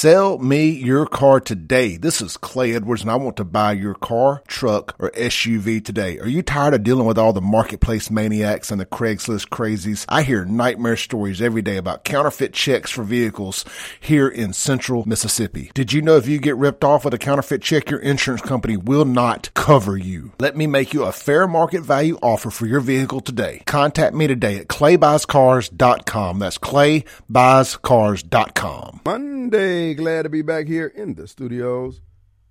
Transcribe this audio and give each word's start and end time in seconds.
Sell 0.00 0.38
me 0.38 0.70
your 0.70 1.04
car 1.04 1.40
today. 1.40 1.98
This 1.98 2.22
is 2.22 2.38
Clay 2.38 2.74
Edwards 2.74 3.02
and 3.02 3.10
I 3.10 3.16
want 3.16 3.36
to 3.36 3.44
buy 3.44 3.72
your 3.72 3.92
car, 3.92 4.42
truck, 4.48 4.96
or 4.98 5.10
SUV 5.10 5.84
today. 5.84 6.18
Are 6.20 6.26
you 6.26 6.40
tired 6.40 6.72
of 6.72 6.84
dealing 6.84 7.04
with 7.04 7.18
all 7.18 7.34
the 7.34 7.42
marketplace 7.42 8.10
maniacs 8.10 8.70
and 8.70 8.80
the 8.80 8.86
Craigslist 8.86 9.50
crazies? 9.50 10.06
I 10.08 10.22
hear 10.22 10.46
nightmare 10.46 10.96
stories 10.96 11.42
every 11.42 11.60
day 11.60 11.76
about 11.76 12.04
counterfeit 12.04 12.54
checks 12.54 12.90
for 12.90 13.02
vehicles 13.02 13.66
here 14.00 14.26
in 14.26 14.54
central 14.54 15.06
Mississippi. 15.06 15.70
Did 15.74 15.92
you 15.92 16.00
know 16.00 16.16
if 16.16 16.26
you 16.26 16.38
get 16.38 16.56
ripped 16.56 16.82
off 16.82 17.04
with 17.04 17.12
a 17.12 17.18
counterfeit 17.18 17.60
check, 17.60 17.90
your 17.90 18.00
insurance 18.00 18.40
company 18.40 18.78
will 18.78 19.04
not 19.04 19.52
cover 19.52 19.98
you? 19.98 20.32
Let 20.40 20.56
me 20.56 20.66
make 20.66 20.94
you 20.94 21.02
a 21.02 21.12
fair 21.12 21.46
market 21.46 21.82
value 21.82 22.16
offer 22.22 22.48
for 22.48 22.64
your 22.64 22.80
vehicle 22.80 23.20
today. 23.20 23.62
Contact 23.66 24.14
me 24.14 24.26
today 24.26 24.56
at 24.56 24.68
claybuyscars.com. 24.68 26.38
That's 26.38 26.56
claybuyscars.com. 26.56 29.00
Monday, 29.04 29.89
glad 29.94 30.22
to 30.22 30.28
be 30.28 30.42
back 30.42 30.66
here 30.66 30.86
in 30.86 31.14
the 31.14 31.26
studios 31.26 32.00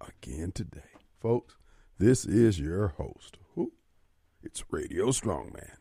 again 0.02 0.52
today. 0.52 0.82
Folks, 1.22 1.56
this 1.98 2.26
is 2.26 2.60
your 2.60 2.90
host. 2.90 3.38
Who? 3.56 3.74
It's 4.44 4.64
Radio 4.72 5.08
Strongman. 5.08 5.78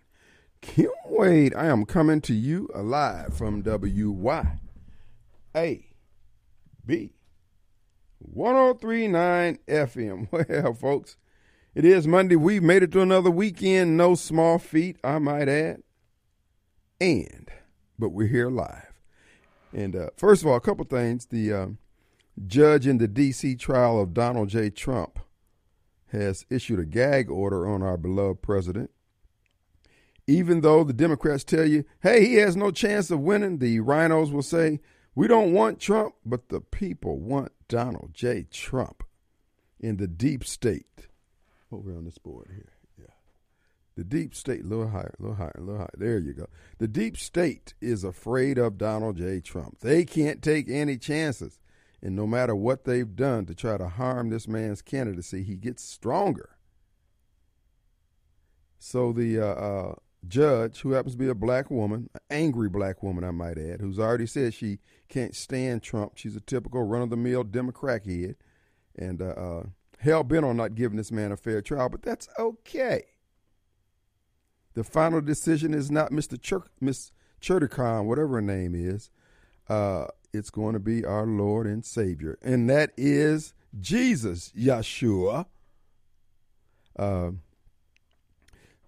Kim 0.60 0.90
Wade, 1.06 1.54
I 1.54 1.66
am 1.66 1.84
coming 1.84 2.20
to 2.22 2.34
you 2.34 2.68
alive 2.74 3.36
from 3.36 3.62
WYAB 3.62 4.58
1039 8.18 9.58
FM. 9.68 10.28
Well, 10.48 10.74
folks, 10.74 11.16
it 11.74 11.84
is 11.84 12.08
Monday. 12.08 12.36
We've 12.36 12.62
made 12.62 12.82
it 12.82 12.92
to 12.92 13.00
another 13.00 13.30
weekend. 13.30 13.96
No 13.96 14.14
small 14.14 14.58
feat, 14.58 14.96
I 15.04 15.18
might 15.18 15.48
add. 15.48 15.82
And, 17.00 17.48
but 17.98 18.08
we're 18.08 18.26
here 18.26 18.50
live. 18.50 18.87
And 19.72 19.94
uh, 19.94 20.10
first 20.16 20.42
of 20.42 20.48
all, 20.48 20.56
a 20.56 20.60
couple 20.60 20.84
things. 20.84 21.26
The 21.26 21.52
uh, 21.52 21.66
judge 22.46 22.86
in 22.86 22.98
the 22.98 23.08
D.C. 23.08 23.56
trial 23.56 24.00
of 24.00 24.14
Donald 24.14 24.48
J. 24.48 24.70
Trump 24.70 25.18
has 26.12 26.46
issued 26.48 26.78
a 26.78 26.86
gag 26.86 27.30
order 27.30 27.66
on 27.66 27.82
our 27.82 27.96
beloved 27.96 28.42
president. 28.42 28.90
Even 30.26 30.60
though 30.60 30.84
the 30.84 30.92
Democrats 30.92 31.44
tell 31.44 31.66
you, 31.66 31.84
hey, 32.02 32.26
he 32.26 32.34
has 32.34 32.56
no 32.56 32.70
chance 32.70 33.10
of 33.10 33.20
winning, 33.20 33.58
the 33.58 33.78
RINOs 33.80 34.30
will 34.30 34.42
say, 34.42 34.80
we 35.14 35.26
don't 35.26 35.52
want 35.52 35.80
Trump, 35.80 36.14
but 36.24 36.48
the 36.48 36.60
people 36.60 37.18
want 37.18 37.52
Donald 37.66 38.10
J. 38.12 38.46
Trump 38.50 39.04
in 39.80 39.96
the 39.96 40.06
deep 40.06 40.44
state. 40.44 41.08
Over 41.72 41.90
on 41.96 42.04
this 42.04 42.18
board 42.18 42.50
here. 42.54 42.77
The 43.98 44.04
deep 44.04 44.32
state, 44.32 44.62
a 44.62 44.68
little 44.68 44.90
higher, 44.90 45.12
a 45.18 45.22
little 45.22 45.34
higher, 45.34 45.56
a 45.58 45.60
little 45.60 45.78
higher. 45.78 45.90
There 45.98 46.18
you 46.18 46.32
go. 46.32 46.46
The 46.78 46.86
deep 46.86 47.16
state 47.16 47.74
is 47.80 48.04
afraid 48.04 48.56
of 48.56 48.78
Donald 48.78 49.16
J. 49.16 49.40
Trump. 49.40 49.80
They 49.80 50.04
can't 50.04 50.40
take 50.40 50.70
any 50.70 50.96
chances. 50.96 51.58
And 52.00 52.14
no 52.14 52.24
matter 52.24 52.54
what 52.54 52.84
they've 52.84 53.16
done 53.16 53.44
to 53.46 53.56
try 53.56 53.76
to 53.76 53.88
harm 53.88 54.30
this 54.30 54.46
man's 54.46 54.82
candidacy, 54.82 55.42
he 55.42 55.56
gets 55.56 55.82
stronger. 55.82 56.50
So 58.78 59.10
the 59.10 59.40
uh, 59.40 59.44
uh, 59.46 59.94
judge, 60.28 60.82
who 60.82 60.92
happens 60.92 61.14
to 61.14 61.18
be 61.18 61.26
a 61.26 61.34
black 61.34 61.68
woman, 61.68 62.08
an 62.14 62.20
angry 62.30 62.68
black 62.68 63.02
woman, 63.02 63.24
I 63.24 63.32
might 63.32 63.58
add, 63.58 63.80
who's 63.80 63.98
already 63.98 64.26
said 64.26 64.54
she 64.54 64.78
can't 65.08 65.34
stand 65.34 65.82
Trump. 65.82 66.12
She's 66.14 66.36
a 66.36 66.40
typical 66.40 66.84
run 66.84 67.02
of 67.02 67.10
the 67.10 67.16
mill 67.16 67.42
Democrat 67.42 68.06
head 68.06 68.36
and 68.96 69.20
uh, 69.20 69.24
uh, 69.24 69.62
hell 69.98 70.22
bent 70.22 70.44
on 70.44 70.56
not 70.56 70.76
giving 70.76 70.98
this 70.98 71.10
man 71.10 71.32
a 71.32 71.36
fair 71.36 71.60
trial, 71.60 71.88
but 71.88 72.02
that's 72.02 72.28
okay. 72.38 73.02
The 74.74 74.84
final 74.84 75.20
decision 75.20 75.74
is 75.74 75.90
not 75.90 76.10
Mr. 76.10 76.40
Chur- 76.40 76.62
Miss 76.80 77.10
whatever 77.40 78.34
her 78.34 78.42
name 78.42 78.74
is. 78.74 79.10
Uh, 79.68 80.06
it's 80.32 80.50
going 80.50 80.74
to 80.74 80.80
be 80.80 81.04
our 81.04 81.26
Lord 81.26 81.66
and 81.66 81.84
Savior, 81.84 82.38
and 82.42 82.68
that 82.68 82.92
is 82.96 83.54
Jesus, 83.78 84.52
Yeshua. 84.56 85.46
Uh, 86.96 87.30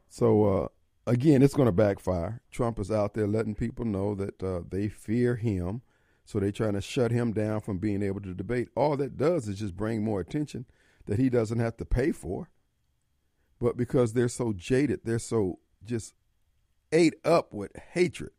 so 0.09 0.45
uh, 0.45 0.69
again, 1.07 1.43
it's 1.43 1.55
going 1.55 1.67
to 1.67 1.73
backfire. 1.73 2.41
Trump 2.51 2.79
is 2.79 2.91
out 2.91 3.15
there 3.15 3.27
letting 3.27 3.55
people 3.55 3.85
know 3.85 4.15
that 4.15 4.43
uh, 4.43 4.61
they 4.69 4.89
fear 4.89 5.37
him, 5.37 5.83
so 6.25 6.39
they're 6.39 6.53
trying 6.53 6.75
to 6.75 6.81
shut 6.81 7.11
him 7.11 7.33
down 7.33 7.61
from 7.61 7.79
being 7.79 8.03
able 8.03 8.21
to 8.21 8.35
debate. 8.35 8.69
All 8.75 8.97
that 8.97 9.17
does 9.17 9.49
is 9.49 9.59
just 9.59 9.77
bring 9.77 10.03
more 10.03 10.21
attention 10.21 10.67
that 11.07 11.19
he 11.19 11.29
doesn't 11.29 11.59
have 11.59 11.77
to 11.79 11.85
pay 11.85 12.13
for. 12.13 12.49
But 13.59 13.77
because 13.77 14.13
they're 14.13 14.29
so 14.29 14.53
jaded, 14.53 15.01
they're 15.05 15.19
so 15.19 15.59
just 15.85 16.15
ate 16.93 17.15
up 17.25 17.53
with 17.53 17.73
hatred. 17.93 18.31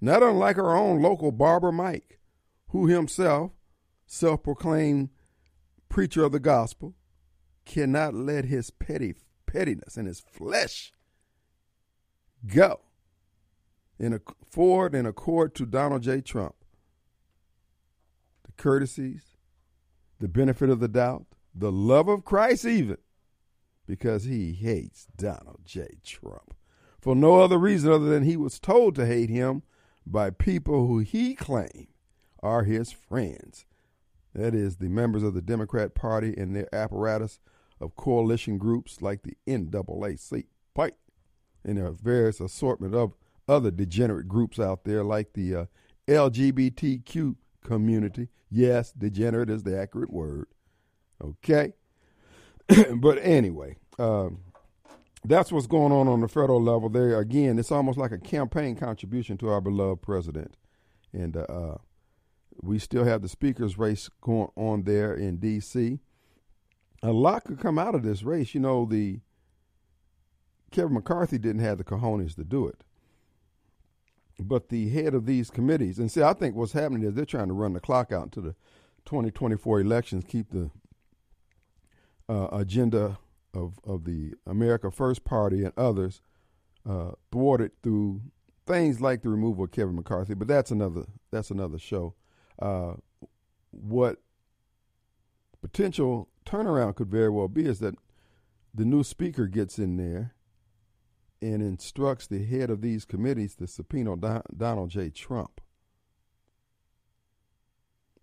Not 0.00 0.22
unlike 0.22 0.58
our 0.58 0.76
own 0.76 1.02
local 1.02 1.32
barber 1.32 1.72
Mike, 1.72 2.20
who 2.68 2.86
himself, 2.86 3.52
self 4.06 4.42
proclaimed 4.42 5.10
preacher 5.88 6.24
of 6.24 6.32
the 6.32 6.40
gospel, 6.40 6.94
cannot 7.64 8.14
let 8.14 8.44
his 8.44 8.70
petty 8.70 9.14
pettiness 9.46 9.96
and 9.96 10.06
his 10.06 10.20
flesh 10.20 10.92
go 12.46 12.80
in 13.98 14.12
a, 14.12 14.20
forward 14.48 14.94
in 14.94 15.06
accord 15.06 15.54
to 15.56 15.66
Donald 15.66 16.02
J. 16.02 16.20
Trump. 16.20 16.54
The 18.44 18.52
courtesies, 18.62 19.36
the 20.20 20.28
benefit 20.28 20.70
of 20.70 20.80
the 20.80 20.88
doubt, 20.88 21.26
the 21.54 21.72
love 21.72 22.08
of 22.08 22.24
Christ, 22.24 22.64
even 22.64 22.98
because 23.86 24.24
he 24.24 24.52
hates 24.52 25.06
Donald 25.16 25.60
J. 25.64 25.98
Trump 26.04 26.54
for 27.00 27.14
no 27.14 27.40
other 27.40 27.58
reason 27.58 27.92
other 27.92 28.06
than 28.06 28.24
he 28.24 28.36
was 28.36 28.58
told 28.58 28.94
to 28.94 29.06
hate 29.06 29.30
him 29.30 29.62
by 30.06 30.30
people 30.30 30.86
who 30.86 30.98
he 30.98 31.34
claimed 31.34 31.88
are 32.42 32.64
his 32.64 32.92
friends. 32.92 33.64
That 34.34 34.54
is, 34.54 34.76
the 34.76 34.88
members 34.88 35.22
of 35.22 35.34
the 35.34 35.42
Democrat 35.42 35.94
Party 35.94 36.34
and 36.36 36.54
their 36.54 36.72
apparatus 36.74 37.40
of 37.80 37.96
coalition 37.96 38.58
groups 38.58 39.00
like 39.02 39.22
the 39.22 39.36
NAACP 39.46 40.44
and 41.64 41.78
a 41.78 41.90
various 41.90 42.40
assortment 42.40 42.94
of 42.94 43.14
other 43.48 43.70
degenerate 43.70 44.28
groups 44.28 44.58
out 44.58 44.84
there 44.84 45.02
like 45.02 45.32
the 45.32 45.54
uh, 45.54 45.64
LGBTQ 46.06 47.36
community. 47.64 48.28
Yes, 48.50 48.92
degenerate 48.92 49.50
is 49.50 49.64
the 49.64 49.78
accurate 49.78 50.12
word. 50.12 50.46
Okay. 51.22 51.72
but 52.96 53.18
anyway, 53.22 53.76
um, 53.98 54.40
that's 55.24 55.50
what's 55.52 55.66
going 55.66 55.92
on 55.92 56.08
on 56.08 56.20
the 56.20 56.28
federal 56.28 56.62
level 56.62 56.88
there. 56.88 57.18
Again, 57.18 57.58
it's 57.58 57.72
almost 57.72 57.98
like 57.98 58.12
a 58.12 58.18
campaign 58.18 58.76
contribution 58.76 59.36
to 59.38 59.48
our 59.48 59.60
beloved 59.60 60.02
president. 60.02 60.56
And 61.12 61.36
uh, 61.36 61.40
uh 61.40 61.78
we 62.60 62.78
still 62.78 63.04
have 63.04 63.22
the 63.22 63.28
speaker's 63.28 63.78
race 63.78 64.10
going 64.20 64.48
on 64.56 64.82
there 64.82 65.14
in 65.14 65.36
D.C. 65.36 66.00
A 67.02 67.12
lot 67.12 67.44
could 67.44 67.60
come 67.60 67.78
out 67.78 67.94
of 67.94 68.02
this 68.02 68.22
race. 68.22 68.54
You 68.54 68.60
know, 68.60 68.84
the 68.84 69.20
Kevin 70.70 70.94
McCarthy 70.94 71.38
didn't 71.38 71.62
have 71.62 71.78
the 71.78 71.84
cojones 71.84 72.34
to 72.34 72.44
do 72.44 72.66
it. 72.66 72.82
But 74.40 74.68
the 74.68 74.88
head 74.90 75.14
of 75.14 75.26
these 75.26 75.50
committees, 75.50 75.98
and 75.98 76.10
see, 76.10 76.22
I 76.22 76.32
think 76.32 76.54
what's 76.54 76.72
happening 76.72 77.02
is 77.02 77.14
they're 77.14 77.24
trying 77.24 77.48
to 77.48 77.54
run 77.54 77.72
the 77.72 77.80
clock 77.80 78.12
out 78.12 78.30
to 78.32 78.40
the 78.40 78.54
2024 79.04 79.80
elections, 79.80 80.24
keep 80.26 80.50
the 80.50 80.70
uh, 82.28 82.48
agenda 82.52 83.18
of, 83.58 83.78
of 83.84 84.04
the 84.04 84.34
America 84.46 84.90
First 84.90 85.24
Party 85.24 85.64
and 85.64 85.72
others 85.76 86.20
uh, 86.88 87.12
thwarted 87.30 87.72
through 87.82 88.22
things 88.66 89.00
like 89.00 89.22
the 89.22 89.28
removal 89.28 89.64
of 89.64 89.70
Kevin 89.72 89.96
McCarthy. 89.96 90.34
But 90.34 90.48
that's 90.48 90.70
another 90.70 91.04
that's 91.30 91.50
another 91.50 91.78
show. 91.78 92.14
Uh, 92.60 92.94
what 93.70 94.18
potential 95.60 96.28
turnaround 96.46 96.96
could 96.96 97.10
very 97.10 97.30
well 97.30 97.48
be 97.48 97.66
is 97.66 97.80
that 97.80 97.94
the 98.74 98.84
new 98.84 99.02
speaker 99.02 99.46
gets 99.46 99.78
in 99.78 99.96
there 99.96 100.34
and 101.40 101.62
instructs 101.62 102.26
the 102.26 102.44
head 102.44 102.70
of 102.70 102.80
these 102.80 103.04
committees 103.04 103.54
to 103.56 103.66
subpoena 103.66 104.16
Don- 104.16 104.42
Donald 104.56 104.90
J. 104.90 105.10
Trump 105.10 105.60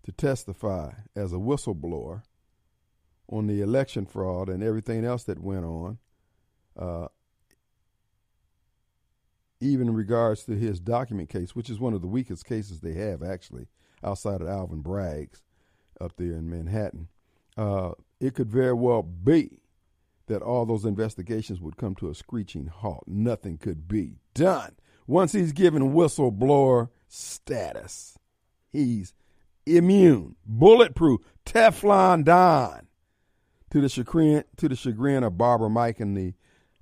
to 0.02 0.12
testify 0.12 0.92
as 1.14 1.32
a 1.32 1.36
whistleblower 1.36 2.22
on 3.28 3.46
the 3.46 3.60
election 3.60 4.06
fraud 4.06 4.48
and 4.48 4.62
everything 4.62 5.04
else 5.04 5.24
that 5.24 5.40
went 5.40 5.64
on, 5.64 5.98
uh, 6.78 7.08
even 9.60 9.88
in 9.88 9.94
regards 9.94 10.44
to 10.44 10.52
his 10.52 10.80
document 10.80 11.28
case, 11.28 11.54
which 11.54 11.70
is 11.70 11.80
one 11.80 11.94
of 11.94 12.02
the 12.02 12.06
weakest 12.06 12.44
cases 12.44 12.80
they 12.80 12.94
have, 12.94 13.22
actually, 13.22 13.66
outside 14.04 14.40
of 14.40 14.48
Alvin 14.48 14.82
Bragg's 14.82 15.42
up 16.00 16.12
there 16.16 16.32
in 16.32 16.48
Manhattan. 16.48 17.08
Uh, 17.56 17.92
it 18.20 18.34
could 18.34 18.50
very 18.50 18.74
well 18.74 19.02
be 19.02 19.60
that 20.26 20.42
all 20.42 20.66
those 20.66 20.84
investigations 20.84 21.60
would 21.60 21.76
come 21.76 21.94
to 21.96 22.10
a 22.10 22.14
screeching 22.14 22.66
halt. 22.66 23.04
Nothing 23.06 23.58
could 23.58 23.88
be 23.88 24.16
done. 24.34 24.76
Once 25.06 25.32
he's 25.32 25.52
given 25.52 25.92
whistleblower 25.92 26.90
status, 27.08 28.18
he's 28.72 29.14
immune, 29.64 30.36
bulletproof, 30.44 31.20
Teflon 31.44 32.24
Don. 32.24 32.88
To 33.76 33.82
the 33.82 33.90
chagrin, 33.90 34.42
to 34.56 34.70
the 34.70 34.74
chagrin 34.74 35.22
of 35.22 35.36
Barber 35.36 35.68
Mike 35.68 36.00
and 36.00 36.16
the 36.16 36.32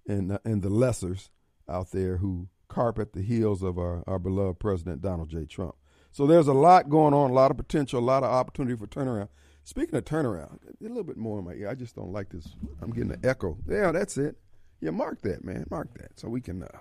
and 0.07 0.31
the, 0.31 0.41
and 0.45 0.63
the 0.63 0.69
lessers 0.69 1.29
out 1.69 1.91
there 1.91 2.19
who 2.19 2.47
carpet 2.69 3.15
the 3.15 3.21
heels 3.21 3.65
of 3.65 3.79
our, 3.79 4.05
our 4.07 4.21
beloved 4.21 4.61
President 4.61 5.03
Donald 5.03 5.29
J. 5.29 5.45
Trump. 5.45 5.75
So 6.13 6.25
there's 6.25 6.47
a 6.47 6.53
lot 6.53 6.89
going 6.89 7.13
on, 7.13 7.33
a 7.33 7.35
lot 7.35 7.51
of 7.51 7.57
potential, 7.57 7.99
a 7.99 8.01
lot 8.01 8.23
of 8.23 8.31
opportunity 8.31 8.77
for 8.77 8.87
turnaround. 8.87 9.27
Speaking 9.65 9.97
of 9.97 10.05
turnaround, 10.05 10.61
a 10.63 10.85
little 10.87 11.03
bit 11.03 11.17
more 11.17 11.41
in 11.41 11.45
my 11.45 11.55
ear. 11.55 11.69
I 11.69 11.75
just 11.75 11.97
don't 11.97 12.13
like 12.13 12.29
this. 12.29 12.55
I'm 12.81 12.93
getting 12.93 13.11
an 13.11 13.23
echo. 13.25 13.59
Yeah, 13.69 13.91
that's 13.91 14.17
it. 14.17 14.37
Yeah, 14.81 14.91
mark 14.91 15.21
that, 15.23 15.45
man. 15.45 15.67
Mark 15.71 15.99
that, 15.99 16.21
so 16.21 16.29
we 16.29 16.41
can 16.41 16.63
uh, 16.63 16.79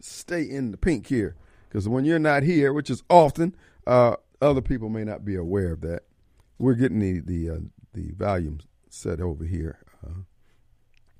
stay 0.00 0.40
in 0.40 0.70
the 0.70 0.78
pink 0.78 1.06
here. 1.06 1.36
Because 1.68 1.86
when 1.86 2.06
you're 2.06 2.18
not 2.18 2.44
here, 2.44 2.72
which 2.72 2.88
is 2.88 3.02
often, 3.10 3.54
uh, 3.86 4.16
other 4.40 4.62
people 4.62 4.88
may 4.88 5.04
not 5.04 5.22
be 5.22 5.36
aware 5.36 5.72
of 5.72 5.82
that. 5.82 6.04
We're 6.58 6.72
getting 6.76 7.00
the 7.00 7.20
the 7.20 7.50
uh, 7.50 7.58
the 7.92 8.12
volume 8.12 8.60
set 8.92 9.20
over 9.20 9.44
here. 9.44 9.78
Uh, 10.04 10.22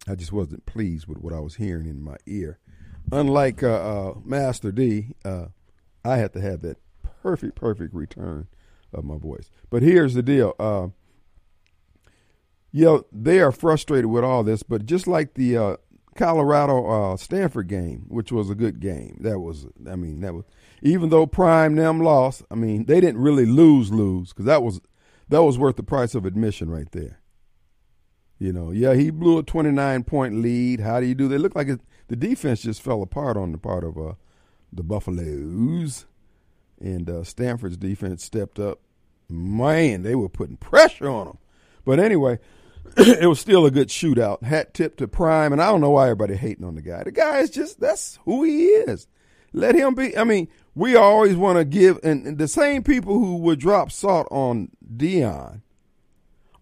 I 0.09 0.15
just 0.15 0.33
wasn't 0.33 0.67
pleased 0.67 1.07
with 1.07 1.19
what 1.19 1.33
I 1.33 1.41
was 1.41 1.57
hearing 1.57 1.87
in 1.87 2.03
my 2.03 2.17
ear. 2.27 2.59
Unlike 3.13 3.63
uh, 3.63 3.69
uh, 3.69 4.15
Master 4.25 4.73
D, 4.73 5.15
I 5.25 6.17
had 6.17 6.33
to 6.33 6.41
have 6.41 6.63
that 6.63 6.79
perfect, 7.23 7.55
perfect 7.55 7.95
return 7.95 8.49
of 8.93 9.05
my 9.05 9.19
voice. 9.19 9.51
But 9.69 9.83
here's 9.83 10.15
the 10.15 10.23
deal. 10.23 10.55
Uh, 10.59 10.89
you 12.73 12.85
know, 12.85 13.05
they 13.13 13.41
are 13.41 13.53
frustrated 13.53 14.07
with 14.07 14.25
all 14.25 14.43
this, 14.43 14.63
but 14.63 14.87
just 14.87 15.07
like 15.07 15.35
the 15.35 15.57
uh, 15.57 15.77
Colorado 16.17 16.87
uh, 16.87 17.17
Stanford 17.17 17.69
game, 17.69 18.07
which 18.09 18.33
was 18.33 18.49
a 18.49 18.55
good 18.55 18.81
game, 18.81 19.19
that 19.21 19.41
was, 19.41 19.67
I 19.89 19.97
mean, 19.97 20.21
that 20.21 20.35
was, 20.35 20.45
even 20.83 21.11
though 21.11 21.27
Prime 21.27 21.77
Time 21.77 22.01
lost, 22.01 22.43
I 22.51 22.55
mean, 22.55 22.87
they 22.87 23.01
didn't 23.01 23.21
really 23.21 23.47
lose, 23.47 23.93
lose, 23.93 24.31
because 24.31 24.47
that 24.47 24.63
was, 24.63 24.81
that 25.29 25.43
was 25.43 25.59
worth 25.59 25.77
the 25.77 25.83
price 25.83 26.15
of 26.15 26.25
admission 26.25 26.71
right 26.71 26.91
there. 26.93 27.20
You 28.41 28.55
know, 28.55 28.71
yeah, 28.73 28.95
he 28.95 29.11
blew 29.11 29.39
a 29.39 29.43
29 29.43 30.03
point 30.05 30.41
lead. 30.41 30.81
How 30.81 30.99
do 30.99 31.07
you 31.07 31.15
do? 31.15 31.29
They 31.29 31.39
look 31.39 31.55
like 31.55 31.69
it, 31.69 31.81
the 32.09 32.17
defense 32.17 32.63
just 32.63 32.83
fell 32.83 33.03
apart 33.03 33.37
on 33.37 33.53
the 33.53 33.59
part 33.59 33.85
of 33.85 33.99
uh, 33.99 34.15
the 34.73 34.83
Buffaloes 34.83 36.07
and 36.81 37.11
uh, 37.11 37.23
Stanford's 37.23 37.77
defense 37.77 38.25
stepped 38.25 38.59
up. 38.59 38.81
Man, 39.29 40.03
they 40.03 40.15
were 40.15 40.31
putting 40.31 40.57
pressure 40.57 41.09
on 41.09 41.27
them. 41.27 41.39
But 41.85 42.01
anyway, 42.01 42.39
it 42.97 43.29
was 43.29 43.39
still 43.39 43.67
a 43.67 43.71
good 43.71 43.89
shootout. 43.89 44.43
Hat 44.43 44.73
tip 44.73 44.97
to 44.97 45.07
Prime, 45.07 45.53
and 45.53 45.63
I 45.63 45.67
don't 45.67 45.83
know 45.83 45.91
why 45.91 46.05
everybody 46.05 46.35
hating 46.35 46.65
on 46.65 46.75
the 46.75 46.83
guy. 46.83 47.05
The 47.05 47.13
guy 47.13 47.41
is 47.41 47.51
just 47.51 47.79
that's 47.79 48.19
who 48.25 48.43
he 48.43 48.67
is. 48.67 49.07
Let 49.53 49.75
him 49.75 49.95
be. 49.95 50.17
I 50.17 50.25
mean, 50.25 50.49
we 50.75 50.97
always 50.97 51.37
want 51.37 51.59
to 51.59 51.65
give, 51.65 51.99
and, 52.03 52.27
and 52.27 52.39
the 52.39 52.49
same 52.49 52.83
people 52.83 53.19
who 53.19 53.37
would 53.37 53.61
drop 53.61 53.93
salt 53.93 54.29
on 54.31 54.71
Deion 54.97 55.61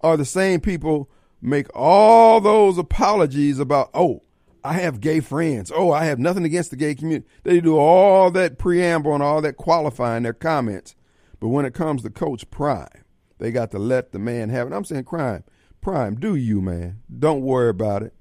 are 0.01 0.17
the 0.17 0.25
same 0.25 0.61
people 0.61 1.09
make 1.41 1.67
all 1.75 2.41
those 2.41 2.79
apologies 2.79 3.59
about, 3.59 3.91
oh, 3.95 4.23
I 4.65 4.75
have 4.75 5.01
gay 5.01 5.21
friends. 5.21 5.73
Oh, 5.75 5.93
I 5.93 6.05
have 6.05 6.19
nothing 6.19 6.45
against 6.45 6.71
the 6.71 6.77
gay 6.77 6.95
community. 6.95 7.27
They 7.45 7.61
do 7.61 7.79
all 7.79 8.31
that 8.33 8.59
preamble 8.59 9.15
and 9.15 9.23
all 9.23 9.41
that 9.43 9.57
qualifying 9.57 10.25
their 10.25 10.33
comments. 10.33 10.95
But 11.41 11.49
when 11.49 11.65
it 11.65 11.75
comes 11.75 12.03
to 12.03 12.11
Coach 12.11 12.51
Prime, 12.51 13.05
they 13.39 13.53
got 13.53 13.71
to 13.71 13.79
let 13.79 14.13
the 14.13 14.19
man 14.19 14.49
have 14.49 14.67
it. 14.67 14.75
I'm 14.75 14.85
saying, 14.85 15.05
Prime, 15.05 15.45
Prime, 15.81 16.17
do 16.17 16.35
you, 16.35 16.61
man. 16.61 17.01
Don't 17.17 17.43
worry 17.43 17.71
about 17.71 18.03
it. 18.03 18.15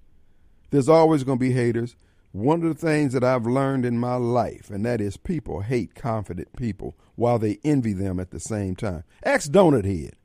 There's 0.70 0.90
always 0.90 1.24
going 1.24 1.40
to 1.40 1.46
be 1.46 1.54
haters. 1.54 1.96
One 2.34 2.62
of 2.62 2.70
the 2.70 2.88
things 2.88 3.14
that 3.14 3.24
I've 3.24 3.48
learned 3.48 3.86
in 3.86 3.98
my 3.98 4.16
life, 4.16 4.70
and 4.70 4.86
that 4.86 5.02
is 5.02 5.18
people 5.18 5.62
hate 5.62 5.96
confident 5.96 6.56
people 6.56 6.96
while 7.16 7.40
they 7.40 7.58
envy 7.64 7.94
them 7.94 8.20
at 8.20 8.30
the 8.30 8.40
same 8.40 8.76
time. 8.76 9.04
Ask 9.24 9.52
Donut 9.52 9.86
Head. 9.86 10.16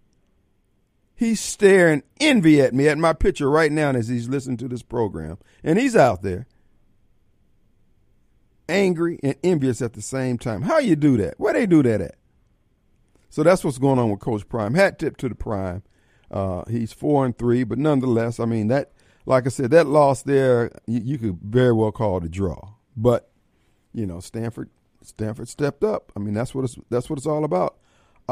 He's 1.23 1.39
staring 1.39 2.03
envy 2.19 2.61
at 2.61 2.75
me 2.75 2.89
at 2.89 2.99
my 2.99 3.13
picture 3.13 3.49
right 3.49 3.71
now 3.71 3.91
as 3.91 4.09
he's 4.09 4.29
listening 4.29 4.57
to 4.57 4.67
this 4.67 4.83
program. 4.83 5.39
And 5.63 5.79
he's 5.79 5.95
out 5.95 6.23
there 6.23 6.49
angry 8.69 9.21
and 9.23 9.37
envious 9.45 9.81
at 9.81 9.93
the 9.93 10.03
same 10.03 10.37
time. 10.37 10.63
How 10.63 10.81
you 10.81 10.97
do 10.97 11.17
that? 11.19 11.39
Where 11.39 11.53
they 11.53 11.65
do 11.65 11.81
that 11.85 12.01
at? 12.01 12.17
So 13.31 13.45
that's 13.45 13.63
what's 13.63 13.79
going 13.79 14.01
on 14.01 14.11
with 14.11 14.19
Coach 14.19 14.49
Prime. 14.49 14.75
Hat 14.75 14.99
tip 14.99 15.17
to 15.19 15.29
the 15.29 15.37
Prime. 15.37 15.85
Uh, 16.29 16.65
he's 16.69 16.93
four 16.93 17.25
and 17.25 17.39
three, 17.39 17.63
but 17.63 17.79
nonetheless, 17.79 18.41
I 18.41 18.45
mean 18.45 18.67
that. 18.67 18.91
Like 19.25 19.47
I 19.47 19.51
said, 19.51 19.71
that 19.71 19.87
loss 19.87 20.25
there, 20.25 20.73
you, 20.89 21.03
you 21.05 21.19
could 21.19 21.39
very 21.41 21.73
well 21.73 21.93
call 21.93 22.17
it 22.17 22.25
a 22.25 22.29
draw. 22.29 22.71
But 22.97 23.31
you 23.95 24.07
know, 24.07 24.19
Stanford, 24.19 24.71
Stanford 25.03 25.49
stepped 25.49 25.85
up. 25.85 26.11
I 26.17 26.19
mean, 26.19 26.35
that's 26.35 26.53
what 26.53 26.65
it's 26.65 26.77
that's 26.91 27.09
what 27.09 27.21
it's 27.21 27.29
all 27.29 27.45
about 27.45 27.77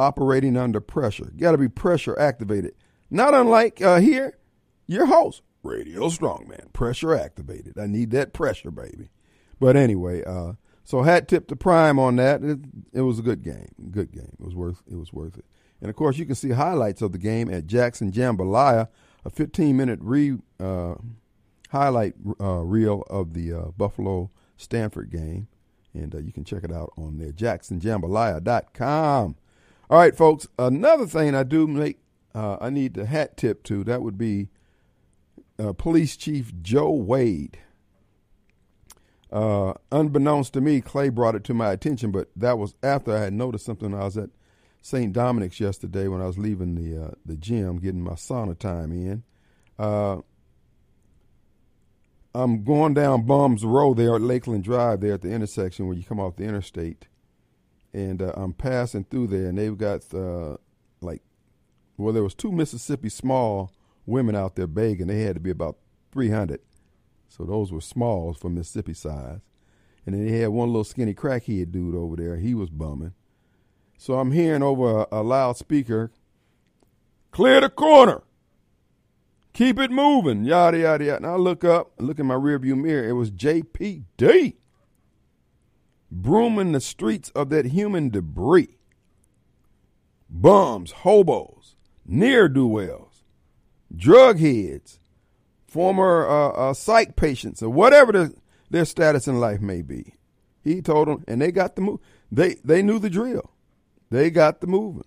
operating 0.00 0.56
under 0.56 0.80
pressure. 0.80 1.32
Got 1.36 1.52
to 1.52 1.58
be 1.58 1.68
pressure 1.68 2.18
activated. 2.18 2.74
Not 3.10 3.34
unlike 3.34 3.82
uh, 3.82 4.00
here, 4.00 4.38
your 4.86 5.06
host, 5.06 5.42
Radio 5.62 6.08
Strongman, 6.08 6.72
pressure 6.72 7.14
activated. 7.14 7.78
I 7.78 7.86
need 7.86 8.10
that 8.12 8.32
pressure, 8.32 8.70
baby. 8.70 9.10
But 9.60 9.76
anyway, 9.76 10.24
uh, 10.24 10.54
so 10.84 11.02
hat 11.02 11.28
tip 11.28 11.46
to 11.48 11.56
Prime 11.56 11.98
on 11.98 12.16
that. 12.16 12.42
It, 12.42 12.58
it, 12.92 13.02
was 13.02 13.18
a 13.18 13.22
good 13.22 13.42
game. 13.42 13.68
Good 13.90 14.12
game. 14.12 14.36
It 14.38 14.44
was 14.44 14.54
worth. 14.54 14.82
It 14.90 14.96
was 14.96 15.12
worth 15.12 15.36
it. 15.36 15.44
And 15.80 15.90
of 15.90 15.96
course, 15.96 16.18
you 16.18 16.26
can 16.26 16.34
see 16.34 16.50
highlights 16.50 17.02
of 17.02 17.12
the 17.12 17.18
game 17.18 17.52
at 17.52 17.66
Jackson 17.66 18.10
Jambalaya, 18.10 18.88
a 19.24 19.30
15 19.30 19.76
minute 19.76 19.98
re 20.02 20.38
uh, 20.58 20.94
highlight 21.70 22.14
uh, 22.40 22.60
reel 22.60 23.04
of 23.10 23.34
the 23.34 23.52
uh, 23.52 23.64
Buffalo 23.76 24.30
Stanford 24.56 25.10
game, 25.10 25.48
and 25.94 26.14
uh, 26.14 26.18
you 26.18 26.32
can 26.32 26.44
check 26.44 26.64
it 26.64 26.72
out 26.72 26.92
on 26.96 27.18
there. 27.18 27.32
JacksonJambalaya.com. 27.32 29.36
All 29.90 29.98
right, 29.98 30.16
folks. 30.16 30.46
Another 30.56 31.04
thing 31.04 31.34
I 31.34 31.42
do 31.42 31.66
make, 31.66 31.98
uh, 32.32 32.58
I 32.60 32.70
need 32.70 32.94
the 32.94 33.06
hat 33.06 33.36
tip 33.36 33.64
to. 33.64 33.82
That 33.82 34.02
would 34.02 34.16
be 34.16 34.48
uh, 35.58 35.72
Police 35.72 36.16
Chief 36.16 36.52
Joe 36.62 36.92
Wade. 36.92 37.58
Uh, 39.32 39.74
unbeknownst 39.90 40.52
to 40.52 40.60
me, 40.60 40.80
Clay 40.80 41.08
brought 41.08 41.34
it 41.34 41.42
to 41.42 41.54
my 41.54 41.72
attention, 41.72 42.12
but 42.12 42.28
that 42.36 42.56
was 42.56 42.76
after 42.84 43.16
I 43.16 43.18
had 43.18 43.32
noticed 43.32 43.66
something. 43.66 43.92
I 43.92 44.04
was 44.04 44.16
at 44.16 44.30
St. 44.80 45.12
Dominic's 45.12 45.58
yesterday 45.58 46.06
when 46.06 46.22
I 46.22 46.26
was 46.26 46.38
leaving 46.38 46.76
the 46.76 47.06
uh, 47.06 47.10
the 47.26 47.36
gym, 47.36 47.78
getting 47.78 48.02
my 48.04 48.12
sauna 48.12 48.56
time 48.56 48.92
in. 48.92 49.24
Uh, 49.76 50.18
I'm 52.32 52.62
going 52.62 52.94
down 52.94 53.26
Bums 53.26 53.64
Road 53.64 53.96
there 53.96 54.14
at 54.14 54.22
Lakeland 54.22 54.62
Drive, 54.62 55.00
there 55.00 55.14
at 55.14 55.22
the 55.22 55.32
intersection 55.32 55.88
where 55.88 55.96
you 55.96 56.04
come 56.04 56.20
off 56.20 56.36
the 56.36 56.44
interstate 56.44 57.08
and 57.92 58.22
uh, 58.22 58.32
I'm 58.36 58.52
passing 58.52 59.04
through 59.04 59.28
there, 59.28 59.48
and 59.48 59.58
they've 59.58 59.76
got 59.76 60.12
uh, 60.14 60.56
like, 61.00 61.22
well, 61.96 62.12
there 62.12 62.22
was 62.22 62.34
two 62.34 62.52
Mississippi 62.52 63.08
small 63.08 63.72
women 64.06 64.34
out 64.34 64.56
there 64.56 64.66
begging. 64.66 65.08
They 65.08 65.22
had 65.22 65.34
to 65.34 65.40
be 65.40 65.50
about 65.50 65.76
300, 66.12 66.60
so 67.28 67.44
those 67.44 67.72
were 67.72 67.80
smalls 67.80 68.38
for 68.38 68.48
Mississippi 68.48 68.94
size. 68.94 69.40
And 70.06 70.14
then 70.14 70.26
they 70.26 70.38
had 70.38 70.48
one 70.48 70.68
little 70.68 70.84
skinny 70.84 71.14
crackhead 71.14 71.72
dude 71.72 71.94
over 71.94 72.16
there. 72.16 72.36
He 72.36 72.54
was 72.54 72.70
bumming. 72.70 73.12
So 73.98 74.18
I'm 74.18 74.32
hearing 74.32 74.62
over 74.62 75.02
a, 75.02 75.20
a 75.20 75.22
loudspeaker, 75.22 76.10
"Clear 77.30 77.60
the 77.60 77.68
corner." 77.68 78.22
Keep 79.52 79.80
it 79.80 79.90
moving, 79.90 80.44
yada 80.44 80.78
yada 80.78 81.04
yada. 81.04 81.16
And 81.16 81.26
I 81.26 81.34
look 81.34 81.64
up, 81.64 81.92
look 81.98 82.18
in 82.20 82.26
my 82.26 82.36
rearview 82.36 82.80
mirror. 82.80 83.06
It 83.06 83.12
was 83.12 83.30
JPD 83.32 84.54
brooming 86.10 86.72
the 86.72 86.80
streets 86.80 87.30
of 87.30 87.50
that 87.50 87.66
human 87.66 88.10
debris. 88.10 88.76
Bums, 90.28 90.92
hobos, 90.92 91.76
near 92.06 92.48
do 92.48 92.66
wells, 92.66 93.24
drug 93.94 94.38
heads, 94.38 95.00
former 95.66 96.26
uh, 96.28 96.48
uh, 96.50 96.74
psych 96.74 97.16
patients, 97.16 97.62
or 97.62 97.70
whatever 97.70 98.12
the, 98.12 98.34
their 98.70 98.84
status 98.84 99.26
in 99.26 99.40
life 99.40 99.60
may 99.60 99.82
be. 99.82 100.14
He 100.62 100.82
told 100.82 101.08
them, 101.08 101.24
and 101.26 101.40
they 101.40 101.50
got 101.50 101.74
the 101.74 101.82
move. 101.82 102.00
They 102.30 102.56
they 102.64 102.82
knew 102.82 102.98
the 102.98 103.10
drill. 103.10 103.50
They 104.10 104.30
got 104.30 104.60
the 104.60 104.66
moving. 104.66 105.04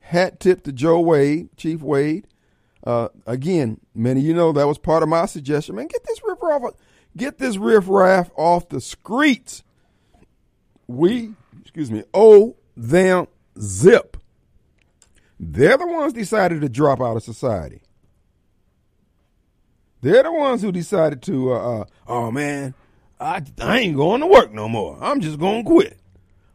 Hat 0.00 0.38
tip 0.38 0.62
to 0.64 0.72
Joe 0.72 1.00
Wade, 1.00 1.56
Chief 1.56 1.80
Wade. 1.82 2.26
Uh, 2.84 3.08
again, 3.26 3.80
many 3.94 4.20
you 4.20 4.34
know 4.34 4.52
that 4.52 4.66
was 4.66 4.78
part 4.78 5.02
of 5.02 5.08
my 5.08 5.26
suggestion. 5.26 5.74
Man, 5.74 5.86
get 5.86 6.04
this 6.04 6.20
riff 6.24 6.38
raff, 6.40 6.62
get 7.16 7.38
this 7.38 7.56
riff 7.56 7.84
raff 7.88 8.30
off 8.36 8.68
the 8.68 8.80
streets 8.80 9.62
we, 10.90 11.34
excuse 11.60 11.90
me, 11.90 12.04
owe 12.12 12.56
them 12.76 13.26
zip. 13.58 14.16
They're 15.38 15.78
the 15.78 15.86
ones 15.86 16.12
decided 16.12 16.60
to 16.60 16.68
drop 16.68 17.00
out 17.00 17.16
of 17.16 17.22
society. 17.22 17.80
They're 20.02 20.22
the 20.22 20.32
ones 20.32 20.62
who 20.62 20.72
decided 20.72 21.22
to, 21.22 21.52
uh, 21.52 21.80
uh, 21.80 21.84
oh 22.06 22.30
man, 22.30 22.74
I, 23.18 23.42
I 23.60 23.78
ain't 23.80 23.96
going 23.96 24.20
to 24.20 24.26
work 24.26 24.52
no 24.52 24.68
more. 24.68 24.98
I'm 25.00 25.20
just 25.20 25.38
going 25.38 25.64
to 25.64 25.70
quit. 25.70 25.98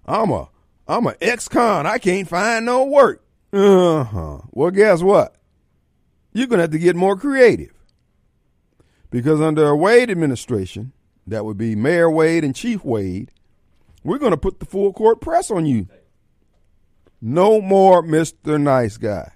I'm 0.06 0.32
a, 0.32 0.50
I'm 0.88 1.08
a 1.08 1.16
ex-con. 1.22 1.86
I 1.86 1.98
can't 1.98 2.28
find 2.28 2.66
no 2.66 2.86
work. 2.86 3.24
Uh-huh. 3.54 4.40
Well, 4.52 4.72
guess 4.72 5.02
what? 5.02 5.36
You're 6.34 6.48
going 6.48 6.58
to 6.58 6.64
have 6.64 6.72
to 6.72 6.80
get 6.80 6.96
more 6.96 7.16
creative. 7.16 7.72
Because 9.10 9.40
under 9.40 9.68
a 9.68 9.76
Wade 9.78 10.12
administration, 10.12 10.92
that 11.26 11.46
would 11.46 11.58
be 11.58 11.76
Mayor 11.76 12.10
Wade 12.10 12.44
and 12.44 12.56
Chief 12.56 12.84
Wade, 12.84 13.32
we're 14.06 14.20
going 14.20 14.32
to 14.32 14.38
put 14.38 14.60
the 14.60 14.66
full 14.68 14.94
court 14.94 15.20
press 15.20 15.50
on 15.50 15.66
you. 15.66 15.88
No 17.20 17.60
more 17.60 18.04
Mr. 18.04 18.62
Nice 18.62 18.98
Guy. 18.98 19.32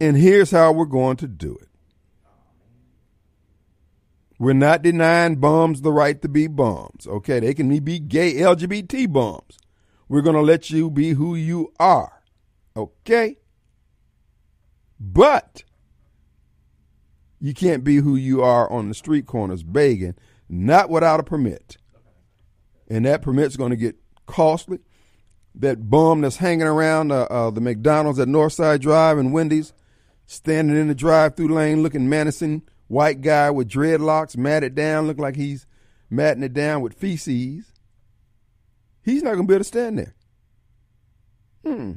And 0.00 0.16
here's 0.16 0.50
how 0.50 0.72
we're 0.72 0.84
going 0.84 1.16
to 1.18 1.28
do 1.28 1.56
it. 1.62 1.68
We're 4.38 4.52
not 4.52 4.82
denying 4.82 5.36
bums 5.36 5.80
the 5.80 5.92
right 5.92 6.20
to 6.20 6.28
be 6.28 6.48
bums. 6.48 7.06
Okay, 7.06 7.38
they 7.38 7.54
can 7.54 7.68
be 7.78 8.00
gay 8.00 8.34
LGBT 8.34 9.10
bums. 9.12 9.58
We're 10.08 10.22
going 10.22 10.36
to 10.36 10.42
let 10.42 10.68
you 10.68 10.90
be 10.90 11.10
who 11.10 11.36
you 11.36 11.72
are. 11.78 12.20
Okay? 12.76 13.38
But 14.98 15.62
you 17.38 17.54
can't 17.54 17.84
be 17.84 17.96
who 17.96 18.16
you 18.16 18.42
are 18.42 18.68
on 18.70 18.88
the 18.88 18.94
street 18.94 19.26
corners 19.26 19.62
begging, 19.62 20.16
not 20.48 20.90
without 20.90 21.20
a 21.20 21.22
permit. 21.22 21.76
And 22.88 23.04
that 23.04 23.22
permit's 23.22 23.56
going 23.56 23.70
to 23.70 23.76
get 23.76 23.96
costly. 24.26 24.78
That 25.54 25.88
bum 25.88 26.20
that's 26.20 26.36
hanging 26.36 26.66
around 26.66 27.12
uh, 27.12 27.22
uh, 27.30 27.50
the 27.50 27.60
McDonald's 27.60 28.18
at 28.18 28.28
Northside 28.28 28.80
Drive 28.80 29.16
and 29.18 29.32
Wendy's, 29.32 29.72
standing 30.26 30.76
in 30.76 30.88
the 30.88 30.94
drive-through 30.94 31.54
lane, 31.54 31.82
looking 31.82 32.08
menacing, 32.08 32.62
white 32.88 33.22
guy 33.22 33.50
with 33.50 33.68
dreadlocks, 33.68 34.36
matted 34.36 34.74
down, 34.74 35.06
look 35.06 35.18
like 35.18 35.36
he's 35.36 35.66
matting 36.10 36.42
it 36.42 36.52
down 36.52 36.82
with 36.82 36.94
feces. 36.94 37.72
He's 39.02 39.22
not 39.22 39.34
going 39.34 39.46
to 39.46 39.48
be 39.48 39.54
able 39.54 39.60
to 39.60 39.64
stand 39.64 39.98
there. 39.98 40.14
Hmm. 41.64 41.92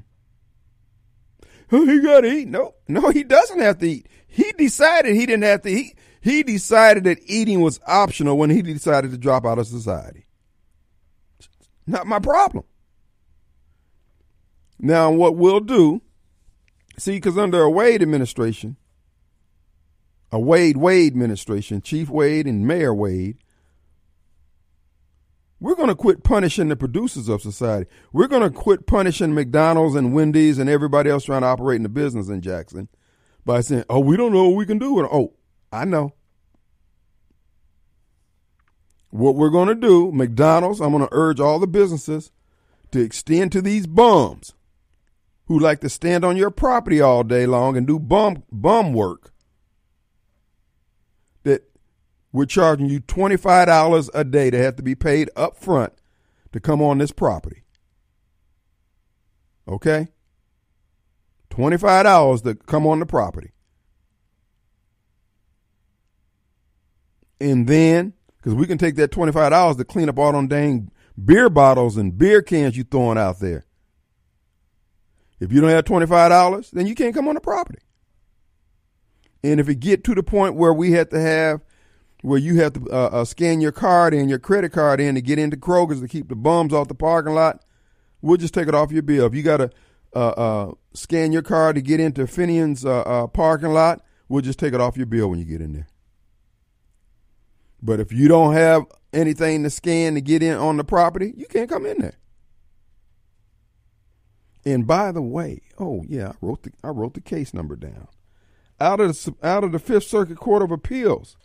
Oh, 1.72 1.86
he 1.86 2.01
got 2.01 2.22
to 2.22 2.27
eat. 2.27 2.48
No, 2.48 2.75
no, 2.88 3.10
he 3.10 3.24
doesn't 3.24 3.60
have 3.60 3.77
to 3.79 3.88
eat. 3.88 4.08
He 4.25 4.51
decided 4.53 5.15
he 5.15 5.25
didn't 5.25 5.43
have 5.43 5.63
to 5.63 5.69
eat. 5.69 5.98
He 6.22 6.43
decided 6.43 7.03
that 7.03 7.19
eating 7.25 7.62
was 7.62 7.79
optional 7.86 8.38
when 8.38 8.50
he 8.50 8.62
decided 8.62 9.12
to 9.12 9.17
drop 9.17 9.46
out 9.46 9.60
of 9.60 9.67
society. 9.67 10.27
Not 11.89 12.05
my 12.05 12.19
problem. 12.19 12.65
Now, 14.79 15.10
what 15.12 15.36
we'll 15.36 15.60
do, 15.60 16.03
see, 17.00 17.13
because 17.13 17.36
under 17.36 17.63
a 17.63 17.69
Wade 17.69 18.03
administration, 18.03 18.77
a 20.31 20.39
Wade 20.39 20.77
Wade 20.77 21.12
administration, 21.12 21.81
Chief 21.81 22.08
Wade 22.08 22.46
and 22.46 22.67
Mayor 22.67 22.93
Wade, 22.93 23.38
we're 25.60 25.74
going 25.74 25.88
to 25.88 25.96
quit 25.96 26.24
punishing 26.24 26.67
the 26.67 26.75
producers 26.75 27.27
of 27.27 27.41
society. 27.41 27.89
We're 28.13 28.27
going 28.27 28.43
to 28.43 28.51
quit 28.51 28.86
punishing 28.86 29.34
McDonald's 29.34 29.96
and 29.96 30.13
Wendy's 30.13 30.60
and 30.60 30.69
everybody 30.69 31.10
else 31.10 31.25
trying 31.25 31.41
to 31.41 31.48
operate 31.48 31.77
in 31.77 31.84
the 31.84 31.89
business 31.89 32.29
in 32.29 32.41
Jackson 32.41 32.88
by 33.46 33.62
saying, 33.62 33.86
oh, 33.89 34.00
we 34.00 34.15
don't 34.15 34.31
know 34.31 34.48
what 34.48 34.58
we 34.58 34.67
can 34.67 34.77
do. 34.77 35.00
And, 35.00 35.10
oh, 35.12 35.34
I 35.72 35.86
know. 35.86 36.13
What 39.10 39.36
we're 39.36 39.50
going 39.50 39.70
to 39.70 39.75
do, 39.75 40.12
McDonald's, 40.12 40.80
I'm 40.80 40.92
going 40.92 41.04
to 41.04 41.13
urge 41.13 41.39
all 41.39 41.60
the 41.60 41.68
businesses 41.68 42.32
to 42.92 43.01
extend 43.01 43.51
to 43.54 43.62
these 43.62 43.88
bums 43.88 44.54
who 45.46 45.60
like 45.60 45.82
to 45.82 45.89
stand 45.89 46.24
on 46.24 46.38
your 46.38 46.51
property 46.51 47.01
all 47.01 47.24
day 47.24 47.46
long 47.48 47.75
and 47.75 47.88
do 47.88 48.00
bum 48.00 48.44
bum 48.51 48.94
work 48.94 49.34
that 51.44 51.63
we're 52.32 52.46
charging 52.46 52.88
you 52.88 53.01
$25 53.01 54.10
a 54.13 54.24
day 54.24 54.51
to 54.51 54.58
have 54.58 54.75
to 54.75 54.84
be 54.84 54.94
paid 54.94 55.30
up 55.36 55.58
front 55.58 55.94
to 56.51 56.60
come 56.60 56.82
on 56.82 57.00
this 57.00 57.12
property. 57.12 57.63
Okay? 59.68 60.10
$25 61.50 62.44
to 62.44 62.56
come 62.56 62.86
on 62.86 63.00
the 63.00 63.06
property. 63.06 63.51
And 67.42 67.68
then, 67.68 68.13
because 68.39 68.55
we 68.55 68.65
can 68.65 68.77
take 68.77 68.96
that 68.96 69.12
$25 69.12 69.77
to 69.77 69.86
clean 69.86 70.10
up 70.10 70.17
all 70.17 70.31
them 70.31 70.48
dang 70.48 70.91
beer 71.24 71.50
bottles 71.50 71.98
and 71.98 72.17
beer 72.17 72.41
cans 72.41 72.77
you 72.77 72.84
throwing 72.84 73.17
out 73.17 73.39
there. 73.39 73.65
If 75.39 75.51
you 75.53 75.62
don't 75.62 75.69
have 75.69 75.86
$25, 75.86 76.72
then 76.72 76.86
you 76.86 76.96
can't 76.96 77.13
come 77.15 77.27
on 77.27 77.36
the 77.36 77.41
property. 77.41 77.79
And 79.43 79.60
if 79.60 79.69
it 79.69 79.75
get 79.75 80.03
to 80.05 80.15
the 80.15 80.24
point 80.24 80.55
where 80.55 80.74
we 80.74 80.91
have 80.93 81.10
to 81.10 81.19
have, 81.19 81.62
where 82.22 82.39
you 82.39 82.60
have 82.60 82.74
to 82.74 82.81
uh, 82.91 83.10
uh, 83.22 83.25
scan 83.25 83.62
your 83.62 83.72
card 83.72 84.13
and 84.13 84.29
your 84.29 84.39
credit 84.39 84.74
card 84.74 85.00
in 85.00 85.15
to 85.15 85.22
get 85.22 85.39
into 85.39 85.55
Kroger's 85.55 86.01
to 86.01 86.08
keep 86.08 86.27
the 86.27 86.36
bums 86.36 86.74
off 86.74 86.89
the 86.89 86.96
parking 86.96 87.34
lot, 87.34 87.63
we'll 88.22 88.38
just 88.38 88.53
take 88.53 88.67
it 88.67 88.75
off 88.75 88.91
your 88.91 89.01
bill. 89.01 89.25
If 89.25 89.34
you 89.34 89.43
got 89.43 89.58
to 89.58 89.72
uh, 90.13 90.29
uh, 90.29 90.72
scan 90.93 91.31
your 91.31 91.41
card 91.41 91.75
to 91.75 91.81
get 91.81 92.01
into 92.01 92.27
Finian's 92.27 92.84
uh, 92.84 93.01
uh, 93.01 93.27
parking 93.27 93.69
lot, 93.69 94.01
we'll 94.27 94.41
just 94.41 94.60
take 94.60 94.74
it 94.74 94.81
off 94.81 94.98
your 94.98 95.05
bill 95.05 95.29
when 95.29 95.39
you 95.39 95.46
get 95.46 95.62
in 95.62 95.72
there. 95.72 95.88
But 97.81 98.00
if 98.00 98.12
you 98.12 98.27
don't 98.27 98.53
have 98.53 98.86
anything 99.13 99.63
to 99.63 99.69
scan 99.69 100.15
to 100.15 100.21
get 100.21 100.43
in 100.43 100.55
on 100.55 100.77
the 100.77 100.83
property, 100.83 101.33
you 101.36 101.45
can't 101.45 101.69
come 101.69 101.86
in 101.86 101.98
there. 102.00 102.17
And 104.65 104.86
by 104.86 105.12
the 105.12 105.21
way, 105.21 105.62
oh 105.77 106.03
yeah, 106.07 106.29
I 106.29 106.36
wrote 106.41 106.63
the 106.63 106.71
I 106.83 106.89
wrote 106.89 107.13
the 107.13 107.21
case 107.21 107.53
number 107.53 107.75
down. 107.75 108.07
Out 108.79 109.00
of 109.00 109.09
the 109.09 109.36
out 109.41 109.63
of 109.63 109.71
the 109.71 109.79
Fifth 109.79 110.03
Circuit 110.03 110.38
Court 110.38 110.62
of 110.62 110.71
Appeals, 110.71 111.38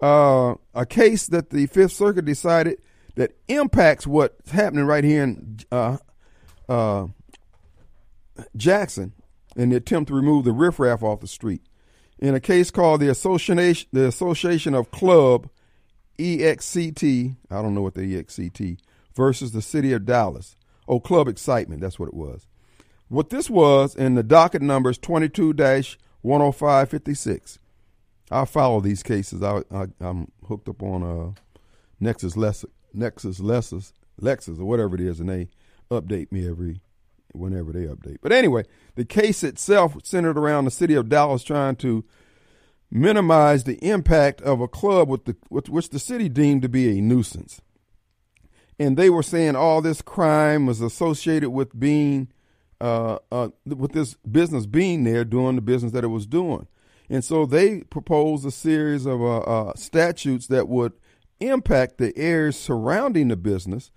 uh, 0.00 0.54
a 0.74 0.86
case 0.86 1.26
that 1.26 1.50
the 1.50 1.66
Fifth 1.66 1.92
Circuit 1.92 2.24
decided 2.24 2.80
that 3.16 3.32
impacts 3.48 4.06
what's 4.06 4.50
happening 4.50 4.84
right 4.84 5.04
here 5.04 5.24
in 5.24 5.58
uh, 5.70 5.98
uh, 6.68 7.08
Jackson 8.56 9.12
in 9.56 9.70
the 9.70 9.76
attempt 9.76 10.08
to 10.08 10.14
remove 10.14 10.44
the 10.44 10.52
riffraff 10.52 11.02
off 11.02 11.20
the 11.20 11.26
street. 11.26 11.62
In 12.20 12.34
a 12.34 12.40
case 12.40 12.70
called 12.70 13.00
the 13.00 13.08
Association 13.08 13.88
the 13.92 14.06
Association 14.06 14.74
of 14.74 14.90
Club 14.90 15.48
EXCT, 16.18 17.36
I 17.50 17.62
don't 17.62 17.74
know 17.74 17.80
what 17.80 17.94
the 17.94 18.02
EXCT 18.02 18.76
versus 19.16 19.52
the 19.52 19.62
City 19.62 19.94
of 19.94 20.04
Dallas. 20.04 20.54
Oh, 20.86 21.00
Club 21.00 21.28
Excitement. 21.28 21.80
That's 21.80 21.98
what 21.98 22.08
it 22.08 22.14
was. 22.14 22.46
What 23.08 23.30
this 23.30 23.48
was, 23.48 23.96
in 23.96 24.14
the 24.14 24.22
docket 24.22 24.60
number 24.60 24.90
is 24.90 24.98
22 24.98 25.54
10556. 25.54 27.58
I 28.30 28.44
follow 28.44 28.80
these 28.80 29.02
cases. 29.02 29.42
I, 29.42 29.62
I, 29.72 29.86
am 30.00 30.30
hooked 30.46 30.68
up 30.68 30.82
on 30.82 31.02
uh, 31.02 31.32
Nexus 31.98 32.36
Lexus, 32.36 32.66
Nexus 32.92 33.40
Lexus, 33.40 33.92
Lexus, 34.20 34.60
or 34.60 34.66
whatever 34.66 34.94
it 34.94 35.00
is, 35.00 35.20
and 35.20 35.28
they 35.28 35.48
update 35.90 36.30
me 36.30 36.48
every 36.48 36.80
whenever 37.32 37.72
they 37.72 37.84
update. 37.84 38.18
But 38.22 38.32
anyway, 38.32 38.64
the 38.94 39.04
case 39.04 39.42
itself 39.42 39.96
centered 40.04 40.38
around 40.38 40.64
the 40.64 40.70
city 40.70 40.94
of 40.94 41.08
Dallas 41.08 41.42
trying 41.42 41.76
to 41.76 42.04
minimize 42.90 43.64
the 43.64 43.76
impact 43.84 44.40
of 44.42 44.60
a 44.60 44.68
club 44.68 45.08
with 45.08 45.24
the 45.24 45.36
with 45.48 45.68
which 45.68 45.90
the 45.90 45.98
city 45.98 46.28
deemed 46.28 46.62
to 46.62 46.68
be 46.68 46.98
a 46.98 47.00
nuisance 47.00 47.60
and 48.80 48.96
they 48.96 49.10
were 49.10 49.22
saying 49.22 49.56
all 49.56 49.82
this 49.82 50.00
crime 50.00 50.64
was 50.64 50.80
associated 50.80 51.50
with 51.50 51.78
being 51.78 52.28
uh, 52.80 53.18
uh, 53.30 53.50
with 53.66 53.92
this 53.92 54.14
business 54.14 54.64
being 54.64 55.04
there 55.04 55.22
doing 55.22 55.54
the 55.54 55.60
business 55.60 55.92
that 55.92 56.02
it 56.02 56.08
was 56.08 56.26
doing. 56.26 56.66
And 57.10 57.22
so 57.22 57.44
they 57.44 57.80
proposed 57.82 58.46
a 58.46 58.50
series 58.50 59.04
of 59.04 59.20
uh, 59.20 59.40
uh 59.40 59.74
statutes 59.76 60.46
that 60.46 60.66
would 60.66 60.94
impact 61.40 61.98
the 61.98 62.16
areas 62.16 62.58
surrounding 62.58 63.28
the 63.28 63.36
business. 63.36 63.90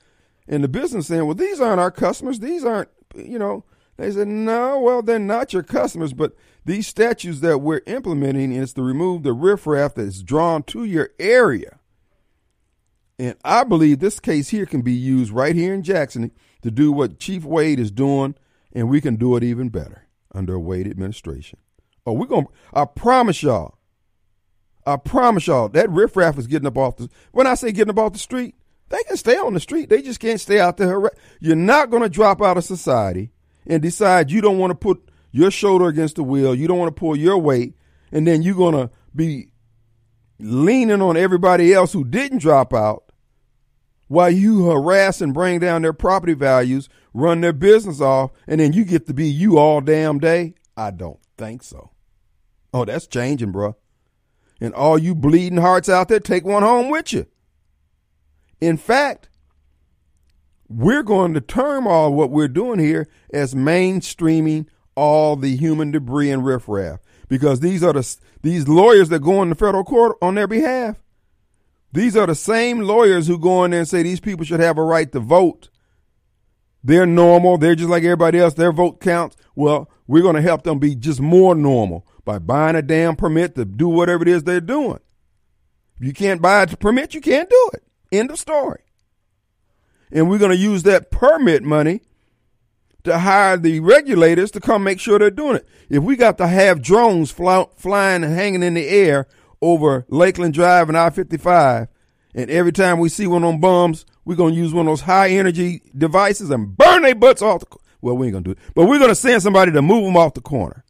And 0.50 0.62
the 0.62 0.68
business 0.68 1.08
saying, 1.08 1.26
well, 1.26 1.36
these 1.36 1.62
aren't 1.62 1.80
our 1.80 1.92
customers. 1.92 2.42
These 2.42 2.66
aren't, 2.66 2.90
you 3.14 3.40
know, 3.40 3.64
they 3.98 4.12
said, 4.12 4.28
no, 4.28 4.80
well, 4.80 5.02
they're 5.02 5.20
not 5.20 5.54
your 5.54 5.64
customers, 5.64 6.14
but 6.14 6.36
these 6.66 6.88
statutes 6.88 7.42
that 7.42 7.60
we're 7.60 7.82
implementing 7.86 8.52
is 8.52 8.74
to 8.74 8.82
remove 8.82 9.24
the 9.24 9.34
riffraff 9.34 9.96
that 9.96 10.04
is 10.04 10.24
drawn 10.24 10.64
to 10.64 10.84
your 10.84 11.10
area. 11.20 11.80
And 13.20 13.36
I 13.44 13.64
believe 13.64 14.00
this 14.00 14.20
case 14.20 14.50
here 14.50 14.66
can 14.66 14.82
be 14.82 14.94
used 14.94 15.32
right 15.32 15.56
here 15.56 15.74
in 15.74 15.84
Jackson 15.84 16.32
to 16.64 16.72
do 16.72 16.92
what 16.92 17.20
Chief 17.20 17.44
Wade 17.44 17.80
is 17.80 17.92
doing, 17.92 18.36
and 18.72 18.90
we 18.90 19.02
can 19.02 19.16
do 19.16 19.36
it 19.36 19.44
even 19.44 19.70
better 19.70 20.08
under 20.34 20.56
a 20.56 20.60
Wade 20.60 20.88
administration. 20.88 21.60
Oh, 22.06 22.14
we're 22.14 22.26
going 22.26 22.48
to, 22.48 22.52
I 22.74 22.86
promise 22.86 23.44
y'all, 23.44 23.78
I 24.86 24.98
promise 24.98 25.48
y'all, 25.48 25.70
that 25.70 25.90
riffraff 25.90 26.38
is 26.38 26.48
getting 26.48 26.68
up 26.68 26.78
off 26.78 26.98
the, 26.98 27.10
when 27.32 27.48
I 27.48 27.54
say 27.54 27.72
getting 27.72 27.92
up 27.92 28.00
off 28.00 28.14
the 28.14 28.20
street, 28.20 28.56
they 28.94 29.04
can 29.06 29.18
stay 29.18 29.38
on 29.38 29.56
the 29.56 29.60
street. 29.60 29.90
They 29.90 30.04
just 30.04 30.20
can't 30.20 30.40
stay 30.40 30.60
out 30.60 30.78
there. 30.78 31.10
You're 31.40 31.56
not 31.56 31.90
going 31.90 32.04
to 32.04 32.10
drop 32.10 32.44
out 32.44 32.58
of 32.58 32.64
society 32.64 33.32
and 33.66 33.82
decide 33.82 34.30
you 34.30 34.40
don't 34.40 34.60
want 34.60 34.70
to 34.70 34.76
put 34.76 35.10
your 35.32 35.50
shoulder 35.50 35.88
against 35.88 36.18
the 36.18 36.24
wheel. 36.24 36.54
You 36.54 36.68
don't 36.68 36.78
want 36.78 36.96
to 36.96 37.00
pull 37.00 37.16
your 37.16 37.40
weight. 37.40 37.74
And 38.12 38.28
then 38.28 38.44
you're 38.44 38.54
going 38.54 38.76
to 38.76 38.92
be 39.16 39.50
leaning 40.38 41.02
on 41.02 41.18
everybody 41.18 41.74
else 41.74 41.92
who 41.92 42.04
didn't 42.04 42.38
drop 42.38 42.72
out 42.72 43.06
while 44.08 44.30
you 44.30 44.70
harass 44.70 45.22
and 45.22 45.34
bring 45.34 45.60
down 45.60 45.82
their 45.82 45.94
property 45.94 46.36
values, 46.36 46.88
run 47.16 47.42
their 47.42 47.52
business 47.52 48.00
off, 48.00 48.30
and 48.46 48.62
then 48.62 48.74
you 48.74 48.86
get 48.86 49.08
to 49.08 49.14
be 49.16 49.26
you 49.28 49.58
all 49.58 49.82
damn 49.82 50.20
day? 50.20 50.54
I 50.78 50.92
don't 50.92 51.20
think 51.36 51.64
so. 51.64 51.90
Oh, 52.72 52.86
that's 52.86 53.08
changing, 53.08 53.54
bro. 53.54 53.76
And 54.62 54.72
all 54.76 55.00
you 55.00 55.16
bleeding 55.16 55.58
hearts 55.58 55.90
out 55.90 56.10
there, 56.10 56.20
take 56.20 56.46
one 56.46 56.62
home 56.62 56.90
with 56.90 57.12
you. 57.12 57.26
In 58.64 58.78
fact, 58.78 59.28
we're 60.70 61.04
going 61.04 61.34
to 61.34 61.42
term 61.42 61.86
all 61.86 62.14
what 62.14 62.32
we're 62.32 62.48
doing 62.48 62.80
here 62.80 63.10
as 63.34 63.54
mainstreaming 63.54 64.68
all 64.96 65.36
the 65.36 65.58
human 65.58 65.92
debris 65.92 66.32
and 66.32 66.46
riffraff 66.46 67.02
because 67.28 67.60
these 67.60 67.84
are 67.84 67.92
the 67.92 68.18
these 68.42 68.70
lawyers 68.70 69.10
that 69.10 69.20
go 69.20 69.42
in 69.42 69.50
the 69.50 69.56
federal 69.56 69.84
court 69.84 70.18
on 70.22 70.36
their 70.36 70.48
behalf. 70.48 70.96
These 71.92 72.16
are 72.16 72.26
the 72.26 72.36
same 72.36 72.80
lawyers 72.80 73.28
who 73.28 73.38
go 73.38 73.66
in 73.66 73.72
there 73.72 73.82
and 73.82 73.90
say 73.90 74.02
these 74.02 74.22
people 74.22 74.46
should 74.46 74.62
have 74.62 74.78
a 74.78 74.84
right 74.84 75.12
to 75.12 75.20
vote. 75.20 75.70
They're 76.86 77.06
normal. 77.06 77.58
They're 77.58 77.76
just 77.76 77.90
like 77.90 78.04
everybody 78.04 78.40
else. 78.40 78.54
Their 78.54 78.72
vote 78.72 79.02
counts. 79.02 79.36
Well, 79.56 79.90
we're 80.08 80.24
going 80.24 80.36
to 80.36 80.42
help 80.42 80.64
them 80.64 80.80
be 80.80 80.96
just 80.96 81.20
more 81.20 81.54
normal 81.54 82.08
by 82.24 82.40
buying 82.40 82.78
a 82.78 82.82
damn 82.82 83.18
permit 83.18 83.56
to 83.56 83.66
do 83.66 83.90
whatever 83.90 84.22
it 84.22 84.30
is 84.30 84.46
they're 84.46 84.62
doing. 84.62 85.00
If 86.00 86.08
you 86.08 86.14
can't 86.14 86.42
buy 86.42 86.62
a 86.62 86.68
permit, 86.78 87.14
you 87.14 87.20
can't 87.20 87.50
do 87.50 87.70
it. 87.74 87.84
End 88.14 88.30
of 88.30 88.38
story. 88.38 88.82
and 90.12 90.30
we're 90.30 90.38
going 90.38 90.52
to 90.52 90.58
use 90.58 90.84
that 90.84 91.10
permit 91.10 91.64
money 91.64 92.02
to 93.04 93.18
hire 93.18 93.58
the 93.58 93.80
regulators 93.80 94.52
to 94.52 94.60
come 94.60 94.84
make 94.84 95.00
sure 95.00 95.18
they're 95.18 95.32
doing 95.32 95.56
it. 95.56 95.68
If 95.90 96.04
we 96.04 96.16
got 96.16 96.38
to 96.38 96.48
have 96.48 96.82
drones 96.84 97.32
fly, 97.32 97.66
flying 97.76 98.24
and 98.24 98.36
hanging 98.36 98.62
in 98.62 98.76
the 98.76 98.88
air 98.88 99.28
over 99.64 100.06
Lakeland 100.10 100.54
Drive 100.54 100.90
and 100.90 100.98
I 100.98 101.10
55, 101.10 101.88
and 102.36 102.52
every 102.52 102.72
time 102.72 103.00
we 103.00 103.10
see 103.10 103.26
one 103.26 103.42
them 103.42 103.60
bums, 103.60 104.06
we're 104.24 104.36
going 104.36 104.54
to 104.54 104.60
use 104.60 104.74
one 104.74 104.86
of 104.88 104.92
those 104.92 105.02
high 105.02 105.30
energy 105.30 105.82
devices 105.98 106.52
and 106.52 106.78
burn 106.78 107.02
their 107.02 107.16
butts 107.16 107.42
off 107.42 107.62
the 107.62 107.78
Well, 108.02 108.16
we 108.16 108.28
ain't 108.28 108.34
going 108.34 108.44
to 108.44 108.54
do 108.54 108.60
it, 108.60 108.74
but 108.76 108.86
we're 108.86 109.00
going 109.00 109.10
to 109.10 109.16
send 109.16 109.42
somebody 109.42 109.72
to 109.72 109.82
move 109.82 110.06
them 110.06 110.16
off 110.16 110.36
the 110.36 110.42
corner. 110.42 110.86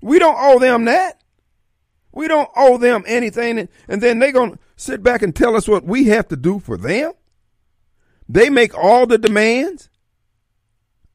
We 0.00 0.18
don't 0.18 0.36
owe 0.38 0.58
them 0.58 0.86
that. 0.86 1.22
We 2.12 2.26
don't 2.26 2.48
owe 2.56 2.78
them 2.78 3.04
anything. 3.06 3.68
And 3.86 4.00
then 4.02 4.18
they're 4.18 4.32
going 4.32 4.52
to 4.52 4.58
sit 4.78 5.02
back 5.02 5.20
and 5.20 5.36
tell 5.36 5.54
us 5.54 5.68
what 5.68 5.84
we 5.84 6.04
have 6.04 6.28
to 6.28 6.36
do 6.36 6.60
for 6.60 6.78
them. 6.78 7.12
They 8.28 8.48
make 8.48 8.76
all 8.76 9.06
the 9.06 9.18
demands. 9.18 9.90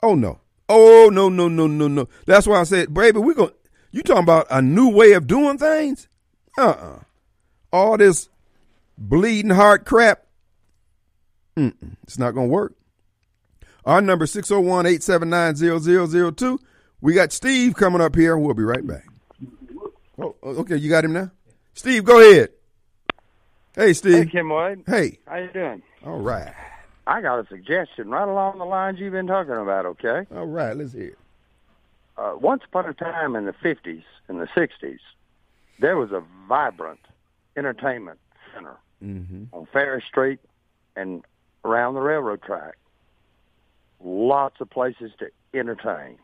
Oh 0.03 0.13
no. 0.13 0.41
Oh 0.70 1.10
no, 1.12 1.29
no, 1.29 1.48
no, 1.48 1.65
no, 1.65 1.88
no. 1.88 2.08
That's 2.27 2.46
why 2.46 2.60
I 2.60 2.63
said, 2.63 2.93
baby, 2.93 3.17
we're 3.20 3.34
going 3.34 3.53
you 3.91 4.03
talking 4.03 4.24
about 4.24 4.48
a 4.50 4.62
new 4.62 4.89
way 4.89 5.13
of 5.13 5.27
doing 5.27 5.58
things? 5.58 6.10
Uh-uh. 6.58 7.00
All 7.72 7.98
this 7.98 8.27
bleeding 8.98 9.51
heart 9.51 9.86
crap. 9.86 10.25
Mm-mm. 11.55 11.96
It's 12.03 12.20
not 12.20 12.32
gonna 12.32 12.48
work. 12.48 12.74
Our 13.86 14.01
number 14.01 14.25
601-879-0002. 14.25 16.60
We 17.01 17.13
got 17.13 17.32
Steve 17.32 17.75
coming 17.75 18.01
up 18.01 18.15
here. 18.15 18.38
We'll 18.38 18.53
be 18.53 18.63
right 18.63 18.86
back. 18.86 19.05
Oh, 20.17 20.36
okay, 20.43 20.75
you 20.77 20.89
got 20.89 21.05
him 21.05 21.13
now? 21.13 21.32
Steve, 21.74 22.03
go 22.05 22.20
ahead. 22.20 22.50
Hey, 23.75 23.94
Steve. 23.94 24.25
Hey, 24.25 24.25
Kim 24.27 24.50
Wade. 24.50 24.84
Hey. 24.86 25.20
How 25.25 25.38
you 25.38 25.50
doing? 25.51 25.82
All 26.06 26.20
right. 26.20 26.53
I 27.08 27.22
got 27.22 27.39
a 27.39 27.48
suggestion 27.48 28.10
right 28.10 28.27
along 28.27 28.60
the 28.60 28.65
lines 28.65 29.00
you've 29.00 29.13
been 29.13 29.27
talking 29.27 29.56
about, 29.56 29.86
okay? 29.86 30.27
All 30.34 30.46
right, 30.46 30.77
let's 30.77 30.94
hear 30.94 31.08
it. 31.08 31.20
Uh, 32.15 32.36
once 32.39 32.62
upon 32.65 32.86
a 32.86 32.94
time 32.94 33.36
in 33.36 33.46
the 33.46 33.53
50s 33.53 34.03
and 34.27 34.39
the 34.39 34.48
60s, 34.56 35.00
there 35.80 35.98
was 35.98 36.12
a 36.12 36.24
vibrant 36.48 37.00
entertainment 37.58 38.20
center 38.53 38.77
mm-hmm. 39.03 39.46
on 39.51 39.68
Farish 39.74 40.06
Street 40.08 40.39
and 40.96 41.24
around 41.65 41.96
the 41.96 42.01
railroad 42.01 42.44
track. 42.44 42.75
Lots 44.03 44.62
of 44.62 44.70
places 44.70 45.12
to 45.18 45.30
entertain. 45.58 46.20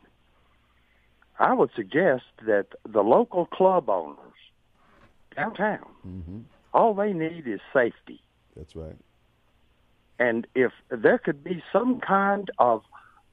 I 1.39 1.53
would 1.53 1.71
suggest 1.75 2.25
that 2.45 2.67
the 2.87 3.01
local 3.01 3.47
club 3.47 3.89
owners 3.89 4.17
downtown, 5.35 5.87
mm-hmm. 6.07 6.39
All 6.73 6.93
they 6.93 7.13
need 7.13 7.47
is 7.47 7.59
safety. 7.73 8.21
That's 8.55 8.75
right. 8.75 8.97
And 10.19 10.45
if 10.53 10.71
there 10.89 11.17
could 11.17 11.43
be 11.43 11.63
some 11.71 11.99
kind 11.99 12.51
of, 12.59 12.83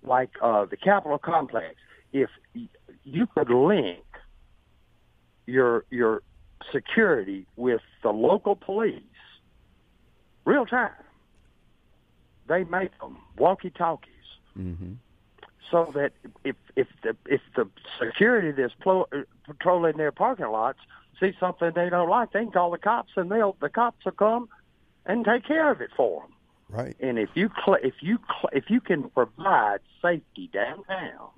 like 0.02 0.30
uh, 0.40 0.66
the 0.66 0.76
Capitol 0.76 1.18
complex, 1.18 1.74
if 2.12 2.30
you 3.04 3.26
could 3.26 3.50
link 3.50 4.04
your 5.46 5.84
your 5.90 6.22
security 6.72 7.46
with 7.56 7.80
the 8.02 8.10
local 8.10 8.56
police, 8.56 9.02
real 10.44 10.66
time. 10.66 10.90
They 12.48 12.64
make 12.64 12.96
them 13.00 13.18
walkie 13.36 13.70
talkies, 13.70 14.12
mm-hmm. 14.56 14.92
so 15.70 15.90
that 15.94 16.12
if 16.44 16.56
if 16.76 16.86
the 17.02 17.16
if 17.26 17.40
the 17.56 17.68
security 18.00 18.52
that's 18.52 18.74
patrolling 19.44 19.96
their 19.96 20.12
parking 20.12 20.46
lots 20.46 20.78
see 21.20 21.32
something 21.38 21.72
they 21.74 21.90
don't 21.90 22.08
like, 22.08 22.32
they 22.32 22.40
can 22.40 22.52
call 22.52 22.70
the 22.70 22.78
cops, 22.78 23.12
and 23.16 23.30
they'll 23.30 23.56
the 23.60 23.68
cops 23.68 24.04
will 24.04 24.12
come 24.12 24.48
and 25.04 25.24
take 25.24 25.46
care 25.46 25.70
of 25.70 25.80
it 25.80 25.90
for 25.96 26.22
them. 26.22 26.32
Right. 26.68 26.96
And 27.00 27.18
if 27.18 27.30
you 27.34 27.50
cl- 27.64 27.78
if 27.82 27.94
you 28.00 28.18
cl- 28.26 28.50
if 28.52 28.64
you 28.68 28.80
can 28.80 29.08
provide 29.10 29.78
safety 30.02 30.50
downtown, 30.52 31.30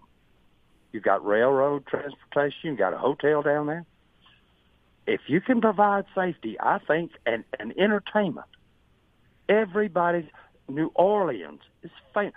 you've 0.92 1.02
got 1.02 1.24
railroad 1.24 1.86
transportation, 1.86 2.70
you've 2.70 2.78
got 2.78 2.94
a 2.94 2.98
hotel 2.98 3.42
down 3.42 3.66
there. 3.66 3.84
If 5.06 5.22
you 5.26 5.40
can 5.40 5.60
provide 5.60 6.04
safety, 6.14 6.58
I 6.60 6.78
think 6.86 7.12
and, 7.24 7.44
and 7.58 7.76
entertainment, 7.78 8.46
everybody's 9.48 10.26
New 10.68 10.90
Orleans 10.94 11.60
is 11.82 11.90
famous. 12.12 12.34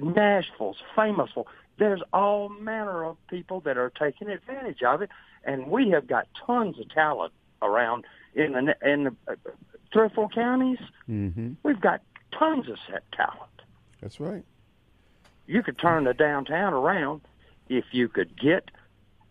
Nashville's 0.00 0.82
famous 0.96 1.30
for. 1.34 1.46
There's 1.78 2.02
all 2.12 2.48
manner 2.48 3.04
of 3.04 3.16
people 3.28 3.60
that 3.60 3.76
are 3.76 3.90
taking 3.90 4.28
advantage 4.28 4.82
of 4.82 5.02
it, 5.02 5.10
and 5.44 5.66
we 5.66 5.90
have 5.90 6.06
got 6.06 6.28
tons 6.46 6.78
of 6.78 6.88
talent 6.90 7.32
around 7.62 8.04
in 8.34 8.52
the 8.52 8.76
in 8.82 9.04
the 9.04 9.16
uh, 9.28 9.34
three 9.92 10.02
or 10.02 10.10
four 10.10 10.28
counties. 10.28 10.78
Mm-hmm. 11.08 11.54
We've 11.62 11.80
got 11.80 12.02
tons 12.38 12.68
of 12.68 12.78
set 12.88 13.02
talent. 13.12 13.50
That's 14.00 14.20
right. 14.20 14.44
You 15.46 15.62
could 15.62 15.78
turn 15.78 16.04
the 16.04 16.14
downtown 16.14 16.72
around 16.72 17.22
if 17.68 17.84
you 17.92 18.08
could 18.08 18.38
get 18.38 18.70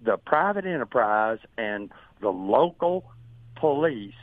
the 0.01 0.17
private 0.17 0.65
enterprise 0.65 1.39
and 1.57 1.91
the 2.19 2.29
local 2.29 3.05
police 3.55 4.13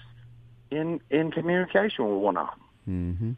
in 0.70 1.00
in 1.10 1.30
communication 1.30 2.04
with 2.06 2.22
one 2.22 2.36
another. 2.36 2.52
Mm-hmm. 2.88 3.32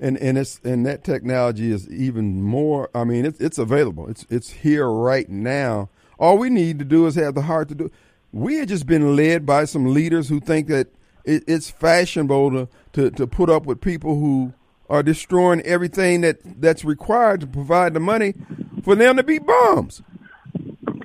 And 0.00 0.16
and 0.18 0.38
it's 0.38 0.60
and 0.64 0.86
that 0.86 1.04
technology 1.04 1.70
is 1.70 1.88
even 1.90 2.42
more. 2.42 2.88
I 2.94 3.04
mean, 3.04 3.26
it's 3.26 3.38
it's 3.38 3.58
available. 3.58 4.08
It's 4.08 4.26
it's 4.30 4.50
here 4.50 4.88
right 4.88 5.28
now. 5.28 5.90
All 6.18 6.38
we 6.38 6.50
need 6.50 6.78
to 6.78 6.84
do 6.84 7.06
is 7.06 7.14
have 7.16 7.34
the 7.34 7.42
heart 7.42 7.68
to 7.68 7.74
do. 7.74 7.90
We 8.32 8.56
have 8.56 8.68
just 8.68 8.86
been 8.86 9.14
led 9.14 9.44
by 9.44 9.64
some 9.66 9.92
leaders 9.92 10.28
who 10.28 10.40
think 10.40 10.68
that 10.68 10.88
it, 11.24 11.44
it's 11.46 11.70
fashionable 11.70 12.50
to, 12.50 12.68
to 12.94 13.10
to 13.10 13.26
put 13.26 13.50
up 13.50 13.66
with 13.66 13.80
people 13.80 14.18
who 14.18 14.54
are 14.88 15.02
destroying 15.02 15.60
everything 15.62 16.22
that 16.22 16.40
that's 16.60 16.84
required 16.84 17.40
to 17.42 17.46
provide 17.46 17.94
the 17.94 18.00
money 18.00 18.34
for 18.82 18.94
them 18.94 19.16
to 19.16 19.22
be 19.22 19.38
bombs. 19.38 20.02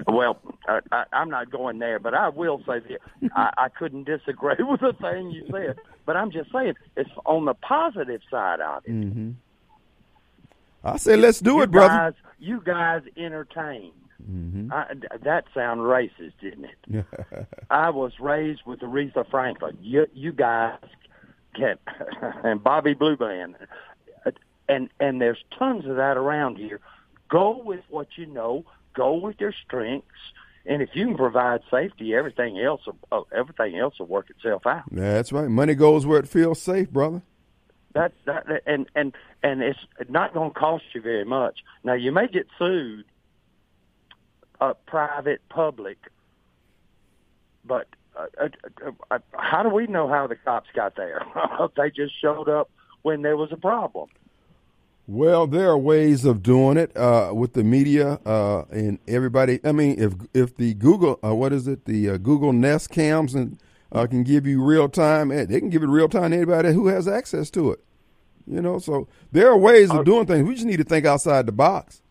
Well, 0.07 0.39
I, 0.67 0.79
I, 0.91 1.05
I'm 1.13 1.29
not 1.29 1.51
going 1.51 1.79
there, 1.79 1.99
but 1.99 2.13
I 2.13 2.29
will 2.29 2.59
say 2.59 2.79
that 2.79 2.99
I, 3.35 3.51
I 3.57 3.69
couldn't 3.69 4.05
disagree 4.05 4.55
with 4.59 4.81
the 4.81 4.93
thing 4.93 5.31
you 5.31 5.45
said. 5.51 5.77
But 6.05 6.15
I'm 6.15 6.31
just 6.31 6.51
saying 6.51 6.75
it's 6.95 7.09
on 7.25 7.45
the 7.45 7.53
positive 7.53 8.21
side 8.29 8.59
of 8.59 8.83
it. 8.85 8.91
Mm-hmm. 8.91 9.31
I 10.83 10.97
say 10.97 11.15
let's 11.15 11.39
do 11.39 11.53
you 11.53 11.61
it, 11.63 11.71
brother. 11.71 11.89
Guys, 11.89 12.13
you 12.39 12.61
guys 12.63 13.01
entertain. 13.17 13.91
Mm-hmm. 14.21 14.71
I, 14.71 14.93
that 15.23 15.45
sound 15.53 15.81
racist, 15.81 16.33
didn't 16.41 16.65
it? 16.65 17.05
I 17.69 17.89
was 17.89 18.13
raised 18.19 18.61
with 18.65 18.79
Aretha 18.79 19.29
Franklin. 19.29 19.77
You, 19.81 20.07
you 20.13 20.31
guys 20.31 20.79
can, 21.55 21.77
and 22.43 22.63
Bobby 22.63 22.93
Blue 22.93 23.17
Bland, 23.17 23.55
and 24.67 24.89
and 24.99 25.21
there's 25.21 25.43
tons 25.57 25.85
of 25.85 25.97
that 25.97 26.17
around 26.17 26.57
here. 26.57 26.79
Go 27.29 27.61
with 27.63 27.81
what 27.89 28.07
you 28.15 28.25
know. 28.25 28.65
Go 28.93 29.15
with 29.15 29.39
your 29.39 29.53
strengths, 29.65 30.07
and 30.65 30.81
if 30.81 30.89
you 30.93 31.05
can 31.05 31.17
provide 31.17 31.61
safety, 31.69 32.15
everything 32.15 32.59
else 32.59 32.81
will, 32.85 33.27
everything 33.35 33.77
else 33.77 33.99
will 33.99 34.07
work 34.07 34.29
itself 34.29 34.65
out. 34.65 34.83
That's 34.91 35.31
right. 35.31 35.49
Money 35.49 35.75
goes 35.75 36.05
where 36.05 36.19
it 36.19 36.27
feels 36.27 36.61
safe, 36.61 36.89
brother. 36.89 37.21
That 37.93 38.13
that 38.25 38.45
and 38.65 38.87
and 38.95 39.13
and 39.43 39.61
it's 39.61 39.79
not 40.09 40.33
going 40.33 40.51
to 40.51 40.59
cost 40.59 40.83
you 40.93 41.01
very 41.01 41.23
much. 41.23 41.59
Now 41.83 41.93
you 41.93 42.11
may 42.11 42.27
get 42.27 42.47
sued, 42.57 43.05
uh, 44.59 44.73
private, 44.85 45.41
public, 45.49 45.97
but 47.63 47.87
uh, 48.17 48.25
uh, 48.85 48.91
uh, 49.11 49.19
how 49.33 49.63
do 49.63 49.69
we 49.69 49.87
know 49.87 50.07
how 50.07 50.27
the 50.27 50.35
cops 50.35 50.69
got 50.75 50.95
there? 50.95 51.21
they 51.77 51.89
just 51.89 52.13
showed 52.21 52.49
up 52.49 52.69
when 53.03 53.21
there 53.21 53.37
was 53.37 53.51
a 53.51 53.57
problem. 53.57 54.09
Well, 55.07 55.45
there 55.45 55.69
are 55.69 55.77
ways 55.77 56.25
of 56.25 56.41
doing 56.41 56.77
it 56.77 56.95
uh, 56.97 57.31
with 57.33 57.53
the 57.53 57.63
media 57.63 58.19
uh, 58.25 58.63
and 58.71 58.97
everybody. 59.07 59.59
I 59.63 59.71
mean, 59.71 59.99
if 59.99 60.13
if 60.33 60.57
the 60.57 60.73
Google, 60.73 61.19
uh, 61.23 61.35
what 61.35 61.53
is 61.53 61.67
it, 61.67 61.85
the 61.85 62.09
uh, 62.09 62.17
Google 62.17 62.51
Nest 62.51 62.89
cams 62.89 63.35
and 63.35 63.59
uh, 63.91 64.07
can 64.07 64.23
give 64.23 64.47
you 64.47 64.63
real 64.63 64.89
time, 64.89 65.31
eh, 65.31 65.45
they 65.45 65.59
can 65.59 65.69
give 65.69 65.83
it 65.83 65.87
real 65.87 66.09
time 66.09 66.31
to 66.31 66.37
anybody 66.37 66.73
who 66.73 66.87
has 66.87 67.07
access 67.07 67.51
to 67.51 67.71
it. 67.71 67.83
You 68.47 68.61
know, 68.61 68.79
so 68.79 69.07
there 69.31 69.47
are 69.49 69.57
ways 69.57 69.91
of 69.91 70.05
doing 70.05 70.25
things. 70.25 70.47
We 70.47 70.55
just 70.55 70.65
need 70.65 70.77
to 70.77 70.83
think 70.83 71.05
outside 71.05 71.45
the 71.45 71.51
box. 71.51 72.01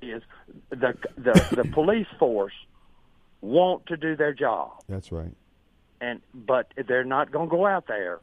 Is 0.00 0.22
the 0.70 0.94
the 1.18 1.56
the 1.56 1.64
police 1.72 2.08
force 2.18 2.54
want 3.42 3.84
to 3.86 3.98
do 3.98 4.16
their 4.16 4.32
job? 4.32 4.72
That's 4.88 5.12
right. 5.12 5.32
And 6.00 6.22
but 6.34 6.72
they're 6.88 7.04
not 7.04 7.30
going 7.30 7.50
to 7.50 7.54
go 7.54 7.66
out 7.66 7.86
there 7.86 8.20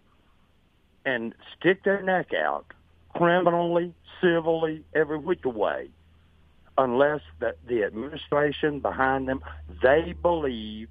and 1.05 1.35
stick 1.55 1.83
their 1.83 2.01
neck 2.01 2.31
out 2.33 2.65
criminally, 3.15 3.93
civilly, 4.21 4.83
every 4.93 5.17
which 5.17 5.43
way, 5.43 5.89
unless 6.77 7.21
the, 7.39 7.55
the 7.67 7.83
administration 7.83 8.79
behind 8.79 9.27
them, 9.27 9.41
they 9.81 10.13
believe 10.21 10.89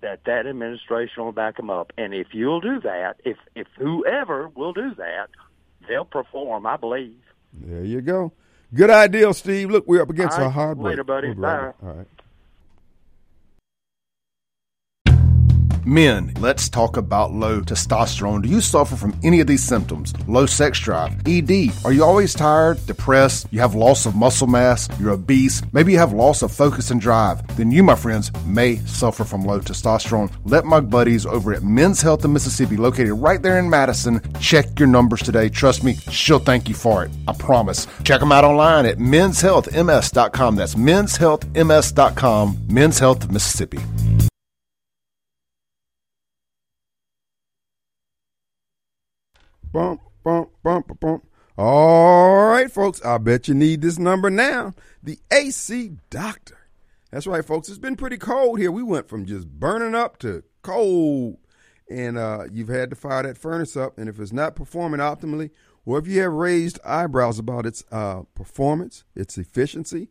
that 0.00 0.24
that 0.24 0.46
administration 0.46 1.24
will 1.24 1.32
back 1.32 1.56
them 1.56 1.70
up. 1.70 1.92
And 1.98 2.14
if 2.14 2.28
you'll 2.32 2.60
do 2.60 2.80
that, 2.80 3.20
if 3.24 3.36
if 3.54 3.66
whoever 3.78 4.48
will 4.48 4.72
do 4.72 4.94
that, 4.96 5.28
they'll 5.88 6.04
perform, 6.06 6.66
I 6.66 6.76
believe. 6.76 7.16
There 7.52 7.84
you 7.84 8.00
go. 8.00 8.32
Good 8.72 8.90
idea, 8.90 9.32
Steve. 9.34 9.70
Look, 9.70 9.86
we're 9.86 10.02
up 10.02 10.10
against 10.10 10.38
All 10.38 10.44
right, 10.44 10.46
a 10.46 10.50
hard 10.50 10.78
later, 10.78 11.04
break. 11.04 11.06
buddy. 11.06 11.28
We'll 11.28 11.42
Bye. 11.42 11.72
All 11.82 11.92
right. 11.94 12.06
Men, 15.86 16.32
let's 16.40 16.68
talk 16.68 16.96
about 16.96 17.32
low 17.32 17.60
testosterone. 17.60 18.42
Do 18.42 18.48
you 18.48 18.60
suffer 18.60 18.96
from 18.96 19.18
any 19.22 19.40
of 19.40 19.46
these 19.46 19.64
symptoms? 19.64 20.12
Low 20.28 20.44
sex 20.44 20.78
drive, 20.78 21.14
ED. 21.26 21.70
Are 21.84 21.92
you 21.92 22.04
always 22.04 22.34
tired, 22.34 22.84
depressed? 22.86 23.46
You 23.50 23.60
have 23.60 23.74
loss 23.74 24.04
of 24.04 24.14
muscle 24.14 24.46
mass? 24.46 24.88
You're 25.00 25.12
obese? 25.12 25.62
Maybe 25.72 25.92
you 25.92 25.98
have 25.98 26.12
loss 26.12 26.42
of 26.42 26.52
focus 26.52 26.90
and 26.90 27.00
drive? 27.00 27.56
Then 27.56 27.70
you, 27.70 27.82
my 27.82 27.94
friends, 27.94 28.30
may 28.44 28.76
suffer 28.86 29.24
from 29.24 29.44
low 29.44 29.60
testosterone. 29.60 30.30
Let 30.44 30.64
my 30.66 30.80
buddies 30.80 31.24
over 31.24 31.54
at 31.54 31.62
Men's 31.62 32.02
Health 32.02 32.24
in 32.24 32.32
Mississippi, 32.32 32.76
located 32.76 33.12
right 33.14 33.40
there 33.40 33.58
in 33.58 33.70
Madison, 33.70 34.20
check 34.40 34.78
your 34.78 34.88
numbers 34.88 35.22
today. 35.22 35.48
Trust 35.48 35.82
me, 35.82 35.94
she'll 36.10 36.38
thank 36.38 36.68
you 36.68 36.74
for 36.74 37.04
it. 37.04 37.10
I 37.26 37.32
promise. 37.32 37.86
Check 38.04 38.20
them 38.20 38.32
out 38.32 38.44
online 38.44 38.84
at 38.84 38.98
menshealthms.com. 38.98 40.56
That's 40.56 40.74
menshealthms.com. 40.74 42.58
Men's 42.68 42.98
Health 42.98 43.24
of 43.24 43.32
Mississippi. 43.32 43.78
Bump, 49.72 50.00
bump, 50.24 50.50
bump, 50.62 50.98
bump. 51.00 51.26
All 51.56 52.48
right, 52.48 52.70
folks. 52.70 53.04
I 53.04 53.18
bet 53.18 53.46
you 53.46 53.54
need 53.54 53.82
this 53.82 53.98
number 53.98 54.30
now. 54.30 54.74
The 55.02 55.18
AC 55.32 55.92
Doctor. 56.10 56.58
That's 57.10 57.26
right, 57.26 57.44
folks. 57.44 57.68
It's 57.68 57.78
been 57.78 57.96
pretty 57.96 58.16
cold 58.16 58.58
here. 58.58 58.72
We 58.72 58.82
went 58.82 59.08
from 59.08 59.26
just 59.26 59.48
burning 59.48 59.94
up 59.94 60.18
to 60.20 60.42
cold. 60.62 61.38
And 61.88 62.18
uh, 62.18 62.44
you've 62.52 62.68
had 62.68 62.90
to 62.90 62.96
fire 62.96 63.22
that 63.24 63.38
furnace 63.38 63.76
up. 63.76 63.98
And 63.98 64.08
if 64.08 64.18
it's 64.18 64.32
not 64.32 64.56
performing 64.56 65.00
optimally, 65.00 65.50
or 65.84 65.98
if 65.98 66.06
you 66.06 66.20
have 66.22 66.32
raised 66.32 66.78
eyebrows 66.84 67.38
about 67.38 67.66
its 67.66 67.84
uh, 67.92 68.22
performance, 68.34 69.04
its 69.14 69.38
efficiency, 69.38 70.08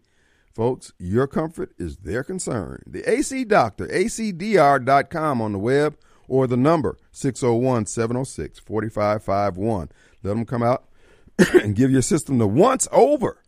folks, 0.53 0.93
your 0.97 1.27
comfort 1.27 1.71
is 1.77 1.97
their 1.97 2.23
concern. 2.23 2.83
The 2.85 3.09
AC 3.09 3.45
Doctor, 3.45 3.87
acdr.com 3.87 5.41
on 5.41 5.51
the 5.53 5.59
web 5.59 5.97
or 6.29 6.47
the 6.47 6.57
number 6.57 6.97
601 7.11 7.85
706 7.85 8.59
4551. 8.59 9.89
Let 10.23 10.29
them 10.31 10.45
come 10.45 10.63
out 10.63 10.85
and 11.53 11.75
give 11.75 11.91
your 11.91 12.01
system 12.01 12.37
the 12.37 12.47
once 12.47 12.87
over 12.91 13.41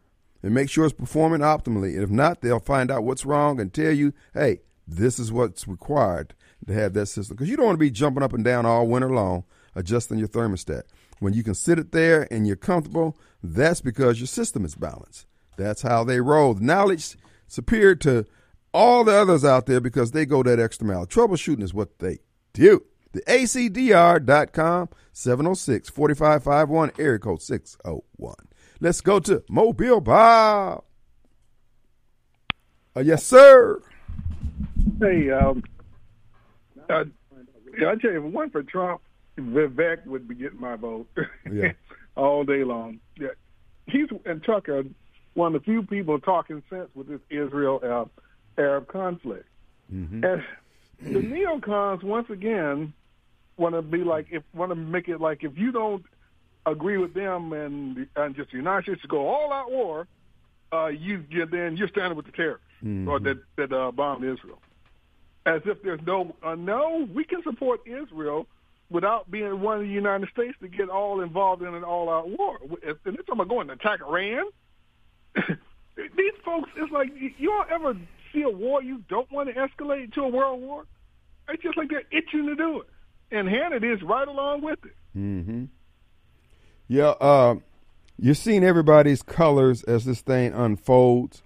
and 0.44 0.54
make 0.54 0.70
sure 0.70 0.86
it's 0.86 0.94
performing 0.94 1.42
optimally. 1.42 1.94
And 1.94 2.04
if 2.04 2.10
not, 2.10 2.42
they'll 2.42 2.60
find 2.60 2.92
out 2.92 3.04
what's 3.04 3.26
wrong 3.26 3.60
and 3.60 3.74
tell 3.74 3.92
you, 3.92 4.14
hey, 4.34 4.62
this 4.88 5.20
is 5.20 5.32
what's 5.32 5.68
required 5.68 6.34
to 6.68 6.74
have 6.74 6.94
that 6.94 7.08
system. 7.08 7.36
Because 7.36 7.50
you 7.50 7.58
don't 7.58 7.68
want 7.68 7.76
to 7.76 7.86
be 7.86 7.92
jumping 7.92 8.24
up 8.24 8.34
and 8.34 8.44
down 8.44 8.66
all 8.66 8.88
winter 8.88 9.10
long 9.10 9.44
adjusting 9.76 10.18
your 10.18 10.28
thermostat. 10.28 10.84
When 11.20 11.34
you 11.34 11.44
can 11.44 11.54
sit 11.54 11.80
it 11.80 11.92
there 11.92 12.28
and 12.32 12.48
you're 12.48 12.56
comfortable, 12.56 13.18
that's 13.44 13.82
because 13.82 14.20
your 14.20 14.28
system 14.28 14.66
is 14.66 14.76
balanced. 14.76 15.28
That's 15.58 15.84
how 15.84 16.04
they 16.04 16.20
roll. 16.20 16.56
The 16.56 16.64
knowledge 16.64 17.16
superior 17.48 17.96
to 17.96 18.26
all 18.74 19.04
the 19.04 19.14
others 19.14 19.46
out 19.46 19.66
there 19.66 19.80
because 19.80 20.12
they 20.12 20.26
go 20.26 20.42
that 20.44 20.60
extra 20.60 20.88
mile. 20.88 21.06
Troubleshooting 21.06 21.62
is 21.62 21.74
what 21.74 22.00
they 22.00 22.20
do. 22.54 22.84
The 23.14 23.22
ACDR.com, 23.24 24.90
706 25.12 25.90
4551, 25.90 26.92
area 26.98 27.20
code 27.20 27.42
601. 27.42 28.36
Let's 28.80 29.02
go 29.02 29.20
to 29.20 29.44
Mobile 29.50 30.02
Bob. 30.02 30.84
Uh, 32.96 33.02
yes, 33.02 33.26
sir. 33.26 33.82
Hey, 35.00 35.30
um, 35.30 35.64
uh, 36.90 37.04
I 37.78 37.96
tell 37.96 38.12
you, 38.12 38.20
if 38.20 38.26
it 38.26 38.34
weren't 38.34 38.52
for 38.52 38.64
Trump, 38.64 39.02
Vivek 39.38 40.06
would 40.06 40.28
be 40.28 40.36
getting 40.36 40.60
my 40.60 40.76
vote 40.76 41.08
Yeah. 41.52 41.72
all 42.16 42.44
day 42.44 42.64
long. 42.64 43.00
Yeah, 43.18 43.30
he's 43.88 44.08
and 44.26 44.44
Tucker, 44.44 44.84
one 45.34 45.56
of 45.56 45.62
the 45.62 45.66
few 45.66 45.84
people 45.84 46.20
talking 46.20 46.62
sense 46.70 46.90
with 46.94 47.08
this 47.08 47.22
Israel 47.30 47.80
uh, 47.84 48.62
Arab 48.62 48.88
conflict. 48.88 49.48
Mm-hmm. 49.94 50.24
And 50.24 50.44
the 51.02 51.20
neocons 51.20 52.04
once 52.04 52.30
again 52.30 52.94
want 53.58 53.76
to 53.76 53.82
be 53.82 54.04
like 54.04 54.28
if 54.32 54.44
want 54.54 54.72
to 54.72 54.76
make 54.76 55.08
it 55.08 55.20
like 55.20 55.44
if 55.44 55.58
you 55.58 55.72
don't 55.72 56.04
agree 56.66 56.98
with 56.98 57.14
them 57.14 57.54
and 57.54 58.08
and 58.16 58.36
just 58.36 58.52
the 58.52 58.58
United 58.58 58.84
States 58.84 59.02
to 59.02 59.08
go 59.08 59.28
all 59.28 59.52
out 59.52 59.72
war, 59.72 60.08
uh, 60.72 60.88
you, 60.88 61.24
you 61.30 61.46
then 61.46 61.78
you're 61.78 61.90
standing 61.90 62.16
with 62.16 62.26
the 62.26 62.32
terrorists 62.32 62.66
or 63.08 63.20
that 63.20 63.38
that 63.58 63.72
uh, 63.72 63.92
bombed 63.92 64.24
Israel. 64.24 64.60
As 65.46 65.62
if 65.66 65.82
there's 65.82 66.02
no 66.06 66.36
uh, 66.44 66.56
no, 66.56 67.08
we 67.14 67.24
can 67.24 67.42
support 67.44 67.82
Israel 67.86 68.48
without 68.90 69.30
being 69.32 69.62
one 69.62 69.78
of 69.78 69.84
the 69.84 69.90
United 69.90 70.30
States 70.30 70.56
to 70.62 70.68
get 70.68 70.90
all 70.90 71.22
involved 71.22 71.62
in 71.62 71.74
an 71.74 71.84
all-out 71.84 72.28
war. 72.30 72.60
And 72.62 72.98
they're 73.06 73.14
talking 73.14 73.34
about 73.34 73.48
going 73.48 73.68
to 73.68 73.74
attack 73.74 74.02
Iran. 74.02 74.44
These 75.36 76.34
folks, 76.44 76.70
it's 76.76 76.92
like 76.92 77.10
you 77.38 77.52
all 77.52 77.66
ever 77.72 77.96
see 78.34 78.42
a 78.44 78.50
war 78.50 78.82
you 78.82 79.04
don't 79.10 79.32
want 79.32 79.50
to 79.50 79.56
escalate 79.56 80.14
to 80.14 80.22
a 80.22 80.28
world 80.28 80.62
war? 80.62 80.86
It's 81.50 81.64
just 81.64 81.78
like 81.78 81.90
they're 81.90 82.04
itching 82.12 82.46
to 82.48 82.56
do 82.56 82.82
it, 82.82 82.88
and 83.32 83.48
Hannity 83.48 83.94
is 83.94 84.02
right 84.04 84.28
along 84.28 84.62
with 84.62 84.80
it. 84.86 84.96
Mm-hmm. 85.18 85.66
Yeah, 86.88 87.10
uh, 87.20 87.56
you're 88.18 88.36
seeing 88.36 88.64
everybody's 88.64 89.22
colors 89.22 89.84
as 89.84 90.06
this 90.06 90.22
thing 90.22 90.54
unfolds. 90.54 91.42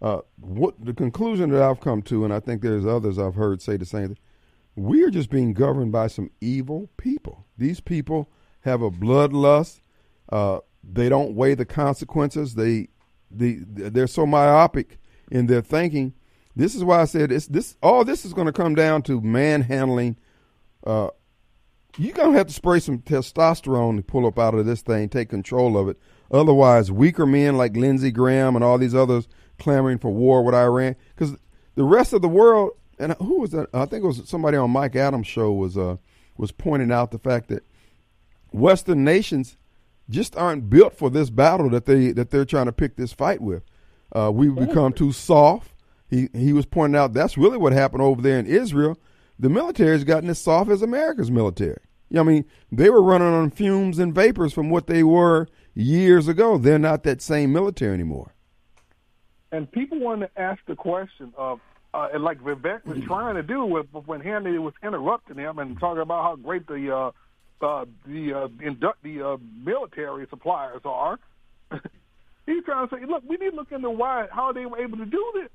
Uh, 0.00 0.20
what 0.40 0.74
the 0.84 0.92
conclusion 0.92 1.50
that 1.50 1.62
I've 1.62 1.80
come 1.80 2.02
to, 2.02 2.24
and 2.24 2.32
I 2.32 2.40
think 2.40 2.62
there's 2.62 2.86
others 2.86 3.18
I've 3.18 3.34
heard 3.34 3.62
say 3.62 3.76
the 3.76 3.86
same 3.86 4.08
thing. 4.08 4.18
We 4.76 5.02
are 5.04 5.10
just 5.10 5.30
being 5.30 5.54
governed 5.54 5.92
by 5.92 6.08
some 6.08 6.30
evil 6.40 6.90
people. 6.96 7.46
These 7.56 7.80
people 7.80 8.28
have 8.62 8.82
a 8.82 8.90
bloodlust. 8.90 9.80
Uh, 10.30 10.60
they 10.82 11.08
don't 11.08 11.34
weigh 11.34 11.54
the 11.54 11.64
consequences. 11.64 12.54
They, 12.54 12.88
they, 13.30 13.58
they're 13.60 14.06
so 14.06 14.26
myopic 14.26 14.98
in 15.30 15.46
their 15.46 15.62
thinking. 15.62 16.14
This 16.56 16.74
is 16.74 16.84
why 16.84 17.00
I 17.00 17.04
said 17.04 17.32
it's 17.32 17.46
this. 17.46 17.76
All 17.82 18.04
this 18.04 18.24
is 18.24 18.32
going 18.32 18.46
to 18.46 18.52
come 18.52 18.74
down 18.74 19.02
to 19.02 19.20
manhandling. 19.20 20.16
Uh, 20.86 21.08
you're 21.96 22.12
gonna 22.12 22.36
have 22.36 22.48
to 22.48 22.52
spray 22.52 22.80
some 22.80 22.98
testosterone 22.98 23.96
to 23.96 24.02
pull 24.02 24.26
up 24.26 24.38
out 24.38 24.54
of 24.54 24.66
this 24.66 24.82
thing, 24.82 25.08
take 25.08 25.28
control 25.28 25.78
of 25.78 25.88
it. 25.88 25.98
Otherwise, 26.30 26.90
weaker 26.90 27.26
men 27.26 27.56
like 27.56 27.76
Lindsey 27.76 28.10
Graham 28.10 28.56
and 28.56 28.64
all 28.64 28.78
these 28.78 28.94
others 28.94 29.28
clamoring 29.58 29.98
for 29.98 30.10
war 30.12 30.42
with 30.42 30.54
Iran, 30.54 30.96
because 31.14 31.36
the 31.76 31.84
rest 31.84 32.12
of 32.12 32.22
the 32.22 32.28
world 32.28 32.72
and 32.98 33.12
who 33.14 33.40
was 33.40 33.50
that? 33.50 33.68
I 33.72 33.86
think 33.86 34.04
it 34.04 34.06
was 34.06 34.28
somebody 34.28 34.56
on 34.56 34.70
Mike 34.70 34.96
Adams' 34.96 35.26
show 35.26 35.52
was 35.52 35.76
uh 35.76 35.96
was 36.36 36.52
pointing 36.52 36.90
out 36.90 37.10
the 37.10 37.18
fact 37.18 37.48
that 37.48 37.64
Western 38.52 39.04
nations 39.04 39.56
just 40.10 40.36
aren't 40.36 40.68
built 40.68 40.96
for 40.96 41.10
this 41.10 41.30
battle 41.30 41.70
that 41.70 41.86
they 41.86 42.12
that 42.12 42.30
they're 42.30 42.44
trying 42.44 42.66
to 42.66 42.72
pick 42.72 42.96
this 42.96 43.12
fight 43.12 43.40
with. 43.40 43.62
Uh, 44.12 44.30
we've 44.32 44.54
become 44.54 44.92
too 44.92 45.12
soft. 45.12 45.72
He 46.08 46.28
he 46.32 46.52
was 46.52 46.66
pointing 46.66 46.98
out 46.98 47.12
that's 47.12 47.36
really 47.36 47.58
what 47.58 47.72
happened 47.72 48.02
over 48.02 48.20
there 48.20 48.38
in 48.38 48.46
Israel. 48.46 48.98
The 49.38 49.48
military's 49.48 50.04
gotten 50.04 50.30
as 50.30 50.38
soft 50.38 50.70
as 50.70 50.82
America's 50.82 51.30
military. 51.30 51.80
You 52.08 52.16
know, 52.16 52.20
I 52.20 52.24
mean, 52.24 52.44
they 52.70 52.90
were 52.90 53.02
running 53.02 53.28
on 53.28 53.50
fumes 53.50 53.98
and 53.98 54.14
vapors 54.14 54.52
from 54.52 54.70
what 54.70 54.86
they 54.86 55.02
were 55.02 55.48
years 55.74 56.28
ago. 56.28 56.58
They're 56.58 56.78
not 56.78 57.02
that 57.04 57.20
same 57.20 57.52
military 57.52 57.94
anymore. 57.94 58.34
And 59.50 59.70
people 59.70 59.98
want 59.98 60.20
to 60.20 60.30
ask 60.40 60.60
the 60.66 60.76
question 60.76 61.32
of, 61.36 61.60
uh, 61.92 62.08
and 62.12 62.22
like 62.22 62.40
Vivek 62.40 62.84
was 62.84 63.02
trying 63.04 63.36
to 63.36 63.42
do 63.42 63.64
with 63.64 63.86
when 63.92 64.20
Hannity 64.20 64.60
was 64.60 64.74
interrupting 64.82 65.36
him 65.36 65.58
and 65.58 65.78
talking 65.78 66.02
about 66.02 66.22
how 66.22 66.36
great 66.36 66.66
the 66.66 66.94
uh, 66.94 67.10
uh, 67.64 67.84
the 68.06 68.32
uh, 68.32 68.48
indu- 68.48 68.92
the 69.02 69.22
uh, 69.22 69.36
military 69.64 70.26
suppliers 70.28 70.82
are. 70.84 71.18
He's 72.46 72.64
trying 72.64 72.88
to 72.88 72.94
say, 72.94 73.06
look, 73.06 73.22
we 73.26 73.36
need 73.36 73.50
to 73.50 73.56
look 73.56 73.72
into 73.72 73.90
why 73.90 74.26
how 74.30 74.52
they 74.52 74.66
were 74.66 74.78
able 74.78 74.98
to 74.98 75.06
do 75.06 75.32
this 75.34 75.50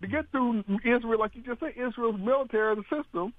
to 0.00 0.06
get 0.06 0.30
through 0.30 0.64
Israel, 0.84 1.18
like 1.18 1.34
you 1.34 1.42
just 1.42 1.60
said, 1.60 1.72
Israel's 1.76 2.20
military 2.20 2.76
system, 2.90 3.32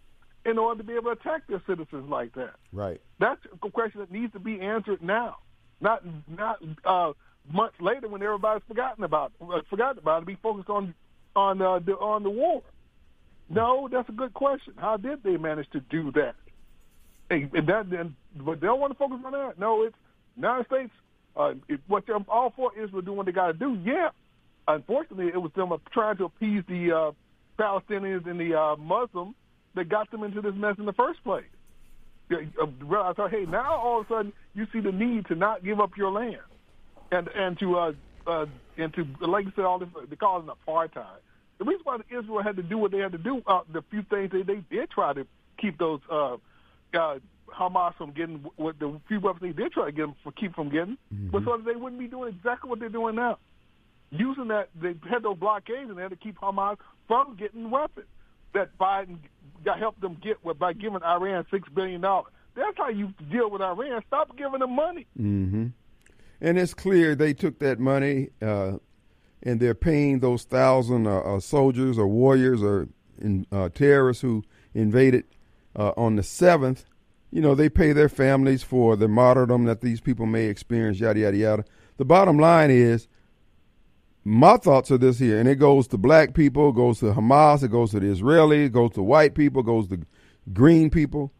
in 0.45 0.57
order 0.57 0.81
to 0.81 0.87
be 0.87 0.93
able 0.93 1.15
to 1.15 1.19
attack 1.19 1.43
their 1.47 1.61
citizens 1.67 2.09
like 2.09 2.33
that. 2.35 2.55
Right. 2.71 3.01
That's 3.19 3.41
a 3.63 3.69
question 3.69 4.01
that 4.01 4.11
needs 4.11 4.33
to 4.33 4.39
be 4.39 4.59
answered 4.59 5.01
now, 5.01 5.37
not 5.81 6.03
not 6.27 6.59
uh, 6.85 7.13
months 7.51 7.75
later 7.79 8.07
when 8.07 8.21
everybody's 8.21 8.63
forgotten 8.67 9.03
about 9.03 9.31
uh, 9.41 9.61
forgotten 9.69 9.99
about 9.99 10.23
it. 10.23 10.27
Be 10.27 10.37
focused 10.41 10.69
on 10.69 10.93
on 11.35 11.61
uh, 11.61 11.79
the 11.79 11.93
on 11.93 12.23
the 12.23 12.29
war. 12.29 12.61
No, 13.49 13.89
that's 13.91 14.07
a 14.09 14.13
good 14.13 14.33
question. 14.33 14.73
How 14.77 14.97
did 14.97 15.23
they 15.23 15.37
manage 15.37 15.69
to 15.71 15.79
do 15.79 16.11
that? 16.11 16.35
And 17.31 17.51
that 17.51 18.11
but 18.35 18.59
they 18.59 18.67
don't 18.67 18.79
want 18.79 18.93
to 18.93 18.97
focus 18.97 19.19
on 19.25 19.31
that. 19.31 19.59
No, 19.59 19.83
it's 19.83 19.95
United 20.35 20.65
States. 20.67 20.91
Uh, 21.35 21.53
it, 21.67 21.79
what 21.87 22.05
they're 22.05 22.17
all 22.27 22.53
for 22.55 22.71
Israel 22.77 23.01
doing 23.01 23.17
what 23.17 23.25
they 23.25 23.31
got 23.31 23.47
to 23.47 23.53
do. 23.53 23.79
Yeah, 23.83 24.09
unfortunately, 24.75 25.27
it 25.27 25.41
was 25.41 25.51
them 25.55 25.71
trying 25.91 26.17
to 26.17 26.25
appease 26.25 26.63
the 26.67 26.91
uh, 26.91 27.11
Palestinians 27.59 28.29
and 28.29 28.39
the 28.39 28.57
uh, 28.57 28.75
Muslims 28.77 29.35
that 29.75 29.89
got 29.89 30.09
them 30.11 30.23
into 30.23 30.41
this 30.41 30.53
mess 30.55 30.75
in 30.77 30.85
the 30.85 30.93
first 30.93 31.23
place. 31.23 31.43
Yeah, 32.29 32.37
uh, 32.61 32.67
realize, 32.85 33.15
hey, 33.31 33.45
now 33.47 33.75
all 33.75 34.01
of 34.01 34.05
a 34.05 34.09
sudden 34.09 34.33
you 34.53 34.67
see 34.71 34.79
the 34.79 34.91
need 34.91 35.25
to 35.27 35.35
not 35.35 35.63
give 35.63 35.79
up 35.79 35.97
your 35.97 36.11
land, 36.11 36.37
and 37.11 37.27
and 37.35 37.57
to 37.59 37.77
uh, 37.77 37.93
uh, 38.27 38.45
and 38.77 38.93
to 38.93 39.05
like 39.25 39.45
you 39.45 39.51
said, 39.55 39.65
all 39.65 39.79
this 39.79 39.89
they 40.09 40.15
call 40.15 40.39
it 40.39 40.45
apartheid. 40.45 41.05
The 41.57 41.65
reason 41.65 41.81
why 41.83 41.97
Israel 42.09 42.43
had 42.43 42.55
to 42.57 42.63
do 42.63 42.77
what 42.77 42.91
they 42.91 42.99
had 42.99 43.11
to 43.13 43.17
do, 43.17 43.41
uh, 43.47 43.61
the 43.73 43.83
few 43.89 44.03
things 44.03 44.31
they 44.31 44.43
they 44.43 44.61
did 44.69 44.91
try 44.91 45.13
to 45.13 45.25
keep 45.59 45.77
those 45.79 45.99
uh, 46.09 46.37
uh, 46.93 47.19
Hamas 47.47 47.95
from 47.95 48.11
getting 48.11 48.45
what 48.55 48.79
the 48.79 48.99
few 49.07 49.19
weapons 49.19 49.41
they 49.41 49.63
did 49.63 49.71
try 49.71 49.85
to 49.85 49.91
get 49.91 50.03
them 50.03 50.15
for 50.23 50.31
keep 50.31 50.53
from 50.55 50.69
getting, 50.69 50.97
Mm-hmm. 51.13 51.29
but 51.31 51.43
so 51.43 51.57
that 51.57 51.65
they 51.65 51.75
wouldn't 51.75 51.99
be 51.99 52.07
doing 52.07 52.33
exactly 52.35 52.69
what 52.69 52.79
they're 52.79 52.89
doing 52.89 53.15
now. 53.15 53.39
Using 54.11 54.47
that, 54.47 54.69
they 54.75 54.95
had 55.09 55.23
those 55.23 55.37
blockades 55.37 55.89
and 55.89 55.97
they 55.97 56.01
had 56.01 56.11
to 56.11 56.17
keep 56.17 56.39
Hamas 56.39 56.77
from 57.07 57.35
getting 57.35 57.69
weapons 57.69 58.07
that 58.53 58.75
Biden 58.77 59.19
helped 59.77 60.01
them 60.01 60.17
get 60.21 60.37
by 60.57 60.73
giving 60.73 61.03
Iran 61.03 61.45
six 61.51 61.69
billion 61.69 62.01
dollars. 62.01 62.31
That's 62.55 62.77
how 62.77 62.89
you 62.89 63.13
deal 63.31 63.49
with 63.49 63.61
Iran. 63.61 64.01
Stop 64.07 64.35
giving 64.37 64.59
them 64.59 64.75
money. 64.75 65.05
Mm-hmm. 65.19 65.67
And 66.41 66.57
it's 66.57 66.73
clear 66.73 67.15
they 67.15 67.33
took 67.33 67.59
that 67.59 67.79
money 67.79 68.29
uh, 68.41 68.77
and 69.43 69.59
they're 69.59 69.75
paying 69.75 70.19
those 70.19 70.43
thousand 70.43 71.07
uh, 71.07 71.19
uh, 71.19 71.39
soldiers 71.39 71.97
or 71.97 72.07
warriors 72.07 72.61
or 72.63 72.89
in, 73.19 73.45
uh, 73.51 73.69
terrorists 73.69 74.21
who 74.21 74.43
invaded 74.73 75.25
uh, 75.75 75.91
on 75.95 76.15
the 76.15 76.23
seventh. 76.23 76.85
You 77.31 77.41
know, 77.41 77.53
they 77.53 77.69
pay 77.69 77.93
their 77.93 78.09
families 78.09 78.63
for 78.63 78.95
the 78.95 79.07
martyrdom 79.07 79.65
that 79.65 79.81
these 79.81 80.01
people 80.01 80.25
may 80.25 80.45
experience. 80.45 80.99
Yada 80.99 81.19
yada 81.19 81.37
yada. 81.37 81.65
The 81.97 82.05
bottom 82.05 82.39
line 82.39 82.71
is, 82.71 83.07
my 84.23 84.57
thoughts 84.57 84.91
are 84.91 84.97
this 84.97 85.19
here, 85.19 85.39
and 85.39 85.47
it 85.47 85.55
goes 85.55 85.87
to 85.89 85.97
black 85.97 86.33
people, 86.33 86.71
goes 86.71 86.99
to 86.99 87.07
Hamas, 87.07 87.63
it 87.63 87.71
goes 87.71 87.91
to 87.91 87.99
the 87.99 88.07
Israelis, 88.07 88.71
goes 88.71 88.91
to 88.91 89.03
white 89.03 89.35
people, 89.35 89.63
goes 89.63 89.87
to 89.89 89.99
green 90.51 90.89
people 90.89 91.31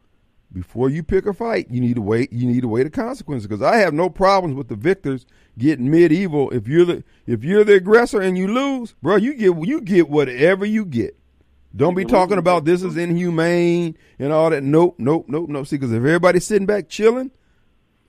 before 0.52 0.90
you 0.90 1.04
pick 1.04 1.26
a 1.26 1.34
fight, 1.34 1.68
you 1.70 1.80
need 1.80 1.96
to 1.96 2.02
wait. 2.02 2.32
You 2.34 2.48
need 2.48 2.62
to 2.62 2.68
weigh 2.68 2.84
the 2.84 2.90
consequences 2.90 3.48
because 3.48 3.62
I 3.62 3.78
have 3.78 3.94
no 3.94 4.10
problems 4.10 4.56
with 4.56 4.68
the 4.68 4.76
victors 4.76 5.26
getting 5.58 5.90
medieval. 5.90 6.50
If 6.52 6.68
you're 6.68 6.86
the 6.86 7.04
if 7.28 7.44
you're 7.44 7.64
the 7.64 7.76
aggressor 7.76 8.22
and 8.22 8.38
you 8.38 8.48
lose, 8.48 8.96
bro, 9.02 9.18
you 9.18 9.34
get 9.36 9.68
you 9.68 9.82
get 9.82 10.10
whatever 10.10 10.66
you 10.66 10.86
get. 10.86 11.16
Don't 11.76 11.94
be 11.94 12.04
talking 12.04 12.40
about 12.40 12.66
this 12.66 12.82
is 12.82 12.98
inhumane 12.98 13.96
and 14.18 14.34
all 14.34 14.50
that. 14.50 14.64
Nope, 14.64 14.96
nope, 14.98 15.26
nope, 15.28 15.50
nope. 15.50 15.68
See, 15.68 15.76
because 15.76 15.92
if 15.92 15.98
everybody's 15.98 16.48
sitting 16.48 16.66
back 16.66 16.90
chilling, 16.90 17.30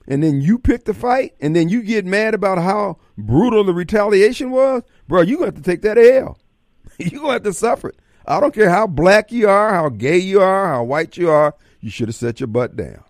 and 0.07 0.23
then 0.23 0.41
you 0.41 0.57
pick 0.57 0.85
the 0.85 0.93
fight, 0.93 1.33
and 1.39 1.55
then 1.55 1.69
you 1.69 1.81
get 1.81 2.05
mad 2.05 2.33
about 2.33 2.57
how 2.57 2.97
brutal 3.17 3.63
the 3.63 3.73
retaliation 3.73 4.51
was, 4.51 4.83
bro, 5.07 5.21
you 5.21 5.37
gonna 5.37 5.47
have 5.47 5.55
to 5.55 5.61
take 5.61 5.81
that 5.81 5.97
L. 5.97 6.37
you 6.97 7.19
gonna 7.19 7.33
have 7.33 7.43
to 7.43 7.53
suffer 7.53 7.89
it. 7.89 7.99
I 8.25 8.39
don't 8.39 8.53
care 8.53 8.69
how 8.69 8.87
black 8.87 9.31
you 9.31 9.49
are, 9.49 9.73
how 9.73 9.89
gay 9.89 10.17
you 10.17 10.41
are, 10.41 10.67
how 10.67 10.83
white 10.83 11.17
you 11.17 11.29
are 11.29 11.55
you 11.81 11.89
should 11.89 12.07
have 12.07 12.15
set 12.15 12.39
your 12.39 12.47
butt 12.47 12.75
down. 12.75 13.03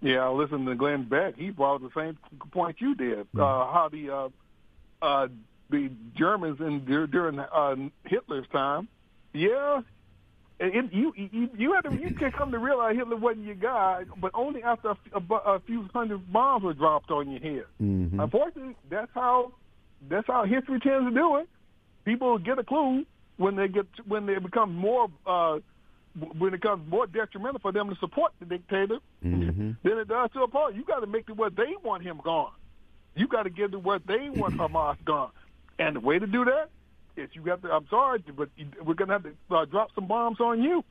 Yeah, 0.00 0.26
I 0.26 0.28
listened 0.28 0.66
to 0.66 0.74
Glenn 0.76 1.08
Beck. 1.08 1.36
He 1.36 1.50
brought 1.50 1.80
the 1.80 1.90
same 1.96 2.16
point 2.52 2.80
you 2.80 2.94
did. 2.94 3.20
Mm-hmm. 3.32 3.40
Uh, 3.40 3.72
how 3.72 3.88
the 3.90 4.10
uh, 4.10 4.28
uh, 5.02 5.28
the 5.70 5.90
Germans 6.16 6.60
in 6.60 6.84
during 6.84 7.38
uh, 7.40 7.74
Hitler's 8.04 8.46
time, 8.52 8.86
yeah, 9.32 9.82
it, 10.60 10.92
you 10.92 11.12
you 11.16 11.48
you 11.56 11.72
had 11.72 11.88
to 11.88 11.96
you 11.96 12.14
can 12.14 12.32
come 12.32 12.50
to 12.50 12.58
realize 12.58 12.96
Hitler 12.96 13.16
wasn't 13.16 13.46
your 13.46 13.54
guy, 13.54 14.04
but 14.20 14.32
only 14.34 14.62
after 14.62 14.90
a, 14.90 14.96
a, 15.14 15.34
a 15.34 15.60
few 15.60 15.88
hundred 15.94 16.32
bombs 16.32 16.64
were 16.64 16.74
dropped 16.74 17.10
on 17.10 17.30
your 17.30 17.40
head. 17.40 17.64
Mm-hmm. 17.80 18.18
Unfortunately, 18.18 18.74
that's 18.90 19.10
how 19.14 19.52
that's 20.08 20.26
how 20.26 20.44
history 20.44 20.80
tends 20.80 21.08
to 21.08 21.14
do 21.14 21.36
it. 21.36 21.48
People 22.04 22.38
get 22.38 22.58
a 22.58 22.64
clue 22.64 23.04
when 23.36 23.54
they 23.54 23.68
get 23.68 23.86
when 24.06 24.26
they 24.26 24.38
become 24.38 24.74
more 24.74 25.08
uh, 25.26 25.58
when 26.36 26.52
it 26.52 26.60
becomes 26.60 26.88
more 26.90 27.06
detrimental 27.06 27.60
for 27.60 27.70
them 27.70 27.88
to 27.88 27.96
support 28.00 28.32
the 28.40 28.46
dictator 28.46 28.98
mm-hmm. 29.24 29.72
than 29.82 29.98
it 29.98 30.08
does 30.08 30.30
to 30.32 30.42
oppose. 30.42 30.72
You 30.74 30.84
got 30.84 31.00
to 31.00 31.06
make 31.06 31.28
it 31.28 31.36
where 31.36 31.50
they 31.50 31.74
want 31.84 32.02
him 32.02 32.20
gone. 32.24 32.52
You 33.14 33.28
got 33.28 33.44
to 33.44 33.50
get 33.50 33.72
to 33.72 33.78
where 33.78 34.00
they 34.00 34.28
want 34.30 34.54
Hamas 34.58 34.96
gone. 35.04 35.30
And 35.78 35.96
the 35.96 36.00
way 36.00 36.18
to 36.18 36.26
do 36.26 36.44
that 36.46 36.70
is 37.18 37.30
you 37.32 37.42
got 37.42 37.62
to. 37.62 37.70
I'm 37.70 37.86
sorry, 37.88 38.22
but 38.36 38.48
we're 38.84 38.94
going 38.94 39.08
to 39.08 39.14
have 39.14 39.22
to 39.24 39.34
uh, 39.50 39.64
drop 39.66 39.90
some 39.94 40.06
bombs 40.06 40.40
on 40.40 40.62
you. 40.62 40.84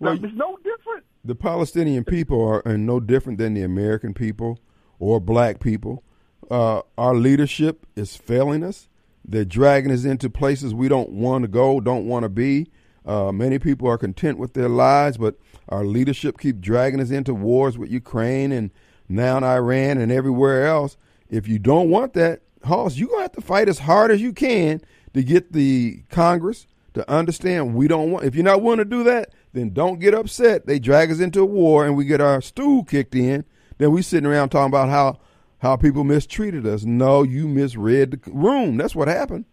Well, 0.00 0.16
now, 0.16 0.24
it's 0.24 0.36
no 0.36 0.56
different. 0.56 1.04
The 1.24 1.34
Palestinian 1.34 2.04
people 2.04 2.42
are, 2.44 2.66
are, 2.66 2.78
no 2.78 2.98
different 2.98 3.38
than 3.38 3.54
the 3.54 3.62
American 3.62 4.14
people 4.14 4.58
or 4.98 5.20
black 5.20 5.60
people. 5.60 6.02
Uh, 6.50 6.82
our 6.98 7.14
leadership 7.14 7.86
is 7.94 8.16
failing 8.16 8.64
us. 8.64 8.88
They're 9.24 9.44
dragging 9.44 9.92
us 9.92 10.04
into 10.04 10.28
places 10.28 10.74
we 10.74 10.88
don't 10.88 11.10
want 11.10 11.42
to 11.42 11.48
go, 11.48 11.80
don't 11.80 12.06
want 12.06 12.24
to 12.24 12.28
be. 12.28 12.66
Uh, 13.06 13.30
many 13.30 13.58
people 13.58 13.88
are 13.88 13.98
content 13.98 14.38
with 14.38 14.54
their 14.54 14.68
lives, 14.68 15.16
but 15.16 15.36
our 15.68 15.84
leadership 15.84 16.38
keep 16.38 16.60
dragging 16.60 17.00
us 17.00 17.10
into 17.10 17.34
wars 17.34 17.78
with 17.78 17.90
Ukraine 17.90 18.50
and 18.50 18.70
now 19.08 19.36
in 19.36 19.44
Iran 19.44 19.98
and 19.98 20.10
everywhere 20.10 20.66
else. 20.66 20.96
If 21.28 21.46
you 21.46 21.58
don't 21.58 21.90
want 21.90 22.14
that, 22.14 22.42
Hoss, 22.64 22.96
you're 22.96 23.08
going 23.08 23.20
to 23.20 23.24
have 23.24 23.32
to 23.32 23.40
fight 23.40 23.68
as 23.68 23.78
hard 23.78 24.10
as 24.10 24.20
you 24.20 24.32
can 24.32 24.80
to 25.14 25.22
get 25.22 25.52
the 25.52 26.02
Congress 26.10 26.66
to 26.94 27.08
understand 27.10 27.74
we 27.74 27.88
don't 27.88 28.10
want. 28.10 28.24
If 28.24 28.34
you're 28.34 28.44
not 28.44 28.62
willing 28.62 28.78
to 28.78 28.84
do 28.84 29.04
that, 29.04 29.30
then 29.52 29.72
don't 29.72 29.98
get 29.98 30.14
upset. 30.14 30.66
They 30.66 30.78
drag 30.78 31.10
us 31.10 31.20
into 31.20 31.40
a 31.40 31.46
war 31.46 31.86
and 31.86 31.96
we 31.96 32.04
get 32.04 32.20
our 32.20 32.40
stool 32.40 32.84
kicked 32.84 33.14
in. 33.14 33.44
Then 33.78 33.92
we 33.92 34.02
sitting 34.02 34.26
around 34.26 34.50
talking 34.50 34.70
about 34.70 34.88
how 34.88 35.18
how 35.58 35.76
people 35.76 36.02
mistreated 36.02 36.66
us. 36.66 36.84
No, 36.84 37.22
you 37.22 37.46
misread 37.46 38.10
the 38.10 38.20
room. 38.32 38.76
That's 38.76 38.96
what 38.96 39.08
happened. 39.08 39.44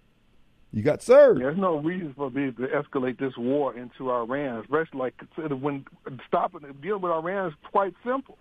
You 0.71 0.83
got 0.83 1.01
served. 1.01 1.41
There's 1.41 1.57
no 1.57 1.77
reason 1.77 2.13
for 2.15 2.29
me 2.29 2.51
to 2.51 2.67
escalate 2.67 3.19
this 3.19 3.35
war 3.37 3.75
into 3.75 4.11
Iran, 4.11 4.59
especially 4.59 4.99
like 4.99 5.15
when 5.37 5.85
stopping 6.27 6.61
dealing 6.81 7.01
with 7.01 7.11
Iran 7.11 7.47
is 7.49 7.53
quite 7.71 7.93
simple. 8.05 8.37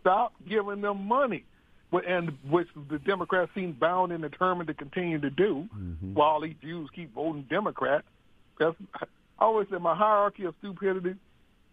Stop 0.00 0.32
giving 0.48 0.80
them 0.80 1.06
money, 1.06 1.44
and 1.92 2.36
which 2.48 2.68
the 2.90 2.98
Democrats 2.98 3.50
seem 3.54 3.72
bound 3.72 4.12
and 4.12 4.22
determined 4.22 4.68
to 4.68 4.74
continue 4.74 5.20
to 5.20 5.30
do, 5.30 5.68
mm-hmm. 5.74 6.14
while 6.14 6.40
these 6.40 6.56
Jews 6.60 6.90
keep 6.94 7.14
voting 7.14 7.46
Democrat. 7.48 8.04
That's, 8.58 8.74
I 8.94 9.06
always 9.44 9.68
say 9.70 9.78
my 9.78 9.94
hierarchy 9.94 10.44
of 10.44 10.54
stupidity 10.58 11.16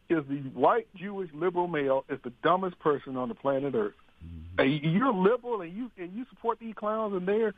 is 0.09 0.23
the 0.29 0.37
white 0.53 0.87
Jewish 0.95 1.29
liberal 1.33 1.67
male 1.67 2.05
is 2.09 2.19
the 2.23 2.31
dumbest 2.43 2.77
person 2.79 3.17
on 3.17 3.29
the 3.29 3.35
planet 3.35 3.73
Earth. 3.73 3.93
Mm-hmm. 4.23 4.87
You're 4.87 5.13
liberal 5.13 5.61
and 5.61 5.75
you 5.75 5.91
and 5.97 6.13
you 6.13 6.25
support 6.29 6.59
these 6.59 6.75
clowns 6.75 7.13
and 7.15 7.27
they're 7.27 7.53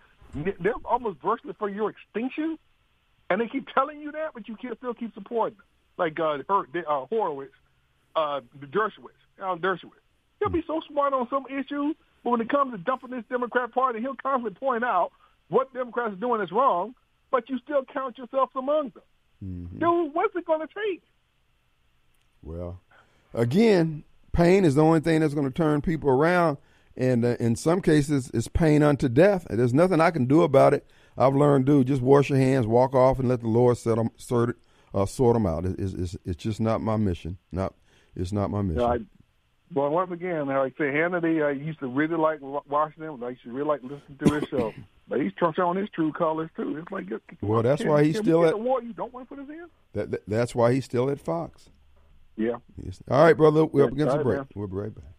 they're 0.59 0.73
almost 0.83 1.19
virtually 1.23 1.55
for 1.57 1.69
your 1.69 1.91
extinction, 1.91 2.57
and 3.29 3.39
they 3.39 3.47
keep 3.47 3.67
telling 3.73 3.99
you 3.99 4.11
that, 4.11 4.31
but 4.33 4.47
you 4.47 4.55
can 4.55 4.75
still 4.77 4.93
keep 4.93 5.13
supporting 5.13 5.57
them. 5.57 5.65
Like 5.97 6.19
uh, 6.19 6.39
her, 6.49 6.63
uh, 6.87 7.05
Horowitz, 7.05 7.53
uh, 8.15 8.41
Dershowitz, 8.59 9.21
Alan 9.41 9.59
Dershowitz. 9.59 10.03
He'll 10.39 10.49
be 10.49 10.63
so 10.67 10.81
smart 10.89 11.13
on 11.13 11.27
some 11.29 11.45
issues, 11.47 11.95
but 12.25 12.31
when 12.31 12.41
it 12.41 12.49
comes 12.49 12.73
to 12.73 12.77
dumping 12.79 13.11
this 13.11 13.23
Democrat 13.29 13.71
Party, 13.71 14.01
he'll 14.01 14.15
constantly 14.15 14.59
point 14.59 14.83
out 14.83 15.11
what 15.47 15.71
Democrats 15.73 16.13
are 16.13 16.17
doing 16.17 16.41
is 16.41 16.51
wrong, 16.51 16.95
but 17.31 17.49
you 17.49 17.59
still 17.59 17.85
count 17.93 18.17
yourself 18.17 18.49
among 18.55 18.91
them. 18.95 19.03
Mm-hmm. 19.43 19.77
Dude, 19.77 20.13
what's 20.13 20.35
it 20.35 20.45
going 20.45 20.61
to 20.61 20.67
take? 20.67 21.03
Well, 22.41 22.81
again, 23.33 24.03
pain 24.33 24.65
is 24.65 24.75
the 24.75 24.83
only 24.83 25.01
thing 25.01 25.21
that's 25.21 25.35
going 25.35 25.47
to 25.47 25.53
turn 25.53 25.81
people 25.81 26.09
around 26.09 26.57
and 26.97 27.25
uh, 27.25 27.35
in 27.39 27.55
some 27.55 27.81
cases 27.81 28.31
it's 28.33 28.47
pain 28.47 28.81
unto 28.81 29.07
death. 29.09 29.45
There's 29.49 29.73
nothing 29.73 30.01
I 30.01 30.11
can 30.11 30.25
do 30.25 30.43
about 30.43 30.73
it. 30.73 30.85
I've 31.17 31.35
learned, 31.35 31.65
dude, 31.65 31.87
just 31.87 32.01
wash 32.01 32.29
your 32.29 32.39
hands, 32.39 32.67
walk 32.67 32.93
off, 32.93 33.19
and 33.19 33.29
let 33.29 33.41
the 33.41 33.47
Lord 33.47 33.77
set 33.77 33.95
them, 33.95 34.09
sort, 34.17 34.57
uh, 34.93 35.05
sort 35.05 35.35
them 35.35 35.45
out. 35.45 35.65
It's, 35.65 35.93
it's, 35.93 36.17
it's 36.25 36.43
just 36.43 36.59
not 36.59 36.81
my 36.81 36.97
mission. 36.97 37.37
Not 37.51 37.73
it's 38.15 38.31
not 38.31 38.49
my 38.49 38.61
mission. 38.61 38.81
Yeah, 38.81 38.87
I, 38.87 38.97
well, 39.75 39.89
once 39.89 40.09
again, 40.11 40.47
like 40.47 40.73
I 40.75 40.77
say, 40.77 40.85
Hannity, 40.85 41.43
I 41.43 41.49
uh, 41.49 41.49
used 41.49 41.79
to 41.79 41.87
really 41.87 42.15
like 42.15 42.39
watching 42.41 43.03
him. 43.03 43.21
I 43.21 43.29
used 43.29 43.43
to 43.43 43.51
really 43.51 43.67
like 43.67 43.83
listening 43.83 44.17
to 44.23 44.33
his 44.35 44.43
show. 44.49 44.73
But 45.07 45.21
he's 45.21 45.33
showing 45.55 45.77
his 45.77 45.89
true 45.89 46.13
colors 46.13 46.49
too. 46.55 46.77
It's 46.77 46.91
like 46.91 47.05
well, 47.41 47.61
that's 47.61 47.81
can, 47.81 47.91
why 47.91 48.03
he's 48.05 48.17
still 48.17 48.45
at 48.45 48.51
the 48.51 48.57
war. 48.57 48.81
You 48.81 48.93
don't 48.93 49.13
want 49.13 49.29
to 49.29 49.35
put 49.35 49.43
us 49.43 49.49
in. 49.49 49.67
That, 49.93 50.11
that, 50.11 50.21
that's 50.27 50.55
why 50.55 50.73
he's 50.73 50.85
still 50.85 51.09
at 51.11 51.19
Fox. 51.19 51.69
Yeah. 52.37 52.55
All 53.09 53.23
right, 53.23 53.35
brother. 53.37 53.65
We're 53.65 53.85
up 53.85 53.91
against 53.91 54.15
a 54.15 54.23
break. 54.23 54.37
Man. 54.37 54.47
We'll 54.55 54.67
be 54.67 54.75
right 54.75 54.95
back. 54.95 55.13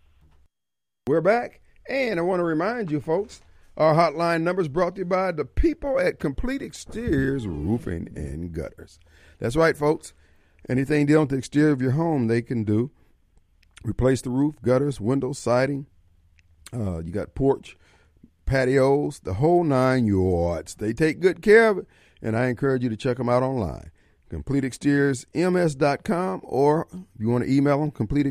We're 1.07 1.21
back. 1.21 1.61
And 1.89 2.19
I 2.19 2.23
want 2.23 2.41
to 2.41 2.45
remind 2.45 2.91
you, 2.91 3.01
folks, 3.01 3.43
our 3.77 3.95
hotline 3.95 4.43
number 4.43 4.63
is 4.63 4.69
brought 4.69 4.97
to 4.97 5.01
you 5.03 5.05
by 5.05 5.33
the 5.33 5.45
people 5.45 6.01
at 6.01 6.19
Complete 6.19 6.63
Exteriors 6.63 7.47
Roofing 7.47 8.09
and 8.17 8.53
Gutters. 8.53 8.99
That's 9.39 9.55
right, 9.55 9.77
folks. 9.77 10.15
Anything 10.69 11.07
dealing 11.07 11.23
with 11.23 11.31
the 11.31 11.37
exterior 11.37 11.73
of 11.73 11.81
your 11.81 11.93
home, 11.93 12.27
they 12.27 12.43
can 12.43 12.65
do. 12.65 12.91
Replace 13.87 14.21
the 14.23 14.31
roof, 14.31 14.57
gutters, 14.63 15.01
windows, 15.01 15.39
siding. 15.39 15.87
Uh, 16.75 16.99
you 16.99 17.13
got 17.13 17.37
porch, 17.37 17.77
patios, 18.45 19.21
the 19.21 19.35
whole 19.35 19.63
nine 19.63 20.09
yards. 20.09 20.75
They 20.75 20.93
take 20.93 21.21
good 21.21 21.41
care 21.41 21.69
of 21.69 21.79
it, 21.79 21.87
and 22.21 22.37
I 22.37 22.49
encourage 22.49 22.83
you 22.83 22.89
to 22.89 22.97
check 22.97 23.19
them 23.19 23.29
out 23.29 23.45
online. 23.45 23.93
CompleteExteriorsMS.com, 24.31 26.41
or 26.43 26.89
if 26.91 27.21
you 27.21 27.29
want 27.29 27.45
to 27.45 27.53
email 27.53 27.79
them, 27.79 27.93
complete, 27.93 28.27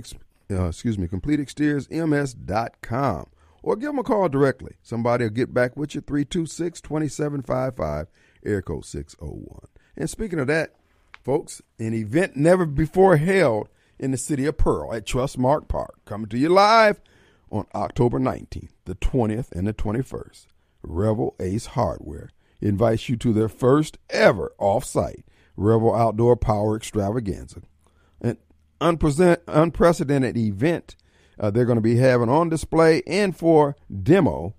uh, 0.52 0.68
excuse 0.68 0.98
me, 0.98 1.08
CompleteExteriorsMS.com 1.08 3.28
or 3.64 3.76
give 3.76 3.88
them 3.88 4.00
a 4.00 4.04
call 4.04 4.30
directly. 4.30 4.76
Somebody 4.84 5.26
will 5.26 5.32
get 5.32 5.54
back 5.54 5.76
with 5.76 5.96
you, 5.96 6.02
326 6.02 6.82
2755, 6.82 8.08
air 8.46 8.62
code 8.62 8.86
601. 8.86 9.60
And 9.98 10.10
speaking 10.10 10.40
of 10.40 10.48
that, 10.48 10.76
folks, 11.24 11.62
an 11.80 11.94
event 11.94 12.36
never 12.36 12.66
before 12.66 13.16
held 13.18 13.70
in 14.00 14.12
the 14.12 14.18
city 14.18 14.46
of 14.46 14.58
Pearl 14.58 14.94
at 14.94 15.06
Trustmark 15.06 15.68
Park, 15.68 15.96
coming 16.06 16.28
to 16.30 16.38
you 16.38 16.50
live 16.50 17.00
on 17.52 17.66
October 17.74 18.20
19th, 18.20 18.72
the 18.86 18.96
20th, 18.96 19.52
and 19.52 19.68
the 19.68 19.74
21st. 19.74 20.48
Revell 20.84 21.36
Ace 21.40 21.68
Hardware 21.68 22.30
invites 22.62 23.10
you 23.10 23.16
to 23.18 23.34
their 23.34 23.50
first 23.50 23.98
ever 24.10 24.54
off-site 24.58 25.26
Revell 25.58 25.96
Outdoor 25.96 26.36
Power 26.36 26.76
Extravaganza, 26.76 27.62
an 28.22 28.38
unprecedented 28.82 30.38
event 30.38 30.96
uh, 31.40 31.52
they're 31.52 31.66
going 31.66 31.78
to 31.78 31.82
be 31.82 31.98
having 31.98 32.30
on 32.30 32.50
display 32.50 33.02
and 33.06 33.36
for 33.36 33.76
demo 34.04 34.56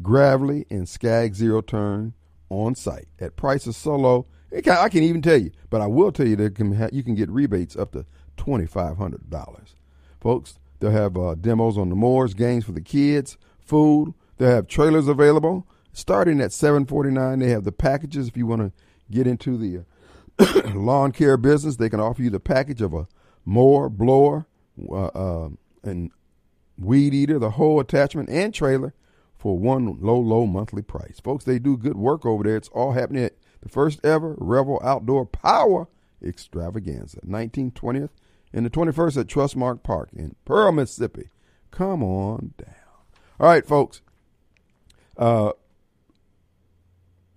Gravely 0.00 0.64
and 0.70 0.88
Skag 0.88 1.34
Zero 1.34 1.60
Turn 1.60 2.14
on 2.48 2.74
site 2.74 3.08
at 3.18 3.36
prices 3.36 3.76
so 3.76 3.96
low. 3.96 4.26
Can, 4.62 4.76
I 4.76 4.88
can 4.88 5.02
even 5.02 5.22
tell 5.22 5.36
you, 5.36 5.50
but 5.70 5.80
I 5.80 5.86
will 5.86 6.12
tell 6.12 6.26
you 6.26 6.36
that 6.36 6.90
you 6.92 7.02
can 7.02 7.14
get 7.14 7.28
rebates 7.30 7.76
up 7.76 7.92
to 7.92 8.06
twenty 8.38 8.66
five 8.66 8.96
hundred 8.96 9.28
dollars, 9.28 9.74
folks. 10.20 10.58
They'll 10.80 10.90
have 10.92 11.16
uh, 11.16 11.34
demos 11.34 11.76
on 11.76 11.90
the 11.90 11.96
moors, 11.96 12.34
games 12.34 12.64
for 12.64 12.72
the 12.72 12.80
kids, 12.80 13.36
food. 13.58 14.14
They'll 14.38 14.50
have 14.50 14.68
trailers 14.68 15.08
available 15.08 15.66
starting 15.92 16.40
at 16.40 16.52
seven 16.52 16.86
forty 16.86 17.10
nine. 17.10 17.40
They 17.40 17.50
have 17.50 17.64
the 17.64 17.72
packages 17.72 18.28
if 18.28 18.36
you 18.36 18.46
want 18.46 18.62
to 18.62 18.72
get 19.10 19.26
into 19.26 19.58
the 19.58 19.84
uh, 20.38 20.70
lawn 20.74 21.12
care 21.12 21.36
business. 21.36 21.76
They 21.76 21.90
can 21.90 22.00
offer 22.00 22.22
you 22.22 22.30
the 22.30 22.40
package 22.40 22.80
of 22.80 22.94
a 22.94 23.08
mower, 23.44 23.88
blower, 23.88 24.46
uh, 24.88 25.06
uh, 25.06 25.48
and 25.82 26.10
weed 26.78 27.14
eater, 27.14 27.38
the 27.38 27.50
whole 27.50 27.80
attachment 27.80 28.28
and 28.28 28.54
trailer 28.54 28.94
for 29.36 29.58
one 29.58 29.98
low, 30.00 30.18
low 30.18 30.46
monthly 30.46 30.82
price. 30.82 31.20
Folks, 31.22 31.44
they 31.44 31.58
do 31.58 31.76
good 31.76 31.96
work 31.96 32.24
over 32.24 32.44
there. 32.44 32.56
It's 32.56 32.68
all 32.68 32.92
happening 32.92 33.24
at 33.24 33.34
the 33.60 33.68
first 33.68 34.04
ever 34.04 34.34
Revell 34.38 34.80
Outdoor 34.82 35.26
Power 35.26 35.88
Extravaganza, 36.22 37.20
1920th 37.26 38.10
and 38.52 38.64
the 38.64 38.70
21st 38.70 39.20
at 39.20 39.26
Trustmark 39.26 39.82
Park 39.82 40.10
in 40.14 40.34
Pearl, 40.44 40.72
Mississippi. 40.72 41.30
Come 41.70 42.02
on 42.02 42.54
down. 42.56 42.74
All 43.38 43.46
right, 43.46 43.66
folks. 43.66 44.00
Uh, 45.16 45.52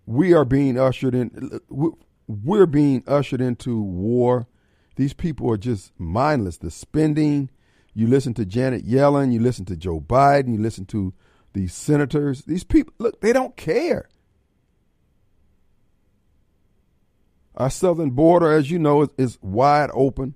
we 0.06 0.34
are 0.34 0.46
being 0.46 0.80
ushered 0.80 1.16
in. 1.16 1.60
We're 2.28 2.66
being 2.66 3.04
ushered 3.08 3.42
into 3.42 3.82
war. 3.82 4.48
These 4.96 5.14
people 5.14 5.50
are 5.52 5.58
just 5.58 5.92
mindless. 6.00 6.58
The 6.58 6.72
spending. 6.72 7.50
You 7.94 8.08
listen 8.08 8.34
to 8.36 8.46
Janet 8.46 8.88
Yellen. 8.88 9.34
You 9.34 9.40
listen 9.40 9.66
to 9.66 9.76
Joe 9.76 10.00
Biden. 10.00 10.54
You 10.54 10.62
listen 10.62 10.86
to 10.88 11.14
these 11.54 11.74
senators. 11.74 12.44
These 12.44 12.64
people, 12.64 12.94
look, 12.98 13.22
they 13.22 13.34
don't 13.34 13.56
care. 13.58 14.08
Our 17.56 17.70
southern 17.70 18.12
border, 18.12 18.52
as 18.52 18.72
you 18.72 18.80
know, 18.80 19.04
is, 19.04 19.10
is 19.18 19.38
wide 19.42 19.90
open. 19.94 20.36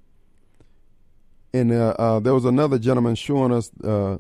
And 1.55 1.71
uh, 1.71 1.95
uh, 1.97 2.19
there 2.19 2.33
was 2.33 2.43
another 2.43 2.77
gentleman 2.77 3.15
showing 3.15 3.53
us 3.53 3.71
uh, 3.81 4.17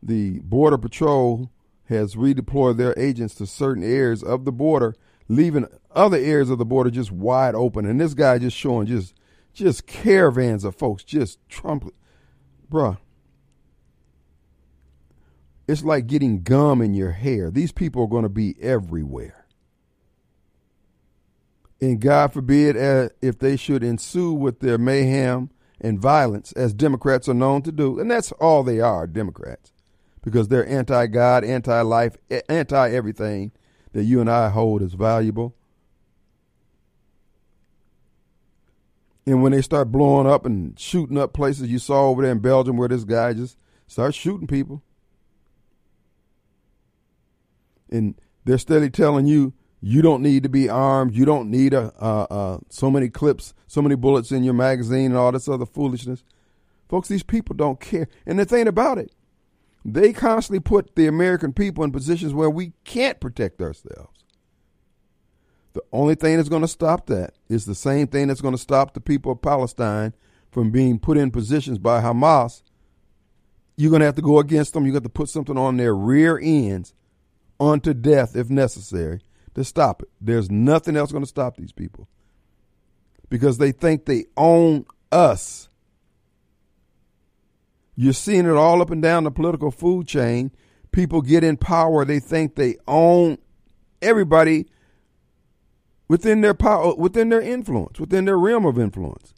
the 0.00 0.38
Border 0.38 0.78
Patrol 0.78 1.50
has 1.88 2.14
redeployed 2.14 2.76
their 2.76 2.96
agents 2.96 3.34
to 3.36 3.46
certain 3.46 3.82
areas 3.82 4.22
of 4.22 4.44
the 4.44 4.52
border, 4.52 4.94
leaving 5.26 5.66
other 5.90 6.16
areas 6.16 6.48
of 6.48 6.58
the 6.58 6.64
border 6.64 6.90
just 6.90 7.10
wide 7.10 7.56
open. 7.56 7.86
And 7.86 8.00
this 8.00 8.14
guy 8.14 8.38
just 8.38 8.56
showing 8.56 8.86
just 8.86 9.14
just 9.52 9.88
caravans 9.88 10.62
of 10.62 10.76
folks 10.76 11.02
just 11.02 11.40
Trump, 11.48 11.92
bruh. 12.70 12.98
It's 15.66 15.82
like 15.82 16.06
getting 16.06 16.44
gum 16.44 16.80
in 16.80 16.94
your 16.94 17.10
hair. 17.10 17.50
These 17.50 17.72
people 17.72 18.04
are 18.04 18.08
going 18.08 18.22
to 18.22 18.28
be 18.28 18.54
everywhere. 18.60 19.44
And 21.80 22.00
God 22.00 22.32
forbid 22.32 22.76
uh, 22.76 23.08
if 23.20 23.40
they 23.40 23.56
should 23.56 23.82
ensue 23.82 24.32
with 24.32 24.60
their 24.60 24.78
mayhem 24.78 25.50
and 25.80 26.00
violence, 26.00 26.52
as 26.52 26.72
Democrats 26.72 27.28
are 27.28 27.34
known 27.34 27.62
to 27.62 27.72
do. 27.72 27.98
And 27.98 28.10
that's 28.10 28.32
all 28.32 28.62
they 28.62 28.80
are, 28.80 29.06
Democrats, 29.06 29.72
because 30.22 30.48
they're 30.48 30.68
anti 30.68 31.06
God, 31.06 31.44
anti 31.44 31.80
life, 31.82 32.16
anti 32.48 32.90
everything 32.90 33.52
that 33.92 34.04
you 34.04 34.20
and 34.20 34.30
I 34.30 34.48
hold 34.48 34.82
as 34.82 34.94
valuable. 34.94 35.54
And 39.26 39.42
when 39.42 39.52
they 39.52 39.62
start 39.62 39.90
blowing 39.90 40.26
up 40.26 40.46
and 40.46 40.78
shooting 40.78 41.18
up 41.18 41.32
places, 41.32 41.68
you 41.68 41.78
saw 41.80 42.08
over 42.08 42.22
there 42.22 42.30
in 42.30 42.38
Belgium 42.38 42.76
where 42.76 42.88
this 42.88 43.04
guy 43.04 43.32
just 43.32 43.58
starts 43.88 44.16
shooting 44.16 44.46
people. 44.46 44.82
And 47.90 48.14
they're 48.44 48.58
steadily 48.58 48.90
telling 48.90 49.26
you 49.26 49.52
you 49.80 50.00
don't 50.00 50.22
need 50.22 50.42
to 50.44 50.48
be 50.48 50.68
armed. 50.68 51.14
You 51.14 51.24
don't 51.24 51.50
need 51.50 51.74
a, 51.74 52.60
so 52.68 52.90
many 52.90 53.08
clips, 53.08 53.52
so 53.66 53.82
many 53.82 53.94
bullets 53.94 54.32
in 54.32 54.44
your 54.44 54.54
magazine, 54.54 55.06
and 55.06 55.16
all 55.16 55.32
this 55.32 55.48
other 55.48 55.66
foolishness. 55.66 56.24
Folks, 56.88 57.08
these 57.08 57.22
people 57.22 57.56
don't 57.56 57.80
care. 57.80 58.08
And 58.26 58.38
the 58.38 58.44
thing 58.44 58.68
about 58.68 58.98
it, 58.98 59.12
they 59.84 60.12
constantly 60.12 60.60
put 60.60 60.94
the 60.94 61.06
American 61.06 61.52
people 61.52 61.84
in 61.84 61.92
positions 61.92 62.32
where 62.32 62.50
we 62.50 62.72
can't 62.84 63.20
protect 63.20 63.60
ourselves. 63.60 64.24
The 65.74 65.82
only 65.92 66.14
thing 66.14 66.36
that's 66.36 66.48
going 66.48 66.62
to 66.62 66.68
stop 66.68 67.06
that 67.06 67.34
is 67.48 67.66
the 67.66 67.74
same 67.74 68.06
thing 68.06 68.28
that's 68.28 68.40
going 68.40 68.54
to 68.54 68.58
stop 68.58 68.94
the 68.94 69.00
people 69.00 69.32
of 69.32 69.42
Palestine 69.42 70.14
from 70.50 70.70
being 70.70 70.98
put 70.98 71.18
in 71.18 71.30
positions 71.30 71.78
by 71.78 72.00
Hamas. 72.00 72.62
You're 73.76 73.90
going 73.90 74.00
to 74.00 74.06
have 74.06 74.14
to 74.14 74.22
go 74.22 74.38
against 74.38 74.72
them. 74.72 74.86
You 74.86 74.92
got 74.92 75.02
to 75.02 75.10
put 75.10 75.28
something 75.28 75.58
on 75.58 75.76
their 75.76 75.94
rear 75.94 76.40
ends 76.42 76.94
unto 77.60 77.92
death 77.92 78.34
if 78.34 78.48
necessary 78.48 79.20
to 79.54 79.64
stop 79.64 80.02
it. 80.02 80.08
There's 80.20 80.50
nothing 80.50 80.96
else 80.96 81.12
going 81.12 81.24
to 81.24 81.28
stop 81.28 81.56
these 81.56 81.72
people 81.72 82.08
because 83.28 83.58
they 83.58 83.72
think 83.72 84.04
they 84.04 84.26
own 84.36 84.86
us. 85.10 85.68
You're 87.94 88.12
seeing 88.12 88.46
it 88.46 88.52
all 88.52 88.82
up 88.82 88.90
and 88.90 89.02
down 89.02 89.24
the 89.24 89.30
political 89.30 89.70
food 89.70 90.06
chain. 90.06 90.52
People 90.92 91.22
get 91.22 91.44
in 91.44 91.56
power, 91.56 92.04
they 92.04 92.20
think 92.20 92.54
they 92.54 92.76
own 92.86 93.38
everybody 94.00 94.66
within 96.08 96.40
their 96.40 96.54
power, 96.54 96.92
uh, 96.92 96.94
within 96.94 97.28
their 97.28 97.40
influence, 97.40 97.98
within 97.98 98.24
their 98.24 98.38
realm 98.38 98.64
of 98.64 98.78
influence. 98.78 99.34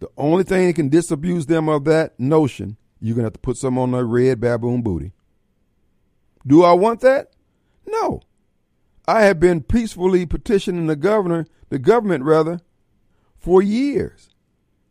The 0.00 0.08
only 0.16 0.44
thing 0.44 0.66
that 0.66 0.74
can 0.74 0.88
disabuse 0.88 1.46
them 1.46 1.68
of 1.68 1.84
that 1.84 2.18
notion, 2.20 2.76
you're 3.00 3.14
going 3.14 3.24
to 3.24 3.26
have 3.26 3.32
to 3.34 3.40
put 3.40 3.56
some 3.56 3.78
on 3.78 3.90
their 3.90 4.06
red 4.06 4.40
baboon 4.40 4.82
booty. 4.82 5.12
Do 6.46 6.62
I 6.62 6.72
want 6.72 7.00
that? 7.00 7.32
No. 7.86 8.20
I 9.08 9.22
have 9.22 9.40
been 9.40 9.62
peacefully 9.62 10.26
petitioning 10.26 10.86
the 10.86 10.94
governor, 10.94 11.46
the 11.70 11.78
government 11.78 12.24
rather, 12.24 12.60
for 13.38 13.62
years. 13.62 14.28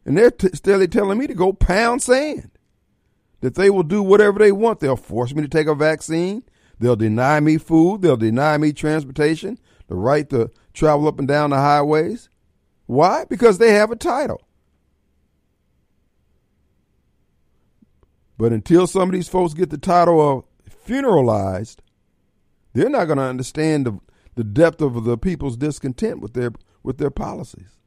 And 0.05 0.17
they're 0.17 0.31
t- 0.31 0.49
steadily 0.55 0.87
telling 0.87 1.19
me 1.19 1.27
to 1.27 1.35
go 1.35 1.53
pound 1.53 2.01
sand. 2.01 2.49
That 3.41 3.53
they 3.53 3.69
will 3.69 3.83
do 3.83 4.01
whatever 4.01 4.39
they 4.39 4.51
want. 4.51 4.79
They'll 4.79 4.95
force 4.95 5.35
me 5.35 5.43
to 5.43 5.47
take 5.47 5.67
a 5.67 5.75
vaccine. 5.75 6.41
They'll 6.79 6.95
deny 6.95 7.39
me 7.41 7.59
food. 7.59 8.01
They'll 8.01 8.17
deny 8.17 8.57
me 8.57 8.73
transportation, 8.73 9.59
the 9.87 9.93
right 9.93 10.27
to 10.31 10.49
travel 10.73 11.07
up 11.07 11.19
and 11.19 11.27
down 11.27 11.51
the 11.51 11.57
highways. 11.57 12.29
Why? 12.87 13.25
Because 13.25 13.59
they 13.59 13.73
have 13.73 13.91
a 13.91 13.95
title. 13.95 14.41
But 18.35 18.51
until 18.51 18.87
some 18.87 19.09
of 19.09 19.13
these 19.13 19.29
folks 19.29 19.53
get 19.53 19.69
the 19.69 19.77
title 19.77 20.19
of 20.19 20.43
funeralized, 20.87 21.77
they're 22.73 22.89
not 22.89 23.05
going 23.05 23.17
to 23.17 23.23
understand 23.23 23.85
the, 23.85 23.99
the 24.37 24.43
depth 24.43 24.81
of 24.81 25.03
the 25.03 25.17
people's 25.17 25.57
discontent 25.57 26.21
with 26.21 26.33
their 26.33 26.51
with 26.83 26.99
their 26.99 27.09
policies. 27.09 27.79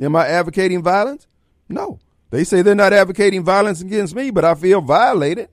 Am 0.00 0.16
I 0.16 0.26
advocating 0.26 0.82
violence? 0.82 1.28
No. 1.68 2.00
They 2.30 2.44
say 2.44 2.62
they're 2.62 2.74
not 2.74 2.94
advocating 2.94 3.44
violence 3.44 3.82
against 3.82 4.14
me, 4.14 4.30
but 4.30 4.44
I 4.44 4.54
feel 4.54 4.80
violated. 4.80 5.50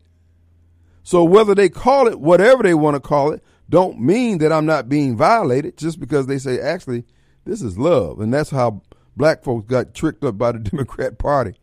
So 1.04 1.26
whether 1.26 1.54
they 1.54 1.68
call 1.68 2.08
it 2.08 2.22
whatever 2.22 2.64
they 2.64 2.74
want 2.74 2.96
to 2.96 3.02
call 3.02 3.34
it, 3.34 3.44
don't 3.70 4.00
mean 4.00 4.38
that 4.38 4.54
I'm 4.54 4.66
not 4.66 4.88
being 4.88 5.18
violated 5.18 5.78
just 5.78 6.00
because 6.00 6.26
they 6.26 6.38
say 6.38 6.60
actually 6.60 7.04
this 7.44 7.62
is 7.62 7.78
love. 7.78 8.22
And 8.22 8.34
that's 8.34 8.52
how 8.52 8.82
black 9.18 9.44
folks 9.44 9.68
got 9.68 9.94
tricked 9.94 10.24
up 10.24 10.38
by 10.38 10.54
the 10.54 10.60
Democrat 10.72 11.20
Party. 11.20 11.56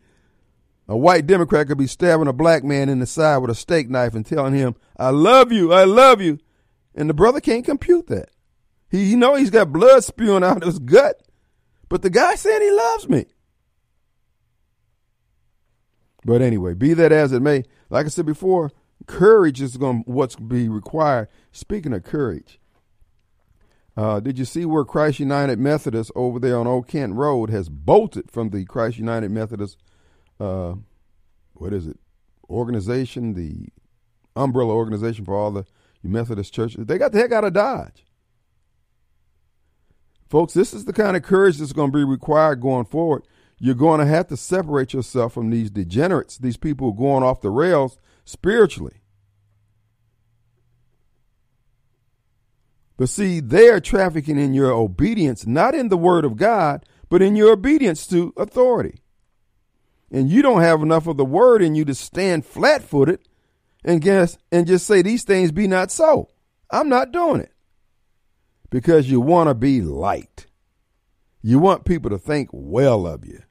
A 0.87 0.97
white 0.97 1.27
Democrat 1.27 1.67
could 1.67 1.79
be 1.79 1.87
stabbing 1.87 2.29
a 2.29 2.33
black 2.35 2.63
man 2.63 2.91
in 2.91 2.99
the 2.99 3.07
side 3.07 3.39
with 3.39 3.51
a 3.51 3.55
steak 3.55 3.89
knife 3.89 4.15
and 4.15 4.27
telling 4.27 4.53
him, 4.53 4.77
I 4.99 5.11
love 5.11 5.51
you, 5.51 5.73
I 5.73 5.85
love 5.85 6.21
you. 6.21 6.39
And 6.97 7.11
the 7.11 7.15
brother 7.15 7.41
can't 7.41 7.65
compute 7.65 8.07
that. 8.09 8.31
He, 8.91 9.05
you 9.05 9.17
know 9.17 9.35
he's 9.35 9.51
got 9.51 9.73
blood 9.73 10.03
spewing 10.03 10.43
out 10.43 10.59
of 10.59 10.63
his 10.63 10.79
gut, 10.79 11.23
but 11.89 12.03
the 12.03 12.11
guy 12.11 12.35
said 12.35 12.63
he 12.63 12.71
loves 12.71 13.09
me. 13.09 13.27
But 16.25 16.43
anyway, 16.43 16.75
be 16.75 16.95
that 16.95 17.13
as 17.13 17.33
it 17.33 17.41
may, 17.41 17.65
like 17.91 18.07
I 18.07 18.09
said 18.09 18.27
before, 18.27 18.73
courage 19.07 19.61
is 19.61 19.77
going 19.77 20.03
what's 20.07 20.35
be 20.37 20.69
required. 20.69 21.29
Speaking 21.53 21.93
of 21.93 22.03
courage, 22.03 22.59
uh, 23.97 24.21
did 24.21 24.39
you 24.39 24.45
see 24.45 24.65
where 24.65 24.85
Christ 24.85 25.21
United 25.21 25.59
Methodist 25.59 26.11
over 26.17 26.39
there 26.39 26.59
on 26.59 26.67
Old 26.67 26.89
Canton 26.89 27.17
Road 27.17 27.51
has 27.51 27.69
bolted 27.69 28.31
from 28.31 28.51
the 28.51 28.65
Christ 28.65 28.99
United 28.99 29.31
Methodist, 29.31 29.79
uh, 30.41 30.75
what 31.55 31.73
is 31.73 31.87
it, 31.87 31.99
organization, 32.51 33.35
the 33.35 33.69
umbrella 34.35 34.75
organization 34.75 35.25
for 35.25 35.35
all 35.35 35.51
the 35.51 35.65
Methodist 36.07 36.53
churches? 36.53 36.87
They 36.87 36.99
got 36.99 37.13
the 37.13 37.19
heck 37.19 37.33
out 37.33 37.45
of 37.45 37.53
Dodge. 37.53 38.05
Folks, 40.29 40.55
this 40.55 40.75
is 40.75 40.85
the 40.85 40.93
kind 40.93 41.17
of 41.17 41.23
courage 41.23 41.59
that's 41.59 41.73
going 41.73 41.93
to 41.93 41.97
be 41.97 42.05
required 42.05 42.61
going 42.61 42.85
forward. 42.85 43.23
You're 43.59 43.75
going 43.75 44.01
to 44.01 44.07
have 44.07 44.27
to 44.29 44.37
separate 44.37 44.93
yourself 44.93 45.33
from 45.33 45.51
these 45.51 45.71
degenerates, 45.71 46.37
these 46.37 46.57
people 46.57 46.93
going 46.93 47.23
off 47.23 47.41
the 47.41 47.51
rails 47.51 47.99
spiritually. 48.25 49.01
But 52.97 53.09
see, 53.09 53.41
they 53.41 53.69
are 53.69 53.81
trafficking 53.81 54.39
in 54.39 54.55
your 54.55 54.73
obedience, 54.73 55.47
not 55.47 55.75
in 55.75 55.89
the 55.89 55.97
word 55.97 56.25
of 56.25 56.37
God, 56.37 56.85
but 57.09 57.23
in 57.23 57.37
your 57.37 57.53
obedience 57.53 58.07
to 58.09 58.33
authority. 58.37 59.03
And 60.11 60.31
you 60.31 60.43
don't 60.43 60.63
have 60.63 60.83
enough 60.83 61.07
of 61.07 61.17
the 61.17 61.25
word 61.25 61.63
in 61.63 61.75
you 61.75 61.85
to 61.85 61.95
stand 61.95 62.47
flat 62.47 62.83
footed 62.83 63.26
and 63.87 64.03
guess 64.03 64.37
and 64.53 64.67
just 64.67 64.87
say 64.87 65.01
these 65.01 65.25
things 65.25 65.53
be 65.53 65.67
not 65.67 65.91
so. 65.91 66.29
I'm 66.71 66.89
not 66.91 67.13
doing 67.13 67.41
it. 67.41 67.53
because 68.71 69.11
you 69.11 69.21
want 69.21 69.49
to 69.49 69.55
be 69.55 69.81
liked. 69.81 70.47
You 71.43 71.59
want 71.59 71.85
people 71.85 72.11
to 72.11 72.19
think 72.19 72.49
well 72.53 73.07
of 73.07 73.25
you. 73.25 73.43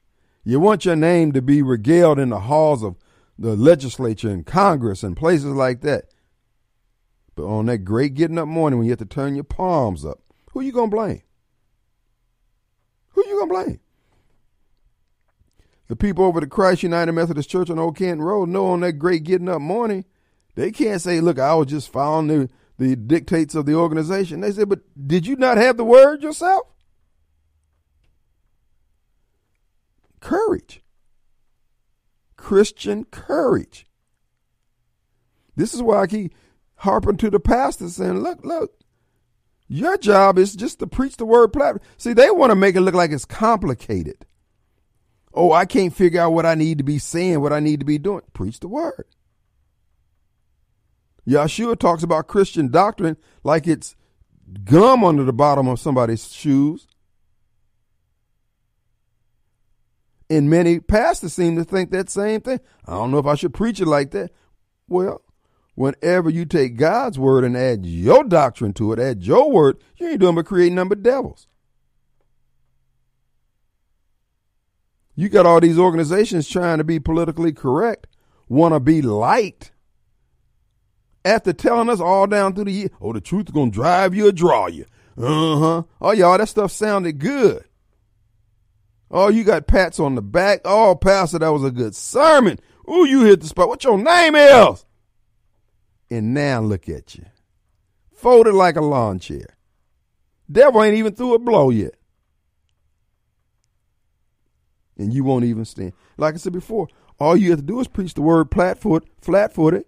You 0.44 0.60
want 0.60 0.84
your 0.84 0.96
name 0.96 1.32
to 1.32 1.42
be 1.42 1.62
regaled 1.62 2.18
in 2.18 2.28
the 2.30 2.40
halls 2.40 2.82
of 2.82 2.96
the 3.38 3.56
legislature 3.56 4.30
and 4.30 4.46
Congress 4.46 5.02
and 5.02 5.16
places 5.16 5.46
like 5.46 5.80
that. 5.82 6.04
But 7.34 7.46
on 7.46 7.66
that 7.66 7.78
great 7.78 8.14
getting 8.14 8.38
up 8.38 8.48
morning 8.48 8.78
when 8.78 8.86
you 8.86 8.92
have 8.92 8.98
to 9.00 9.06
turn 9.06 9.34
your 9.34 9.44
palms 9.44 10.04
up, 10.04 10.20
who 10.52 10.60
you 10.60 10.72
gonna 10.72 10.88
blame? 10.88 11.22
Who 13.10 13.26
you 13.26 13.38
gonna 13.40 13.64
blame? 13.64 13.80
The 15.88 15.96
people 15.96 16.24
over 16.24 16.40
the 16.40 16.46
Christ 16.46 16.82
United 16.82 17.12
Methodist 17.12 17.50
Church 17.50 17.70
on 17.70 17.78
Old 17.78 17.96
Canton 17.96 18.22
Road 18.24 18.48
know 18.48 18.66
on 18.66 18.80
that 18.80 18.94
great 18.94 19.24
getting 19.24 19.48
up 19.48 19.60
morning, 19.60 20.04
they 20.56 20.72
can't 20.72 21.00
say, 21.00 21.20
look, 21.20 21.38
I 21.38 21.54
was 21.54 21.68
just 21.68 21.92
following 21.92 22.26
the, 22.26 22.50
the 22.78 22.96
dictates 22.96 23.54
of 23.54 23.66
the 23.66 23.74
organization. 23.74 24.40
They 24.40 24.50
said, 24.50 24.68
but 24.68 24.80
did 25.06 25.26
you 25.26 25.36
not 25.36 25.58
have 25.58 25.76
the 25.76 25.84
word 25.84 26.22
yourself? 26.22 26.66
Courage. 30.18 30.82
Christian 32.36 33.04
courage. 33.04 33.86
This 35.54 35.74
is 35.74 35.82
why 35.82 36.02
I 36.02 36.06
keep 36.06 36.34
harping 36.76 37.18
to 37.18 37.30
the 37.30 37.40
pastor 37.40 37.88
saying, 37.88 38.20
look, 38.20 38.44
look, 38.44 38.72
your 39.68 39.98
job 39.98 40.38
is 40.38 40.54
just 40.54 40.78
to 40.78 40.86
preach 40.86 41.16
the 41.16 41.26
word 41.26 41.52
platform. 41.52 41.86
See, 41.98 42.14
they 42.14 42.30
want 42.30 42.50
to 42.50 42.56
make 42.56 42.76
it 42.76 42.80
look 42.80 42.94
like 42.94 43.10
it's 43.10 43.24
complicated. 43.24 44.24
Oh, 45.34 45.52
I 45.52 45.66
can't 45.66 45.94
figure 45.94 46.20
out 46.20 46.32
what 46.32 46.46
I 46.46 46.54
need 46.54 46.78
to 46.78 46.84
be 46.84 46.98
saying, 46.98 47.40
what 47.40 47.52
I 47.52 47.60
need 47.60 47.80
to 47.80 47.86
be 47.86 47.98
doing. 47.98 48.22
Preach 48.32 48.60
the 48.60 48.68
word. 48.68 49.04
Yeshua 51.26 51.78
talks 51.78 52.02
about 52.02 52.28
Christian 52.28 52.70
doctrine 52.70 53.16
like 53.42 53.66
it's 53.66 53.96
gum 54.64 55.04
under 55.04 55.24
the 55.24 55.32
bottom 55.32 55.66
of 55.68 55.80
somebody's 55.80 56.32
shoes. 56.32 56.86
And 60.28 60.50
many 60.50 60.80
pastors 60.80 61.34
seem 61.34 61.56
to 61.56 61.64
think 61.64 61.90
that 61.90 62.10
same 62.10 62.40
thing. 62.40 62.60
I 62.84 62.92
don't 62.92 63.10
know 63.10 63.18
if 63.18 63.26
I 63.26 63.34
should 63.34 63.54
preach 63.54 63.80
it 63.80 63.86
like 63.86 64.10
that. 64.10 64.32
Well, 64.88 65.22
whenever 65.74 66.30
you 66.30 66.44
take 66.44 66.76
God's 66.76 67.18
word 67.18 67.44
and 67.44 67.56
add 67.56 67.86
your 67.86 68.24
doctrine 68.24 68.72
to 68.74 68.92
it, 68.92 68.98
add 68.98 69.22
your 69.22 69.50
word, 69.50 69.78
you 69.96 70.08
ain't 70.08 70.20
doing 70.20 70.34
but 70.34 70.46
creating 70.46 70.74
number 70.74 70.94
devils. 70.94 71.46
You 75.14 75.28
got 75.28 75.46
all 75.46 75.60
these 75.60 75.78
organizations 75.78 76.48
trying 76.48 76.78
to 76.78 76.84
be 76.84 77.00
politically 77.00 77.52
correct, 77.52 78.06
want 78.48 78.74
to 78.74 78.80
be 78.80 79.00
liked. 79.00 79.72
After 81.26 81.52
telling 81.52 81.90
us 81.90 81.98
all 81.98 82.28
down 82.28 82.54
through 82.54 82.66
the 82.66 82.70
year, 82.70 82.90
oh, 83.00 83.12
the 83.12 83.20
truth 83.20 83.48
is 83.48 83.52
going 83.52 83.72
to 83.72 83.74
drive 83.74 84.14
you 84.14 84.28
or 84.28 84.32
draw 84.32 84.68
you. 84.68 84.84
Uh 85.18 85.58
huh. 85.58 85.82
Oh, 86.00 86.12
y'all, 86.12 86.38
that 86.38 86.48
stuff 86.48 86.70
sounded 86.70 87.18
good. 87.18 87.64
Oh, 89.10 89.28
you 89.28 89.42
got 89.42 89.66
pats 89.66 89.98
on 89.98 90.14
the 90.14 90.22
back. 90.22 90.60
Oh, 90.64 90.94
Pastor, 90.94 91.40
that 91.40 91.52
was 91.52 91.64
a 91.64 91.72
good 91.72 91.96
sermon. 91.96 92.60
Oh, 92.86 93.02
you 93.02 93.24
hit 93.24 93.40
the 93.40 93.48
spot. 93.48 93.68
What 93.68 93.82
your 93.82 93.98
name 93.98 94.36
is? 94.36 94.84
And 96.10 96.32
now 96.32 96.60
look 96.60 96.88
at 96.88 97.16
you. 97.16 97.24
Folded 98.14 98.54
like 98.54 98.76
a 98.76 98.80
lawn 98.80 99.18
chair. 99.18 99.56
Devil 100.50 100.84
ain't 100.84 100.96
even 100.96 101.16
threw 101.16 101.34
a 101.34 101.40
blow 101.40 101.70
yet. 101.70 101.96
And 104.96 105.12
you 105.12 105.24
won't 105.24 105.44
even 105.44 105.64
stand. 105.64 105.92
Like 106.16 106.34
I 106.34 106.36
said 106.36 106.52
before, 106.52 106.86
all 107.18 107.36
you 107.36 107.50
have 107.50 107.58
to 107.58 107.66
do 107.66 107.80
is 107.80 107.88
preach 107.88 108.14
the 108.14 108.22
word 108.22 108.48
flat-foot, 108.52 109.08
flat-footed. 109.20 109.86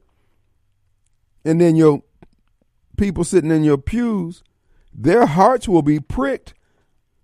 And 1.48 1.58
then 1.58 1.76
your 1.76 2.02
people 2.98 3.24
sitting 3.24 3.50
in 3.50 3.64
your 3.64 3.78
pews, 3.78 4.42
their 4.92 5.24
hearts 5.24 5.66
will 5.66 5.80
be 5.80 5.98
pricked. 5.98 6.52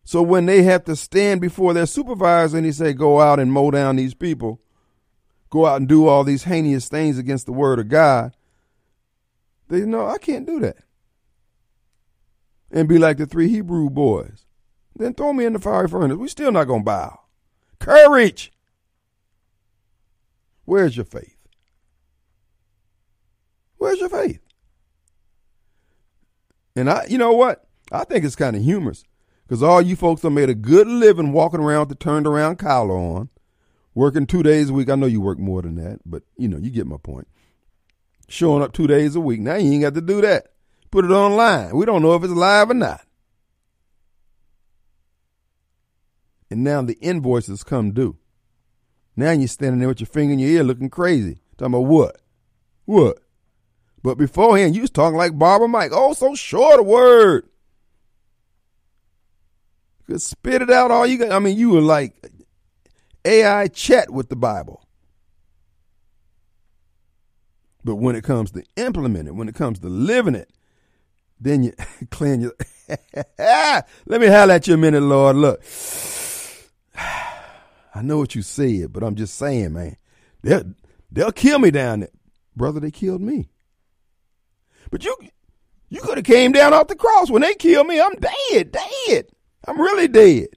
So 0.03 0.23
when 0.23 0.47
they 0.47 0.63
have 0.63 0.85
to 0.85 0.97
stand 0.97 1.43
before 1.43 1.75
their 1.75 1.85
supervisor 1.85 2.57
and 2.57 2.65
he 2.65 2.73
say, 2.73 2.95
go 2.95 3.21
out 3.21 3.39
and 3.39 3.53
mow 3.53 3.71
down 3.71 3.97
these 3.97 4.15
people, 4.15 4.63
go 5.51 5.67
out 5.67 5.77
and 5.77 5.87
do 5.87 6.09
all 6.09 6.25
these 6.25 6.45
heinous 6.45 6.89
things 6.89 7.19
against 7.19 7.45
the 7.45 7.53
word 7.53 7.79
of 7.79 7.89
God, 7.89 8.35
they 9.69 9.81
know 9.81 10.07
I 10.07 10.17
can't 10.17 10.47
do 10.47 10.59
that. 10.61 10.79
And 12.71 12.89
be 12.89 12.97
like 12.97 13.19
the 13.19 13.27
three 13.27 13.51
Hebrew 13.51 13.91
boys. 13.91 14.47
Then 14.97 15.13
throw 15.13 15.35
me 15.35 15.45
in 15.45 15.53
the 15.53 15.59
fiery 15.59 15.89
furnace. 15.89 16.17
We're 16.17 16.29
still 16.29 16.51
not 16.51 16.65
going 16.65 16.81
to 16.81 16.87
bow. 16.87 17.21
Courage. 17.79 18.55
Where's 20.65 20.97
your 20.97 21.05
faith? 21.05 21.34
Where's 23.85 24.01
your 24.01 24.09
faith? 24.09 24.41
And 26.75 26.89
I, 26.89 27.05
you 27.07 27.19
know 27.19 27.35
what? 27.35 27.69
I 27.93 28.05
think 28.05 28.25
it's 28.25 28.35
kind 28.35 28.57
of 28.57 28.63
humorous 28.63 29.05
because 29.47 29.63
all 29.63 29.83
you 29.83 29.95
folks 29.95 30.23
have 30.23 30.33
made 30.33 30.49
a 30.49 30.55
good 30.55 30.87
living 30.87 31.33
walking 31.33 31.61
around 31.61 31.81
with 31.81 31.89
the 31.91 31.95
turned 31.97 32.27
around 32.27 32.57
collar 32.57 32.97
on, 32.97 33.29
working 33.95 34.25
two 34.25 34.43
days 34.43 34.71
a 34.71 34.73
week. 34.73 34.89
I 34.89 34.95
know 34.95 35.05
you 35.05 35.21
work 35.21 35.39
more 35.39 35.61
than 35.61 35.75
that, 35.75 36.01
but 36.07 36.23
you 36.39 36.49
know, 36.49 36.57
you 36.57 36.71
get 36.71 36.87
my 36.87 36.97
point 36.97 37.29
showing 38.27 38.63
up 38.63 38.73
two 38.73 38.87
days 38.87 39.17
a 39.17 39.21
week. 39.21 39.41
Now 39.41 39.57
you 39.57 39.71
ain't 39.71 39.83
got 39.83 39.93
to 39.97 40.01
do 40.01 40.23
that. 40.23 40.47
Put 40.91 41.05
it 41.05 41.11
online. 41.11 41.77
We 41.77 41.85
don't 41.85 42.01
know 42.01 42.15
if 42.15 42.25
it's 42.25 42.33
live 42.33 42.71
or 42.71 42.75
not. 42.75 43.03
And 46.51 46.65
now 46.65 46.81
the 46.81 46.97
invoices 47.03 47.63
come 47.63 47.93
due. 47.93 48.17
Now 49.15 49.33
you're 49.33 49.47
standing 49.47 49.81
there 49.81 49.89
with 49.89 50.01
your 50.01 50.07
finger 50.07 50.33
in 50.33 50.39
your 50.39 50.49
ear 50.49 50.65
looking 50.65 50.89
crazy. 50.89 51.41
Talking 51.59 51.75
about 51.75 51.87
what? 51.87 52.23
What? 52.87 53.19
But 54.05 54.19
beforehand, 54.19 54.77
you 54.77 54.83
was 54.83 54.91
talking 54.91 55.17
like 55.17 55.39
Barber 55.39 55.67
Mike. 55.67 55.91
Oh, 55.95 56.13
so 56.13 56.35
short 56.35 56.79
a 56.79 56.83
word. 56.83 57.49
You 60.01 60.15
could 60.15 60.23
spit 60.23 60.61
it 60.61 60.71
out 60.71 60.91
all 60.91 61.07
you 61.07 61.17
got. 61.17 61.33
I 61.33 61.39
mean, 61.39 61.57
you 61.57 61.71
were 61.71 61.81
like 61.81 62.15
AI 63.25 63.67
chat 63.69 64.11
with 64.11 64.29
the 64.29 64.37
Bible. 64.37 64.87
But 67.83 67.95
when 67.97 68.15
it 68.15 68.25
comes 68.25 68.51
to 68.51 68.63
implementing 68.77 69.39
when 69.39 69.49
it 69.49 69.55
comes 69.55 69.79
to 69.79 69.89
living 69.89 70.35
it, 70.35 70.51
then 71.41 71.63
you 71.63 71.73
clean 72.11 72.43
your. 72.43 72.53
Let 73.39 74.21
me 74.21 74.27
holler 74.27 74.53
at 74.53 74.69
you 74.69 74.75
a 74.75 74.77
minute, 74.77 75.01
Lord. 75.01 75.37
Look, 75.37 75.63
I 76.95 78.03
know 78.03 78.19
what 78.19 78.35
you 78.35 78.43
said, 78.43 78.93
but 78.93 79.03
I'm 79.03 79.15
just 79.15 79.37
saying, 79.37 79.73
man, 79.73 79.97
they'll 80.43 80.75
they'll 81.11 81.33
kill 81.33 81.59
me 81.59 81.71
down 81.71 82.01
there, 82.01 82.11
brother. 82.55 82.81
They 82.81 82.91
killed 82.91 83.23
me, 83.23 83.49
but 84.91 85.05
you 85.05 85.17
you 85.89 86.01
could 86.01 86.19
have 86.19 86.25
came 86.25 86.53
down 86.53 86.73
off 86.73 86.89
the 86.89 86.97
cross 86.97 87.31
when 87.31 87.43
they 87.43 87.55
killed 87.55 87.87
me. 87.87 88.01
I'm 88.01 88.15
dead, 88.51 88.73
dead. 88.73 89.27
I'm 89.67 89.81
really 89.81 90.09
dead. 90.09 90.49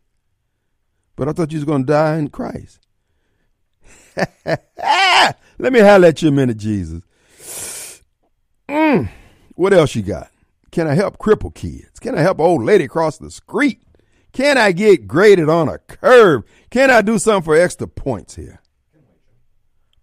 But 1.15 1.29
I 1.29 1.33
thought 1.33 1.51
you 1.51 1.57
was 1.57 1.65
gonna 1.65 1.83
die 1.83 2.17
in 2.17 2.29
Christ. 2.29 2.79
Let 4.45 5.73
me 5.73 5.79
highlight 5.79 6.21
you 6.21 6.29
a 6.29 6.31
minute, 6.31 6.57
Jesus. 6.57 7.01
Mm. 8.69 9.09
What 9.55 9.73
else 9.73 9.95
you 9.95 10.01
got? 10.01 10.29
Can 10.71 10.87
I 10.87 10.93
help 10.93 11.17
cripple 11.17 11.53
kids? 11.53 11.99
Can 11.99 12.15
I 12.15 12.21
help 12.21 12.39
old 12.39 12.63
lady 12.63 12.87
cross 12.87 13.17
the 13.17 13.31
street? 13.31 13.81
Can 14.33 14.57
I 14.57 14.71
get 14.71 15.07
graded 15.07 15.49
on 15.49 15.69
a 15.69 15.79
curve? 15.79 16.43
Can 16.69 16.91
I 16.91 17.01
do 17.01 17.17
something 17.17 17.45
for 17.45 17.55
extra 17.55 17.87
points 17.87 18.35
here? 18.35 18.61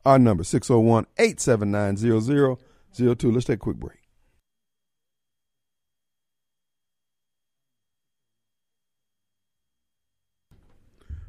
Our 0.04 0.18
number 0.18 0.44
601 0.44 1.06
879 1.18 2.56
0002. 2.96 3.30
Let's 3.30 3.46
take 3.46 3.56
a 3.56 3.58
quick 3.58 3.76
break. 3.76 3.98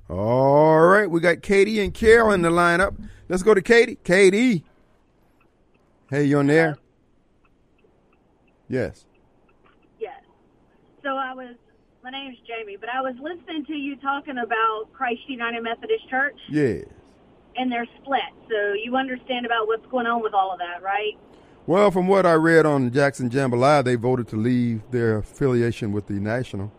All 0.09 0.79
right, 0.81 1.09
we 1.09 1.19
got 1.19 1.41
Katie 1.41 1.79
and 1.79 1.93
Carol 1.93 2.31
in 2.31 2.43
the 2.43 2.49
lineup. 2.49 2.95
Let's 3.27 3.41
go 3.41 3.55
to 3.55 3.61
Katie. 3.61 3.97
Katie. 4.03 4.63
Hey, 6.11 6.25
you 6.25 6.37
on 6.37 6.45
there? 6.45 6.77
Yes. 8.69 9.05
Yes. 9.99 10.21
So 11.03 11.09
I 11.09 11.33
was, 11.33 11.55
my 12.03 12.11
name's 12.11 12.37
Jamie, 12.47 12.77
but 12.79 12.89
I 12.89 13.01
was 13.01 13.15
listening 13.19 13.65
to 13.65 13.73
you 13.73 13.95
talking 13.95 14.37
about 14.37 14.93
Christ 14.93 15.21
United 15.27 15.63
Methodist 15.63 16.07
Church. 16.07 16.37
Yes. 16.49 16.85
And 17.55 17.71
they're 17.71 17.87
split. 18.01 18.19
So 18.47 18.73
you 18.73 18.95
understand 18.95 19.47
about 19.47 19.65
what's 19.65 19.85
going 19.87 20.05
on 20.05 20.21
with 20.21 20.35
all 20.35 20.51
of 20.51 20.59
that, 20.59 20.83
right? 20.83 21.17
Well, 21.65 21.89
from 21.89 22.07
what 22.07 22.27
I 22.27 22.33
read 22.33 22.67
on 22.67 22.91
Jackson 22.91 23.27
Jambalaya, 23.31 23.83
they 23.83 23.95
voted 23.95 24.27
to 24.27 24.35
leave 24.35 24.83
their 24.91 25.17
affiliation 25.17 25.91
with 25.91 26.05
the 26.05 26.13
National. 26.13 26.71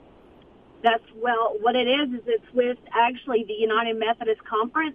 That's, 0.86 1.02
well, 1.16 1.56
what 1.60 1.74
it 1.74 1.88
is, 1.88 2.14
is 2.14 2.24
it's 2.26 2.54
with 2.54 2.78
actually 2.94 3.42
the 3.42 3.58
United 3.58 3.98
Methodist 3.98 4.44
Conference 4.44 4.94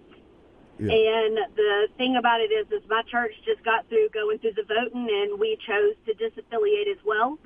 yeah. 0.78 0.90
And 0.90 1.38
the 1.54 1.88
thing 1.96 2.16
about 2.16 2.40
it 2.40 2.50
is, 2.50 2.66
is 2.72 2.82
my 2.88 3.02
church 3.02 3.32
just 3.44 3.62
got 3.64 3.88
through 3.88 4.08
going 4.12 4.38
through 4.38 4.54
the 4.56 4.64
voting, 4.64 5.06
and 5.06 5.38
we 5.38 5.56
chose 5.64 5.94
to 6.06 6.14
disaffiliate 6.14 6.90
as 6.90 6.98
well. 7.04 7.38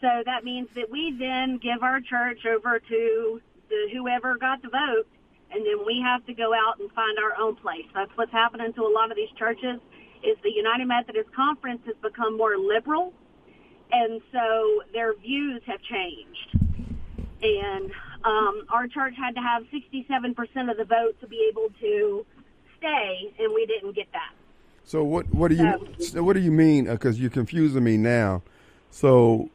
So 0.00 0.08
that 0.24 0.42
means 0.44 0.68
that 0.74 0.90
we 0.90 1.14
then 1.18 1.58
give 1.58 1.82
our 1.82 2.00
church 2.00 2.46
over 2.46 2.78
to 2.78 3.40
the 3.68 3.88
whoever 3.92 4.36
got 4.36 4.62
the 4.62 4.68
vote, 4.68 5.06
and 5.50 5.66
then 5.66 5.84
we 5.86 6.00
have 6.00 6.24
to 6.26 6.34
go 6.34 6.54
out 6.54 6.80
and 6.80 6.90
find 6.92 7.18
our 7.18 7.38
own 7.38 7.56
place. 7.56 7.86
That's 7.94 8.10
what's 8.16 8.32
happening 8.32 8.72
to 8.72 8.82
a 8.82 8.92
lot 8.92 9.10
of 9.10 9.16
these 9.16 9.32
churches. 9.38 9.80
Is 10.22 10.38
the 10.44 10.52
United 10.52 10.86
Methodist 10.86 11.32
Conference 11.34 11.82
has 11.86 11.96
become 12.00 12.38
more 12.38 12.56
liberal, 12.56 13.12
and 13.90 14.12
and 14.12 14.20
so 14.32 14.82
their 14.92 15.14
views 15.14 15.62
have 15.66 15.80
changed. 15.82 16.71
And 17.42 17.90
um, 18.24 18.62
our 18.70 18.86
church 18.86 19.14
had 19.16 19.34
to 19.34 19.40
have 19.40 19.64
67% 19.64 20.70
of 20.70 20.76
the 20.76 20.84
vote 20.84 21.20
to 21.20 21.26
be 21.26 21.48
able 21.50 21.68
to 21.80 22.24
stay, 22.78 23.34
and 23.38 23.52
we 23.52 23.66
didn't 23.66 23.94
get 23.94 24.06
that. 24.12 24.32
So 24.84 25.04
what 25.04 25.32
what 25.32 25.48
do 25.48 25.54
you 25.54 26.02
so 26.02 26.22
what 26.22 26.34
do 26.34 26.40
you 26.40 26.50
mean? 26.50 26.86
Because 26.86 27.20
you're 27.20 27.30
confusing 27.30 27.84
me 27.84 27.96
now. 27.96 28.42
So 28.90 29.48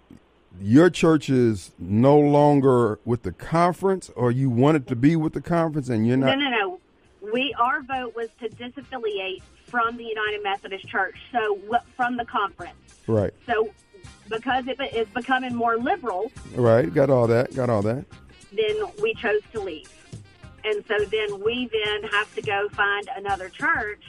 your 0.60 0.90
church 0.90 1.30
is 1.30 1.72
no 1.78 2.18
longer 2.18 3.00
with 3.06 3.24
the 3.24 3.34
conference, 3.34 4.10
or 4.16 4.32
you 4.32 4.50
wanted 4.50 4.88
to 4.88 4.96
be 4.96 5.16
with 5.16 5.34
the 5.34 5.42
conference, 5.42 5.90
and 5.90 6.08
you're 6.08 6.18
not. 6.18 6.38
No, 6.38 6.50
no, 6.50 6.50
no. 6.50 6.80
We 7.34 7.54
our 7.60 7.82
vote 7.82 8.16
was 8.16 8.30
to 8.40 8.50
disaffiliate 8.50 9.42
from 9.66 9.98
the 9.98 10.06
United 10.06 10.44
Methodist 10.44 10.88
Church, 10.88 11.18
so 11.32 11.60
from 11.96 12.16
the 12.16 12.26
conference. 12.26 12.78
Right. 13.06 13.34
So 13.46 13.70
because 14.30 14.68
it 14.68 14.80
is 14.94 15.08
becoming 15.10 15.56
more 15.56 15.78
liberal. 15.78 16.32
Right. 16.56 16.94
Got 16.94 17.10
all 17.10 17.28
that. 17.28 17.56
Got 17.56 17.70
all 17.70 17.82
that. 17.84 18.06
Then 18.54 18.76
we 19.02 19.14
chose 19.16 19.42
to 19.52 19.60
leave, 19.60 19.92
and 20.64 20.84
so 20.88 20.98
then 21.06 21.44
we 21.44 21.70
then 21.72 22.10
have 22.12 22.34
to 22.36 22.42
go 22.42 22.70
find 22.70 23.10
another 23.18 23.50
church 23.50 24.04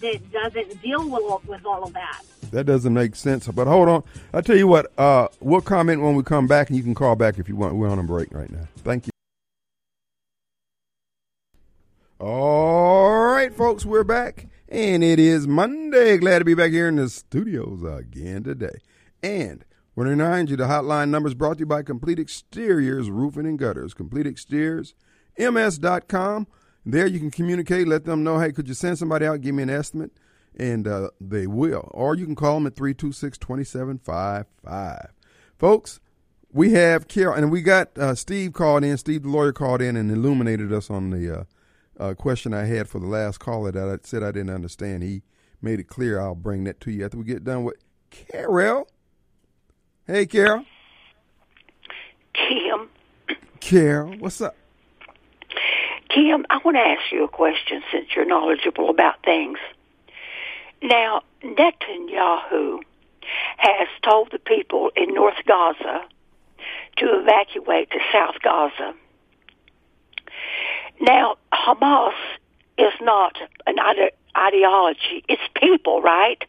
that 0.00 0.32
doesn't 0.32 0.82
deal 0.82 1.08
with, 1.08 1.46
with 1.46 1.64
all 1.64 1.84
of 1.84 1.92
that. 1.94 2.22
That 2.50 2.64
doesn't 2.64 2.92
make 2.92 3.16
sense. 3.16 3.46
But 3.48 3.66
hold 3.66 3.88
on. 3.88 4.02
I'll 4.32 4.42
tell 4.42 4.56
you 4.56 4.66
what, 4.66 4.92
uh, 4.98 5.28
we'll 5.40 5.60
comment 5.60 6.02
when 6.02 6.14
we 6.14 6.22
come 6.22 6.46
back, 6.46 6.68
and 6.68 6.76
you 6.76 6.82
can 6.82 6.94
call 6.94 7.16
back 7.16 7.38
if 7.38 7.48
you 7.48 7.56
want. 7.56 7.74
We're 7.76 7.88
on 7.88 7.98
a 7.98 8.02
break 8.02 8.32
right 8.32 8.50
now. 8.50 8.66
Thank 8.78 9.06
you. 9.06 9.10
All 12.18 13.26
right, 13.26 13.54
folks, 13.54 13.84
we're 13.84 14.04
back. 14.04 14.48
And 14.68 15.04
it 15.04 15.18
is 15.18 15.46
Monday. 15.46 16.18
Glad 16.18 16.40
to 16.40 16.44
be 16.44 16.54
back 16.54 16.72
here 16.72 16.88
in 16.88 16.96
the 16.96 17.08
studios 17.08 17.82
again 17.84 18.42
today. 18.42 18.78
And 19.26 19.64
want 19.96 20.06
to 20.06 20.10
remind 20.12 20.50
you 20.50 20.56
the 20.56 20.66
hotline 20.66 21.08
number 21.08 21.28
is 21.28 21.34
brought 21.34 21.54
to 21.54 21.60
you 21.60 21.66
by 21.66 21.82
Complete 21.82 22.20
Exteriors 22.20 23.10
Roofing 23.10 23.44
and 23.44 23.58
Gutters. 23.58 23.92
Complete 23.92 24.24
Exteriors, 24.24 24.94
ms.com. 25.36 26.46
There 26.84 27.08
you 27.08 27.18
can 27.18 27.32
communicate, 27.32 27.88
let 27.88 28.04
them 28.04 28.22
know, 28.22 28.38
hey, 28.38 28.52
could 28.52 28.68
you 28.68 28.74
send 28.74 28.98
somebody 28.98 29.26
out, 29.26 29.40
give 29.40 29.56
me 29.56 29.64
an 29.64 29.70
estimate? 29.70 30.12
And 30.56 30.86
uh, 30.86 31.10
they 31.20 31.48
will. 31.48 31.90
Or 31.92 32.14
you 32.14 32.24
can 32.24 32.36
call 32.36 32.54
them 32.54 32.68
at 32.68 32.76
326 32.76 33.36
2755. 33.36 35.12
Folks, 35.58 35.98
we 36.52 36.70
have 36.74 37.08
Carol, 37.08 37.34
and 37.34 37.50
we 37.50 37.62
got 37.62 37.98
uh, 37.98 38.14
Steve 38.14 38.52
called 38.52 38.84
in. 38.84 38.96
Steve, 38.96 39.24
the 39.24 39.28
lawyer, 39.28 39.52
called 39.52 39.82
in 39.82 39.96
and 39.96 40.08
illuminated 40.08 40.72
us 40.72 40.88
on 40.88 41.10
the 41.10 41.40
uh, 41.40 41.44
uh, 41.98 42.14
question 42.14 42.54
I 42.54 42.66
had 42.66 42.88
for 42.88 43.00
the 43.00 43.08
last 43.08 43.38
caller 43.38 43.72
that 43.72 43.88
I 43.88 43.98
said 44.06 44.22
I 44.22 44.30
didn't 44.30 44.54
understand. 44.54 45.02
He 45.02 45.22
made 45.60 45.80
it 45.80 45.88
clear. 45.88 46.20
I'll 46.20 46.36
bring 46.36 46.62
that 46.64 46.80
to 46.82 46.92
you 46.92 47.04
after 47.04 47.18
we 47.18 47.24
get 47.24 47.42
done 47.42 47.64
with 47.64 47.82
Carol. 48.10 48.88
Hey, 50.06 50.24
Carol. 50.26 50.64
Kim. 52.32 52.88
Carol, 53.58 54.14
what's 54.18 54.40
up? 54.40 54.54
Kim, 56.08 56.46
I 56.48 56.60
want 56.64 56.76
to 56.76 56.80
ask 56.80 57.10
you 57.10 57.24
a 57.24 57.28
question 57.28 57.82
since 57.90 58.06
you're 58.14 58.24
knowledgeable 58.24 58.88
about 58.88 59.24
things. 59.24 59.58
Now, 60.80 61.22
Netanyahu 61.42 62.78
has 63.56 63.88
told 64.04 64.30
the 64.30 64.38
people 64.38 64.92
in 64.94 65.12
North 65.12 65.42
Gaza 65.44 66.04
to 66.98 67.06
evacuate 67.20 67.90
to 67.90 67.98
South 68.12 68.36
Gaza. 68.44 68.94
Now, 71.00 71.36
Hamas 71.52 72.14
is 72.78 72.92
not 73.00 73.36
an 73.66 73.80
ide- 73.80 74.12
ideology, 74.36 75.24
it's 75.28 75.42
people, 75.56 76.00
right? 76.00 76.44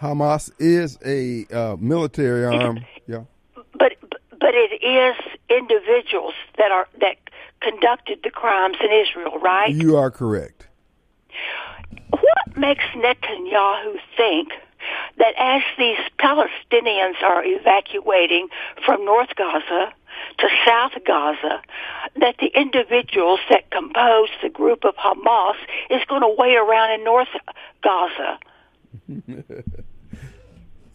Hamas 0.00 0.50
is 0.58 0.98
a 1.04 1.46
uh, 1.54 1.76
military 1.78 2.44
arm, 2.44 2.84
yeah. 3.06 3.24
But 3.72 3.96
but 4.30 4.54
it 4.54 4.82
is 4.82 5.16
individuals 5.48 6.34
that 6.58 6.70
are 6.70 6.88
that 7.00 7.16
conducted 7.60 8.20
the 8.22 8.30
crimes 8.30 8.76
in 8.80 8.90
Israel, 8.92 9.38
right? 9.40 9.72
You 9.72 9.96
are 9.96 10.10
correct. 10.10 10.68
What 12.10 12.56
makes 12.56 12.84
Netanyahu 12.94 13.98
think 14.16 14.50
that 15.18 15.34
as 15.38 15.62
these 15.78 15.98
Palestinians 16.18 17.22
are 17.22 17.44
evacuating 17.44 18.48
from 18.84 19.04
North 19.04 19.30
Gaza 19.36 19.92
to 20.38 20.48
South 20.66 20.92
Gaza, 21.06 21.62
that 22.20 22.36
the 22.38 22.50
individuals 22.54 23.40
that 23.50 23.70
compose 23.70 24.28
the 24.42 24.48
group 24.48 24.84
of 24.84 24.94
Hamas 24.96 25.56
is 25.90 26.02
going 26.08 26.22
to 26.22 26.34
wait 26.36 26.56
around 26.56 26.92
in 26.92 27.04
North 27.04 27.28
Gaza? 27.82 28.38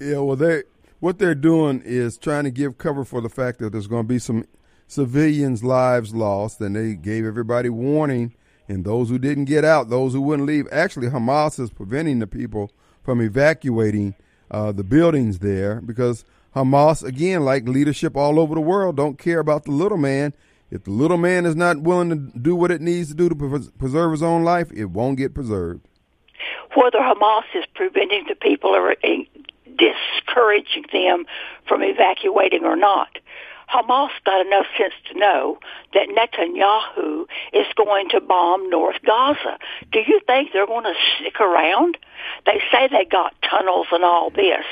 yeah, 0.02 0.18
well, 0.18 0.36
they 0.36 0.64
what 0.99 1.20
they're 1.20 1.36
doing 1.36 1.82
is 1.84 2.18
trying 2.18 2.43
to 2.43 2.52
give 2.52 2.78
cover 2.78 3.04
for 3.04 3.22
the 3.22 3.30
fact 3.30 3.60
that 3.60 3.72
there's 3.72 3.88
going 3.88 4.04
to 4.04 4.08
be 4.08 4.20
some 4.20 4.45
civilians' 4.88 5.64
lives 5.64 6.14
lost, 6.14 6.62
and 6.62 6.76
they 6.76 6.95
gave 6.95 7.26
everybody 7.26 7.70
warning. 7.70 8.34
And 8.68 8.86
those 8.86 9.10
who 9.10 9.20
didn't 9.20 9.45
get 9.45 9.66
out, 9.66 9.89
those 9.89 10.14
who 10.14 10.22
wouldn't 10.22 10.47
leave, 10.47 10.68
actually, 10.72 11.08
Hamas 11.08 11.60
is 11.60 11.72
preventing 11.72 12.20
the 12.20 12.28
people 12.28 12.72
from 13.04 13.20
evacuating 13.20 14.16
uh, 14.49 14.72
the 14.72 14.84
buildings 14.84 15.39
there 15.39 15.82
because 15.82 16.24
Hamas, 16.56 17.04
again, 17.04 17.43
like 17.43 17.68
leadership 17.68 18.16
all 18.16 18.39
over 18.39 18.56
the 18.56 18.62
world, 18.62 18.95
don't 18.95 19.18
care 19.18 19.39
about 19.39 19.66
the 19.66 19.72
little 19.72 19.97
man. 19.97 20.34
If 20.70 20.86
the 20.86 20.91
little 20.91 21.18
man 21.18 21.45
is 21.45 21.56
not 21.56 21.82
willing 21.82 22.10
to 22.10 22.39
do 22.39 22.56
what 22.56 22.72
it 22.72 22.80
needs 22.80 23.10
to 23.10 23.16
do 23.16 23.28
to 23.28 23.72
preserve 23.78 24.12
his 24.12 24.24
own 24.24 24.43
life, 24.43 24.72
it 24.72 24.86
won't 24.86 25.18
get 25.18 25.34
preserved. 25.34 25.86
Whether 26.76 26.99
Hamas 26.99 27.43
is 27.54 27.66
preventing 27.76 28.26
the 28.30 28.36
people 28.36 28.70
or 28.70 28.95
discouraging 29.78 30.86
them 30.91 31.26
from 31.67 31.82
evacuating 31.82 32.63
or 32.63 32.76
not, 32.76 33.17
Hamas 33.72 34.09
got 34.26 34.45
enough 34.45 34.65
sense 34.78 34.93
to 35.11 35.17
know 35.17 35.57
that 35.93 36.09
Netanyahu 36.09 37.26
is 37.53 37.67
going 37.78 38.09
to 38.09 38.19
bomb 38.19 38.69
North 38.69 38.97
Gaza. 39.05 39.57
Do 39.91 39.99
you 39.99 40.19
think 40.28 40.49
they're 40.51 40.67
going 40.67 40.84
to 40.84 40.93
stick 41.15 41.39
around? 41.39 41.97
They 42.45 42.61
say 42.72 42.89
they 42.91 43.05
got 43.05 43.34
tunnels 43.49 43.88
and 43.91 44.03
all 44.03 44.30
this. 44.30 44.65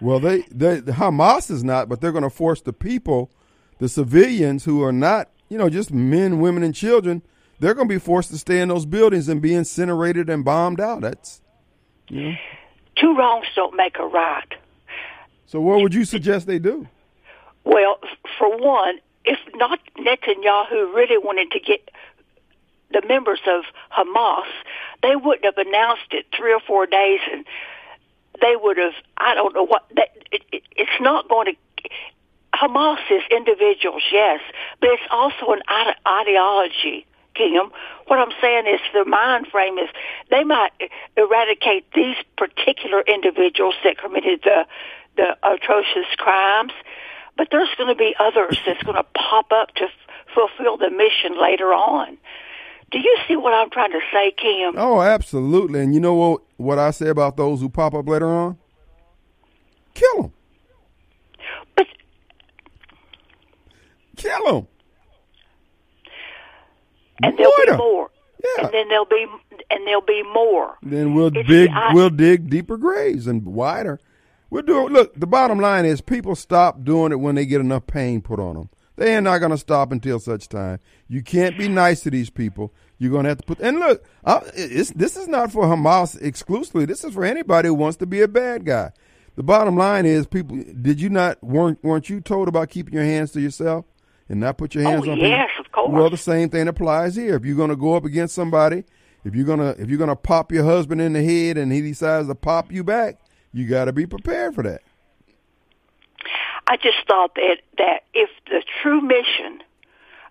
Well, 0.00 0.20
they, 0.20 0.42
they 0.42 0.80
Hamas 0.80 1.50
is 1.50 1.64
not, 1.64 1.88
but 1.88 2.00
they're 2.00 2.12
going 2.12 2.24
to 2.24 2.30
force 2.30 2.60
the 2.62 2.72
people, 2.72 3.30
the 3.78 3.88
civilians 3.88 4.64
who 4.64 4.82
are 4.82 4.92
not, 4.92 5.28
you 5.48 5.58
know, 5.58 5.68
just 5.68 5.92
men, 5.92 6.40
women, 6.40 6.62
and 6.62 6.74
children. 6.74 7.22
They're 7.58 7.74
going 7.74 7.88
to 7.88 7.94
be 7.94 7.98
forced 7.98 8.30
to 8.30 8.38
stay 8.38 8.60
in 8.60 8.68
those 8.68 8.86
buildings 8.86 9.28
and 9.28 9.42
be 9.42 9.54
incinerated 9.54 10.30
and 10.30 10.44
bombed 10.44 10.80
out. 10.80 11.02
That's, 11.02 11.42
you 12.08 12.30
know. 12.30 12.36
Two 13.00 13.16
wrongs 13.16 13.46
don't 13.54 13.74
make 13.76 13.98
a 13.98 14.06
right. 14.06 14.52
So, 15.46 15.60
what 15.60 15.80
would 15.80 15.94
you 15.94 16.04
suggest 16.04 16.46
they 16.46 16.58
do? 16.58 16.86
Well, 17.64 17.98
for 18.38 18.56
one, 18.58 19.00
if 19.24 19.38
not 19.54 19.78
Netanyahu 19.98 20.94
really 20.94 21.18
wanted 21.18 21.50
to 21.52 21.60
get 21.60 21.90
the 22.92 23.02
members 23.06 23.40
of 23.46 23.64
Hamas, 23.90 24.46
they 25.02 25.16
wouldn't 25.16 25.44
have 25.44 25.66
announced 25.66 26.12
it 26.12 26.26
three 26.36 26.52
or 26.52 26.60
four 26.60 26.86
days, 26.86 27.20
and 27.32 27.44
they 28.40 28.54
would 28.56 28.76
have. 28.76 28.92
I 29.16 29.34
don't 29.34 29.54
know 29.54 29.64
what. 29.66 29.84
That, 29.96 30.10
it, 30.30 30.42
it, 30.52 30.62
it's 30.76 31.00
not 31.00 31.28
going 31.28 31.54
to. 31.54 31.88
Hamas 32.54 32.98
is 33.10 33.22
individuals, 33.30 34.02
yes, 34.12 34.40
but 34.80 34.90
it's 34.90 35.02
also 35.10 35.52
an 35.52 35.62
ide- 35.68 35.96
ideology. 37.40 37.70
Kim, 37.70 37.70
what 38.06 38.18
I'm 38.18 38.32
saying 38.40 38.66
is 38.66 38.80
the 38.92 39.04
mind 39.04 39.46
frame 39.46 39.78
is 39.78 39.88
they 40.30 40.44
might 40.44 40.70
eradicate 41.16 41.86
these 41.94 42.16
particular 42.36 43.02
individuals 43.02 43.74
that 43.84 43.98
committed 43.98 44.40
the 44.44 44.66
the 45.16 45.36
atrocious 45.42 46.06
crimes 46.18 46.72
but 47.40 47.48
there's 47.50 47.70
going 47.78 47.88
to 47.88 47.94
be 47.94 48.14
others 48.20 48.58
that's 48.66 48.82
going 48.82 48.96
to 48.96 49.06
pop 49.14 49.50
up 49.50 49.74
to 49.76 49.84
f- 49.84 49.90
fulfill 50.34 50.76
the 50.76 50.90
mission 50.90 51.40
later 51.40 51.72
on. 51.72 52.18
Do 52.90 52.98
you 52.98 53.16
see 53.26 53.34
what 53.34 53.54
I'm 53.54 53.70
trying 53.70 53.92
to 53.92 54.00
say, 54.12 54.32
Kim? 54.32 54.74
Oh, 54.76 55.00
absolutely. 55.00 55.80
And 55.80 55.94
you 55.94 56.00
know 56.00 56.12
what? 56.12 56.42
What 56.58 56.78
I 56.78 56.90
say 56.90 57.08
about 57.08 57.38
those 57.38 57.60
who 57.62 57.70
pop 57.70 57.94
up 57.94 58.06
later 58.06 58.26
on? 58.26 58.58
Kill 59.94 60.22
them. 60.22 60.32
But 61.76 61.86
kill 64.16 64.44
them. 64.44 64.68
And 67.22 67.38
there'll 67.38 67.52
be 67.66 67.76
more. 67.76 68.10
Yeah. 68.42 68.64
And 68.64 68.74
then 68.74 68.88
there'll 68.88 69.04
be 69.04 69.26
and 69.70 69.86
there'll 69.86 70.00
be 70.00 70.22
more. 70.32 70.76
Then 70.82 71.14
we'll 71.14 71.26
it's 71.28 71.48
dig 71.48 71.70
the, 71.70 71.76
I, 71.76 71.92
we'll 71.92 72.10
dig 72.10 72.48
deeper 72.48 72.76
graves 72.76 73.26
and 73.26 73.44
wider. 73.44 74.00
We'll 74.48 74.62
do 74.62 74.86
it. 74.86 74.92
Look, 74.92 75.14
the 75.14 75.26
bottom 75.26 75.60
line 75.60 75.84
is 75.84 76.00
people 76.00 76.34
stop 76.34 76.82
doing 76.82 77.12
it 77.12 77.20
when 77.20 77.36
they 77.36 77.46
get 77.46 77.60
enough 77.60 77.86
pain 77.86 78.20
put 78.20 78.40
on 78.40 78.56
them. 78.56 78.70
They 78.96 79.16
are 79.16 79.20
not 79.20 79.38
going 79.38 79.52
to 79.52 79.58
stop 79.58 79.92
until 79.92 80.18
such 80.18 80.48
time. 80.48 80.78
You 81.08 81.22
can't 81.22 81.56
be 81.56 81.68
nice 81.68 82.00
to 82.00 82.10
these 82.10 82.28
people. 82.28 82.74
You're 82.98 83.12
going 83.12 83.22
to 83.22 83.30
have 83.30 83.38
to 83.38 83.46
put. 83.46 83.60
And 83.60 83.78
look, 83.78 84.04
this 84.24 85.16
is 85.16 85.26
not 85.26 85.52
for 85.52 85.64
Hamas 85.64 86.20
exclusively. 86.20 86.84
This 86.84 87.02
is 87.04 87.14
for 87.14 87.24
anybody 87.24 87.68
who 87.68 87.74
wants 87.74 87.96
to 87.98 88.06
be 88.06 88.20
a 88.20 88.28
bad 88.28 88.66
guy. 88.66 88.90
The 89.36 89.42
bottom 89.42 89.76
line 89.76 90.04
is, 90.04 90.26
people. 90.26 90.62
Did 90.82 91.00
you 91.00 91.08
not 91.08 91.42
weren't 91.42 91.82
weren't 91.82 92.10
you 92.10 92.20
told 92.20 92.48
about 92.48 92.68
keeping 92.68 92.92
your 92.92 93.04
hands 93.04 93.32
to 93.32 93.40
yourself 93.40 93.86
and 94.28 94.38
not 94.40 94.58
put 94.58 94.74
your 94.74 94.86
oh, 94.86 94.90
hands 94.90 95.08
oh, 95.08 95.12
on 95.12 95.18
yes, 95.18 95.48
people? 95.56 95.59
Well, 95.76 96.10
the 96.10 96.16
same 96.16 96.50
thing 96.50 96.68
applies 96.68 97.16
here. 97.16 97.36
If 97.36 97.44
you're 97.44 97.56
going 97.56 97.70
to 97.70 97.76
go 97.76 97.94
up 97.94 98.04
against 98.04 98.34
somebody, 98.34 98.84
if 99.24 99.34
you're 99.34 99.44
gonna 99.44 99.74
if 99.78 99.88
you're 99.88 99.98
gonna 99.98 100.16
pop 100.16 100.50
your 100.50 100.64
husband 100.64 101.00
in 101.00 101.12
the 101.12 101.22
head 101.22 101.58
and 101.58 101.72
he 101.72 101.80
decides 101.82 102.28
to 102.28 102.34
pop 102.34 102.72
you 102.72 102.82
back, 102.82 103.20
you 103.52 103.66
got 103.66 103.84
to 103.84 103.92
be 103.92 104.06
prepared 104.06 104.54
for 104.54 104.62
that. 104.62 104.82
I 106.66 106.76
just 106.76 106.98
thought 107.06 107.34
that 107.34 107.58
that 107.78 108.04
if 108.14 108.30
the 108.46 108.62
true 108.82 109.00
mission 109.00 109.62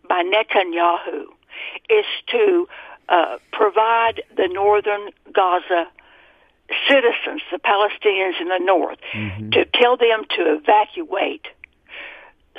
by 0.07 0.23
Netanyahu 0.23 1.25
is 1.89 2.05
to 2.27 2.67
uh, 3.09 3.37
provide 3.51 4.23
the 4.35 4.47
northern 4.47 5.09
Gaza 5.33 5.87
citizens, 6.87 7.41
the 7.51 7.59
Palestinians 7.59 8.39
in 8.39 8.47
the 8.47 8.59
north, 8.59 8.99
mm-hmm. 9.13 9.49
to 9.51 9.65
tell 9.65 9.97
them 9.97 10.23
to 10.29 10.55
evacuate 10.55 11.47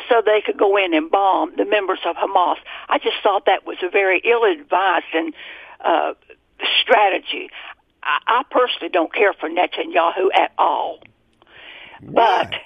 so 0.08 0.22
they 0.24 0.42
could 0.44 0.58
go 0.58 0.76
in 0.76 0.94
and 0.94 1.10
bomb 1.10 1.54
the 1.56 1.64
members 1.64 2.00
of 2.06 2.16
Hamas. 2.16 2.56
I 2.88 2.98
just 2.98 3.16
thought 3.22 3.46
that 3.46 3.66
was 3.66 3.78
a 3.82 3.90
very 3.90 4.20
ill-advised 4.24 5.04
and 5.14 5.34
uh, 5.80 6.14
strategy. 6.80 7.50
I, 8.02 8.18
I 8.26 8.42
personally 8.50 8.90
don't 8.90 9.12
care 9.12 9.32
for 9.32 9.48
Netanyahu 9.48 10.28
at 10.34 10.52
all, 10.58 11.00
Why? 12.00 12.48
but 12.50 12.60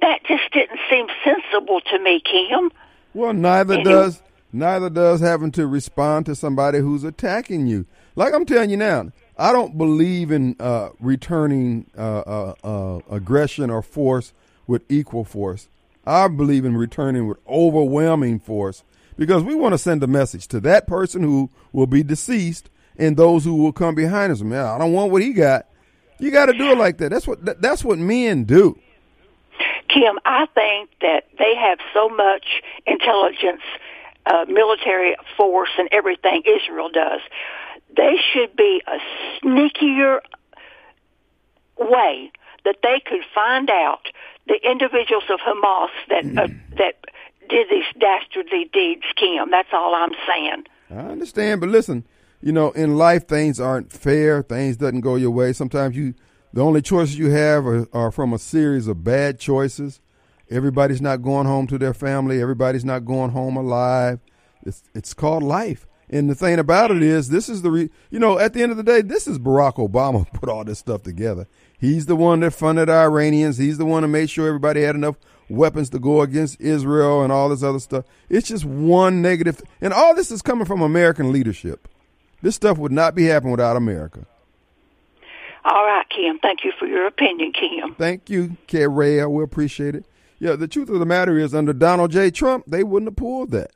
that 0.00 0.24
just 0.24 0.52
didn't 0.52 0.80
seem 0.88 1.06
sensible 1.24 1.80
to 1.92 1.98
me, 1.98 2.20
Kim. 2.20 2.70
Well, 3.14 3.32
neither 3.32 3.74
and 3.74 3.84
does 3.84 4.22
neither 4.52 4.90
does 4.90 5.20
having 5.20 5.52
to 5.52 5.66
respond 5.66 6.26
to 6.26 6.34
somebody 6.34 6.78
who's 6.78 7.04
attacking 7.04 7.66
you. 7.66 7.86
Like 8.16 8.34
I'm 8.34 8.44
telling 8.44 8.70
you 8.70 8.76
now, 8.76 9.10
I 9.36 9.52
don't 9.52 9.76
believe 9.76 10.30
in 10.30 10.56
uh, 10.60 10.90
returning 11.00 11.86
uh, 11.96 12.00
uh, 12.20 12.54
uh 12.62 13.00
aggression 13.10 13.70
or 13.70 13.82
force 13.82 14.32
with 14.66 14.82
equal 14.88 15.24
force. 15.24 15.68
I 16.06 16.28
believe 16.28 16.64
in 16.64 16.76
returning 16.76 17.26
with 17.26 17.38
overwhelming 17.48 18.40
force 18.40 18.82
because 19.16 19.42
we 19.42 19.54
want 19.54 19.74
to 19.74 19.78
send 19.78 20.02
a 20.02 20.06
message 20.06 20.48
to 20.48 20.60
that 20.60 20.86
person 20.86 21.22
who 21.22 21.50
will 21.72 21.86
be 21.86 22.02
deceased 22.02 22.70
and 22.96 23.16
those 23.16 23.44
who 23.44 23.56
will 23.56 23.72
come 23.72 23.94
behind 23.94 24.32
us. 24.32 24.42
Man, 24.42 24.64
I 24.64 24.78
don't 24.78 24.92
want 24.92 25.12
what 25.12 25.22
he 25.22 25.32
got. 25.32 25.66
You 26.18 26.30
got 26.30 26.46
to 26.46 26.52
do 26.52 26.70
it 26.70 26.78
like 26.78 26.98
that. 26.98 27.10
That's 27.10 27.26
what 27.26 27.60
that's 27.60 27.84
what 27.84 27.98
men 27.98 28.44
do. 28.44 28.78
Kim, 29.88 30.18
I 30.24 30.46
think 30.54 30.90
that 31.00 31.24
they 31.38 31.54
have 31.56 31.78
so 31.92 32.08
much 32.08 32.62
intelligence, 32.86 33.62
uh, 34.26 34.44
military 34.48 35.16
force, 35.36 35.70
and 35.78 35.88
everything 35.90 36.42
Israel 36.46 36.90
does. 36.90 37.20
They 37.96 38.16
should 38.32 38.54
be 38.54 38.82
a 38.86 38.98
sneakier 39.42 40.20
way 41.78 42.30
that 42.64 42.76
they 42.82 43.02
could 43.04 43.22
find 43.34 43.68
out 43.70 44.06
the 44.46 44.58
individuals 44.64 45.24
of 45.30 45.40
Hamas 45.40 45.90
that 46.08 46.24
uh, 46.38 46.48
that 46.76 47.04
did 47.48 47.66
these 47.70 47.84
dastardly 47.98 48.70
deeds, 48.72 49.04
Kim. 49.16 49.50
That's 49.50 49.68
all 49.72 49.94
I'm 49.94 50.12
saying. 50.26 50.64
I 50.90 51.10
understand, 51.10 51.60
but 51.60 51.70
listen, 51.70 52.04
you 52.40 52.52
know, 52.52 52.70
in 52.70 52.96
life 52.96 53.28
things 53.28 53.60
aren't 53.60 53.92
fair. 53.92 54.42
Things 54.42 54.76
doesn't 54.76 55.00
go 55.00 55.16
your 55.16 55.30
way. 55.30 55.52
Sometimes 55.52 55.96
you, 55.96 56.14
the 56.52 56.62
only 56.62 56.82
choices 56.82 57.18
you 57.18 57.30
have 57.30 57.66
are, 57.66 57.86
are 57.92 58.10
from 58.10 58.32
a 58.32 58.38
series 58.38 58.86
of 58.86 59.04
bad 59.04 59.38
choices. 59.38 60.00
Everybody's 60.48 61.00
not 61.00 61.22
going 61.22 61.46
home 61.46 61.66
to 61.68 61.78
their 61.78 61.94
family. 61.94 62.40
Everybody's 62.40 62.84
not 62.84 63.04
going 63.04 63.30
home 63.30 63.56
alive. 63.56 64.20
It's 64.64 64.82
it's 64.94 65.14
called 65.14 65.42
life. 65.42 65.86
And 66.12 66.28
the 66.28 66.34
thing 66.34 66.58
about 66.58 66.90
it 66.90 67.04
is, 67.04 67.28
this 67.28 67.48
is 67.48 67.62
the, 67.62 67.70
re, 67.70 67.90
you 68.10 68.18
know, 68.18 68.36
at 68.36 68.52
the 68.52 68.62
end 68.62 68.72
of 68.72 68.76
the 68.76 68.82
day, 68.82 69.00
this 69.00 69.28
is 69.28 69.38
Barack 69.38 69.76
Obama 69.76 70.30
put 70.32 70.48
all 70.48 70.64
this 70.64 70.80
stuff 70.80 71.04
together. 71.04 71.46
He's 71.80 72.06
the 72.06 72.16
one 72.16 72.40
that 72.40 72.50
funded 72.52 72.88
the 72.88 72.92
Iranians. 72.92 73.56
He's 73.56 73.78
the 73.78 73.86
one 73.86 74.02
that 74.02 74.08
made 74.08 74.28
sure 74.28 74.46
everybody 74.46 74.82
had 74.82 74.94
enough 74.94 75.16
weapons 75.48 75.88
to 75.90 75.98
go 75.98 76.20
against 76.20 76.60
Israel 76.60 77.22
and 77.22 77.32
all 77.32 77.48
this 77.48 77.62
other 77.62 77.80
stuff. 77.80 78.04
It's 78.28 78.48
just 78.48 78.64
one 78.64 79.22
negative, 79.22 79.62
and 79.80 79.92
all 79.92 80.14
this 80.14 80.30
is 80.30 80.42
coming 80.42 80.66
from 80.66 80.82
American 80.82 81.32
leadership. 81.32 81.88
This 82.42 82.54
stuff 82.54 82.78
would 82.78 82.92
not 82.92 83.14
be 83.14 83.24
happening 83.24 83.52
without 83.52 83.76
America. 83.76 84.26
All 85.64 85.84
right, 85.84 86.06
Kim. 86.08 86.38
Thank 86.38 86.64
you 86.64 86.72
for 86.78 86.86
your 86.86 87.06
opinion, 87.06 87.52
Kim. 87.52 87.94
Thank 87.94 88.30
you, 88.30 88.56
Carrea. 88.66 89.30
We 89.30 89.42
appreciate 89.42 89.94
it. 89.94 90.04
Yeah, 90.38 90.56
the 90.56 90.68
truth 90.68 90.88
of 90.88 90.98
the 90.98 91.06
matter 91.06 91.38
is, 91.38 91.54
under 91.54 91.72
Donald 91.72 92.12
J. 92.12 92.30
Trump, 92.30 92.64
they 92.66 92.82
wouldn't 92.82 93.10
have 93.10 93.16
pulled 93.16 93.50
that. 93.50 93.72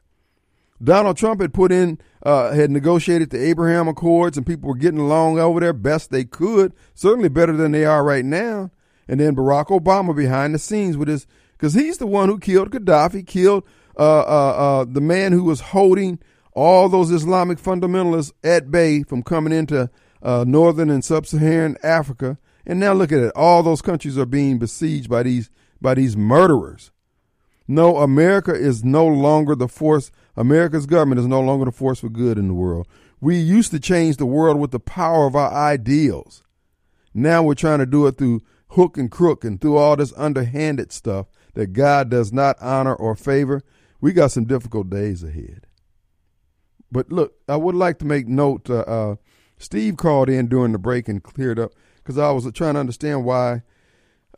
Donald 0.85 1.17
Trump 1.17 1.41
had 1.41 1.55
put 1.55 1.73
in, 1.73 1.99
uh, 2.23 2.53
had 2.53 2.71
negotiated 2.71 3.31
the 3.31 3.43
Abraham 3.43 3.89
Accords, 3.89 4.37
and 4.37 4.47
people 4.47 4.69
were 4.69 4.77
getting 4.77 5.01
along 5.01 5.39
over 5.39 5.61
there 5.61 5.73
best 5.73 6.11
they 6.11 6.25
could, 6.25 6.73
certainly 6.95 7.29
better 7.29 7.57
than 7.57 7.73
they 7.73 7.85
are 7.85 8.05
right 8.05 8.25
now. 8.25 8.71
And 9.09 9.21
then 9.21 9.35
Barack 9.35 9.67
Obama 9.67 10.15
behind 10.15 10.55
the 10.55 10.59
scenes 10.59 10.97
with 10.97 11.09
his, 11.09 11.27
because 11.53 11.75
he's 11.75 11.99
the 11.99 12.07
one 12.07 12.29
who 12.29 12.39
killed 12.39 12.71
Gaddafi, 12.71 13.27
killed 13.27 13.65
uh, 13.99 14.21
uh, 14.21 14.55
uh, 14.57 14.85
the 14.89 15.01
man 15.01 15.33
who 15.33 15.45
was 15.45 15.61
holding 15.61 16.19
all 16.53 16.89
those 16.89 17.11
Islamic 17.11 17.59
fundamentalists 17.59 18.33
at 18.43 18.71
bay 18.71 19.03
from 19.03 19.23
coming 19.23 19.53
into 19.53 19.91
uh, 20.23 20.45
northern 20.47 20.91
and 20.91 21.05
sub-Saharan 21.05 21.77
Africa. 21.83 22.39
And 22.67 22.81
now 22.81 22.93
look 22.93 23.13
at 23.13 23.21
it; 23.21 23.33
all 23.37 23.63
those 23.63 23.83
countries 23.83 24.17
are 24.17 24.27
being 24.27 24.59
besieged 24.59 25.11
by 25.11 25.23
these 25.23 25.51
by 25.81 25.95
these 25.95 26.17
murderers. 26.17 26.93
No, 27.69 27.99
America 27.99 28.55
is 28.55 28.85
no 28.85 29.07
longer 29.07 29.55
the 29.55 29.69
force. 29.69 30.11
America's 30.37 30.87
government 30.87 31.21
is 31.21 31.27
no 31.27 31.41
longer 31.41 31.65
the 31.65 31.73
force 31.73 32.01
for 32.01 32.09
good 32.09 32.39
in 32.39 32.49
the 32.49 32.55
world. 32.55 32.87
We 33.21 33.37
used 33.37 33.71
to 33.71 33.81
change 33.81 34.17
the 34.17 34.27
world 34.27 34.59
with 34.59 34.71
the 34.71 34.81
power 34.81 35.27
of 35.27 35.37
our 35.37 35.53
ideals. 35.53 36.43
Now 37.15 37.43
we're 37.43 37.55
trying 37.55 37.79
to 37.79 37.87
do 37.87 38.07
it 38.07 38.19
through 38.19 38.43
hook 38.71 38.99
and 38.99 39.11
crook 39.11 39.45
and 39.45 39.61
through 39.61 39.77
all 39.77 39.97
this 39.97 40.13
underhanded 40.17 40.93
stuff 40.93 41.27
that 41.55 41.73
God 41.73 42.11
does 42.11 42.33
not 42.33 42.57
honor 42.61 42.95
or 42.95 43.15
favor. 43.15 43.63
We 44.01 44.13
got 44.13 44.33
some 44.33 44.45
difficult 44.45 44.91
days 44.91 45.23
ahead. 45.23 45.67
But 46.91 47.11
look, 47.11 47.35
I 47.49 47.57
would 47.57 47.75
like 47.75 47.99
to 48.01 48.05
make 48.05 48.27
note. 48.27 48.69
Uh, 48.69 48.81
uh, 48.81 49.17
Steve 49.59 49.97
called 49.97 50.29
in 50.29 50.49
during 50.49 50.73
the 50.73 50.79
break 50.79 51.09
and 51.09 51.23
cleared 51.23 51.59
up 51.59 51.73
because 51.97 52.19
I 52.19 52.31
was 52.33 52.51
trying 52.53 52.75
to 52.75 52.81
understand 52.81 53.25
why 53.25 53.63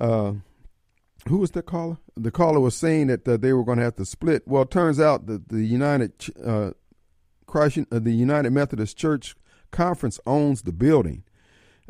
uh, 0.00 0.34
who 1.28 1.38
was 1.38 1.50
the 1.52 1.62
caller? 1.62 1.98
The 2.16 2.30
caller 2.30 2.60
was 2.60 2.76
saying 2.76 3.08
that 3.08 3.26
uh, 3.26 3.36
they 3.36 3.52
were 3.52 3.64
going 3.64 3.78
to 3.78 3.84
have 3.84 3.96
to 3.96 4.04
split. 4.04 4.46
Well, 4.46 4.62
it 4.62 4.70
turns 4.70 5.00
out 5.00 5.26
that 5.26 5.48
the 5.48 5.64
United 5.64 6.12
uh, 6.44 6.70
Christ, 7.46 7.78
uh, 7.90 7.98
the 7.98 8.12
United 8.12 8.50
Methodist 8.50 8.96
Church 8.96 9.34
Conference 9.70 10.20
owns 10.26 10.62
the 10.62 10.72
building 10.72 11.24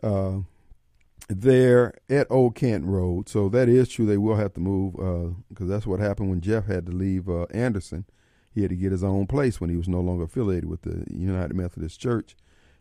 uh, 0.03 0.39
there 1.28 1.95
at 2.09 2.26
Old 2.30 2.55
Canton 2.55 2.91
Road. 2.91 3.28
So 3.28 3.49
that 3.51 3.68
is 3.68 3.89
true. 3.89 4.07
They 4.07 4.18
will 4.18 4.37
have 4.37 4.55
to 4.55 4.61
move 4.61 4.93
because 5.49 5.68
uh, 5.68 5.72
that's 5.72 5.87
what 5.87 6.01
happened 6.01 6.30
when 6.30 6.41
Jeff 6.41 6.66
had 6.66 6.87
to 6.87 6.93
leave 6.93 7.28
uh, 7.28 7.47
Anderson. 7.51 8.05
He 8.55 8.62
had 8.62 8.70
to 8.70 8.76
get 8.76 8.93
his 8.93 9.05
own 9.05 9.26
place 9.26 9.61
when 9.61 9.68
he 9.68 9.76
was 9.76 9.89
no 9.89 10.01
longer 10.01 10.24
affiliated 10.24 10.68
with 10.68 10.82
the 10.82 11.05
United 11.12 11.55
Methodist 11.55 12.01
Church. 12.01 12.37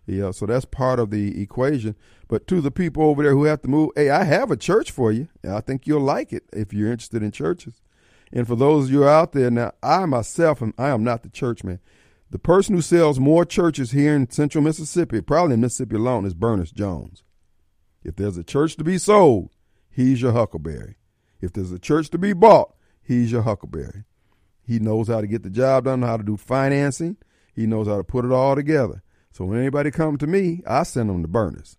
Yeah, 0.08 0.32
so 0.32 0.46
that's 0.46 0.66
part 0.66 1.00
of 1.00 1.10
the 1.10 1.42
equation. 1.42 1.96
But 2.28 2.48
to 2.48 2.62
the 2.62 2.72
people 2.72 3.04
over 3.04 3.24
there 3.24 3.34
who 3.34 3.46
have 3.46 3.62
to 3.64 3.68
move, 3.68 3.92
hey, 3.96 4.10
I 4.10 4.24
have 4.24 4.52
a 4.52 4.58
church 4.58 4.92
for 4.92 5.12
you. 5.12 5.28
I 5.48 5.62
think 5.62 5.88
you'll 5.88 6.02
like 6.02 6.32
it 6.32 6.44
if 6.54 6.74
you're 6.74 6.92
interested 6.92 7.24
in 7.24 7.32
churches. 7.32 7.82
And 8.32 8.48
for 8.48 8.56
those 8.56 8.86
of 8.86 8.92
you 8.92 9.08
out 9.08 9.32
there 9.32 9.50
now, 9.50 9.72
I 9.82 10.06
myself 10.06 10.62
am 10.62 10.74
I 10.78 10.90
am 10.90 11.04
not 11.04 11.24
the 11.24 11.30
church 11.30 11.64
man. 11.64 11.80
The 12.32 12.40
person 12.40 12.76
who 12.76 12.82
sells 12.82 13.20
more 13.20 13.46
churches 13.46 13.92
here 13.92 14.16
in 14.16 14.30
central 14.30 14.64
Mississippi, 14.64 15.22
probably 15.22 15.54
in 15.54 15.62
Mississippi 15.62 15.96
alone, 15.96 16.26
is 16.26 16.34
Bernice 16.34 16.72
Jones. 16.72 17.24
If 18.04 18.16
there's 18.16 18.38
a 18.38 18.44
church 18.44 18.76
to 18.78 18.84
be 18.84 18.98
sold, 18.98 19.52
he's 19.90 20.22
your 20.22 20.34
huckleberry. 20.34 20.98
If 21.40 21.54
there's 21.54 21.72
a 21.72 21.80
church 21.80 22.10
to 22.10 22.18
be 22.18 22.34
bought, 22.34 22.74
he's 23.02 23.32
your 23.32 23.44
huckleberry. 23.44 24.04
He 24.64 24.80
knows 24.80 25.08
how 25.08 25.22
to 25.22 25.28
get 25.28 25.44
the 25.44 25.50
job 25.50 25.86
done, 25.86 26.02
how 26.02 26.18
to 26.18 26.24
do 26.24 26.38
financing. 26.38 27.18
He 27.54 27.68
knows 27.68 27.88
how 27.88 27.98
to 27.98 28.04
put 28.04 28.26
it 28.26 28.32
all 28.32 28.56
together. 28.56 29.04
So 29.36 29.44
when 29.44 29.60
anybody 29.60 29.92
come 29.92 30.18
to 30.20 30.28
me, 30.28 30.62
I 30.66 30.84
send 30.84 31.10
them 31.10 31.22
to 31.22 31.28
Bernice. 31.28 31.76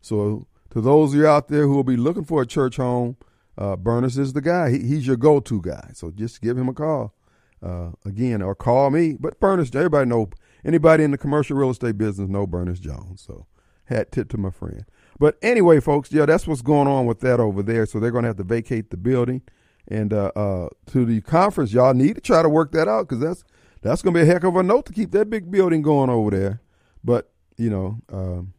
So 0.00 0.48
to 0.70 0.80
those 0.80 1.14
of 1.14 1.20
you 1.20 1.26
out 1.28 1.46
there 1.46 1.62
who 1.68 1.76
will 1.76 1.84
be 1.84 1.96
looking 1.96 2.24
for 2.24 2.42
a 2.42 2.46
church 2.46 2.78
home, 2.78 3.16
uh, 3.56 3.76
Bernice 3.76 4.16
is 4.16 4.32
the 4.32 4.40
guy. 4.40 4.70
He, 4.70 4.80
he's 4.80 5.06
your 5.06 5.16
go-to 5.16 5.62
guy. 5.62 5.90
So 5.94 6.10
just 6.10 6.40
give 6.40 6.58
him 6.58 6.68
a 6.68 6.74
call 6.74 7.14
uh, 7.62 7.90
again, 8.04 8.42
or 8.42 8.56
call 8.56 8.90
me. 8.90 9.16
But 9.20 9.38
Bernice, 9.38 9.72
everybody 9.72 10.08
know 10.08 10.30
anybody 10.64 11.04
in 11.04 11.12
the 11.12 11.18
commercial 11.18 11.56
real 11.56 11.70
estate 11.70 11.96
business 11.96 12.28
know 12.28 12.44
Bernice 12.44 12.80
Jones. 12.80 13.22
So 13.24 13.46
hat 13.84 14.10
tip 14.10 14.28
to 14.30 14.36
my 14.36 14.50
friend. 14.50 14.84
But 15.16 15.38
anyway, 15.42 15.78
folks, 15.78 16.10
yeah, 16.10 16.26
that's 16.26 16.48
what's 16.48 16.60
going 16.60 16.88
on 16.88 17.06
with 17.06 17.20
that 17.20 17.38
over 17.38 17.62
there. 17.62 17.86
So 17.86 18.00
they're 18.00 18.10
going 18.10 18.24
to 18.24 18.30
have 18.30 18.38
to 18.38 18.42
vacate 18.42 18.90
the 18.90 18.96
building. 18.96 19.42
And 19.86 20.12
uh, 20.12 20.32
uh, 20.34 20.70
to 20.86 21.04
the 21.04 21.20
conference, 21.20 21.72
y'all 21.72 21.94
need 21.94 22.16
to 22.16 22.20
try 22.20 22.42
to 22.42 22.48
work 22.48 22.72
that 22.72 22.88
out 22.88 23.08
because 23.08 23.20
that's 23.20 23.44
that's 23.80 24.02
going 24.02 24.12
to 24.12 24.24
be 24.24 24.28
a 24.28 24.32
heck 24.32 24.42
of 24.42 24.56
a 24.56 24.62
note 24.64 24.86
to 24.86 24.92
keep 24.92 25.12
that 25.12 25.30
big 25.30 25.52
building 25.52 25.82
going 25.82 26.10
over 26.10 26.32
there. 26.32 26.60
But 27.02 27.30
you 27.56 27.70
know, 27.70 28.00
um, 28.10 28.54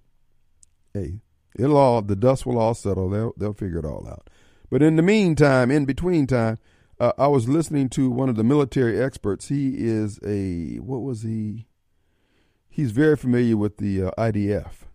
hey, 0.94 1.22
it'll 1.56 1.78
all 1.78 2.02
the 2.02 2.16
dust 2.16 2.46
will 2.46 2.58
all 2.58 2.74
settle. 2.74 3.10
They'll 3.10 3.34
they'll 3.38 3.54
figure 3.54 3.80
it 3.80 3.86
all 3.86 4.08
out. 4.08 4.30
But 4.70 4.82
in 4.82 4.96
the 4.96 5.02
meantime, 5.02 5.70
in 5.70 5.86
between 5.86 6.28
time, 6.28 6.58
uh, 7.00 7.14
I 7.18 7.28
was 7.28 7.50
listening 7.50 7.90
to 7.90 8.10
one 8.10 8.30
of 8.30 8.36
the 8.36 8.44
military 8.44 9.02
experts. 9.02 9.48
He 9.50 9.76
is 9.78 10.20
a 10.26 10.78
what 10.78 11.02
was 11.02 11.24
he? 11.24 11.68
He's 12.70 12.92
very 12.92 13.18
familiar 13.18 13.58
with 13.58 13.78
the 13.78 14.04
uh, 14.04 14.12
IDF, 14.18 14.86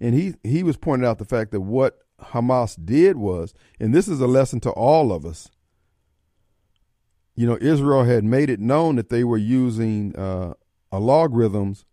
and 0.00 0.14
he 0.14 0.34
he 0.42 0.62
was 0.62 0.76
pointing 0.76 1.08
out 1.08 1.18
the 1.18 1.24
fact 1.24 1.50
that 1.52 1.60
what 1.60 1.98
Hamas 2.20 2.76
did 2.84 3.16
was, 3.16 3.54
and 3.80 3.94
this 3.94 4.08
is 4.08 4.20
a 4.20 4.26
lesson 4.26 4.60
to 4.60 4.70
all 4.70 5.12
of 5.12 5.24
us. 5.24 5.48
You 7.34 7.46
know, 7.46 7.58
Israel 7.60 8.04
had 8.04 8.24
made 8.24 8.50
it 8.50 8.60
known 8.60 8.96
that 8.96 9.08
they 9.08 9.24
were 9.24 9.38
using 9.38 10.14
uh, 10.14 10.54
logarithms 10.92 11.84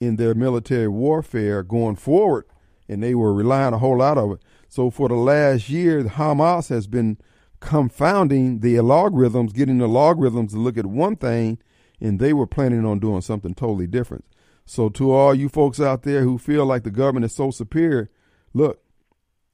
in 0.00 0.16
their 0.16 0.34
military 0.34 0.88
warfare 0.88 1.62
going 1.62 1.94
forward, 1.94 2.46
and 2.88 3.02
they 3.02 3.14
were 3.14 3.34
relying 3.34 3.74
a 3.74 3.78
whole 3.78 3.98
lot 3.98 4.16
of 4.16 4.32
it. 4.32 4.38
So 4.68 4.90
for 4.90 5.08
the 5.08 5.14
last 5.14 5.68
year, 5.68 6.02
Hamas 6.04 6.70
has 6.70 6.86
been 6.86 7.18
confounding 7.60 8.60
the 8.60 8.80
logarithms, 8.80 9.52
getting 9.52 9.78
the 9.78 9.86
logarithms 9.86 10.52
to 10.52 10.58
look 10.58 10.78
at 10.78 10.86
one 10.86 11.16
thing, 11.16 11.58
and 12.00 12.18
they 12.18 12.32
were 12.32 12.46
planning 12.46 12.86
on 12.86 12.98
doing 12.98 13.20
something 13.20 13.54
totally 13.54 13.86
different. 13.86 14.24
So, 14.64 14.88
to 14.90 15.12
all 15.12 15.34
you 15.34 15.48
folks 15.48 15.80
out 15.80 16.04
there 16.04 16.22
who 16.22 16.38
feel 16.38 16.64
like 16.64 16.84
the 16.84 16.92
government 16.92 17.24
is 17.26 17.34
so 17.34 17.50
superior, 17.50 18.08
look, 18.54 18.80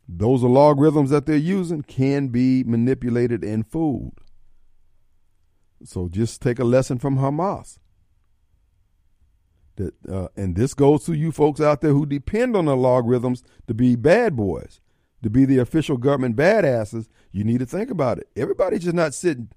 those 0.07 0.43
logarithms 0.43 1.09
that 1.11 1.25
they're 1.25 1.37
using 1.37 1.83
can 1.83 2.29
be 2.29 2.63
manipulated 2.65 3.43
and 3.43 3.67
fooled. 3.67 4.21
So, 5.83 6.09
just 6.09 6.43
take 6.43 6.59
a 6.59 6.65
lesson 6.65 6.99
from 6.99 7.17
Hamas. 7.17 7.79
That, 9.77 9.95
uh, 10.11 10.29
and 10.37 10.57
this 10.57 10.75
goes 10.75 11.05
to 11.05 11.13
you 11.13 11.33
folks 11.33 11.61
out 11.61 11.81
there 11.81 11.93
who 11.93 12.07
depend 12.07 12.57
on 12.57 12.65
the 12.65 12.77
logarithms 12.77 13.43
to 13.67 13.75
be 13.75 13.95
bad 13.95 14.35
boys, 14.35 14.81
to 15.23 15.31
be 15.31 15.45
the 15.45 15.59
official 15.59 15.99
government 15.99 16.37
badasses. 16.37 17.09
You 17.31 17.45
need 17.45 17.59
to 17.59 17.67
think 17.67 17.91
about 17.91 18.19
it. 18.19 18.29
Everybody's 18.37 18.85
just 18.85 18.95
not 18.95 19.13
sitting 19.13 19.51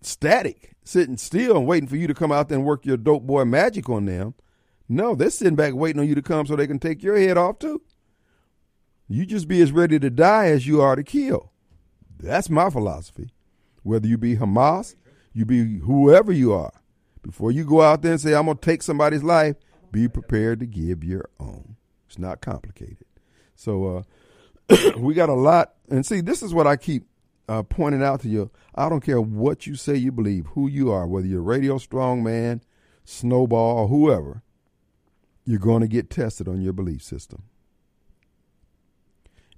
static, 0.00 0.76
sitting 0.84 1.16
still 1.16 1.56
and 1.56 1.66
waiting 1.66 1.88
for 1.88 1.96
you 1.96 2.06
to 2.06 2.14
come 2.14 2.30
out 2.30 2.48
there 2.48 2.58
and 2.58 2.66
work 2.66 2.84
your 2.86 2.96
dope 2.96 3.26
boy 3.26 3.44
magic 3.44 3.88
on 3.88 4.04
them. 4.04 4.34
No, 4.88 5.14
they're 5.14 5.30
sitting 5.30 5.56
back 5.56 5.74
waiting 5.74 6.00
on 6.00 6.08
you 6.08 6.14
to 6.14 6.22
come 6.22 6.46
so 6.46 6.56
they 6.56 6.66
can 6.66 6.78
take 6.78 7.02
your 7.02 7.16
head 7.16 7.36
off 7.36 7.58
too. 7.58 7.82
You 9.08 9.24
just 9.24 9.48
be 9.48 9.60
as 9.62 9.72
ready 9.72 9.98
to 9.98 10.10
die 10.10 10.46
as 10.46 10.66
you 10.66 10.80
are 10.80 10.96
to 10.96 11.02
kill. 11.02 11.52
That's 12.18 12.50
my 12.50 12.68
philosophy. 12.70 13.30
Whether 13.82 14.08
you 14.08 14.18
be 14.18 14.36
Hamas, 14.36 14.94
you 15.32 15.46
be 15.46 15.78
whoever 15.78 16.32
you 16.32 16.52
are. 16.52 16.72
Before 17.28 17.52
you 17.52 17.62
go 17.66 17.82
out 17.82 18.00
there 18.00 18.12
and 18.12 18.20
say, 18.20 18.34
I'm 18.34 18.46
going 18.46 18.56
to 18.56 18.64
take 18.64 18.82
somebody's 18.82 19.22
life, 19.22 19.56
be 19.92 20.08
prepared 20.08 20.60
to 20.60 20.66
give 20.66 21.04
your 21.04 21.28
own. 21.38 21.76
It's 22.06 22.18
not 22.18 22.40
complicated. 22.40 23.04
So 23.54 24.04
uh, 24.70 24.92
we 24.96 25.12
got 25.12 25.28
a 25.28 25.34
lot. 25.34 25.74
And 25.90 26.06
see, 26.06 26.22
this 26.22 26.42
is 26.42 26.54
what 26.54 26.66
I 26.66 26.76
keep 26.76 27.06
uh, 27.46 27.64
pointing 27.64 28.02
out 28.02 28.22
to 28.22 28.30
you. 28.30 28.50
I 28.74 28.88
don't 28.88 29.02
care 29.02 29.20
what 29.20 29.66
you 29.66 29.74
say 29.74 29.94
you 29.94 30.10
believe, 30.10 30.46
who 30.54 30.68
you 30.68 30.90
are, 30.90 31.06
whether 31.06 31.26
you're 31.26 31.42
Radio 31.42 31.76
strongman, 31.76 32.62
Snowball, 33.04 33.80
or 33.80 33.88
whoever, 33.88 34.42
you're 35.44 35.58
going 35.58 35.82
to 35.82 35.86
get 35.86 36.08
tested 36.08 36.48
on 36.48 36.62
your 36.62 36.72
belief 36.72 37.02
system. 37.02 37.42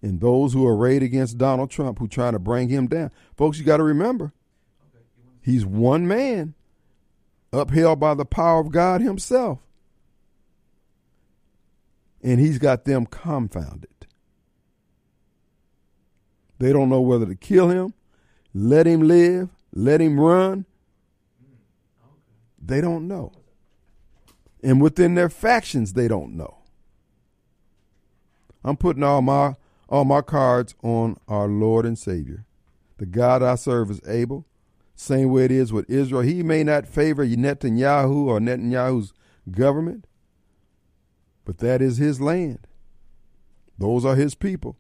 And 0.03 0.21
those 0.21 0.55
who 0.55 0.67
are 0.67 0.77
arrayed 0.77 1.05
against 1.05 1.39
Donald 1.39 1.71
Trump, 1.71 2.01
who 2.01 2.09
trying 2.09 2.33
to 2.33 2.41
bring 2.41 2.69
him 2.69 2.89
down, 2.89 3.13
folks, 3.37 3.61
you 3.61 3.65
got 3.65 3.77
to 3.77 3.85
remember, 3.85 4.33
he's 5.41 5.65
one 5.65 6.09
man 6.09 6.57
upheld 7.53 8.01
by 8.01 8.15
the 8.15 8.25
power 8.25 8.61
of 8.61 8.71
God 8.71 9.01
Himself. 9.01 9.59
And 12.23 12.39
He's 12.39 12.59
got 12.59 12.85
them 12.85 13.07
confounded. 13.07 13.91
They 16.61 16.75
don't 16.75 16.91
know 16.91 17.01
whether 17.01 17.25
to 17.25 17.35
kill 17.35 17.71
him, 17.71 17.95
let 18.55 18.87
him 18.87 19.01
live, 19.01 19.49
let 19.73 20.01
him 20.01 20.21
run. 20.21 20.67
They 22.63 22.83
don't 22.83 23.09
know. 23.09 23.33
And 24.63 24.81
within 24.81 25.15
their 25.15 25.31
factions, 25.31 25.95
they 25.95 26.07
don't 26.07 26.37
know. 26.37 26.59
I'm 28.63 28.77
putting 28.77 29.03
all 29.03 29.23
my 29.23 29.55
all 29.89 30.05
my 30.05 30.21
cards 30.21 30.75
on 30.85 31.17
our 31.27 31.49
Lord 31.49 31.87
and 31.87 31.99
Savior. 31.99 32.45
The 32.99 33.07
God 33.07 33.43
I 33.43 33.55
serve 33.55 33.91
is 33.91 34.01
able, 34.07 34.45
same 35.01 35.31
way 35.31 35.47
it 35.47 35.51
is 35.51 35.73
with 35.73 35.89
Israel. 35.89 36.21
He 36.21 36.43
may 36.43 36.63
not 36.63 36.87
favor 36.87 37.27
Netanyahu 37.27 38.27
or 38.27 38.39
Netanyahu's 38.39 39.15
government, 39.51 40.07
but 41.45 41.59
that 41.59 41.81
is 41.81 41.97
his 41.97 42.21
land. 42.21 42.67
Those 43.79 44.05
are 44.05 44.15
his 44.15 44.35
people. 44.35 44.77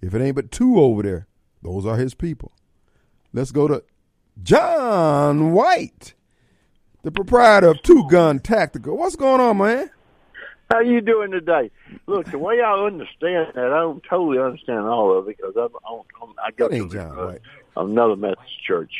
If 0.00 0.14
it 0.14 0.22
ain't 0.22 0.36
but 0.36 0.52
two 0.52 0.78
over 0.78 1.02
there, 1.02 1.26
those 1.62 1.84
are 1.84 1.96
his 1.96 2.14
people. 2.14 2.52
Let's 3.32 3.50
go 3.50 3.66
to 3.66 3.82
John 4.40 5.52
White, 5.52 6.14
the 7.02 7.10
proprietor 7.10 7.68
of 7.68 7.82
Two 7.82 8.06
Gun 8.08 8.38
Tactical. 8.38 8.96
What's 8.96 9.16
going 9.16 9.40
on, 9.40 9.58
man? 9.58 9.90
How 10.70 10.80
you 10.80 11.00
doing 11.00 11.32
today? 11.32 11.70
Look, 12.06 12.30
the 12.30 12.38
way 12.38 12.60
I 12.60 12.72
understand 12.72 13.52
that, 13.54 13.72
I 13.72 13.80
don't 13.80 14.02
totally 14.08 14.38
understand 14.38 14.86
all 14.86 15.16
of 15.16 15.28
it 15.28 15.36
because 15.36 15.54
I'm, 15.56 15.76
I'm, 16.22 16.34
I 16.44 16.50
go 16.52 16.68
to 16.68 17.40
another 17.76 18.16
Methodist 18.16 18.64
church. 18.64 18.92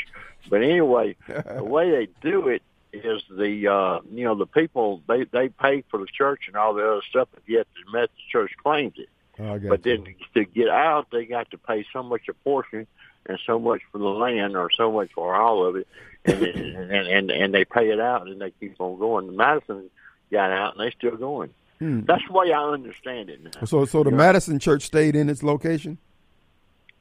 But 0.49 0.63
anyway, 0.63 1.17
the 1.29 1.65
way 1.65 1.91
they 1.91 2.09
do 2.21 2.49
it 2.49 2.63
is 2.93 3.23
the 3.31 3.69
uh 3.69 4.01
you 4.11 4.25
know 4.25 4.35
the 4.35 4.47
people 4.47 5.03
they 5.07 5.25
they 5.25 5.49
pay 5.49 5.83
for 5.91 5.99
the 5.99 6.07
church 6.07 6.43
and 6.47 6.57
all 6.57 6.75
the 6.75 6.87
other 6.87 7.03
stuff, 7.09 7.29
but 7.35 7.43
yet 7.47 7.67
the 7.75 7.93
Methodist 7.93 8.29
Church 8.31 8.53
claims 8.63 8.95
it. 8.97 9.09
Oh, 9.39 9.59
but 9.69 9.83
then 9.83 10.07
to 10.33 10.45
get 10.47 10.69
out, 10.69 11.09
they 11.13 11.27
got 11.27 11.51
to 11.51 11.59
pay 11.59 11.85
so 11.93 12.03
much 12.03 12.23
a 12.29 12.33
portion 12.33 12.87
and 13.27 13.39
so 13.45 13.59
much 13.59 13.83
for 13.93 13.99
the 13.99 14.05
land 14.05 14.57
or 14.57 14.71
so 14.75 14.91
much 14.91 15.11
for 15.15 15.35
all 15.35 15.67
of 15.67 15.77
it, 15.77 15.87
and 16.25 16.43
and, 16.43 17.07
and 17.07 17.31
and 17.31 17.55
they 17.55 17.65
pay 17.65 17.91
it 17.91 18.01
out 18.01 18.27
and 18.29 18.41
they 18.41 18.51
keep 18.53 18.77
on 18.81 18.99
going. 18.99 19.27
The 19.27 19.33
Madison 19.33 19.91
got 20.33 20.51
out 20.51 20.77
and 20.77 20.87
they 20.87 20.91
still 20.97 21.17
going. 21.17 21.51
Hmm. 21.79 22.01
That's 22.07 22.23
the 22.27 22.33
way 22.33 22.53
I 22.53 22.63
understand 22.63 23.29
it 23.29 23.43
now. 23.45 23.65
So, 23.67 23.85
so 23.85 24.03
the 24.03 24.11
Yeah. 24.11 24.17
Madison 24.17 24.59
Church 24.59 24.85
stayed 24.85 25.15
in 25.15 25.29
its 25.29 25.43
location. 25.43 25.99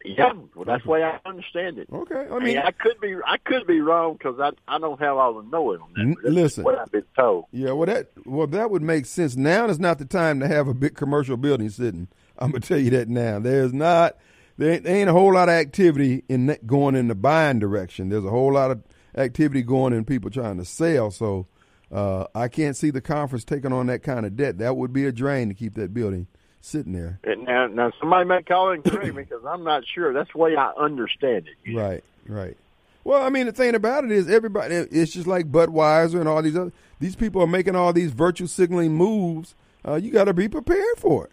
Yeah, 0.06 0.34
well, 0.56 0.66
that's 0.66 0.84
the 0.84 0.90
way 0.90 1.04
I 1.04 1.20
understand 1.26 1.78
it. 1.80 1.88
Okay, 1.92 2.16
I 2.16 2.36
I 2.36 2.40
mean, 2.40 2.44
mean, 2.44 2.58
I 2.60 2.72
could 2.72 3.00
be 3.02 3.16
I 3.26 3.38
could 3.38 3.66
be 3.68 3.82
wrong 3.82 4.14
because 4.14 4.40
I 4.40 4.52
I 4.68 4.78
don't 4.80 5.00
have 5.00 5.18
all 5.18 5.42
the 5.42 5.50
knowing 5.50 5.80
on 5.82 6.16
that. 6.24 6.32
Listen. 6.32 6.64
what 6.64 6.78
I've 6.78 6.92
been 6.92 7.04
told. 7.18 7.46
yeah. 7.52 7.72
Well, 7.72 7.88
that 7.88 8.12
well 8.26 8.48
that 8.48 8.70
would 8.72 8.82
make 8.82 9.06
sense. 9.06 9.36
Now 9.36 9.66
is 9.68 9.80
not 9.80 9.98
the 9.98 10.06
time 10.06 10.40
to 10.42 10.48
have 10.48 10.68
a 10.68 10.74
big 10.74 10.96
commercial 10.96 11.38
building 11.38 11.70
sitting. 11.70 12.08
I'm 12.38 12.52
gonna 12.52 12.62
tell 12.62 12.80
you 12.80 12.92
that 12.92 13.10
now. 13.10 13.40
There's 13.40 13.74
not 13.74 14.18
there 14.58 14.74
ain't, 14.74 14.84
there 14.84 14.96
ain't 14.96 15.10
a 15.10 15.14
whole 15.14 15.34
lot 15.34 15.50
of 15.50 15.56
activity 15.56 16.24
in 16.30 16.46
that 16.48 16.66
going 16.68 16.96
in 16.96 17.08
the 17.08 17.16
buying 17.16 17.60
direction. 17.60 18.10
There's 18.10 18.26
a 18.26 18.30
whole 18.30 18.54
lot 18.54 18.72
of 18.72 18.84
activity 19.18 19.64
going 19.64 19.94
in 19.94 20.06
people 20.06 20.30
trying 20.30 20.58
to 20.58 20.66
sell. 20.66 21.12
So 21.12 21.48
uh, 21.92 22.26
I 22.34 22.48
can't 22.48 22.76
see 22.78 22.90
the 22.90 23.02
conference 23.02 23.44
taking 23.44 23.74
on 23.74 23.88
that 23.88 24.04
kind 24.04 24.26
of 24.26 24.36
debt. 24.36 24.58
That 24.60 24.78
would 24.78 24.94
be 24.94 25.06
a 25.06 25.12
drain 25.12 25.50
to 25.50 25.56
keep 25.56 25.76
that 25.76 25.94
building 25.94 26.28
sitting 26.66 26.94
there. 26.94 27.20
And 27.24 27.46
now 27.46 27.68
now 27.68 27.92
somebody 28.00 28.28
may 28.28 28.42
call 28.44 28.72
and 28.72 28.84
correct 28.84 29.06
me 29.16 29.24
because 29.24 29.44
I'm 29.46 29.64
not 29.64 29.84
sure. 29.86 30.14
That's 30.14 30.32
the 30.32 30.38
way 30.38 30.56
I 30.56 30.72
understand 30.78 31.48
it. 31.48 31.76
Right, 31.76 32.04
right. 32.28 32.58
Well, 33.04 33.22
I 33.22 33.30
mean, 33.30 33.46
the 33.46 33.52
thing 33.52 33.76
about 33.76 34.04
it 34.04 34.12
is, 34.12 34.28
everybody. 34.30 34.74
It's 34.76 35.14
just 35.14 35.28
like 35.28 35.52
Budweiser 35.52 36.20
and 36.20 36.28
all 36.28 36.42
these 36.42 36.58
other. 36.58 36.72
These 37.00 37.16
people 37.16 37.42
are 37.42 37.48
making 37.48 37.76
all 37.76 37.94
these 37.94 38.12
virtue 38.12 38.48
signaling 38.48 38.94
moves. 38.94 39.54
Uh, 39.88 39.96
you 39.96 40.10
got 40.12 40.24
to 40.24 40.34
be 40.34 40.48
prepared 40.48 40.98
for 40.98 41.26
it. 41.26 41.32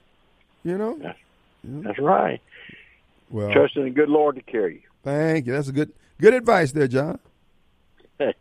You 0.64 0.76
know. 0.76 0.98
That's, 1.00 1.18
that's 1.64 1.98
right. 1.98 2.40
Well, 3.30 3.50
Trust 3.52 3.76
in 3.76 3.84
the 3.84 3.90
good 3.90 4.10
Lord 4.10 4.36
to 4.36 4.42
carry 4.42 4.74
you. 4.74 4.88
thank 5.02 5.46
you. 5.46 5.52
That's 5.54 5.68
a 5.68 5.72
good 5.72 5.92
good 6.20 6.34
advice 6.34 6.72
there, 6.72 6.88
John. 6.88 7.18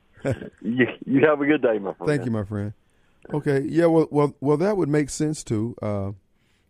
You 0.62 0.86
you 1.06 1.26
have 1.26 1.42
a 1.42 1.46
good 1.48 1.64
day, 1.64 1.80
my 1.80 1.94
friend. 1.94 2.08
Thank 2.08 2.26
you, 2.26 2.32
my 2.32 2.44
friend. 2.44 2.74
Okay, 3.34 3.62
yeah. 3.62 3.88
Well, 3.88 4.08
well, 4.12 4.36
well. 4.39 4.58
That 4.58 4.78
would 4.78 4.88
make 4.89 5.10
sense 5.10 5.44
too. 5.44 5.76
Uh, 5.82 6.12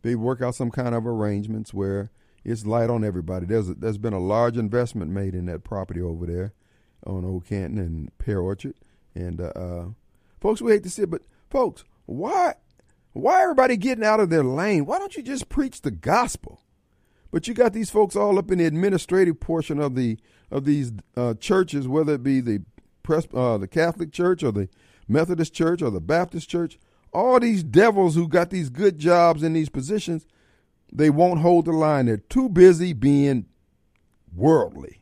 they 0.01 0.15
work 0.15 0.41
out 0.41 0.55
some 0.55 0.71
kind 0.71 0.95
of 0.95 1.05
arrangements 1.05 1.73
where 1.73 2.11
it's 2.43 2.65
light 2.65 2.89
on 2.89 3.03
everybody. 3.03 3.45
There's 3.45 3.69
a, 3.69 3.73
there's 3.75 3.97
been 3.97 4.13
a 4.13 4.19
large 4.19 4.57
investment 4.57 5.11
made 5.11 5.35
in 5.35 5.45
that 5.45 5.63
property 5.63 6.01
over 6.01 6.25
there 6.25 6.53
on 7.05 7.25
Old 7.25 7.45
Canton 7.45 7.79
and 7.79 8.17
Pear 8.17 8.39
Orchard, 8.39 8.75
and 9.15 9.41
uh, 9.41 9.51
uh, 9.55 9.85
folks, 10.39 10.61
we 10.61 10.71
hate 10.71 10.83
to 10.83 10.89
see 10.89 11.03
it, 11.03 11.09
but 11.09 11.23
folks, 11.49 11.83
why 12.05 12.55
why 13.13 13.41
everybody 13.41 13.75
getting 13.77 14.05
out 14.05 14.19
of 14.19 14.29
their 14.29 14.43
lane? 14.43 14.85
Why 14.85 14.99
don't 14.99 15.15
you 15.15 15.23
just 15.23 15.49
preach 15.49 15.81
the 15.81 15.91
gospel? 15.91 16.61
But 17.31 17.47
you 17.47 17.53
got 17.53 17.73
these 17.73 17.89
folks 17.89 18.15
all 18.15 18.37
up 18.37 18.51
in 18.51 18.59
the 18.59 18.65
administrative 18.65 19.39
portion 19.39 19.79
of 19.79 19.95
the 19.95 20.17
of 20.49 20.65
these 20.65 20.91
uh, 21.15 21.33
churches, 21.35 21.87
whether 21.87 22.15
it 22.15 22.23
be 22.23 22.41
the 22.41 22.61
pres- 23.03 23.27
uh, 23.33 23.57
the 23.57 23.67
Catholic 23.67 24.11
Church 24.11 24.43
or 24.43 24.51
the 24.51 24.69
Methodist 25.07 25.53
Church 25.53 25.81
or 25.81 25.89
the 25.89 26.01
Baptist 26.01 26.49
Church. 26.49 26.77
All 27.14 27.39
these 27.39 27.64
devils 27.64 28.16
who 28.16 28.28
got 28.28 28.49
these 28.49 28.70
good 28.70 28.97
jobs 28.97 29.43
in 29.43 29.53
these 29.53 29.70
positions, 29.70 30.26
they 30.91 31.09
won't 31.09 31.41
hold 31.41 31.66
the 31.66 31.72
line. 31.72 32.05
They're 32.05 32.18
too 32.18 32.49
busy 32.49 32.93
being 32.93 33.47
worldly. 34.34 35.01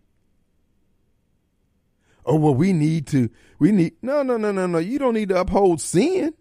Oh 2.26 2.36
well, 2.36 2.56
we 2.56 2.74
need 2.74 3.08
to. 3.08 3.30
We 3.58 3.72
need 3.72 3.94
no, 4.02 4.24
no, 4.24 4.38
no, 4.38 4.52
no, 4.52 4.68
no. 4.68 4.78
You 4.78 5.00
don't 5.00 5.14
need 5.14 5.30
to 5.30 5.40
uphold 5.40 5.82
sin. 5.82 6.34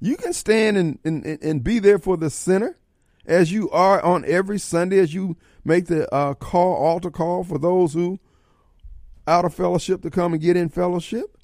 You 0.00 0.16
can 0.16 0.32
stand 0.32 0.76
and, 0.76 0.98
and, 1.04 1.24
and 1.24 1.64
be 1.64 1.78
there 1.78 1.98
for 1.98 2.16
the 2.16 2.28
sinner 2.28 2.76
as 3.24 3.50
you 3.50 3.70
are 3.70 4.02
on 4.02 4.24
every 4.26 4.58
Sunday 4.58 4.98
as 4.98 5.14
you 5.14 5.36
make 5.64 5.86
the 5.86 6.12
uh, 6.14 6.34
call, 6.34 6.74
altar 6.74 7.10
call 7.10 7.44
for 7.44 7.58
those 7.58 7.94
who 7.94 8.20
out 9.26 9.44
of 9.44 9.54
fellowship 9.54 10.02
to 10.02 10.10
come 10.10 10.32
and 10.32 10.42
get 10.42 10.56
in 10.56 10.68
fellowship. 10.68 11.35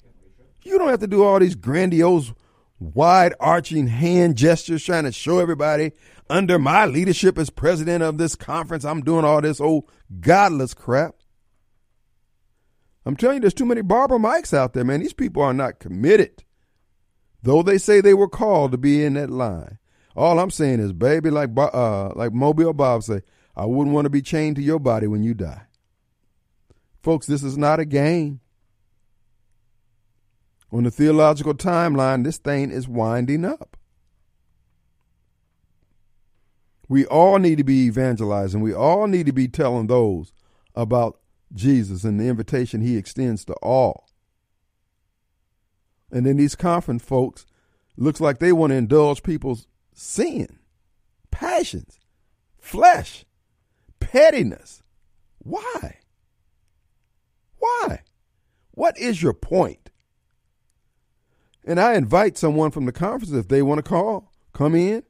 You 0.63 0.77
don't 0.77 0.89
have 0.89 0.99
to 1.01 1.07
do 1.07 1.23
all 1.23 1.39
these 1.39 1.55
grandiose, 1.55 2.33
wide 2.79 3.33
arching 3.39 3.87
hand 3.87 4.37
gestures 4.37 4.83
trying 4.83 5.03
to 5.03 5.11
show 5.11 5.39
everybody 5.39 5.91
under 6.29 6.57
my 6.57 6.85
leadership 6.85 7.37
as 7.37 7.49
president 7.49 8.03
of 8.03 8.17
this 8.17 8.35
conference, 8.35 8.85
I'm 8.85 9.01
doing 9.01 9.25
all 9.25 9.41
this 9.41 9.61
old 9.61 9.89
godless 10.19 10.73
crap. 10.73 11.15
I'm 13.05 13.15
telling 13.15 13.35
you, 13.35 13.41
there's 13.41 13.53
too 13.53 13.65
many 13.65 13.81
Barber 13.81 14.17
Mikes 14.17 14.53
out 14.53 14.73
there, 14.73 14.85
man. 14.85 15.01
These 15.01 15.13
people 15.13 15.41
are 15.43 15.53
not 15.53 15.79
committed. 15.79 16.43
Though 17.41 17.61
they 17.61 17.77
say 17.77 17.99
they 17.99 18.13
were 18.13 18.29
called 18.29 18.71
to 18.71 18.77
be 18.77 19.03
in 19.03 19.15
that 19.15 19.29
line. 19.29 19.77
All 20.15 20.39
I'm 20.39 20.51
saying 20.51 20.79
is, 20.79 20.93
baby, 20.93 21.29
like 21.29 21.49
uh, 21.57 22.13
like 22.15 22.31
Mobile 22.31 22.73
Bob 22.73 23.03
say, 23.03 23.21
I 23.55 23.65
wouldn't 23.65 23.93
want 23.93 24.05
to 24.05 24.09
be 24.09 24.21
chained 24.21 24.55
to 24.55 24.61
your 24.61 24.79
body 24.79 25.07
when 25.07 25.23
you 25.23 25.33
die. 25.33 25.63
Folks, 27.01 27.27
this 27.27 27.43
is 27.43 27.57
not 27.57 27.79
a 27.79 27.85
game. 27.85 28.39
On 30.73 30.83
the 30.83 30.91
theological 30.91 31.53
timeline, 31.53 32.23
this 32.23 32.39
thing 32.39 32.71
is 32.71 32.87
winding 32.87 33.45
up. 33.45 33.77
We 36.89 37.05
all 37.05 37.37
need 37.37 37.59
to 37.59 37.63
be 37.63 37.85
evangelizing. 37.85 38.59
We 38.59 38.73
all 38.73 39.05
need 39.05 39.27
to 39.27 39.31
be 39.31 39.47
telling 39.47 39.85
those 39.85 40.33
about 40.73 41.19
Jesus 41.53 42.03
and 42.03 42.19
the 42.19 42.27
invitation 42.27 42.81
he 42.81 42.97
extends 42.97 43.45
to 43.45 43.53
all. 43.61 44.09
And 46.11 46.25
then 46.25 46.37
these 46.37 46.55
conference 46.55 47.03
folks 47.03 47.45
looks 47.95 48.19
like 48.19 48.39
they 48.39 48.51
want 48.51 48.71
to 48.71 48.77
indulge 48.77 49.21
people's 49.21 49.67
sin, 49.93 50.57
passions, 51.29 51.99
flesh, 52.57 53.25
pettiness. 53.99 54.81
Why? 55.37 55.99
Why? 57.59 58.01
What 58.71 58.97
is 58.97 59.21
your 59.21 59.33
point? 59.33 59.82
And 61.65 61.79
I 61.79 61.95
invite 61.95 62.37
someone 62.37 62.71
from 62.71 62.85
the 62.85 62.91
conference 62.91 63.31
if 63.31 63.47
they 63.47 63.61
want 63.61 63.79
to 63.79 63.89
call, 63.89 64.31
come 64.53 64.75
in. 64.75 65.03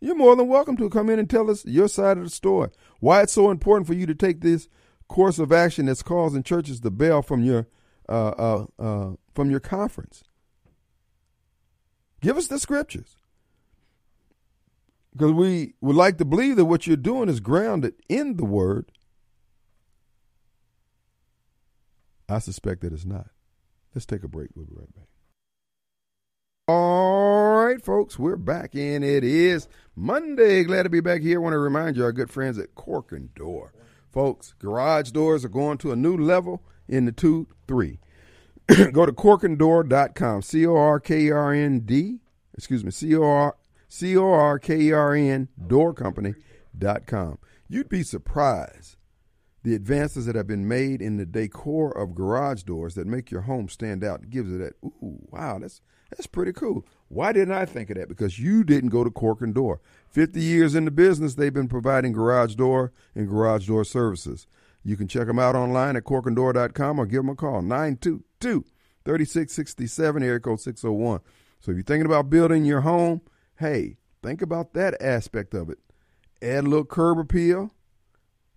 You're 0.00 0.14
more 0.14 0.36
than 0.36 0.48
welcome 0.48 0.76
to 0.76 0.90
come 0.90 1.08
in 1.10 1.18
and 1.18 1.28
tell 1.28 1.50
us 1.50 1.64
your 1.64 1.88
side 1.88 2.18
of 2.18 2.24
the 2.24 2.30
story. 2.30 2.70
Why 3.00 3.22
it's 3.22 3.32
so 3.32 3.50
important 3.50 3.86
for 3.86 3.94
you 3.94 4.06
to 4.06 4.14
take 4.14 4.40
this 4.40 4.68
course 5.08 5.38
of 5.38 5.52
action 5.52 5.86
that's 5.86 6.02
causing 6.02 6.42
churches 6.42 6.80
to 6.80 6.90
bail 6.90 7.22
from 7.22 7.42
your 7.42 7.68
uh, 8.08 8.28
uh, 8.28 8.66
uh, 8.78 9.12
from 9.34 9.50
your 9.50 9.60
conference. 9.60 10.22
Give 12.20 12.36
us 12.36 12.46
the 12.46 12.58
scriptures. 12.58 13.16
Because 15.12 15.32
we 15.32 15.74
would 15.80 15.96
like 15.96 16.18
to 16.18 16.24
believe 16.24 16.56
that 16.56 16.66
what 16.66 16.86
you're 16.86 16.96
doing 16.96 17.28
is 17.28 17.40
grounded 17.40 17.94
in 18.08 18.36
the 18.36 18.44
word. 18.44 18.92
I 22.28 22.38
suspect 22.38 22.82
that 22.82 22.92
it's 22.92 23.04
not. 23.04 23.30
Let's 23.94 24.06
take 24.06 24.24
a 24.24 24.28
break. 24.28 24.50
We'll 24.54 24.66
be 24.66 24.74
right 24.76 24.94
back. 24.94 25.06
All 26.68 27.64
right, 27.64 27.80
folks, 27.80 28.18
we're 28.18 28.34
back 28.34 28.74
in. 28.74 29.04
It 29.04 29.22
is 29.22 29.68
Monday. 29.94 30.64
Glad 30.64 30.82
to 30.82 30.88
be 30.88 30.98
back 30.98 31.22
here. 31.22 31.38
I 31.38 31.40
want 31.40 31.52
to 31.52 31.60
remind 31.60 31.96
you, 31.96 32.02
our 32.02 32.10
good 32.10 32.28
friends 32.28 32.58
at 32.58 32.74
Cork 32.74 33.12
and 33.12 33.32
Door. 33.36 33.72
Folks, 34.10 34.52
garage 34.58 35.12
doors 35.12 35.44
are 35.44 35.48
going 35.48 35.78
to 35.78 35.92
a 35.92 35.96
new 35.96 36.16
level 36.16 36.64
in 36.88 37.04
the 37.04 37.12
2 37.12 37.46
3. 37.68 38.00
Go 38.90 39.06
to 39.06 39.12
corkanddoor.com. 39.12 40.42
C 40.42 40.66
O 40.66 40.74
R 40.74 40.98
K 40.98 41.30
R 41.30 41.52
N 41.52 41.82
D, 41.84 42.18
excuse 42.52 42.84
me, 42.84 42.90
C 42.90 43.14
O 43.14 43.22
R 43.22 43.56
C 43.86 44.16
O 44.16 44.28
R 44.28 44.58
K 44.58 44.76
E 44.76 44.92
R 44.92 45.14
N 45.14 45.48
doorcompany.com. 45.68 47.38
You'd 47.68 47.88
be 47.88 48.02
surprised 48.02 48.96
the 49.62 49.76
advances 49.76 50.26
that 50.26 50.34
have 50.34 50.48
been 50.48 50.66
made 50.66 51.00
in 51.00 51.16
the 51.16 51.26
decor 51.26 51.96
of 51.96 52.16
garage 52.16 52.64
doors 52.64 52.96
that 52.96 53.06
make 53.06 53.30
your 53.30 53.42
home 53.42 53.68
stand 53.68 54.02
out. 54.02 54.30
Gives 54.30 54.52
it 54.52 54.58
that, 54.58 54.72
ooh, 54.84 55.20
wow, 55.30 55.60
that's 55.60 55.80
that's 56.10 56.26
pretty 56.26 56.52
cool. 56.52 56.84
Why 57.08 57.32
didn't 57.32 57.54
I 57.54 57.64
think 57.64 57.90
of 57.90 57.96
that? 57.96 58.08
Because 58.08 58.38
you 58.38 58.64
didn't 58.64 58.90
go 58.90 59.04
to 59.04 59.10
Cork 59.10 59.40
and 59.40 59.54
Door. 59.54 59.80
50 60.08 60.40
years 60.40 60.74
in 60.74 60.84
the 60.84 60.90
business, 60.90 61.34
they've 61.34 61.52
been 61.52 61.68
providing 61.68 62.12
garage 62.12 62.54
door 62.54 62.92
and 63.14 63.28
garage 63.28 63.66
door 63.66 63.84
services. 63.84 64.46
You 64.84 64.96
can 64.96 65.08
check 65.08 65.26
them 65.26 65.38
out 65.38 65.56
online 65.56 65.96
at 65.96 66.04
corkanddoor.com 66.04 66.98
or 66.98 67.06
give 67.06 67.22
them 67.22 67.30
a 67.30 67.34
call, 67.34 67.62
922 67.62 68.64
3667, 69.04 70.22
area 70.22 70.40
code 70.40 70.60
601. 70.60 71.20
So 71.60 71.70
if 71.70 71.76
you're 71.76 71.84
thinking 71.84 72.06
about 72.06 72.30
building 72.30 72.64
your 72.64 72.82
home, 72.82 73.20
hey, 73.58 73.96
think 74.22 74.42
about 74.42 74.74
that 74.74 75.00
aspect 75.00 75.54
of 75.54 75.70
it. 75.70 75.78
Add 76.42 76.64
a 76.64 76.68
little 76.68 76.84
curb 76.84 77.18
appeal, 77.18 77.72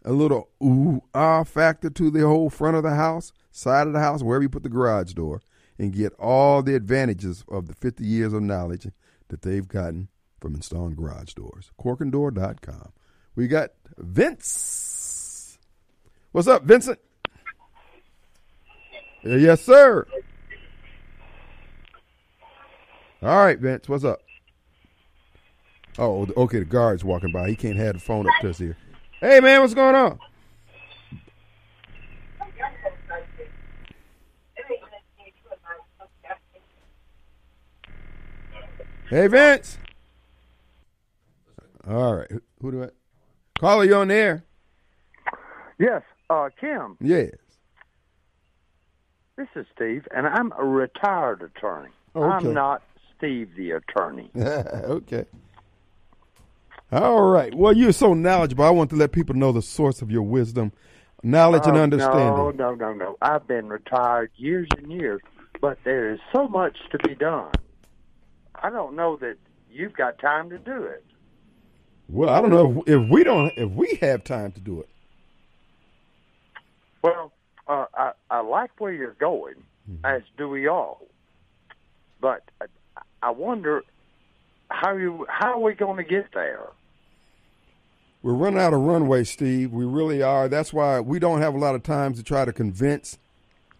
a 0.03 0.11
little 0.11 0.49
ooh 0.63 1.01
ah 1.13 1.43
factor 1.43 1.89
to 1.89 2.11
the 2.11 2.21
whole 2.21 2.49
front 2.49 2.77
of 2.77 2.83
the 2.83 2.95
house, 2.95 3.31
side 3.51 3.87
of 3.87 3.93
the 3.93 3.99
house, 3.99 4.23
wherever 4.23 4.43
you 4.43 4.49
put 4.49 4.63
the 4.63 4.69
garage 4.69 5.13
door, 5.13 5.41
and 5.79 5.93
get 5.93 6.13
all 6.19 6.61
the 6.61 6.75
advantages 6.75 7.43
of 7.47 7.67
the 7.67 7.73
50 7.73 8.05
years 8.05 8.33
of 8.33 8.43
knowledge 8.43 8.87
that 9.29 9.41
they've 9.41 9.67
gotten 9.67 10.09
from 10.39 10.53
installing 10.53 10.95
garage 10.95 11.33
doors. 11.33 11.71
Corkanddoor.com. 11.81 12.91
We 13.35 13.47
got 13.47 13.71
Vince. 13.97 15.57
What's 16.33 16.47
up, 16.47 16.63
Vincent? 16.63 16.99
Uh, 19.25 19.35
yes, 19.35 19.61
sir. 19.61 20.05
All 23.21 23.37
right, 23.37 23.59
Vince. 23.59 23.87
What's 23.89 24.03
up? 24.03 24.19
Oh, 25.97 26.27
okay. 26.37 26.59
The 26.59 26.65
guard's 26.65 27.03
walking 27.03 27.31
by. 27.31 27.49
He 27.49 27.55
can't 27.55 27.77
have 27.77 27.93
the 27.93 27.99
phone 27.99 28.27
up 28.27 28.33
to 28.41 28.49
us 28.49 28.57
here. 28.57 28.77
Hey, 29.19 29.39
man, 29.39 29.61
what's 29.61 29.73
going 29.73 29.95
on? 29.95 30.19
Hey, 39.09 39.25
Vince. 39.27 39.77
All 41.87 42.15
right. 42.17 42.31
Who, 42.31 42.41
who 42.61 42.71
do 42.71 42.83
I? 42.83 42.89
Caller, 43.59 43.83
you 43.85 43.95
on 43.95 44.07
there? 44.09 44.43
Yes, 45.79 46.03
uh, 46.29 46.49
Kim. 46.59 46.95
Yes. 47.01 47.31
This 49.35 49.47
is 49.55 49.65
Steve, 49.75 50.07
and 50.15 50.27
I'm 50.27 50.51
a 50.59 50.63
retired 50.65 51.41
attorney. 51.41 51.89
Oh, 52.13 52.23
okay. 52.23 52.47
I'm 52.47 52.53
not 52.53 52.83
Steve 53.17 53.49
the 53.57 53.71
attorney. 53.71 54.29
okay. 54.37 55.25
All 56.91 57.29
right. 57.31 57.53
Well, 57.55 57.73
you're 57.73 57.93
so 57.93 58.13
knowledgeable. 58.13 58.65
I 58.65 58.69
want 58.69 58.89
to 58.91 58.95
let 58.95 59.11
people 59.11 59.35
know 59.35 59.51
the 59.51 59.61
source 59.61 60.01
of 60.01 60.11
your 60.11 60.23
wisdom, 60.23 60.71
knowledge, 61.23 61.65
and 61.65 61.77
Uh, 61.77 61.81
understanding. 61.81 62.35
No, 62.35 62.51
no, 62.51 62.75
no, 62.75 62.93
no. 62.93 63.17
I've 63.21 63.47
been 63.47 63.69
retired 63.69 64.31
years 64.35 64.67
and 64.77 64.91
years, 64.91 65.21
but 65.61 65.77
there 65.83 66.11
is 66.13 66.19
so 66.35 66.47
much 66.47 66.77
to 66.91 66.97
be 67.07 67.15
done. 67.15 67.51
I 68.61 68.69
don't 68.69 68.95
know 68.95 69.15
that 69.17 69.37
you've 69.71 69.93
got 69.93 70.19
time 70.19 70.49
to 70.49 70.57
do 70.57 70.83
it. 70.83 71.03
Well, 72.07 72.29
I 72.29 72.41
don't 72.41 72.49
know 72.49 72.83
if, 72.85 73.01
if 73.03 73.09
we 73.09 73.23
don't, 73.23 73.53
if 73.57 73.69
we 73.71 73.97
have 74.01 74.23
time 74.23 74.51
to 74.53 74.59
do 74.59 74.79
it. 74.79 74.89
Well, 77.03 77.31
uh, 77.67 77.85
I, 77.93 78.11
I 78.29 78.41
like 78.41 78.71
where 78.79 78.91
you're 78.91 79.13
going, 79.13 79.55
Mm-hmm. 79.89 80.05
as 80.05 80.21
do 80.37 80.47
we 80.47 80.67
all. 80.67 81.07
But 82.21 82.43
I, 82.61 82.65
I 83.23 83.31
wonder 83.31 83.81
how 84.69 84.95
you 84.95 85.25
how 85.27 85.53
are 85.53 85.59
we 85.59 85.73
going 85.73 85.97
to 85.97 86.03
get 86.03 86.27
there? 86.33 86.67
We're 88.21 88.33
running 88.33 88.59
out 88.59 88.73
of 88.73 88.81
runway, 88.81 89.23
Steve. 89.23 89.71
We 89.71 89.85
really 89.85 90.21
are. 90.21 90.47
That's 90.47 90.71
why 90.73 90.99
we 90.99 91.17
don't 91.17 91.41
have 91.41 91.55
a 91.55 91.57
lot 91.57 91.73
of 91.73 91.81
time 91.81 92.13
to 92.15 92.21
try 92.23 92.45
to 92.45 92.53
convince 92.53 93.17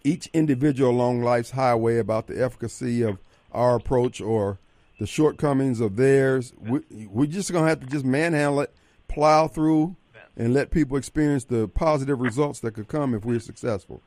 each 0.03 0.27
individual 0.34 0.89
along 0.91 1.21
life's 1.21 1.51
highway 1.51 1.99
about 1.99 2.25
the 2.27 2.41
efficacy 2.43 3.03
of 3.03 3.19
our 3.51 3.75
approach 3.75 4.19
or 4.21 4.57
the 5.00 5.08
shortcomings 5.08 5.80
of 5.80 5.95
theirs. 5.95 6.54
We, 6.60 6.82
we're 7.10 7.26
just 7.26 7.52
going 7.52 7.64
to 7.64 7.70
have 7.70 7.80
to 7.80 7.88
just 7.88 8.06
manhandle 8.06 8.62
it, 8.62 8.76
plow 9.08 9.47
through, 9.47 9.95
and 10.38 10.54
let 10.54 10.70
people 10.70 10.97
experience 10.97 11.45
the 11.45 11.68
positive 11.68 12.20
results 12.20 12.60
that 12.60 12.74
could 12.74 12.88
come 12.88 13.16
if 13.16 13.26
we're 13.26 13.39
successful. 13.39 14.04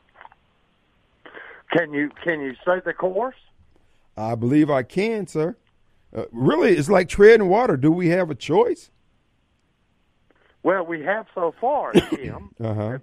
Can 1.73 1.93
you 1.93 2.11
can 2.23 2.41
you 2.41 2.55
say 2.67 2.81
the 2.85 2.93
course? 2.93 3.37
I 4.17 4.35
believe 4.35 4.71
I 4.71 4.83
can, 4.83 5.27
sir. 5.27 5.57
Uh, 6.15 6.25
really, 6.31 6.77
it's 6.77 6.91
like 6.91 7.09
treading 7.09 7.49
water. 7.49 7.79
Do 7.79 7.91
we 7.91 8.09
have 8.09 8.31
a 8.31 8.35
choice? 8.35 8.91
Well, 10.63 10.85
we 10.85 11.01
have 11.03 11.27
so 11.35 11.55
far, 11.59 11.93
Tim. 12.11 12.51
Uh 12.63 12.75
huh. 12.75 12.99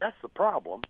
That's 0.00 0.16
the 0.22 0.28
problem. 0.28 0.80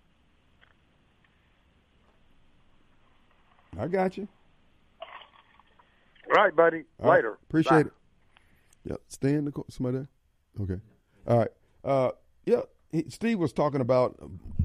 I 3.79 3.89
got 3.89 4.17
you. 4.17 4.29
All 6.29 6.43
right, 6.43 6.55
buddy. 6.55 6.85
All 7.01 7.11
right. 7.11 7.17
Later. 7.17 7.39
Appreciate 7.49 7.71
Bye. 7.71 7.81
it. 7.81 7.93
Yeah, 8.85 8.97
stay 9.09 9.35
in 9.35 9.45
the 9.45 9.53
somebody 9.69 9.99
there. 9.99 10.09
Okay. 10.63 10.81
All 11.27 11.39
right. 11.39 11.51
Uh, 11.85 12.11
yeah. 12.45 12.63
He, 12.93 13.05
Steve 13.09 13.39
was 13.39 13.53
talking 13.53 13.81
about 13.81 14.17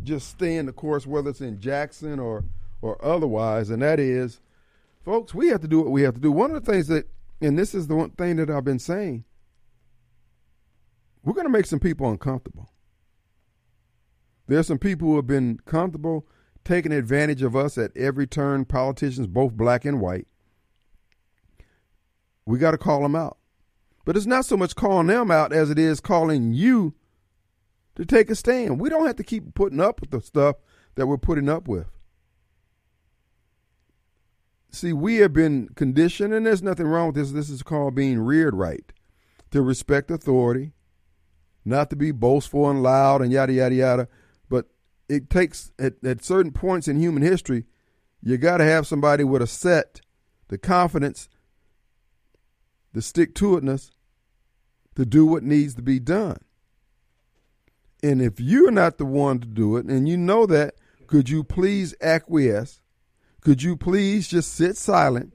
just 0.03 0.30
staying 0.30 0.68
the 0.68 0.74
course, 0.74 1.07
whether 1.07 1.32
it's 1.32 1.41
in 1.41 1.59
Jackson 1.59 2.20
or 2.20 2.45
or 2.82 3.03
otherwise, 3.03 3.70
and 3.70 3.82
that 3.82 3.99
is, 3.99 4.39
folks, 5.05 5.34
we 5.34 5.47
have 5.49 5.62
to 5.62 5.68
do 5.68 5.80
what 5.82 5.91
we 5.91 6.01
have 6.01 6.16
to 6.16 6.20
do. 6.20 6.32
One 6.32 6.51
of 6.51 6.64
the 6.64 6.72
things 6.72 6.88
that, 6.88 7.07
and 7.39 7.57
this 7.57 7.76
is 7.76 7.88
the 7.88 7.95
one 7.95 8.09
thing 8.12 8.38
that 8.38 8.49
I've 8.49 8.64
been 8.64 8.80
saying, 8.80 9.24
we're 11.24 11.34
going 11.34 11.45
to 11.45 11.51
make 11.51 11.68
some 11.68 11.80
people 11.80 12.09
uncomfortable. 12.09 12.72
There's 14.47 14.68
some 14.68 14.80
people 14.80 15.07
who 15.09 15.16
have 15.18 15.28
been 15.28 15.59
comfortable 15.66 16.28
taking 16.64 16.91
advantage 16.91 17.43
of 17.43 17.55
us 17.55 17.78
at 17.78 17.95
every 17.95 18.26
turn. 18.26 18.66
Politicians, 18.66 19.28
both 19.28 19.53
black 19.53 19.86
and 19.86 20.01
white. 20.01 20.28
We 22.46 22.58
got 22.58 22.72
to 22.72 22.78
call 22.78 23.02
them 23.02 23.16
out. 23.16 23.38
But 24.06 24.18
it's 24.18 24.26
not 24.26 24.46
so 24.46 24.58
much 24.58 24.76
calling 24.76 25.08
them 25.08 25.30
out 25.30 25.54
as 25.54 25.70
it 25.70 25.78
is 25.78 26.00
calling 26.00 26.54
you 26.54 26.96
to 27.96 28.06
take 28.06 28.30
a 28.30 28.36
stand. 28.36 28.80
We 28.80 28.89
don't 28.89 29.06
have 29.06 29.18
to 29.18 29.24
keep 29.24 29.54
putting 29.54 29.80
up 29.80 30.02
with 30.02 30.12
the 30.12 30.22
stuff 30.22 30.56
that 30.96 31.08
we're 31.08 31.18
putting 31.18 31.50
up 31.50 31.68
with. 31.68 31.88
See, 34.72 34.94
we 34.94 35.18
have 35.18 35.34
been 35.34 35.70
conditioned, 35.76 36.34
and 36.34 36.46
there's 36.46 36.64
nothing 36.64 36.88
wrong 36.88 37.08
with 37.08 37.16
this. 37.16 37.32
This 37.32 37.50
is 37.50 37.62
called 37.62 37.94
being 37.94 38.20
reared 38.20 38.56
right 38.56 38.92
to 39.52 39.62
respect 39.62 40.10
authority, 40.10 40.72
not 41.66 41.89
to 41.89 41.96
be 41.98 42.12
boastful 42.12 42.70
and 42.70 42.82
loud 42.82 43.22
and 43.22 43.32
yada 43.32 43.52
yada 43.52 43.76
yada. 43.76 44.08
But 44.50 44.68
it 45.10 45.30
takes 45.30 45.74
at, 45.78 46.04
at 46.06 46.24
certain 46.24 46.54
points 46.54 46.88
in 46.88 46.98
human 46.98 47.22
history, 47.22 47.66
you 48.24 48.38
got 48.38 48.58
to 48.58 48.64
have 48.64 48.88
somebody 48.88 49.26
with 49.26 49.42
a 49.42 49.48
set, 49.48 50.00
the 50.48 50.58
confidence, 50.58 51.28
the 52.94 53.02
stick 53.02 53.36
to 53.36 53.58
itness 53.58 53.92
to 54.96 55.06
do 55.06 55.26
what 55.26 55.44
needs 55.44 55.76
to 55.76 55.82
be 55.82 56.00
done. 56.00 56.38
And 58.04 58.22
if 58.22 58.39
you're 58.39 58.72
not 58.72 58.98
the 58.98 59.06
one 59.06 59.39
to 59.39 59.48
do 59.48 59.78
it, 59.78 59.86
and 59.86 60.10
you 60.10 60.18
know 60.18 60.46
that, 60.48 60.76
could 61.08 61.30
you 61.30 61.44
please 61.44 61.94
acquiesce? 62.02 62.82
Could 63.42 63.64
you 63.64 63.76
please 63.76 64.28
just 64.28 64.54
sit 64.54 64.78
silent 64.78 65.34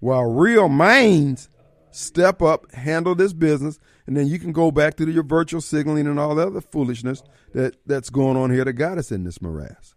while 0.00 0.24
real 0.24 0.68
minds 0.68 1.48
step 1.90 2.42
up, 2.42 2.70
handle 2.72 3.14
this 3.14 3.32
business, 3.32 3.78
and 4.06 4.16
then 4.16 4.26
you 4.26 4.38
can 4.38 4.52
go 4.52 4.70
back 4.70 4.96
to 4.96 5.08
your 5.10 5.22
virtual 5.22 5.60
signaling 5.60 6.06
and 6.06 6.18
all 6.18 6.34
the 6.34 6.46
other 6.46 6.60
foolishness 6.60 7.22
that, 7.52 7.76
that's 7.86 8.10
going 8.10 8.36
on 8.36 8.50
here 8.50 8.64
that 8.64 8.72
got 8.74 8.98
us 8.98 9.12
in 9.12 9.24
this 9.24 9.40
morass. 9.40 9.94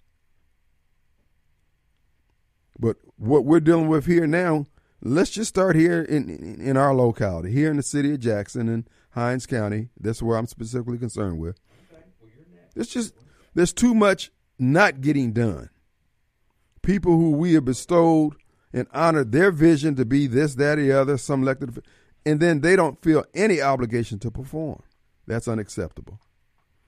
But 2.80 2.98
what 3.18 3.46
we're 3.46 3.60
dealing 3.60 3.88
with 3.88 4.06
here 4.06 4.28
now, 4.28 4.68
let's 5.02 5.32
just 5.32 5.50
start 5.50 5.76
here 5.76 6.02
in, 6.02 6.30
in, 6.30 6.62
in 6.62 6.78
our 6.78 6.94
locality, 6.94 7.52
here 7.52 7.70
in 7.70 7.78
the 7.78 7.84
city 7.84 8.14
of 8.14 8.20
Jackson 8.20 8.70
and 8.70 8.90
Hinds 9.12 9.46
County. 9.46 9.90
That's 10.00 10.22
where 10.22 10.38
I'm 10.38 10.48
specifically 10.48 10.98
concerned 10.98 11.40
with. 11.40 11.60
It's 12.76 12.92
just 12.92 13.14
there's 13.56 13.74
too 13.74 13.96
much 13.96 14.32
not 14.60 15.02
getting 15.02 15.34
done. 15.34 15.70
People 16.82 17.18
who 17.18 17.32
we 17.32 17.54
have 17.54 17.66
bestowed 17.66 18.36
and 18.72 18.88
honored 18.94 19.32
their 19.32 19.52
vision 19.52 19.96
to 19.96 20.06
be 20.06 20.28
this, 20.28 20.56
that, 20.56 20.78
or 20.78 20.84
the 20.84 20.92
other, 20.92 21.18
some 21.18 21.42
elected, 21.42 21.84
and 22.26 22.40
then 22.40 22.62
they 22.62 22.76
don't 22.76 23.02
feel 23.02 23.26
any 23.34 23.62
obligation 23.62 24.20
to 24.20 24.32
perform. 24.32 24.84
That's 25.26 25.48
unacceptable. 25.48 26.20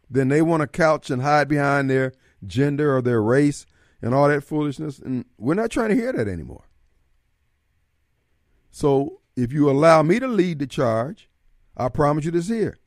Then 0.09 0.29
they 0.29 0.41
want 0.41 0.61
to 0.61 0.67
couch 0.67 1.09
and 1.09 1.21
hide 1.21 1.47
behind 1.47 1.89
their 1.89 2.13
gender 2.45 2.95
or 2.95 3.01
their 3.01 3.21
race 3.21 3.65
and 4.01 4.13
all 4.13 4.29
that 4.29 4.43
foolishness, 4.43 4.99
and 4.99 5.25
we're 5.37 5.55
not 5.55 5.71
trying 5.71 5.89
to 5.89 5.95
hear 5.95 6.13
that 6.13 6.27
anymore. 6.27 6.63
So 8.71 9.21
if 9.35 9.51
you 9.51 9.69
allow 9.69 10.03
me 10.03 10.19
to 10.19 10.27
lead 10.27 10.59
the 10.59 10.67
charge, 10.67 11.29
I 11.75 11.89
promise 11.89 12.25
you 12.25 12.31
this 12.31 12.49
here. 12.49 12.77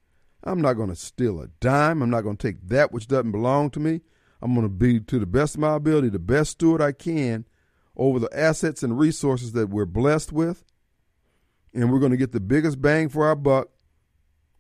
I'm 0.45 0.61
not 0.61 0.75
going 0.75 0.89
to 0.89 0.97
steal 0.97 1.41
a 1.41 1.49
dime. 1.61 2.03
I'm 2.03 2.11
not 2.11 2.23
going 2.23 2.37
to 2.37 2.49
take 2.49 2.69
that 2.69 2.93
which 2.93 3.07
doesn't 3.07 3.33
belong 3.33 3.71
to 3.71 3.81
me. 3.81 4.01
I'm 4.41 4.55
going 4.55 4.67
to 4.67 4.73
be, 4.73 5.01
to 5.01 5.19
the 5.19 5.27
best 5.27 5.55
of 5.55 5.61
my 5.61 5.77
ability, 5.77 6.09
the 6.09 6.19
best 6.19 6.53
steward 6.53 6.83
I 6.83 6.93
can 6.93 7.47
over 7.97 8.19
the 8.19 8.29
assets 8.37 8.83
and 8.83 8.99
resources 8.99 9.53
that 9.53 9.69
we're 9.69 9.87
blessed 9.87 10.33
with. 10.33 10.65
And 11.73 11.91
we're 11.91 12.01
going 12.01 12.11
to 12.11 12.19
get 12.19 12.33
the 12.33 12.41
biggest 12.41 12.83
bang 12.83 13.09
for 13.09 13.27
our 13.27 13.37
buck 13.37 13.69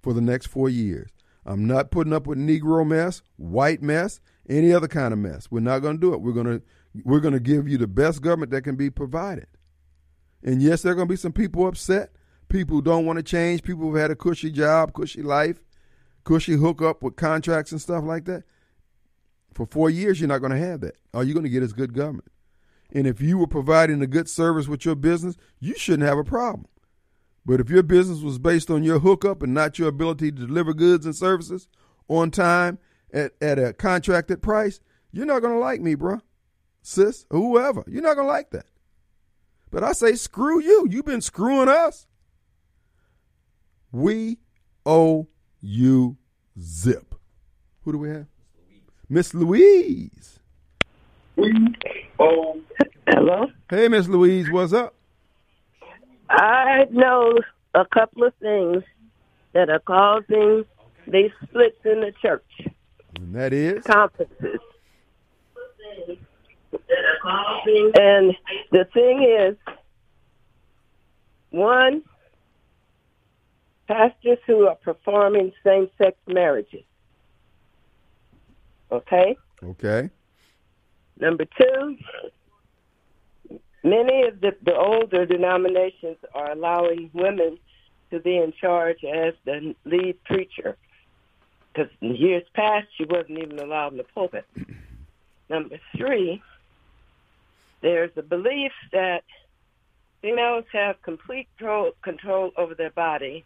for 0.02 0.12
the 0.14 0.20
next 0.20 0.46
four 0.46 0.68
years. 0.68 1.10
I'm 1.44 1.66
not 1.66 1.90
putting 1.90 2.12
up 2.12 2.26
with 2.26 2.38
Negro 2.38 2.86
mess, 2.86 3.22
white 3.36 3.82
mess, 3.82 4.20
any 4.48 4.72
other 4.72 4.88
kind 4.88 5.12
of 5.12 5.18
mess. 5.18 5.48
We're 5.50 5.60
not 5.60 5.80
going 5.80 5.96
to 5.96 6.00
do 6.00 6.14
it. 6.14 6.20
We're 6.20 6.32
going 6.32 6.46
to 6.46 6.62
we're 7.04 7.20
going 7.20 7.34
to 7.34 7.40
give 7.40 7.66
you 7.66 7.78
the 7.78 7.86
best 7.86 8.20
government 8.20 8.50
that 8.52 8.62
can 8.62 8.76
be 8.76 8.90
provided. 8.90 9.46
And 10.42 10.62
yes, 10.62 10.82
there 10.82 10.92
are 10.92 10.94
going 10.94 11.08
to 11.08 11.12
be 11.12 11.16
some 11.16 11.32
people 11.32 11.66
upset, 11.66 12.10
people 12.48 12.76
who 12.76 12.82
don't 12.82 13.06
want 13.06 13.18
to 13.18 13.22
change, 13.22 13.62
people 13.62 13.82
who've 13.82 14.00
had 14.00 14.10
a 14.10 14.16
cushy 14.16 14.50
job, 14.50 14.92
cushy 14.92 15.22
life, 15.22 15.60
cushy 16.24 16.54
hookup 16.54 17.02
with 17.02 17.16
contracts 17.16 17.72
and 17.72 17.80
stuff 17.80 18.04
like 18.04 18.24
that. 18.24 18.44
For 19.54 19.66
four 19.66 19.90
years, 19.90 20.20
you're 20.20 20.28
not 20.28 20.38
going 20.38 20.52
to 20.52 20.58
have 20.58 20.80
that. 20.80 20.96
All 21.12 21.22
you're 21.22 21.34
going 21.34 21.44
to 21.44 21.50
get 21.50 21.62
is 21.62 21.72
good 21.72 21.94
government. 21.94 22.30
And 22.94 23.06
if 23.06 23.20
you 23.20 23.38
were 23.38 23.46
providing 23.46 24.02
a 24.02 24.06
good 24.06 24.28
service 24.28 24.68
with 24.68 24.84
your 24.84 24.94
business, 24.94 25.36
you 25.60 25.74
shouldn't 25.76 26.08
have 26.08 26.18
a 26.18 26.24
problem. 26.24 26.66
But 27.44 27.60
if 27.60 27.70
your 27.70 27.82
business 27.82 28.20
was 28.20 28.38
based 28.38 28.70
on 28.70 28.84
your 28.84 29.00
hookup 29.00 29.42
and 29.42 29.52
not 29.52 29.78
your 29.78 29.88
ability 29.88 30.32
to 30.32 30.46
deliver 30.46 30.72
goods 30.74 31.06
and 31.06 31.16
services 31.16 31.68
on 32.08 32.30
time 32.30 32.78
at, 33.12 33.32
at 33.40 33.58
a 33.58 33.72
contracted 33.72 34.42
price, 34.42 34.80
you're 35.10 35.26
not 35.26 35.40
going 35.40 35.54
to 35.54 35.58
like 35.58 35.80
me, 35.80 35.94
bro, 35.94 36.20
sis, 36.82 37.26
whoever. 37.30 37.84
You're 37.86 38.02
not 38.02 38.14
going 38.14 38.26
to 38.26 38.32
like 38.32 38.50
that. 38.50 38.66
But 39.72 39.82
I 39.82 39.92
say, 39.92 40.14
screw 40.14 40.60
you. 40.60 40.86
You've 40.88 41.06
been 41.06 41.22
screwing 41.22 41.68
us. 41.68 42.06
We 43.90 44.38
owe 44.84 45.28
you 45.62 46.18
zip. 46.60 47.14
Who 47.84 47.92
do 47.92 47.98
we 47.98 48.10
have? 48.10 48.26
Miss 49.08 49.32
Louise. 49.32 50.38
We 51.36 51.54
owe. 52.18 52.60
Hello? 53.08 53.46
Hey, 53.70 53.88
Miss 53.88 54.06
Louise, 54.08 54.50
what's 54.50 54.74
up? 54.74 54.94
I 56.28 56.86
know 56.90 57.32
a 57.74 57.86
couple 57.86 58.24
of 58.24 58.34
things 58.42 58.82
that 59.54 59.70
are 59.70 59.80
causing 59.80 60.66
these 61.06 61.30
splits 61.42 61.78
in 61.84 62.00
the 62.00 62.12
church. 62.20 62.44
And 63.16 63.34
that 63.34 63.54
is? 63.54 63.82
Conferences. 63.84 64.60
And 66.72 68.34
the 68.70 68.86
thing 68.92 69.22
is, 69.22 69.56
one, 71.50 72.02
pastors 73.86 74.38
who 74.46 74.66
are 74.66 74.76
performing 74.76 75.52
same 75.64 75.88
sex 75.98 76.16
marriages. 76.26 76.84
Okay? 78.90 79.36
Okay. 79.62 80.10
Number 81.18 81.44
two, 81.44 81.96
many 83.84 84.26
of 84.26 84.40
the, 84.40 84.56
the 84.64 84.74
older 84.74 85.26
denominations 85.26 86.16
are 86.34 86.52
allowing 86.52 87.10
women 87.12 87.58
to 88.10 88.20
be 88.20 88.36
in 88.36 88.52
charge 88.60 89.04
as 89.04 89.34
the 89.44 89.74
lead 89.84 90.22
preacher. 90.24 90.76
Because 91.72 91.90
in 92.00 92.14
years 92.16 92.44
past, 92.54 92.88
she 92.96 93.04
wasn't 93.04 93.38
even 93.38 93.58
allowed 93.58 93.92
in 93.92 93.98
the 93.98 94.04
pulpit. 94.04 94.44
Number 95.48 95.78
three, 95.96 96.42
there's 97.82 98.10
a 98.16 98.22
belief 98.22 98.72
that 98.92 99.24
females 100.22 100.64
have 100.72 101.02
complete 101.02 101.48
control, 101.58 101.92
control 102.02 102.52
over 102.56 102.74
their 102.74 102.90
body, 102.90 103.44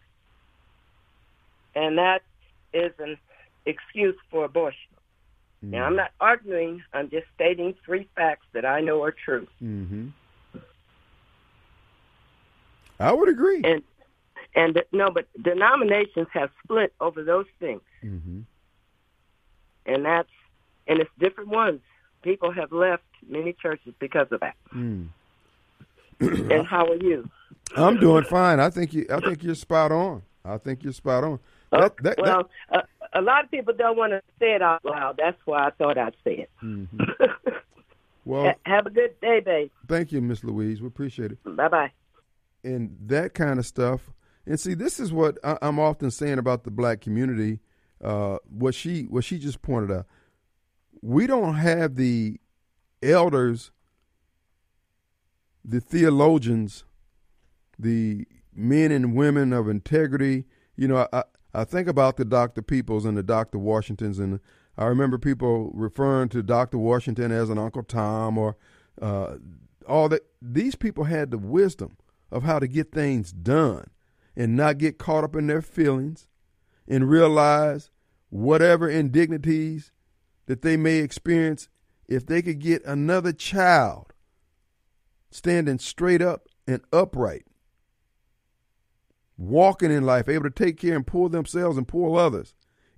and 1.74 1.98
that 1.98 2.22
is 2.72 2.92
an 2.98 3.16
excuse 3.64 4.16
for 4.30 4.44
abortion. 4.44 4.78
Mm-hmm. 5.64 5.70
Now, 5.72 5.84
I'm 5.86 5.96
not 5.96 6.12
arguing. 6.20 6.82
I'm 6.92 7.10
just 7.10 7.26
stating 7.34 7.74
three 7.84 8.08
facts 8.14 8.46
that 8.52 8.64
I 8.64 8.80
know 8.80 9.02
are 9.02 9.12
true. 9.12 9.46
Mm-hmm. 9.62 10.08
I 13.00 13.12
would 13.12 13.28
agree. 13.28 13.62
And 13.64 13.82
and 14.54 14.82
no, 14.90 15.10
but 15.10 15.26
denominations 15.40 16.28
have 16.32 16.50
split 16.64 16.94
over 16.98 17.22
those 17.22 17.46
things, 17.60 17.82
mm-hmm. 18.02 18.40
and 19.84 20.04
that's 20.04 20.30
and 20.86 21.00
it's 21.00 21.10
different 21.18 21.50
ones. 21.50 21.80
People 22.22 22.52
have 22.52 22.72
left 22.72 23.04
many 23.28 23.52
churches 23.52 23.94
because 23.98 24.26
of 24.30 24.40
that. 24.40 24.56
Mm. 24.74 25.08
and 26.20 26.66
how 26.66 26.86
are 26.86 26.96
you? 26.96 27.28
I'm 27.76 27.98
doing 27.98 28.24
fine. 28.24 28.60
I 28.60 28.70
think 28.70 28.94
you. 28.94 29.06
I 29.10 29.20
think 29.20 29.42
you're 29.42 29.54
spot 29.54 29.92
on. 29.92 30.22
I 30.44 30.58
think 30.58 30.82
you're 30.82 30.92
spot 30.92 31.24
on. 31.24 31.40
Oh, 31.72 31.80
that, 31.80 31.96
that, 32.02 32.18
well, 32.18 32.50
that, 32.70 32.86
a, 33.12 33.20
a, 33.20 33.22
lot 33.22 33.44
of 33.44 33.50
people 33.50 33.74
don't 33.74 33.96
want 33.96 34.12
to 34.12 34.22
say 34.38 34.54
it 34.54 34.62
out 34.62 34.84
loud. 34.84 35.16
That's 35.18 35.38
why 35.44 35.66
I 35.66 35.70
thought 35.70 35.98
I'd 35.98 36.14
say 36.22 36.34
it. 36.34 36.50
Mm-hmm. 36.62 37.24
well, 38.24 38.54
have 38.64 38.86
a 38.86 38.90
good 38.90 39.20
day, 39.20 39.40
babe. 39.40 39.70
Thank 39.88 40.12
you, 40.12 40.20
Miss 40.20 40.44
Louise. 40.44 40.80
We 40.80 40.86
appreciate 40.86 41.32
it. 41.32 41.56
Bye 41.56 41.68
bye. 41.68 41.92
And 42.62 42.96
that 43.06 43.34
kind 43.34 43.58
of 43.58 43.66
stuff. 43.66 44.12
And 44.46 44.58
see, 44.60 44.74
this 44.74 45.00
is 45.00 45.12
what 45.12 45.38
I, 45.42 45.58
am 45.60 45.80
often 45.80 46.10
saying 46.10 46.38
about 46.38 46.64
the 46.64 46.70
black 46.70 47.00
community. 47.00 47.58
Uh, 48.02 48.38
what 48.48 48.74
she 48.74 49.02
what 49.04 49.24
she 49.24 49.38
just 49.38 49.62
pointed 49.62 49.90
out. 49.90 50.06
We 51.02 51.26
don't 51.26 51.56
have 51.56 51.96
the 51.96 52.40
elders, 53.02 53.70
the 55.64 55.80
theologians, 55.80 56.84
the 57.78 58.26
men 58.54 58.90
and 58.90 59.14
women 59.14 59.52
of 59.52 59.68
integrity. 59.68 60.44
You 60.76 60.88
know, 60.88 61.08
I, 61.12 61.24
I 61.54 61.64
think 61.64 61.88
about 61.88 62.16
the 62.16 62.24
Dr. 62.24 62.62
Peoples 62.62 63.04
and 63.04 63.16
the 63.16 63.22
Dr. 63.22 63.58
Washingtons, 63.58 64.18
and 64.18 64.40
I 64.76 64.86
remember 64.86 65.18
people 65.18 65.70
referring 65.74 66.28
to 66.30 66.42
Dr. 66.42 66.78
Washington 66.78 67.32
as 67.32 67.50
an 67.50 67.58
Uncle 67.58 67.82
Tom 67.82 68.36
or 68.38 68.56
uh, 69.00 69.36
all 69.88 70.08
that. 70.10 70.22
These 70.42 70.74
people 70.74 71.04
had 71.04 71.30
the 71.30 71.38
wisdom 71.38 71.96
of 72.30 72.42
how 72.42 72.58
to 72.58 72.66
get 72.66 72.92
things 72.92 73.32
done 73.32 73.86
and 74.36 74.56
not 74.56 74.78
get 74.78 74.98
caught 74.98 75.24
up 75.24 75.34
in 75.34 75.46
their 75.46 75.62
feelings 75.62 76.28
and 76.86 77.08
realize 77.08 77.90
whatever 78.28 78.88
indignities 78.88 79.92
that 80.46 80.62
they 80.62 80.76
may 80.76 80.98
experience 80.98 81.68
if 82.08 82.26
they 82.26 82.42
could 82.42 82.60
get 82.60 82.84
another 82.84 83.32
child 83.32 84.12
standing 85.30 85.78
straight 85.78 86.22
up 86.22 86.48
and 86.66 86.80
upright, 86.92 87.44
walking 89.36 89.90
in 89.90 90.04
life, 90.04 90.28
able 90.28 90.44
to 90.44 90.50
take 90.50 90.78
care 90.78 90.96
and 90.96 91.06
pull 91.06 91.28
themselves 91.28 91.76
and 91.76 91.88
pull 91.88 92.16
others, 92.16 92.54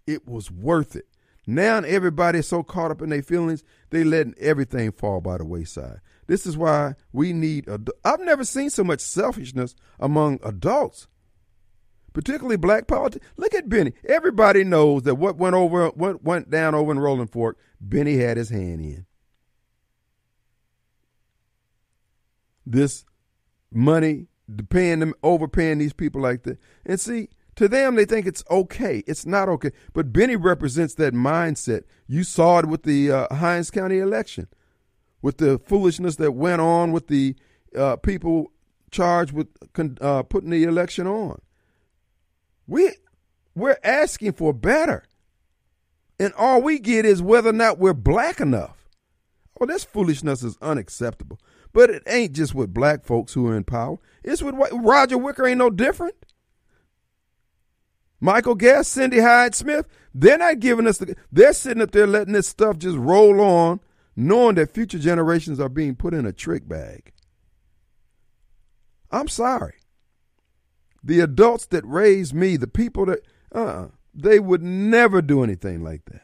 it 0.07 0.27
was 0.29 0.51
worth 0.51 0.95
it. 0.95 1.07
Now 1.47 1.79
everybody's 1.79 2.47
so 2.47 2.63
caught 2.63 2.91
up 2.91 3.01
in 3.01 3.09
their 3.09 3.23
feelings, 3.23 3.65
they 3.91 4.05
letting 4.05 4.35
everything 4.39 4.93
fall 4.93 5.23
by 5.23 5.39
the 5.39 5.47
wayside. 5.47 6.01
This 6.27 6.45
is 6.45 6.59
why 6.59 6.95
we 7.11 7.33
need. 7.33 7.67
I've 8.05 8.21
never 8.21 8.45
seen 8.45 8.69
so 8.69 8.85
much 8.85 9.01
selfishness 9.01 9.75
among 9.99 10.41
adults 10.45 11.07
particularly 12.19 12.57
black 12.57 12.89
politics. 12.89 13.25
Look 13.37 13.55
at 13.55 13.69
Bennie. 13.69 13.93
Everybody 14.09 14.65
knows 14.65 15.05
that 15.05 15.15
what 15.15 15.37
went 15.37 15.55
over, 15.55 15.87
what 15.91 16.25
went 16.25 16.51
down 16.51 16.75
over 16.75 16.91
in 16.91 16.99
Rolling 16.99 17.29
Fork, 17.29 17.57
Bennie 17.81 18.17
had 18.17 18.37
his 18.37 18.49
hand 18.49 18.81
in. 18.81 19.07
This 22.67 23.05
money, 23.71 24.27
paying 24.69 24.99
them, 24.99 25.15
overpaying 25.23 25.79
these 25.79 25.93
people 25.93 26.21
like 26.21 26.43
that, 26.43 26.59
and 26.85 26.99
see, 26.99 27.29
to 27.55 27.69
them, 27.69 27.95
they 27.95 28.05
think 28.05 28.27
it's 28.27 28.43
okay. 28.51 29.05
It's 29.07 29.25
not 29.25 29.49
okay. 29.51 29.71
But 29.93 30.13
Bennie 30.13 30.35
represents 30.35 30.95
that 30.95 31.15
mindset. 31.15 31.85
You 32.09 32.25
saw 32.25 32.59
it 32.59 32.67
with 32.67 32.83
the 32.83 33.13
uh, 33.13 33.33
Hinds 33.37 33.71
County 33.71 33.99
election, 33.99 34.49
with 35.23 35.39
the 35.39 35.61
foolishness 35.61 36.17
that 36.17 36.33
went 36.33 36.63
on 36.63 36.91
with 36.91 37.07
the 37.07 37.37
uh, 37.77 37.95
people 37.95 38.51
charged 38.91 39.31
with 39.31 39.47
uh, 40.01 40.25
putting 40.25 40.51
the 40.51 40.65
election 40.65 41.07
on. 41.07 41.41
We 42.69 42.93
we're 43.57 43.79
asking 43.83 44.35
for 44.35 44.53
better, 44.53 45.05
and 46.21 46.33
all 46.35 46.63
we 46.63 46.79
get 46.79 47.05
is 47.05 47.21
whether 47.21 47.51
or 47.51 47.55
not 47.55 47.81
we're 47.81 47.95
black 47.95 48.39
enough. 48.39 48.89
Well, 49.59 49.67
this 49.67 49.83
foolishness 49.83 50.45
is 50.45 50.57
unacceptable. 50.63 51.41
But 51.73 51.91
it 51.91 52.03
ain't 52.07 52.33
just 52.33 52.55
with 52.55 52.73
black 52.73 53.05
folks 53.05 53.33
who 53.35 53.47
are 53.49 53.57
in 53.57 53.65
power. 53.65 53.99
It's 54.25 54.43
with 54.43 54.55
Roger 54.73 55.19
Wicker. 55.19 55.47
Ain't 55.47 55.59
no 55.59 55.71
different. 55.71 56.15
Michael 58.21 58.55
Guest, 58.55 58.93
Cindy 58.93 59.21
Hyde 59.21 59.55
Smith, 59.55 59.87
they're 60.13 60.39
not 60.39 60.59
giving 60.59 60.89
us 60.89 60.99
the, 60.99 61.15
they're 61.31 61.53
sitting 61.53 61.83
up 61.83 61.93
there 61.93 62.07
letting 62.07 62.33
this 62.33 62.49
stuff 62.49 62.77
just 62.79 62.97
roll 62.97 63.41
on, 63.41 63.79
knowing 64.17 64.57
that 64.57 64.75
future 64.75 64.99
generations 64.99 65.61
are 65.61 65.69
being 65.69 65.95
put 65.95 66.15
in 66.15 66.27
a 66.27 66.33
trick 66.33 66.67
bag. 66.67 67.13
I'm 69.13 69.29
sorry. 69.29 69.75
The 71.03 71.21
adults 71.21 71.67
that 71.67 71.87
raised 71.87 72.35
me, 72.35 72.57
the 72.57 72.67
people 72.67 73.07
that, 73.07 73.21
uh, 73.53 73.89
they 74.15 74.41
would 74.41 74.63
never 74.63 75.23
do 75.23 75.43
anything 75.43 75.83
like 75.83 76.05
that. 76.07 76.23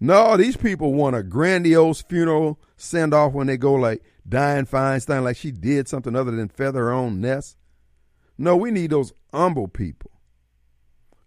No, 0.00 0.36
these 0.36 0.56
people 0.56 0.94
want 0.94 1.14
a 1.14 1.22
grandiose 1.22 2.02
funeral 2.02 2.58
send 2.76 3.12
off 3.12 3.32
when 3.32 3.46
they 3.46 3.58
go 3.58 3.74
like 3.74 4.02
Dianne 4.28 4.68
Feinstein, 4.68 5.22
like 5.24 5.36
she 5.36 5.50
did 5.50 5.88
something 5.88 6.16
other 6.16 6.30
than 6.30 6.48
feather 6.48 6.84
her 6.84 6.92
own 6.92 7.20
nest. 7.20 7.56
No, 8.38 8.56
we 8.56 8.70
need 8.70 8.90
those 8.90 9.12
humble 9.32 9.68
people 9.68 10.10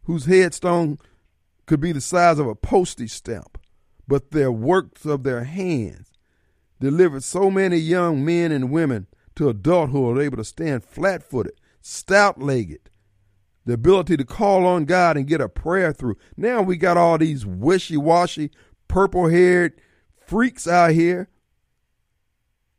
whose 0.06 0.26
headstone 0.26 0.98
could 1.66 1.80
be 1.80 1.92
the 1.92 2.02
size 2.02 2.40
of 2.40 2.48
a 2.48 2.56
postage 2.56 3.12
stamp, 3.12 3.58
but 4.08 4.32
their 4.32 4.52
works 4.52 5.06
of 5.06 5.24
their 5.24 5.44
hands 5.44 6.12
delivered 6.80 7.24
so 7.24 7.50
many 7.50 7.78
young 7.78 8.26
men 8.26 8.52
and 8.52 8.72
women 8.72 9.08
to 9.36 9.50
adulthood 9.50 10.20
able 10.20 10.38
to 10.38 10.44
stand 10.44 10.84
flat 10.84 11.24
footed, 11.24 11.54
stout 11.84 12.42
legged, 12.42 12.90
the 13.66 13.74
ability 13.74 14.18
to 14.18 14.26
call 14.26 14.66
on 14.66 14.86
God 14.86 15.18
and 15.18 15.28
get 15.28 15.42
a 15.42 15.48
prayer 15.48 15.94
through. 15.94 16.18
Now 16.36 16.64
we 16.64 16.78
got 16.78 16.98
all 16.98 17.20
these 17.20 17.46
wishy 17.46 17.98
washy, 17.98 18.50
purple 18.88 19.28
haired 19.28 19.80
freaks 20.26 20.68
out 20.68 20.92
here 20.92 21.30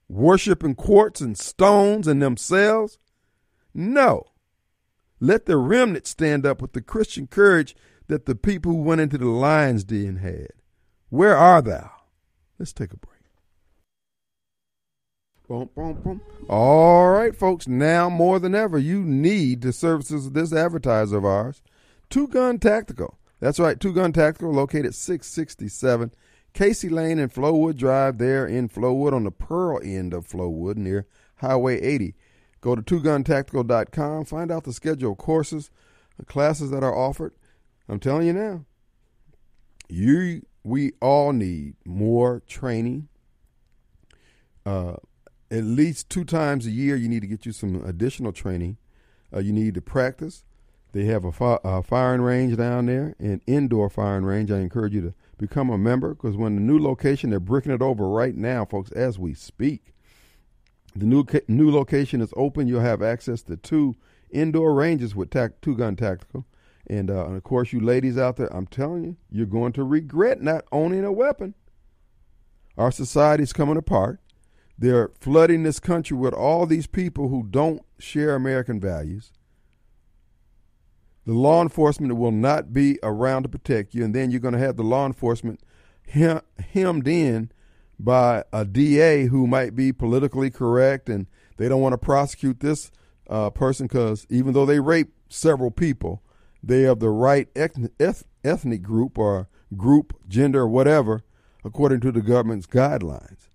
worshiping 0.08 0.74
quartz 0.74 1.20
and 1.20 1.36
stones 1.36 2.06
and 2.06 2.22
themselves. 2.22 2.98
No. 3.72 4.24
Let 5.20 5.46
the 5.46 5.56
remnant 5.56 6.06
stand 6.06 6.44
up 6.44 6.60
with 6.60 6.72
the 6.72 6.82
Christian 6.82 7.26
courage 7.26 7.74
that 8.08 8.26
the 8.26 8.34
people 8.34 8.72
who 8.72 8.82
went 8.82 9.00
into 9.00 9.18
the 9.18 9.26
lion's 9.26 9.84
den 9.84 10.16
had. 10.16 10.52
Where 11.08 11.36
are 11.36 11.62
thou? 11.62 11.90
Let's 12.58 12.72
take 12.72 12.92
a 12.92 12.96
break. 12.96 13.13
Boom, 15.48 15.68
boom, 15.74 15.94
boom. 15.94 16.20
All 16.48 17.10
right, 17.10 17.36
folks, 17.36 17.68
now 17.68 18.08
more 18.08 18.38
than 18.38 18.54
ever, 18.54 18.78
you 18.78 19.02
need 19.02 19.60
the 19.60 19.72
services 19.72 20.26
of 20.26 20.32
this 20.32 20.52
advertiser 20.52 21.18
of 21.18 21.24
ours, 21.24 21.62
Two 22.08 22.26
Gun 22.28 22.58
Tactical. 22.58 23.18
That's 23.40 23.60
right, 23.60 23.78
Two 23.78 23.92
Gun 23.92 24.12
Tactical, 24.12 24.52
located 24.52 24.94
667 24.94 26.12
Casey 26.54 26.88
Lane 26.88 27.18
and 27.18 27.32
Flowood 27.32 27.76
Drive 27.76 28.18
there 28.18 28.46
in 28.46 28.68
Flowood 28.68 29.12
on 29.12 29.24
the 29.24 29.30
Pearl 29.30 29.80
end 29.82 30.14
of 30.14 30.26
Flowood 30.26 30.76
near 30.76 31.06
Highway 31.36 31.80
80. 31.80 32.14
Go 32.60 32.74
to 32.76 32.80
twoguntactical.com, 32.82 34.24
find 34.24 34.50
out 34.50 34.64
the 34.64 34.72
schedule 34.72 35.12
of 35.12 35.18
courses, 35.18 35.70
the 36.16 36.24
classes 36.24 36.70
that 36.70 36.84
are 36.84 36.96
offered. 36.96 37.34
I'm 37.88 37.98
telling 37.98 38.26
you 38.26 38.32
now, 38.32 38.64
you 39.88 40.42
we 40.62 40.92
all 41.02 41.32
need 41.32 41.74
more 41.84 42.42
training. 42.46 43.08
Uh, 44.64 44.94
at 45.54 45.64
least 45.64 46.10
two 46.10 46.24
times 46.24 46.66
a 46.66 46.70
year, 46.70 46.96
you 46.96 47.08
need 47.08 47.20
to 47.20 47.28
get 47.28 47.46
you 47.46 47.52
some 47.52 47.84
additional 47.84 48.32
training. 48.32 48.76
Uh, 49.32 49.38
you 49.38 49.52
need 49.52 49.74
to 49.74 49.80
practice. 49.80 50.44
They 50.92 51.04
have 51.04 51.24
a, 51.24 51.32
fi- 51.32 51.58
a, 51.62 51.82
firing 51.82 52.22
range 52.22 52.56
down 52.56 52.86
there, 52.86 53.14
an 53.18 53.40
indoor 53.46 53.88
firing 53.88 54.24
range. 54.24 54.50
I 54.50 54.58
encourage 54.58 54.94
you 54.94 55.00
to 55.02 55.14
become 55.38 55.70
a 55.70 55.78
member 55.78 56.14
because 56.14 56.36
when 56.36 56.56
the 56.56 56.60
new 56.60 56.78
location, 56.78 57.30
they're 57.30 57.40
bricking 57.40 57.72
it 57.72 57.82
over 57.82 58.08
right 58.08 58.34
now, 58.34 58.64
folks, 58.64 58.90
as 58.92 59.18
we 59.18 59.34
speak. 59.34 59.94
The 60.96 61.06
new 61.06 61.24
new 61.48 61.70
location 61.70 62.20
is 62.20 62.32
open. 62.36 62.68
You'll 62.68 62.80
have 62.80 63.02
access 63.02 63.42
to 63.42 63.56
two 63.56 63.96
indoor 64.30 64.74
ranges 64.74 65.14
with 65.14 65.30
tac- 65.30 65.60
two 65.60 65.76
gun 65.76 65.96
tactical, 65.96 66.46
and, 66.86 67.10
uh, 67.10 67.26
and 67.26 67.36
of 67.36 67.42
course, 67.42 67.72
you 67.72 67.80
ladies 67.80 68.16
out 68.16 68.36
there, 68.36 68.54
I'm 68.54 68.66
telling 68.66 69.04
you, 69.04 69.16
you're 69.30 69.46
going 69.46 69.72
to 69.72 69.82
regret 69.82 70.40
not 70.40 70.64
owning 70.70 71.04
a 71.04 71.12
weapon. 71.12 71.54
Our 72.76 72.92
society's 72.92 73.52
coming 73.52 73.76
apart. 73.76 74.20
They're 74.78 75.10
flooding 75.20 75.62
this 75.62 75.78
country 75.78 76.16
with 76.16 76.34
all 76.34 76.66
these 76.66 76.86
people 76.86 77.28
who 77.28 77.46
don't 77.48 77.82
share 77.98 78.34
American 78.34 78.80
values. 78.80 79.32
The 81.26 81.32
law 81.32 81.62
enforcement 81.62 82.16
will 82.16 82.32
not 82.32 82.72
be 82.72 82.98
around 83.02 83.44
to 83.44 83.48
protect 83.48 83.94
you, 83.94 84.04
and 84.04 84.14
then 84.14 84.30
you're 84.30 84.40
going 84.40 84.54
to 84.54 84.60
have 84.60 84.76
the 84.76 84.82
law 84.82 85.06
enforcement 85.06 85.60
hem- 86.08 86.42
hemmed 86.72 87.08
in 87.08 87.50
by 87.98 88.44
a 88.52 88.64
DA 88.64 89.26
who 89.26 89.46
might 89.46 89.74
be 89.74 89.92
politically 89.92 90.50
correct 90.50 91.08
and 91.08 91.26
they 91.56 91.68
don't 91.68 91.80
want 91.80 91.92
to 91.92 91.98
prosecute 91.98 92.60
this 92.60 92.90
uh, 93.28 93.50
person 93.50 93.86
because 93.86 94.26
even 94.28 94.52
though 94.52 94.66
they 94.66 94.80
rape 94.80 95.12
several 95.28 95.70
people, 95.70 96.22
they 96.62 96.84
of 96.84 96.98
the 96.98 97.10
right 97.10 97.48
ethnic 97.56 98.82
group 98.82 99.18
or 99.18 99.48
group, 99.76 100.14
gender, 100.28 100.66
whatever, 100.66 101.22
according 101.64 102.00
to 102.00 102.12
the 102.12 102.20
government's 102.20 102.66
guidelines. 102.66 103.48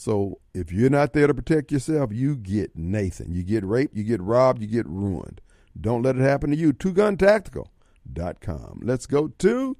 So 0.00 0.40
if 0.54 0.72
you're 0.72 0.88
not 0.88 1.12
there 1.12 1.26
to 1.26 1.34
protect 1.34 1.70
yourself, 1.70 2.10
you 2.10 2.34
get 2.34 2.74
Nathan. 2.74 3.34
You 3.34 3.42
get 3.42 3.62
raped, 3.62 3.94
you 3.94 4.02
get 4.02 4.22
robbed, 4.22 4.62
you 4.62 4.66
get 4.66 4.86
ruined. 4.86 5.42
Don't 5.78 6.00
let 6.00 6.16
it 6.16 6.22
happen 6.22 6.48
to 6.48 6.56
you. 6.56 6.72
TwoGunTactical.com. 6.72 8.80
Let's 8.82 9.04
go 9.04 9.28
to 9.28 9.76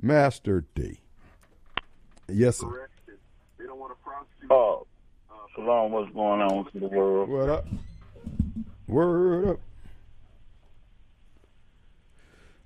Master 0.00 0.64
D. 0.74 1.00
Yes, 2.28 2.56
sir. 2.56 2.88
Oh, 4.48 4.86
Shalom, 5.54 5.92
what's 5.92 6.10
going 6.14 6.40
on 6.40 6.72
to 6.72 6.80
the 6.80 6.88
world? 6.88 7.28
What 7.28 7.50
up? 7.50 7.66
Word 8.86 9.48
up. 9.48 9.60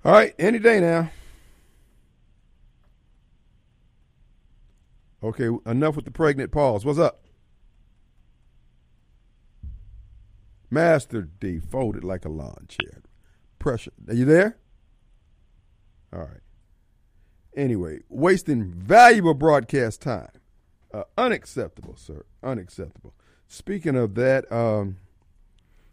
All 0.05 0.13
right, 0.13 0.33
any 0.39 0.59
day 0.59 0.79
now. 0.79 1.11
Okay, 5.23 5.49
enough 5.65 5.95
with 5.95 6.03
the 6.03 6.11
pregnant 6.11 6.51
pause. 6.51 6.83
What's 6.83 6.99
up? 6.99 7.23
Master 10.69 11.21
D 11.21 11.59
folded 11.59 12.03
like 12.03 12.25
a 12.25 12.29
lawn 12.29 12.65
chair. 12.67 13.01
Pressure. 13.57 13.93
Are 14.09 14.13
you 14.13 14.25
there? 14.25 14.57
All 16.11 16.19
right. 16.19 16.41
Anyway, 17.55 17.99
wasting 18.09 18.65
valuable 18.65 19.33
broadcast 19.33 20.01
time. 20.01 20.31
Uh, 20.93 21.03
unacceptable, 21.17 21.95
sir. 21.95 22.25
Unacceptable. 22.43 23.13
Speaking 23.47 23.95
of 23.95 24.15
that, 24.15 24.51
um, 24.51 24.97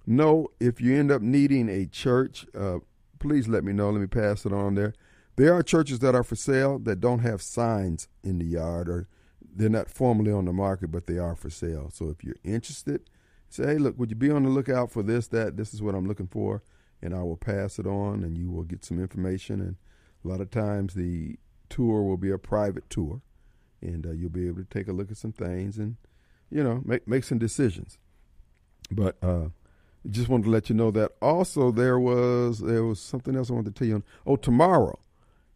no, 0.06 0.48
if 0.58 0.80
you 0.80 0.98
end 0.98 1.12
up 1.12 1.22
needing 1.22 1.68
a 1.68 1.86
church, 1.86 2.46
uh, 2.58 2.78
please 3.20 3.46
let 3.46 3.62
me 3.62 3.72
know. 3.72 3.90
Let 3.90 4.00
me 4.00 4.06
pass 4.06 4.44
it 4.44 4.52
on 4.52 4.74
there. 4.74 4.94
There 5.36 5.54
are 5.54 5.62
churches 5.62 6.00
that 6.00 6.14
are 6.14 6.24
for 6.24 6.36
sale 6.36 6.78
that 6.80 7.00
don't 7.00 7.20
have 7.20 7.40
signs 7.40 8.08
in 8.24 8.38
the 8.38 8.44
yard 8.44 8.88
or 8.88 9.06
they're 9.54 9.68
not 9.68 9.90
formally 9.90 10.32
on 10.32 10.44
the 10.44 10.52
market, 10.52 10.90
but 10.90 11.06
they 11.06 11.18
are 11.18 11.34
for 11.34 11.50
sale. 11.50 11.90
So 11.92 12.08
if 12.08 12.24
you're 12.24 12.36
interested, 12.44 13.08
say, 13.48 13.66
hey, 13.66 13.78
look, 13.78 13.98
would 13.98 14.10
you 14.10 14.16
be 14.16 14.30
on 14.30 14.44
the 14.44 14.50
lookout 14.50 14.90
for 14.90 15.02
this, 15.02 15.26
that? 15.28 15.56
This 15.56 15.74
is 15.74 15.82
what 15.82 15.94
I'm 15.94 16.06
looking 16.06 16.28
for. 16.28 16.62
And 17.02 17.14
I 17.14 17.22
will 17.22 17.36
pass 17.36 17.78
it 17.78 17.86
on 17.86 18.22
and 18.22 18.36
you 18.36 18.50
will 18.50 18.64
get 18.64 18.84
some 18.84 19.00
information. 19.00 19.60
And 19.60 19.76
a 20.24 20.28
lot 20.28 20.40
of 20.40 20.50
times 20.50 20.94
the 20.94 21.38
tour 21.68 22.02
will 22.02 22.18
be 22.18 22.30
a 22.30 22.38
private 22.38 22.88
tour 22.90 23.22
and 23.82 24.06
uh, 24.06 24.12
you'll 24.12 24.30
be 24.30 24.46
able 24.46 24.62
to 24.62 24.68
take 24.68 24.88
a 24.88 24.92
look 24.92 25.10
at 25.10 25.16
some 25.16 25.32
things 25.32 25.78
and 25.78 25.96
you 26.50 26.62
know 26.62 26.82
make 26.84 27.06
make 27.08 27.24
some 27.24 27.38
decisions. 27.38 27.98
But 28.90 29.16
uh, 29.22 29.48
just 30.10 30.28
wanted 30.28 30.44
to 30.44 30.50
let 30.50 30.68
you 30.68 30.74
know 30.74 30.90
that 30.90 31.12
also 31.22 31.70
there 31.70 31.98
was 31.98 32.60
there 32.60 32.84
was 32.84 33.00
something 33.00 33.36
else 33.36 33.50
I 33.50 33.54
wanted 33.54 33.74
to 33.74 33.78
tell 33.78 33.88
you. 33.88 33.94
On. 33.96 34.04
Oh, 34.26 34.36
tomorrow 34.36 34.98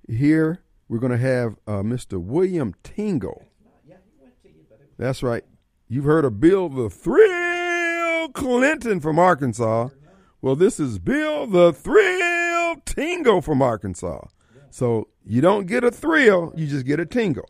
here 0.08 0.62
we're 0.88 0.98
going 0.98 1.12
to 1.12 1.18
have 1.18 1.56
uh, 1.66 1.82
Mr. 1.82 2.20
William 2.20 2.74
Tingle. 2.82 3.46
That's 4.96 5.22
right. 5.22 5.44
You've 5.88 6.04
heard 6.04 6.24
of 6.24 6.40
Bill 6.40 6.68
the 6.68 6.88
Thrill 6.88 8.28
Clinton 8.30 9.00
from 9.00 9.18
Arkansas. 9.18 9.88
Well, 10.40 10.56
this 10.56 10.78
is 10.80 10.98
Bill 10.98 11.46
the 11.46 11.72
Thrill 11.72 12.76
Tingle 12.84 13.42
from 13.42 13.62
Arkansas. 13.62 14.26
So 14.70 15.08
you 15.24 15.40
don't 15.40 15.66
get 15.66 15.84
a 15.84 15.90
thrill, 15.90 16.52
you 16.56 16.66
just 16.66 16.84
get 16.84 16.98
a 16.98 17.06
tingle. 17.06 17.48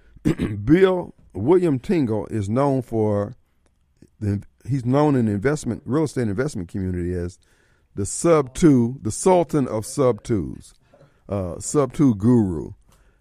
Bill 0.64 1.14
William 1.32 1.78
Tingle 1.78 2.26
is 2.26 2.48
known 2.48 2.82
for 2.82 3.34
the, 4.20 4.42
he's 4.64 4.84
known 4.84 5.16
in 5.16 5.26
the 5.26 5.32
investment 5.32 5.82
real 5.84 6.04
estate 6.04 6.28
investment 6.28 6.68
community 6.68 7.12
as 7.12 7.38
the 7.94 8.06
sub 8.06 8.54
two, 8.54 8.98
the 9.02 9.10
sultan 9.10 9.66
of 9.66 9.84
sub 9.84 10.22
twos, 10.22 10.74
uh, 11.28 11.58
sub 11.58 11.92
two 11.92 12.14
guru, 12.14 12.74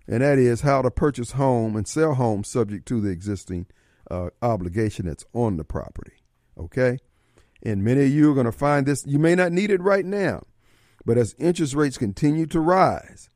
and 0.10 0.24
that 0.24 0.40
is 0.40 0.62
how 0.62 0.82
to 0.82 0.90
purchase 0.90 1.34
home 1.34 1.76
and 1.76 1.88
sell 1.88 2.16
home 2.16 2.44
subject 2.44 2.88
to 2.88 3.00
the 3.00 3.10
existing 3.10 3.68
uh, 4.10 4.30
obligation 4.42 5.06
that's 5.06 5.24
on 5.34 5.58
the 5.58 5.64
property. 5.64 6.14
Okay, 6.58 6.98
and 7.64 7.84
many 7.84 8.06
of 8.06 8.12
you 8.12 8.32
are 8.32 8.34
going 8.34 8.46
to 8.48 8.52
find 8.52 8.86
this. 8.86 9.06
You 9.06 9.20
may 9.20 9.36
not 9.36 9.52
need 9.52 9.70
it 9.70 9.82
right 9.82 10.04
now, 10.04 10.44
but 11.06 11.18
as 11.18 11.36
interest 11.38 11.76
rates 11.76 11.98
continue 11.98 12.48
to 12.48 12.60
rise, 12.60 13.30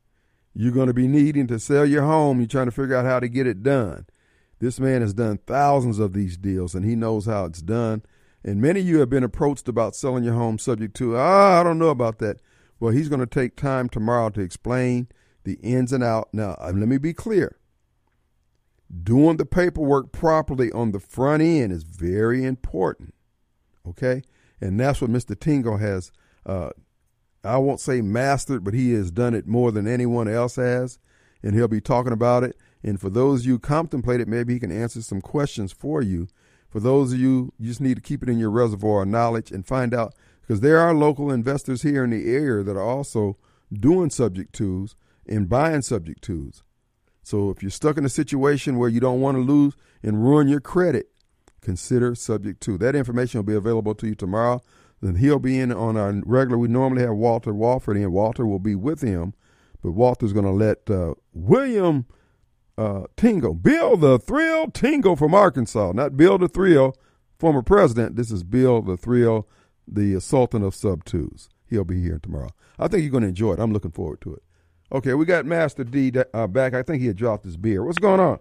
you're 0.52 0.72
going 0.72 0.88
to 0.88 0.94
be 0.94 1.08
needing 1.08 1.46
to 1.46 1.58
sell 1.58 1.86
your 1.86 2.02
home. 2.02 2.40
You're 2.40 2.48
trying 2.48 2.66
to 2.66 2.72
figure 2.72 2.96
out 2.96 3.06
how 3.06 3.20
to 3.20 3.28
get 3.28 3.46
it 3.46 3.62
done. 3.62 4.06
This 4.60 4.80
man 4.80 5.00
has 5.00 5.14
done 5.14 5.38
thousands 5.46 5.98
of 5.98 6.12
these 6.12 6.36
deals 6.36 6.74
and 6.74 6.84
he 6.84 6.96
knows 6.96 7.26
how 7.26 7.44
it's 7.44 7.62
done. 7.62 8.02
And 8.44 8.60
many 8.60 8.80
of 8.80 8.86
you 8.86 9.00
have 9.00 9.10
been 9.10 9.24
approached 9.24 9.68
about 9.68 9.96
selling 9.96 10.22
your 10.22 10.34
home 10.34 10.58
subject 10.58 10.94
to, 10.96 11.16
ah, 11.16 11.60
I 11.60 11.62
don't 11.62 11.78
know 11.78 11.88
about 11.88 12.18
that. 12.18 12.40
Well, 12.78 12.92
he's 12.92 13.08
going 13.08 13.20
to 13.20 13.26
take 13.26 13.56
time 13.56 13.88
tomorrow 13.88 14.30
to 14.30 14.40
explain 14.40 15.08
the 15.44 15.54
ins 15.62 15.92
and 15.92 16.02
out. 16.02 16.28
Now, 16.32 16.56
uh, 16.60 16.72
let 16.74 16.88
me 16.88 16.98
be 16.98 17.12
clear. 17.12 17.56
Doing 19.02 19.36
the 19.36 19.46
paperwork 19.46 20.12
properly 20.12 20.70
on 20.72 20.92
the 20.92 21.00
front 21.00 21.42
end 21.42 21.72
is 21.72 21.84
very 21.84 22.44
important. 22.44 23.14
Okay? 23.88 24.22
And 24.60 24.78
that's 24.78 25.00
what 25.00 25.10
Mr. 25.10 25.38
Tingle 25.38 25.78
has, 25.78 26.12
uh, 26.46 26.70
I 27.42 27.58
won't 27.58 27.80
say 27.80 28.00
mastered, 28.00 28.64
but 28.64 28.74
he 28.74 28.92
has 28.92 29.10
done 29.10 29.34
it 29.34 29.46
more 29.46 29.72
than 29.72 29.86
anyone 29.86 30.28
else 30.28 30.56
has. 30.56 30.98
And 31.42 31.54
he'll 31.54 31.68
be 31.68 31.80
talking 31.80 32.12
about 32.12 32.44
it. 32.44 32.56
And 32.82 33.00
for 33.00 33.10
those 33.10 33.46
you 33.46 33.58
contemplate 33.58 34.20
it, 34.20 34.28
maybe 34.28 34.54
he 34.54 34.60
can 34.60 34.72
answer 34.72 35.02
some 35.02 35.20
questions 35.20 35.72
for 35.72 36.02
you 36.02 36.28
for 36.74 36.80
those 36.80 37.12
of 37.12 37.20
you, 37.20 37.52
you 37.56 37.68
just 37.68 37.80
need 37.80 37.94
to 37.94 38.00
keep 38.00 38.20
it 38.20 38.28
in 38.28 38.40
your 38.40 38.50
reservoir 38.50 39.02
of 39.02 39.08
knowledge 39.08 39.52
and 39.52 39.64
find 39.64 39.94
out 39.94 40.12
because 40.40 40.60
there 40.60 40.80
are 40.80 40.92
local 40.92 41.30
investors 41.30 41.82
here 41.82 42.02
in 42.02 42.10
the 42.10 42.34
area 42.34 42.64
that 42.64 42.76
are 42.76 42.82
also 42.82 43.36
doing 43.72 44.10
subject 44.10 44.52
twos 44.52 44.96
and 45.28 45.48
buying 45.48 45.82
subject 45.82 46.22
twos. 46.22 46.62
So 47.22 47.50
if 47.50 47.62
you're 47.62 47.70
stuck 47.70 47.96
in 47.96 48.04
a 48.04 48.10
situation 48.10 48.76
where 48.78 48.88
you 48.88 49.00
don't 49.00 49.20
want 49.20 49.36
to 49.36 49.40
lose 49.40 49.74
and 50.02 50.22
ruin 50.22 50.48
your 50.48 50.60
credit, 50.60 51.08
consider 51.62 52.14
subject 52.14 52.60
two. 52.60 52.76
That 52.78 52.94
information 52.94 53.38
will 53.38 53.44
be 53.44 53.54
available 53.54 53.94
to 53.96 54.06
you 54.06 54.14
tomorrow. 54.14 54.62
Then 55.00 55.16
he'll 55.16 55.38
be 55.38 55.58
in 55.58 55.72
on 55.72 55.96
our 55.96 56.12
regular. 56.24 56.58
We 56.58 56.68
normally 56.68 57.02
have 57.02 57.14
Walter 57.14 57.52
Walford 57.52 57.96
in. 57.96 58.12
Walter 58.12 58.46
will 58.46 58.58
be 58.58 58.74
with 58.74 59.00
him, 59.00 59.34
but 59.82 59.92
Walter's 59.92 60.32
going 60.32 60.44
to 60.44 60.50
let 60.50 60.88
uh, 60.90 61.14
William 61.32 62.06
uh, 62.76 63.04
Tingle, 63.16 63.54
Bill 63.54 63.96
the 63.96 64.18
Thrill 64.18 64.70
Tingle 64.70 65.16
from 65.16 65.34
Arkansas, 65.34 65.92
not 65.92 66.16
Bill 66.16 66.38
the 66.38 66.48
Thrill, 66.48 66.96
former 67.38 67.62
president. 67.62 68.16
This 68.16 68.30
is 68.30 68.42
Bill 68.42 68.82
the 68.82 68.96
Thrill, 68.96 69.48
the 69.86 70.20
Sultan 70.20 70.62
of 70.62 70.74
Sub 70.74 71.04
Twos. 71.04 71.48
He'll 71.66 71.84
be 71.84 72.02
here 72.02 72.18
tomorrow. 72.22 72.50
I 72.78 72.88
think 72.88 73.02
you're 73.02 73.10
going 73.10 73.22
to 73.22 73.28
enjoy 73.28 73.54
it. 73.54 73.60
I'm 73.60 73.72
looking 73.72 73.92
forward 73.92 74.20
to 74.22 74.34
it. 74.34 74.42
Okay, 74.92 75.14
we 75.14 75.24
got 75.24 75.46
Master 75.46 75.84
D 75.84 76.12
uh, 76.32 76.46
back. 76.46 76.74
I 76.74 76.82
think 76.82 77.00
he 77.00 77.06
had 77.06 77.16
dropped 77.16 77.44
his 77.44 77.56
beer. 77.56 77.84
What's 77.84 77.98
going 77.98 78.20
on? 78.20 78.38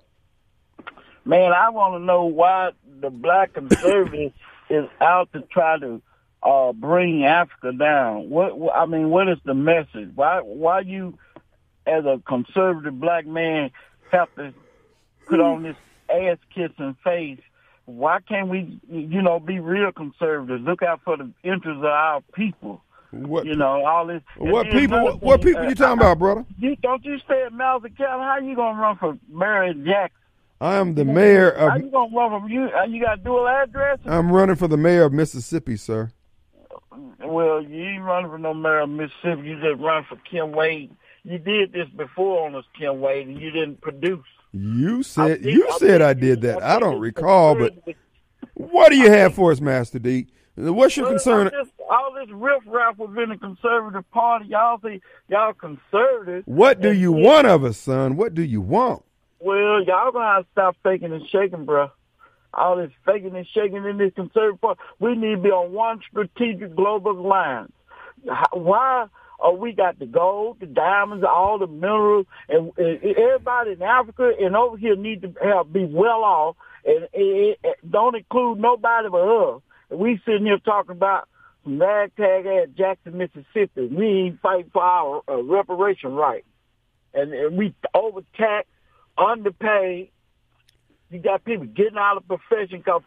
Man, 1.26 1.54
I 1.54 1.70
want 1.70 2.02
to 2.02 2.06
know 2.06 2.26
why 2.26 2.72
the 3.00 3.10
black 3.10 3.54
conservative 3.54 4.34
is 4.70 4.86
out 5.00 5.32
to 5.34 5.42
try 5.42 5.80
to 5.80 6.02
uh, 6.44 6.74
bring 6.74 7.24
Africa 7.26 7.72
down. 7.72 8.30
What 8.30 8.54
I 8.76 8.86
mean, 8.86 9.10
what 9.10 9.30
is 9.30 9.38
the 9.46 9.54
message? 9.54 10.10
Why 10.16 10.42
why 10.42 10.82
you, 10.82 11.18
as 11.88 12.04
a 12.06 12.22
conservative 12.28 13.00
black 13.00 13.26
man, 13.26 13.72
have 14.12 14.34
to 14.36 14.54
put 15.28 15.40
on 15.40 15.64
this 15.64 15.78
ass 16.10 16.38
kissing 16.54 16.96
face. 17.04 17.40
Why 17.86 18.20
can't 18.22 18.48
we, 18.48 18.80
you 18.90 19.22
know, 19.22 19.40
be 19.40 19.60
real 19.60 19.92
conservatives? 19.92 20.64
Look 20.64 20.84
out 20.84 21.02
for 21.04 21.18
the 21.18 21.32
interests 21.44 21.80
of 21.80 21.86
our 21.86 22.22
people. 22.34 22.82
What 23.14 23.46
you 23.46 23.56
know, 23.56 23.86
all 23.86 24.08
this. 24.08 24.22
What 24.38 24.70
people? 24.72 25.04
What, 25.04 25.22
what 25.22 25.42
people 25.42 25.64
you 25.64 25.76
talking 25.76 26.00
about, 26.00 26.20
brother? 26.20 26.46
You 26.58 26.76
don't 26.78 27.04
you 27.04 27.20
stay 27.20 27.44
at 27.46 27.54
Mouse 27.54 27.84
County? 27.98 28.24
How 28.24 28.40
you 28.40 28.56
gonna 28.56 28.80
run 28.80 28.98
for 28.98 29.18
Mary 29.30 29.74
Jackson? 29.86 30.18
I 30.62 30.76
am 30.76 30.96
the 30.96 31.06
mayor 31.06 31.50
of. 31.50 31.72
How 31.72 31.78
you 31.78 31.92
gonna 31.92 32.16
run 32.16 32.42
from 32.42 32.50
you? 32.50 32.70
Uh, 32.70 32.86
you 32.86 33.02
got 33.02 33.24
dual 33.24 33.48
address? 33.48 34.00
I'm 34.06 34.32
running 34.32 34.56
for 34.56 34.68
the 34.68 34.78
mayor 34.78 35.04
of 35.04 35.14
Mississippi, 35.14 35.78
sir. 35.78 36.12
Well, 37.20 37.62
you 37.62 37.84
ain't 37.84 38.04
running 38.04 38.32
for 38.32 38.38
no 38.38 38.54
mayor 38.54 38.82
of 38.82 38.90
Mississippi. 38.90 39.42
You 39.44 39.62
just 39.62 39.82
run 39.82 40.06
for 40.08 40.18
Kim 40.30 40.52
Wade 40.52 40.96
you 41.24 41.38
did 41.38 41.72
this 41.72 41.88
before 41.96 42.46
on 42.46 42.56
us, 42.56 42.66
Kim 42.78 43.00
Wade, 43.00 43.28
and 43.28 43.40
you 43.40 43.50
didn't 43.52 43.82
produce. 43.82 44.26
You 44.52 45.04
said 45.04 45.42
think, 45.42 45.56
you 45.56 45.68
I 45.68 45.78
said 45.78 46.02
I 46.02 46.14
did 46.14 46.42
that. 46.42 46.62
I, 46.62 46.76
I 46.76 46.80
don't 46.80 47.00
recall, 47.00 47.56
but 47.56 47.74
what 48.54 48.90
do 48.90 48.98
you 48.98 49.10
have 49.10 49.34
for 49.34 49.52
us, 49.52 49.62
Master 49.62 50.00
D? 50.00 50.28
What's 50.56 50.96
your 50.96 51.06
well, 51.06 51.14
concern? 51.14 51.50
Just, 51.52 51.72
all 51.94 52.14
this 52.14 52.34
riffraff 52.34 52.98
within 52.98 53.30
the 53.30 53.38
conservative 53.38 54.10
party, 54.12 54.46
y'all 54.50 54.80
say 54.84 55.00
y'all 55.28 55.54
conservative. 55.54 56.44
What 56.46 56.82
do 56.82 56.92
you 56.92 57.12
want 57.12 57.48
of 57.48 57.64
us, 57.64 57.78
son? 57.78 58.16
What 58.16 58.34
do 58.34 58.42
you 58.42 58.62
want? 58.62 59.04
Well, 59.40 59.84
y'all 59.84 60.12
gonna 60.12 60.26
have 60.26 60.44
to 60.44 60.50
stop 60.52 60.76
faking 60.84 61.12
and 61.12 61.28
shaking, 61.30 61.66
bro. 61.66 61.92
All 62.54 62.78
this 62.78 62.92
faking 63.06 63.36
and 63.36 63.48
shaking 63.54 63.86
in 63.86 63.98
this 63.98 64.14
conservative 64.16 64.62
party. 64.62 64.82
We 65.00 65.16
need 65.16 65.36
to 65.36 65.42
be 65.42 65.50
on 65.50 65.72
one 65.72 66.00
strategic 66.10 66.76
global 66.76 67.12
alliance. 67.12 67.72
Why? 68.54 69.08
Oh, 69.40 69.54
we 69.54 69.74
got 69.74 70.00
the 70.00 70.06
gold, 70.06 70.58
the 70.62 70.66
diamonds, 70.66 71.26
all 71.28 71.60
the 71.60 71.68
minerals, 71.68 72.26
and, 72.48 72.72
and 72.78 73.04
everybody 73.18 73.72
in 73.74 73.82
Africa 73.82 74.32
and 74.40 74.56
over 74.56 74.78
here 74.78 74.96
need 74.96 75.24
to 75.24 75.34
have, 75.44 75.74
be 75.74 75.84
well 75.84 76.24
off, 76.24 76.56
and 76.86 77.10
it, 77.12 77.60
it, 77.62 77.78
don't 77.90 78.16
include 78.16 78.60
nobody 78.60 79.10
but 79.10 79.18
us. 79.18 79.62
And 79.90 80.00
we 80.00 80.22
sitting 80.26 80.46
here 80.46 80.60
talking 80.60 80.92
about 80.92 81.28
ragtag 81.66 82.46
at 82.46 82.76
Jackson, 82.76 83.18
Mississippi. 83.18 83.88
We 83.88 84.06
ain't 84.06 84.42
fight 84.42 84.68
for 84.72 84.84
our 84.84 85.22
uh, 85.28 85.42
reparation 85.42 86.14
right, 86.14 86.46
and, 87.14 87.34
and 87.34 87.58
we 87.58 87.74
overtaxed, 87.94 88.70
underpaid. 89.18 90.10
You 91.10 91.20
got 91.20 91.46
people 91.46 91.66
getting 91.66 91.98
out 91.98 92.18
of 92.18 92.28
profession 92.28 92.80
because 92.80 93.04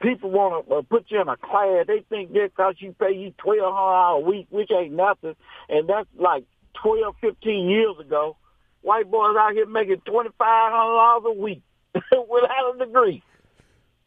people 0.00 0.30
want 0.30 0.68
to 0.68 0.74
uh, 0.74 0.82
put 0.82 1.06
you 1.08 1.20
in 1.20 1.28
a 1.28 1.36
class. 1.36 1.86
They 1.86 2.04
think 2.08 2.32
that 2.32 2.50
because 2.54 2.74
you 2.78 2.94
pay 2.98 3.12
you 3.12 3.32
twelve 3.38 3.74
hundred 3.74 3.92
dollars 3.92 4.24
a 4.24 4.30
week, 4.30 4.46
which 4.50 4.70
ain't 4.70 4.92
nothing, 4.92 5.36
and 5.68 5.88
that's 5.88 6.08
like 6.18 6.44
twelve, 6.74 7.16
fifteen 7.20 7.68
years 7.68 7.96
ago. 8.00 8.36
White 8.82 9.10
boys 9.10 9.34
out 9.38 9.52
here 9.52 9.66
making 9.66 10.02
twenty 10.06 10.30
five 10.38 10.72
hundred 10.72 10.96
dollars 10.96 11.24
a 11.26 11.40
week 11.40 11.62
without 11.94 12.74
a 12.74 12.84
degree. 12.86 13.22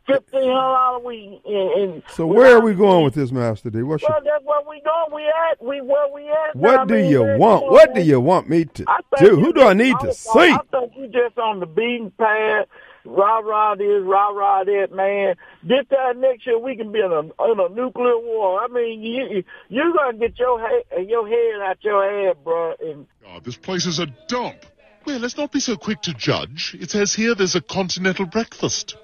Fifteen 0.09 0.41
hundred 0.41 0.51
dollars 0.51 1.01
a 1.03 1.07
week. 1.07 1.41
And, 1.45 1.81
and 1.81 2.03
so 2.09 2.25
where 2.25 2.57
are 2.57 2.61
we 2.61 2.73
going 2.73 3.03
with 3.03 3.13
this, 3.13 3.31
Master 3.31 3.69
D? 3.69 3.83
What's 3.83 4.03
well, 4.03 4.23
your... 4.23 4.33
that's 4.33 4.45
where 4.45 4.61
we 4.67 4.81
going. 4.81 5.13
We 5.13 5.27
at 5.27 5.63
we 5.63 5.81
where 5.81 6.13
we 6.13 6.29
at. 6.29 6.55
What 6.55 6.87
do 6.87 6.95
mean, 6.95 7.09
you 7.09 7.23
want? 7.37 7.71
What 7.71 7.93
do 7.93 8.01
you 8.01 8.19
want 8.19 8.49
me 8.49 8.65
to 8.65 8.85
do? 9.19 9.35
Who 9.35 9.53
do 9.53 9.63
I 9.63 9.73
need 9.73 9.95
to 10.01 10.13
see? 10.13 10.39
I 10.39 10.59
think 10.71 10.93
you 10.95 11.07
just 11.07 11.37
on 11.37 11.59
the 11.59 11.65
beaten 11.65 12.11
path 12.11 12.67
rah 13.05 13.39
rah 13.39 13.75
this, 13.75 14.03
rah 14.03 14.29
rah 14.29 14.63
that, 14.63 14.91
man. 14.91 15.35
This 15.63 15.85
time 15.89 16.21
next 16.21 16.45
year 16.45 16.59
we 16.59 16.75
can 16.75 16.91
be 16.91 16.99
in 16.99 17.11
a 17.11 17.19
in 17.19 17.59
a 17.59 17.69
nuclear 17.69 18.17
war. 18.17 18.61
I 18.61 18.67
mean, 18.67 19.01
you 19.01 19.43
you're 19.69 19.93
gonna 19.93 20.17
get 20.17 20.37
your 20.39 20.59
head 20.59 21.07
your 21.07 21.27
head 21.27 21.61
out 21.61 21.77
your 21.81 22.09
head, 22.09 22.43
bro. 22.43 22.75
And 22.79 23.07
God, 23.23 23.43
this 23.43 23.57
place 23.57 23.85
is 23.85 23.99
a 23.99 24.07
dump. 24.27 24.65
Well, 25.05 25.19
let's 25.19 25.37
not 25.37 25.51
be 25.51 25.59
so 25.59 25.75
quick 25.75 26.01
to 26.03 26.13
judge. 26.13 26.75
It 26.79 26.91
says 26.91 27.13
here 27.13 27.33
there's 27.33 27.55
a 27.55 27.61
continental 27.61 28.25
breakfast. 28.25 28.97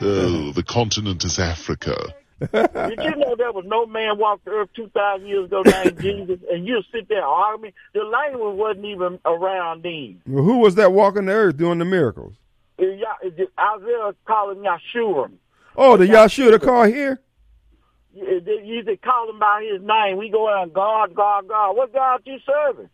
Oh, 0.00 0.52
the 0.52 0.62
continent 0.62 1.24
is 1.24 1.38
Africa. 1.38 2.14
Did 2.40 3.00
you 3.02 3.16
know 3.16 3.36
there 3.36 3.52
was 3.52 3.64
no 3.66 3.86
man 3.86 4.18
walked 4.18 4.44
the 4.44 4.50
earth 4.50 4.70
2,000 4.74 5.26
years 5.26 5.46
ago 5.46 5.62
named 5.62 6.00
Jesus? 6.00 6.40
And 6.50 6.66
you 6.66 6.82
sit 6.92 7.08
there 7.08 7.24
arguing. 7.24 7.72
The 7.94 8.00
language 8.00 8.56
wasn't 8.56 8.86
even 8.86 9.18
around 9.24 9.82
then. 9.84 10.20
Well, 10.26 10.44
who 10.44 10.58
was 10.58 10.74
that 10.74 10.92
walking 10.92 11.26
the 11.26 11.32
earth 11.32 11.56
doing 11.56 11.78
the 11.78 11.84
miracles? 11.84 12.34
Isaiah 12.78 14.14
calling 14.26 14.58
Yeshua. 14.58 15.30
Oh, 15.76 15.96
the 15.96 16.06
Yeshua, 16.06 16.50
the 16.50 16.58
car 16.58 16.86
here? 16.86 17.20
You 18.14 18.82
they 18.84 18.96
call 18.96 19.30
him 19.30 19.38
by 19.38 19.68
his 19.72 19.82
name. 19.82 20.18
We 20.18 20.28
go 20.28 20.48
out, 20.48 20.72
God, 20.72 21.14
God, 21.14 21.48
God. 21.48 21.76
What 21.76 21.92
God 21.92 22.20
you 22.24 22.38
serving? 22.46 22.88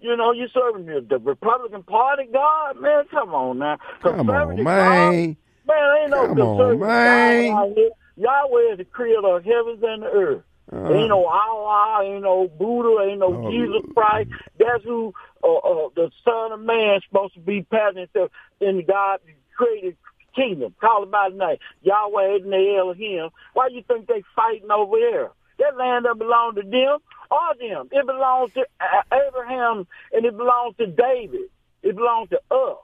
You 0.00 0.16
know, 0.16 0.32
you 0.32 0.48
serving 0.52 0.86
the, 0.86 1.00
the 1.08 1.18
Republican 1.18 1.82
Party 1.84 2.24
God? 2.32 2.80
Man, 2.80 3.04
come 3.10 3.34
on 3.34 3.58
now. 3.58 3.78
Come 4.02 4.28
on, 4.28 4.62
man. 4.62 5.36
God, 5.36 5.36
man, 5.66 5.96
ain't 6.02 6.10
no 6.10 6.28
come 6.28 6.40
on, 6.40 6.78
man. 6.78 7.52
God 7.52 7.76
Yahweh 8.16 8.72
is 8.72 8.78
the 8.78 8.84
creator 8.84 9.36
of 9.36 9.44
heavens 9.44 9.82
and 9.82 10.02
the 10.02 10.06
earth. 10.06 10.42
Uh, 10.72 10.92
ain't 10.92 11.10
no 11.10 11.26
Allah, 11.26 12.04
ain't 12.04 12.22
no 12.22 12.48
Buddha, 12.48 13.08
ain't 13.08 13.20
no 13.20 13.46
oh. 13.46 13.50
Jesus 13.50 13.82
Christ. 13.94 14.30
That's 14.58 14.82
who 14.82 15.14
uh, 15.44 15.56
uh, 15.56 15.88
the 15.94 16.10
Son 16.24 16.52
of 16.52 16.60
Man 16.60 16.96
is 16.96 17.02
supposed 17.08 17.34
to 17.34 17.40
be 17.40 17.62
patting 17.62 17.98
himself 17.98 18.30
in 18.60 18.84
God 18.86 19.20
created 19.56 19.96
kingdom. 20.34 20.74
Call 20.80 21.04
him 21.04 21.10
by 21.10 21.28
the 21.30 21.36
name. 21.36 21.56
Yahweh 21.82 22.36
and 22.36 22.52
Elohim. 22.52 23.30
Why 23.54 23.68
you 23.68 23.82
think 23.86 24.06
they 24.06 24.22
fighting 24.34 24.70
over 24.70 24.96
there? 24.98 25.30
That 25.58 25.76
land 25.76 26.04
don't 26.04 26.18
belong 26.18 26.54
to 26.56 26.62
them 26.62 26.98
or 27.30 27.54
them. 27.58 27.88
It 27.90 28.06
belongs 28.06 28.52
to 28.54 28.66
Abraham 29.12 29.86
and 30.12 30.24
it 30.24 30.36
belongs 30.36 30.76
to 30.76 30.86
David. 30.86 31.48
It 31.82 31.96
belongs 31.96 32.30
to 32.30 32.40
us. 32.50 32.78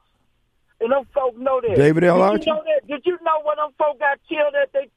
And 0.83 0.91
them 0.91 1.05
folk 1.15 1.39
know 1.39 1.61
that. 1.61 1.77
David 1.77 2.03
L. 2.05 2.19
Did 2.33 2.45
you 2.47 2.53
know 2.53 2.63
that? 2.67 2.87
Did 2.89 3.03
you 3.07 3.17
know 3.23 3.39
when 3.45 3.57
them 3.57 3.71
folk 3.79 4.01
got 4.01 4.19
killed 4.29 4.53
that 4.53 4.73
they 4.75 4.91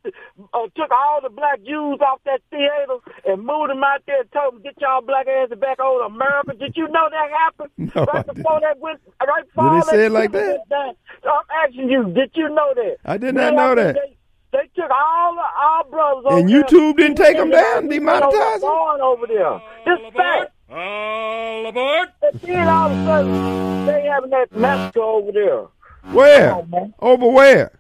uh, 0.53 0.65
took 0.75 0.89
all 0.89 1.19
the 1.21 1.29
black 1.29 1.61
Jews 1.61 1.99
off 2.01 2.21
that 2.25 2.41
theater 2.49 2.97
and 3.25 3.45
moved 3.45 3.69
them 3.69 3.83
out 3.83 4.01
there 4.07 4.21
and 4.21 4.31
told 4.31 4.55
them, 4.55 4.61
get 4.63 4.73
y'all 4.81 5.01
black 5.01 5.27
asses 5.27 5.59
back 5.59 5.79
over 5.79 5.99
to 5.99 6.05
America? 6.05 6.53
Did 6.57 6.73
you 6.75 6.87
know 6.89 7.07
that 7.11 7.29
happened? 7.37 7.71
No, 7.95 8.03
right 8.05 8.25
I 8.27 8.33
before 8.33 8.59
that 8.61 8.79
went, 8.79 8.99
right 9.25 9.45
before 9.45 9.69
Did 9.75 9.83
they 9.83 9.91
say 9.91 10.05
it 10.07 10.11
like 10.11 10.31
shit 10.31 10.33
that? 10.33 10.47
went 10.57 10.69
down. 10.69 10.95
So 11.23 11.29
I'm 11.29 11.45
asking 11.63 11.89
you, 11.89 12.03
did 12.13 12.31
you 12.33 12.49
know 12.49 12.73
that? 12.75 12.97
I 13.05 13.17
did 13.17 13.35
not 13.35 13.53
Man, 13.53 13.55
know 13.55 13.75
that. 13.75 13.93
They, 13.95 14.17
they 14.53 14.69
took 14.75 14.89
all 14.89 15.35
the, 15.35 15.41
our 15.41 15.83
brothers 15.85 16.23
over 16.25 16.39
And 16.39 16.49
there. 16.49 16.63
YouTube 16.63 16.97
didn't 16.97 17.17
take 17.17 17.37
them 17.37 17.51
down, 17.51 17.87
They 17.89 17.99
demonetize 17.99 18.55
'em? 18.55 18.61
Born 18.61 19.01
over 19.01 19.27
there. 19.27 19.61
This 19.85 20.13
fact. 20.15 20.51
All 20.67 21.67
aboard! 21.67 22.09
And 22.23 22.41
then 22.41 22.67
all 22.67 22.89
of 22.91 22.97
a 22.97 23.05
sudden, 23.05 23.85
they 23.85 24.01
having 24.11 24.31
that 24.31 24.51
massacre 24.51 24.99
over 24.99 25.31
there. 25.31 25.65
Where? 26.11 26.53
On. 26.53 26.94
Over 26.99 27.27
where? 27.27 27.72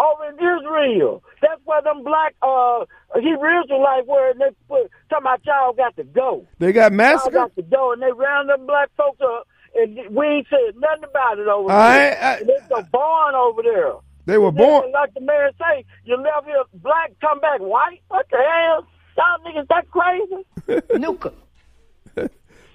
over 0.00 0.24
in 0.30 0.34
Israel. 0.36 1.22
That's 1.42 1.60
where 1.64 1.82
them 1.82 2.02
black 2.02 2.34
uh 2.42 2.84
Hebrew 3.16 3.62
Israelites 3.62 4.06
were 4.08 4.30
and 4.30 4.40
they 4.40 4.48
put 4.66 4.90
talking 5.10 5.22
about 5.26 5.40
y'all 5.44 5.72
got 5.74 5.94
to 5.96 6.04
go. 6.04 6.46
They 6.58 6.72
got 6.72 6.92
Y'all 6.92 7.30
got 7.30 7.54
to 7.56 7.62
go 7.62 7.92
and 7.92 8.00
they 8.02 8.10
round 8.12 8.48
them 8.48 8.66
black 8.66 8.88
folks 8.96 9.20
up 9.22 9.46
and 9.74 9.98
we 10.14 10.26
ain't 10.26 10.46
said 10.48 10.74
nothing 10.76 11.04
about 11.04 11.38
it 11.38 11.48
over 11.48 11.70
I- 11.70 11.92
there. 11.92 12.18
I- 12.22 12.36
and 12.38 12.48
they 12.48 12.58
so 12.70 12.82
born 12.90 13.34
over 13.34 13.62
there. 13.62 13.92
They 14.26 14.38
were 14.38 14.48
And 14.48 14.58
then, 14.58 14.68
born. 14.80 14.92
like 14.92 15.12
the 15.14 15.20
man 15.20 15.50
say, 15.58 15.84
you 16.04 16.16
left 16.16 16.46
here 16.46 16.62
black, 16.74 17.12
come 17.20 17.40
back 17.40 17.60
white. 17.60 18.00
What 18.08 18.26
the 18.30 18.38
hell? 18.38 18.86
Y'all 19.18 19.38
niggas 19.44 19.68
that 19.68 19.86
crazy? 19.90 20.98
Nuka. 20.98 21.32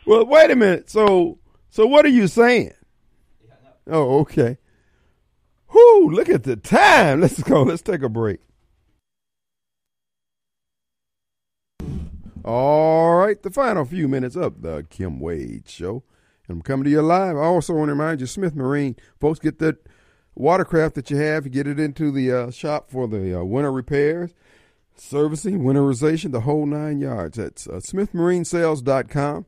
Well, 0.06 0.26
wait 0.28 0.52
a 0.52 0.56
minute. 0.56 0.90
So, 0.92 1.40
so 1.72 1.88
what 1.88 2.06
are 2.06 2.10
you 2.10 2.28
saying? 2.28 2.74
Oh, 3.88 4.20
okay. 4.20 4.58
Whoo! 5.76 6.10
Look 6.10 6.30
at 6.30 6.44
the 6.44 6.56
time. 6.56 7.20
Let's 7.20 7.44
go. 7.44 7.64
Let's 7.64 7.82
take 7.82 8.02
a 8.02 8.08
break. 8.08 8.40
All 12.46 13.16
right, 13.16 13.42
the 13.42 13.50
final 13.50 13.84
few 13.84 14.08
minutes 14.08 14.36
of 14.36 14.62
the 14.62 14.86
Kim 14.90 15.20
Wade 15.20 15.68
Show. 15.68 16.04
I'm 16.48 16.62
coming 16.62 16.86
to 16.86 16.90
you 16.92 17.02
live. 17.02 17.36
I 17.36 17.42
also 17.42 17.74
want 17.74 17.90
to 17.90 17.94
remind 17.94 18.22
you, 18.22 18.28
Smith 18.28 18.56
Marine, 18.56 18.96
folks, 19.20 19.40
get 19.40 19.58
that 19.60 19.78
watercraft 20.36 20.96
that 20.96 21.10
you 21.10 21.18
have, 21.18 21.52
get 21.52 21.66
it 21.66 21.80
into 21.80 22.12
the 22.12 22.32
uh, 22.32 22.52
shop 22.52 22.92
for 22.92 23.08
the 23.08 23.40
uh, 23.40 23.44
winter 23.44 23.72
repairs, 23.72 24.32
servicing, 24.96 25.62
winterization, 25.62 26.32
the 26.32 26.42
whole 26.42 26.68
nine 26.68 27.02
yards. 27.02 27.38
That's 27.38 27.68
uh, 27.68 27.82
smithmarinesales.com. 27.84 29.46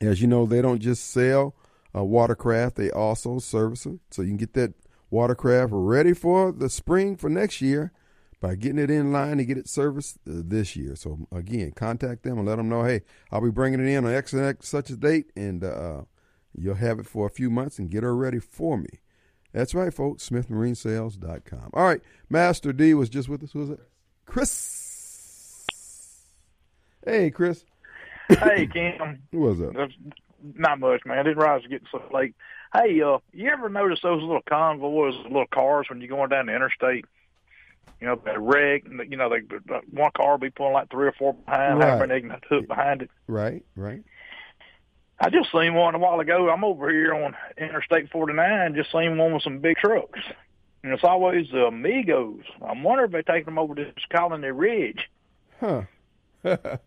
As 0.00 0.20
you 0.20 0.26
know, 0.26 0.44
they 0.44 0.60
don't 0.60 0.80
just 0.80 1.08
sell 1.08 1.54
uh, 1.96 2.04
watercraft, 2.04 2.76
they 2.76 2.90
also 2.90 3.38
service 3.38 3.84
them. 3.84 4.00
So 4.10 4.22
you 4.22 4.28
can 4.28 4.36
get 4.36 4.54
that 4.54 4.74
watercraft 5.10 5.72
ready 5.72 6.14
for 6.14 6.52
the 6.52 6.68
spring 6.68 7.16
for 7.16 7.28
next 7.28 7.60
year 7.60 7.92
by 8.40 8.54
getting 8.54 8.78
it 8.78 8.90
in 8.90 9.12
line 9.12 9.36
to 9.36 9.44
get 9.44 9.58
it 9.58 9.68
serviced 9.68 10.16
uh, 10.28 10.40
this 10.44 10.74
year. 10.74 10.96
So 10.96 11.26
again, 11.30 11.72
contact 11.72 12.22
them 12.22 12.38
and 12.38 12.48
let 12.48 12.56
them 12.56 12.68
know, 12.68 12.84
hey, 12.84 13.02
I'll 13.30 13.42
be 13.42 13.50
bringing 13.50 13.80
it 13.80 13.86
in 13.86 14.04
on 14.04 14.12
X 14.12 14.32
and 14.32 14.42
X 14.44 14.68
such 14.68 14.90
a 14.90 14.96
date, 14.96 15.30
and 15.36 15.62
uh, 15.62 16.02
you'll 16.56 16.74
have 16.76 16.98
it 16.98 17.06
for 17.06 17.26
a 17.26 17.30
few 17.30 17.50
months 17.50 17.78
and 17.78 17.90
get 17.90 18.02
her 18.02 18.16
ready 18.16 18.38
for 18.38 18.78
me. 18.78 19.00
That's 19.52 19.74
right, 19.74 19.92
folks. 19.92 20.28
SmithMarineSales.com. 20.30 21.70
All 21.74 21.84
right, 21.84 22.00
Master 22.28 22.72
D 22.72 22.94
was 22.94 23.08
just 23.08 23.28
with 23.28 23.42
us. 23.42 23.52
Who 23.52 23.58
was 23.60 23.70
it? 23.70 23.80
Chris. 24.24 25.66
Hey, 27.04 27.30
Chris. 27.30 27.64
Hey, 28.28 28.66
Kim. 28.72 29.22
Who 29.32 29.40
was 29.40 29.58
that? 29.58 29.90
Not 30.54 30.78
much, 30.78 31.02
man. 31.04 31.18
I 31.18 31.22
didn't 31.22 31.38
realize 31.38 31.62
it 31.64 31.70
was 31.70 31.80
getting 31.80 31.88
so 31.90 32.02
late. 32.14 32.34
Hey, 32.72 33.00
uh, 33.02 33.18
you 33.32 33.50
ever 33.50 33.68
notice 33.68 33.98
those 34.02 34.22
little 34.22 34.42
convoys, 34.48 35.14
little 35.24 35.46
cars 35.46 35.86
when 35.88 36.00
you're 36.00 36.08
going 36.08 36.28
down 36.30 36.46
the 36.46 36.54
interstate? 36.54 37.04
You 38.00 38.06
know, 38.06 38.20
they 38.24 38.36
wreck. 38.38 38.84
You 39.08 39.16
know, 39.16 39.28
they 39.28 39.40
one 39.90 40.12
car 40.16 40.32
will 40.32 40.38
be 40.38 40.50
pulling 40.50 40.72
like 40.74 40.88
three 40.90 41.08
or 41.08 41.12
four 41.12 41.34
behind, 41.34 41.78
Right. 41.80 41.88
however 41.88 42.06
they 42.06 42.20
can 42.20 42.34
hook 42.48 42.68
behind 42.68 43.02
it. 43.02 43.10
Right, 43.26 43.64
right. 43.76 44.02
I 45.18 45.28
just 45.28 45.52
seen 45.52 45.74
one 45.74 45.94
a 45.94 45.98
while 45.98 46.18
ago. 46.20 46.48
I'm 46.48 46.64
over 46.64 46.90
here 46.90 47.12
on 47.12 47.36
Interstate 47.58 48.10
49. 48.10 48.74
Just 48.74 48.90
seen 48.92 49.18
one 49.18 49.34
with 49.34 49.42
some 49.42 49.58
big 49.58 49.76
trucks, 49.76 50.20
and 50.82 50.92
it's 50.94 51.04
always 51.04 51.48
the 51.50 51.66
Amigos. 51.66 52.44
I'm 52.66 52.82
wondering 52.82 53.12
if 53.12 53.26
they 53.26 53.32
take 53.32 53.44
them 53.44 53.58
over 53.58 53.74
to 53.74 53.84
this 53.84 54.04
Colony 54.10 54.48
Ridge. 54.48 55.10
Huh. 55.60 55.82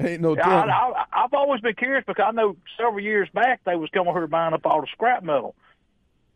Ain't 0.00 0.22
no 0.22 0.34
telling. 0.34 0.70
I, 0.70 0.92
I, 0.96 1.24
I've 1.24 1.34
always 1.34 1.60
been 1.60 1.74
curious 1.74 2.04
because 2.06 2.24
I 2.26 2.32
know 2.32 2.56
several 2.76 3.00
years 3.00 3.28
back 3.34 3.60
they 3.64 3.76
was 3.76 3.90
coming 3.90 4.12
here 4.12 4.26
buying 4.26 4.54
up 4.54 4.64
all 4.64 4.80
the 4.80 4.86
scrap 4.92 5.22
metal. 5.22 5.54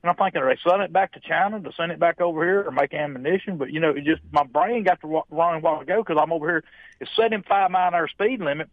And 0.02 0.10
I'm 0.10 0.16
thinking, 0.16 0.42
are 0.42 0.54
they 0.54 0.60
selling 0.62 0.82
it 0.82 0.92
back 0.92 1.12
to 1.12 1.20
China 1.20 1.60
to 1.60 1.72
send 1.72 1.90
it 1.90 1.98
back 1.98 2.20
over 2.20 2.44
here 2.44 2.62
or 2.66 2.70
make 2.70 2.92
ammunition? 2.92 3.56
But, 3.56 3.72
you 3.72 3.80
know, 3.80 3.90
it 3.90 4.04
just, 4.04 4.20
my 4.32 4.44
brain 4.44 4.84
got 4.84 5.00
to 5.00 5.06
wa- 5.06 5.24
wrong 5.30 5.56
a 5.56 5.60
while 5.60 5.80
ago 5.80 6.02
because 6.02 6.20
I'm 6.20 6.30
over 6.30 6.46
here. 6.46 6.64
It's 7.00 7.10
75 7.16 7.70
mile 7.70 7.88
an 7.88 7.94
hour 7.94 8.08
speed 8.08 8.40
limit. 8.40 8.68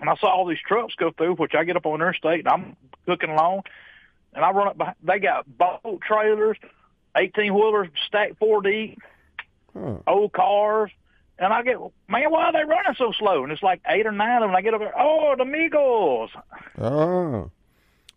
And 0.00 0.08
I 0.08 0.16
saw 0.16 0.28
all 0.28 0.46
these 0.46 0.62
trucks 0.66 0.94
go 0.94 1.10
through, 1.10 1.34
which 1.34 1.52
I 1.54 1.64
get 1.64 1.76
up 1.76 1.84
on 1.84 1.96
interstate 1.96 2.40
and 2.40 2.48
I'm 2.48 2.76
cooking 3.04 3.28
along. 3.28 3.64
And 4.32 4.42
I 4.42 4.50
run 4.52 4.68
up 4.68 4.78
behind, 4.78 4.96
they 5.02 5.18
got 5.18 5.46
boat 5.46 6.00
trailers, 6.00 6.56
18 7.18 7.52
wheelers 7.52 7.88
stacked 8.06 8.38
four 8.38 8.62
deep, 8.62 8.98
Huh. 9.74 9.98
old 10.06 10.32
cars. 10.32 10.90
And 11.42 11.52
I 11.52 11.62
get, 11.62 11.76
man, 12.08 12.30
why 12.30 12.44
are 12.46 12.52
they 12.52 12.64
running 12.64 12.94
so 12.96 13.12
slow? 13.18 13.42
And 13.42 13.52
it's 13.52 13.62
like 13.62 13.80
eight 13.88 14.06
or 14.06 14.12
nine 14.12 14.36
of 14.36 14.42
them. 14.42 14.50
And 14.50 14.56
I 14.56 14.60
get 14.62 14.74
up 14.74 14.80
there, 14.80 14.92
oh, 14.96 15.34
the 15.36 15.44
Migos. 15.44 16.28
Oh. 16.78 17.50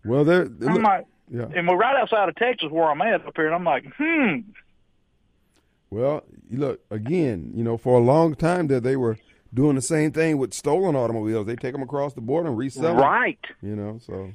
Well, 0.06 0.24
they're, 0.24 0.46
they 0.46 0.68
I'm 0.68 0.84
like, 0.84 1.06
yeah. 1.30 1.48
and 1.56 1.68
we're 1.68 1.78
right 1.78 1.96
outside 1.96 2.30
of 2.30 2.36
Texas 2.36 2.70
where 2.70 2.86
I'm 2.86 3.02
at 3.02 3.26
up 3.26 3.34
here. 3.36 3.48
And 3.48 3.56
I'm 3.56 3.64
like, 3.64 3.86
hmm, 3.98 4.40
Well, 5.90 6.24
you 6.50 6.60
look 6.60 6.82
again. 6.92 7.52
You 7.56 7.64
know, 7.64 7.78
for 7.78 7.98
a 7.98 8.04
long 8.04 8.36
time 8.36 8.68
that 8.68 8.84
they 8.84 8.96
were 8.96 9.18
doing 9.54 9.76
the 9.76 9.82
same 9.82 10.12
thing 10.12 10.38
with 10.38 10.54
stolen 10.54 10.96
automobiles. 10.96 11.48
They 11.48 11.56
take 11.56 11.74
them 11.74 11.82
across 11.82 12.14
the 12.14 12.22
border 12.22 12.50
and 12.50 12.58
resell 12.58 12.84
them. 12.84 12.98
right. 12.98 13.40
You 13.62 13.76
know, 13.76 14.00
so 14.06 14.34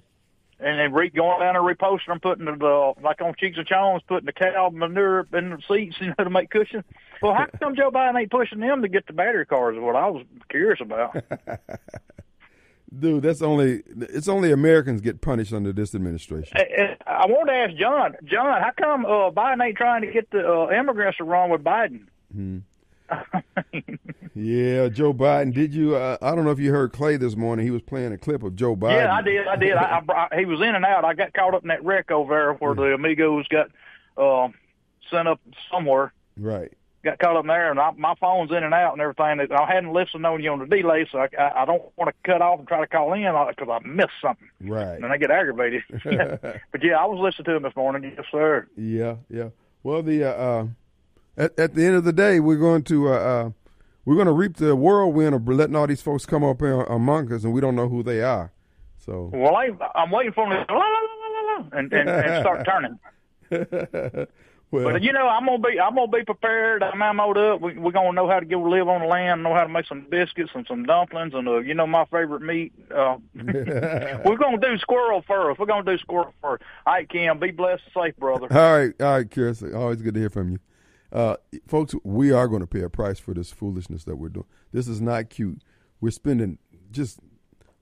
And 0.63 0.79
then 0.79 0.93
re- 0.93 1.11
going 1.11 1.41
down 1.41 1.55
there 1.55 1.63
reposting 1.63 2.09
them, 2.09 2.21
putting 2.21 2.45
the, 2.45 2.53
the 2.53 2.93
like 3.03 3.23
on 3.23 3.35
Cheech 3.35 3.59
and 3.59 3.67
Chong's, 3.67 4.03
putting 4.07 4.27
the 4.27 4.33
cow 4.33 4.71
manure 4.73 5.27
in 5.33 5.51
the 5.51 5.59
seats, 5.67 5.97
you 6.01 6.09
know, 6.09 6.25
to 6.25 6.31
make 6.31 6.51
cushion. 6.51 6.85
Well, 7.23 7.35
how 7.35 7.47
come 7.59 7.75
Joe 7.77 7.91
Biden 7.91 8.21
ain't 8.21 8.31
pushing 8.31 8.61
them 8.61 8.83
to 8.83 8.89
get 8.89 9.07
the 9.07 9.13
battery 9.13 9.47
cars? 9.47 9.77
Is 9.77 9.83
what 9.83 9.97
I 9.97 10.09
was 10.09 10.25
curious 10.51 10.81
about. 10.81 11.17
dude, 12.99 13.23
that's 13.23 13.43
only 13.43 13.83
it's 13.87 14.29
only 14.29 14.53
Americans 14.53 15.01
get 15.01 15.21
punished 15.21 15.53
under 15.53 15.73
this 15.73 15.95
administration. 15.95 16.57
I 17.07 17.27
wanted 17.27 17.53
to 17.53 17.59
ask 17.59 17.75
John, 17.77 18.17
John, 18.25 18.61
how 18.61 18.71
come 18.77 19.05
uh, 19.05 19.31
Biden 19.31 19.65
ain't 19.65 19.77
trying 19.77 20.03
to 20.03 20.13
get 20.13 20.31
the 20.31 20.47
uh, 20.47 20.71
immigrants 20.71 21.19
to 21.19 21.25
run 21.25 21.51
with 21.51 21.63
Biden? 21.63 22.07
Hmm. 22.33 22.59
Yeah, 24.35 24.89
Joe 24.89 25.13
Biden. 25.13 25.53
Did 25.53 25.75
you? 25.75 25.97
Uh, 25.97 26.17
I 26.23 26.35
don't 26.35 26.45
know 26.45 26.53
if 26.53 26.61
you 26.61 26.71
heard 26.71 26.93
Clay 26.93 27.17
this 27.17 27.37
morning. 27.37 27.65
He 27.65 27.73
was 27.73 27.83
playing 27.83 28.13
a 28.13 28.19
clip 28.19 28.43
of 28.45 28.55
Joe 28.55 28.77
Biden. 28.77 28.95
Yeah, 29.03 29.13
I 29.15 29.23
did. 29.23 29.47
I 29.47 29.57
did. 29.57 29.73
I, 29.75 30.03
I, 30.09 30.29
I, 30.31 30.39
he 30.39 30.45
was 30.45 30.61
in 30.61 30.75
and 30.75 30.85
out. 30.85 31.05
I 31.05 31.15
got 31.15 31.35
caught 31.35 31.53
up 31.53 31.63
in 31.63 31.69
that 31.69 31.85
wreck 31.85 32.11
over 32.13 32.33
there 32.33 32.53
where 32.55 32.75
the 32.75 32.95
Amigos 32.95 33.47
got 33.49 33.71
uh, 34.17 34.49
sent 35.11 35.27
up 35.27 35.41
somewhere. 35.71 36.13
Right. 36.39 36.73
Got 37.03 37.19
caught 37.19 37.37
up 37.37 37.45
in 37.45 37.49
there, 37.49 37.71
and 37.73 37.81
I, 37.81 37.91
my 37.97 38.15
phone's 38.21 38.51
in 38.53 38.63
and 38.63 38.73
out 38.73 38.93
and 38.93 39.03
everything. 39.03 39.41
I 39.51 39.67
hadn't 39.67 39.93
listened 39.93 40.25
on 40.25 40.43
you 40.43 40.53
on 40.53 40.61
the 40.61 40.67
delay, 40.67 41.09
so 41.11 41.19
I, 41.19 41.29
I, 41.37 41.63
I 41.63 41.65
don't 41.65 41.83
want 41.97 42.09
to 42.15 42.31
cut 42.31 42.41
off 42.41 42.61
and 42.61 42.69
try 42.69 42.79
to 42.81 42.87
call 42.87 43.13
in 43.15 43.23
because 43.23 43.69
I 43.69 43.87
missed 43.87 44.11
something, 44.23 44.49
Right. 44.61 44.95
and 44.97 45.07
I 45.07 45.17
get 45.17 45.31
aggravated. 45.33 45.83
but 46.05 46.85
yeah, 46.85 46.97
I 46.99 47.07
was 47.07 47.19
listening 47.19 47.47
to 47.47 47.57
him 47.57 47.63
this 47.65 47.75
morning. 47.75 48.13
Yes, 48.17 48.27
sir. 48.31 48.69
Yeah, 48.77 49.17
yeah. 49.29 49.49
Well, 49.83 50.03
the 50.03 50.25
uh, 50.25 50.29
uh, 50.29 50.67
at 51.41 51.59
at 51.59 51.75
the 51.75 51.85
end 51.85 51.97
of 51.97 52.05
the 52.05 52.13
day, 52.13 52.39
we're 52.41 52.57
going 52.59 52.83
to 52.85 53.09
uh, 53.09 53.13
uh, 53.13 53.51
we're 54.05 54.15
going 54.15 54.27
to 54.27 54.33
reap 54.33 54.57
the 54.57 54.75
whirlwind 54.77 55.35
of 55.35 55.47
letting 55.49 55.77
all 55.77 55.87
these 55.87 56.03
folks 56.03 56.27
come 56.27 56.43
up 56.45 56.61
here 56.61 56.83
among 56.83 57.33
us, 57.33 57.45
and 57.45 57.53
we 57.53 57.61
don't 57.61 57.75
know 57.77 57.89
who 57.89 58.03
they 58.03 58.23
are. 58.23 58.53
So, 58.99 59.31
Well, 59.33 59.57
I, 59.57 59.71
I'm 59.95 60.11
waiting 60.11 60.33
for 60.33 60.49
them 60.49 60.67
to 60.67 60.73
la, 60.75 60.79
la, 60.79 60.85
la, 60.85 61.29
la, 61.29 61.53
la, 61.59 61.79
and, 61.79 61.93
and, 61.93 62.09
and 62.09 62.43
start 62.43 62.67
turning. 62.71 62.99
well, 64.71 64.85
But 64.93 65.03
you 65.03 65.13
know, 65.13 65.27
I'm 65.27 65.45
gonna 65.47 65.59
be 65.59 65.81
I'm 65.81 65.95
gonna 65.95 66.09
be 66.09 66.23
prepared. 66.25 66.83
I'm 66.83 67.01
ammoed 67.01 67.37
up. 67.55 67.61
We, 67.61 67.77
we're 67.79 67.91
gonna 67.93 68.13
know 68.13 68.29
how 68.29 68.41
to 68.41 68.47
go 68.47 68.61
live 68.63 68.89
on 68.89 69.01
the 69.01 69.07
land, 69.07 69.43
know 69.43 69.55
how 69.55 69.63
to 69.65 69.69
make 69.69 69.87
some 69.87 70.07
biscuits 70.11 70.51
and 70.55 70.67
some 70.67 70.85
dumplings, 70.85 71.35
and 71.35 71.49
uh, 71.49 71.59
you 71.59 71.75
know 71.75 71.87
my 71.87 72.05
favorite 72.07 72.43
meat. 72.43 72.73
Uh, 72.95 73.17
we're 73.35 74.37
gonna 74.37 74.59
do 74.61 74.79
squirrel 74.79 75.23
first. 75.27 75.59
We're 75.59 75.67
gonna 75.67 75.85
do 75.85 75.99
squirrel 75.99 76.33
first. 76.41 76.63
All 76.87 76.93
right, 76.95 77.09
Kim, 77.09 77.39
be 77.39 77.51
blessed 77.51 77.83
and 77.95 78.05
safe, 78.05 78.17
brother. 78.17 78.47
all 78.51 78.79
right, 78.79 78.93
all 79.01 79.17
right, 79.17 79.31
Chris. 79.31 79.63
Always 79.63 80.03
good 80.03 80.15
to 80.15 80.21
hear 80.21 80.31
from 80.31 80.51
you, 80.51 80.59
uh, 81.13 81.37
folks, 81.67 81.95
we 82.05 82.31
are 82.33 82.49
going 82.49 82.61
to 82.61 82.67
pay 82.67 82.83
a 82.83 82.89
price 82.89 83.19
for 83.19 83.35
this 83.35 83.51
foolishness 83.51 84.05
that 84.05 84.17
we're 84.17 84.29
doing. 84.29 84.47
This 84.73 84.87
is 84.87 85.01
not 85.01 85.31
cute. 85.31 85.63
We're 86.01 86.11
spending 86.11 86.59
just 86.91 87.19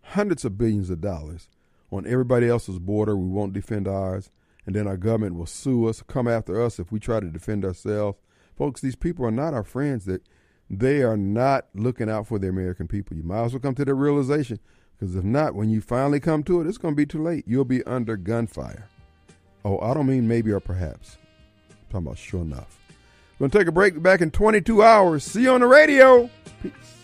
hundreds 0.02 0.44
of 0.44 0.56
billions 0.56 0.90
of 0.90 1.00
dollars 1.00 1.48
on 1.90 2.06
everybody 2.06 2.48
else's 2.48 2.78
border. 2.78 3.16
We 3.16 3.28
won't 3.28 3.52
defend 3.52 3.86
ours. 3.86 4.30
And 4.66 4.74
then 4.74 4.86
our 4.86 4.96
government 4.96 5.36
will 5.36 5.46
sue 5.46 5.88
us, 5.88 6.02
come 6.02 6.28
after 6.28 6.62
us 6.62 6.78
if 6.78 6.92
we 6.92 7.00
try 7.00 7.20
to 7.20 7.28
defend 7.28 7.64
ourselves. 7.64 8.18
Folks, 8.56 8.80
these 8.80 8.96
people 8.96 9.24
are 9.24 9.30
not 9.30 9.54
our 9.54 9.64
friends. 9.64 10.04
That 10.04 10.22
they 10.68 11.02
are 11.02 11.16
not 11.16 11.66
looking 11.74 12.10
out 12.10 12.26
for 12.26 12.38
the 12.38 12.48
American 12.48 12.86
people. 12.86 13.16
You 13.16 13.22
might 13.22 13.44
as 13.44 13.52
well 13.52 13.60
come 13.60 13.74
to 13.76 13.84
the 13.84 13.94
realization, 13.94 14.58
because 14.98 15.16
if 15.16 15.24
not, 15.24 15.54
when 15.54 15.70
you 15.70 15.80
finally 15.80 16.20
come 16.20 16.42
to 16.44 16.60
it, 16.60 16.66
it's 16.66 16.76
going 16.76 16.92
to 16.92 16.96
be 16.96 17.06
too 17.06 17.22
late. 17.22 17.44
You'll 17.46 17.64
be 17.64 17.82
under 17.84 18.16
gunfire. 18.18 18.88
Oh, 19.64 19.78
I 19.80 19.94
don't 19.94 20.06
mean 20.06 20.28
maybe 20.28 20.52
or 20.52 20.60
perhaps. 20.60 21.16
I'm 21.70 21.76
talking 21.90 22.06
about 22.06 22.18
sure 22.18 22.42
enough. 22.42 22.77
We're 23.38 23.44
going 23.44 23.50
to 23.52 23.58
take 23.58 23.68
a 23.68 23.72
break. 23.72 24.02
Back 24.02 24.20
in 24.20 24.30
22 24.32 24.82
hours. 24.82 25.22
See 25.22 25.42
you 25.42 25.52
on 25.52 25.60
the 25.60 25.66
radio. 25.66 26.28
Peace. 26.60 26.97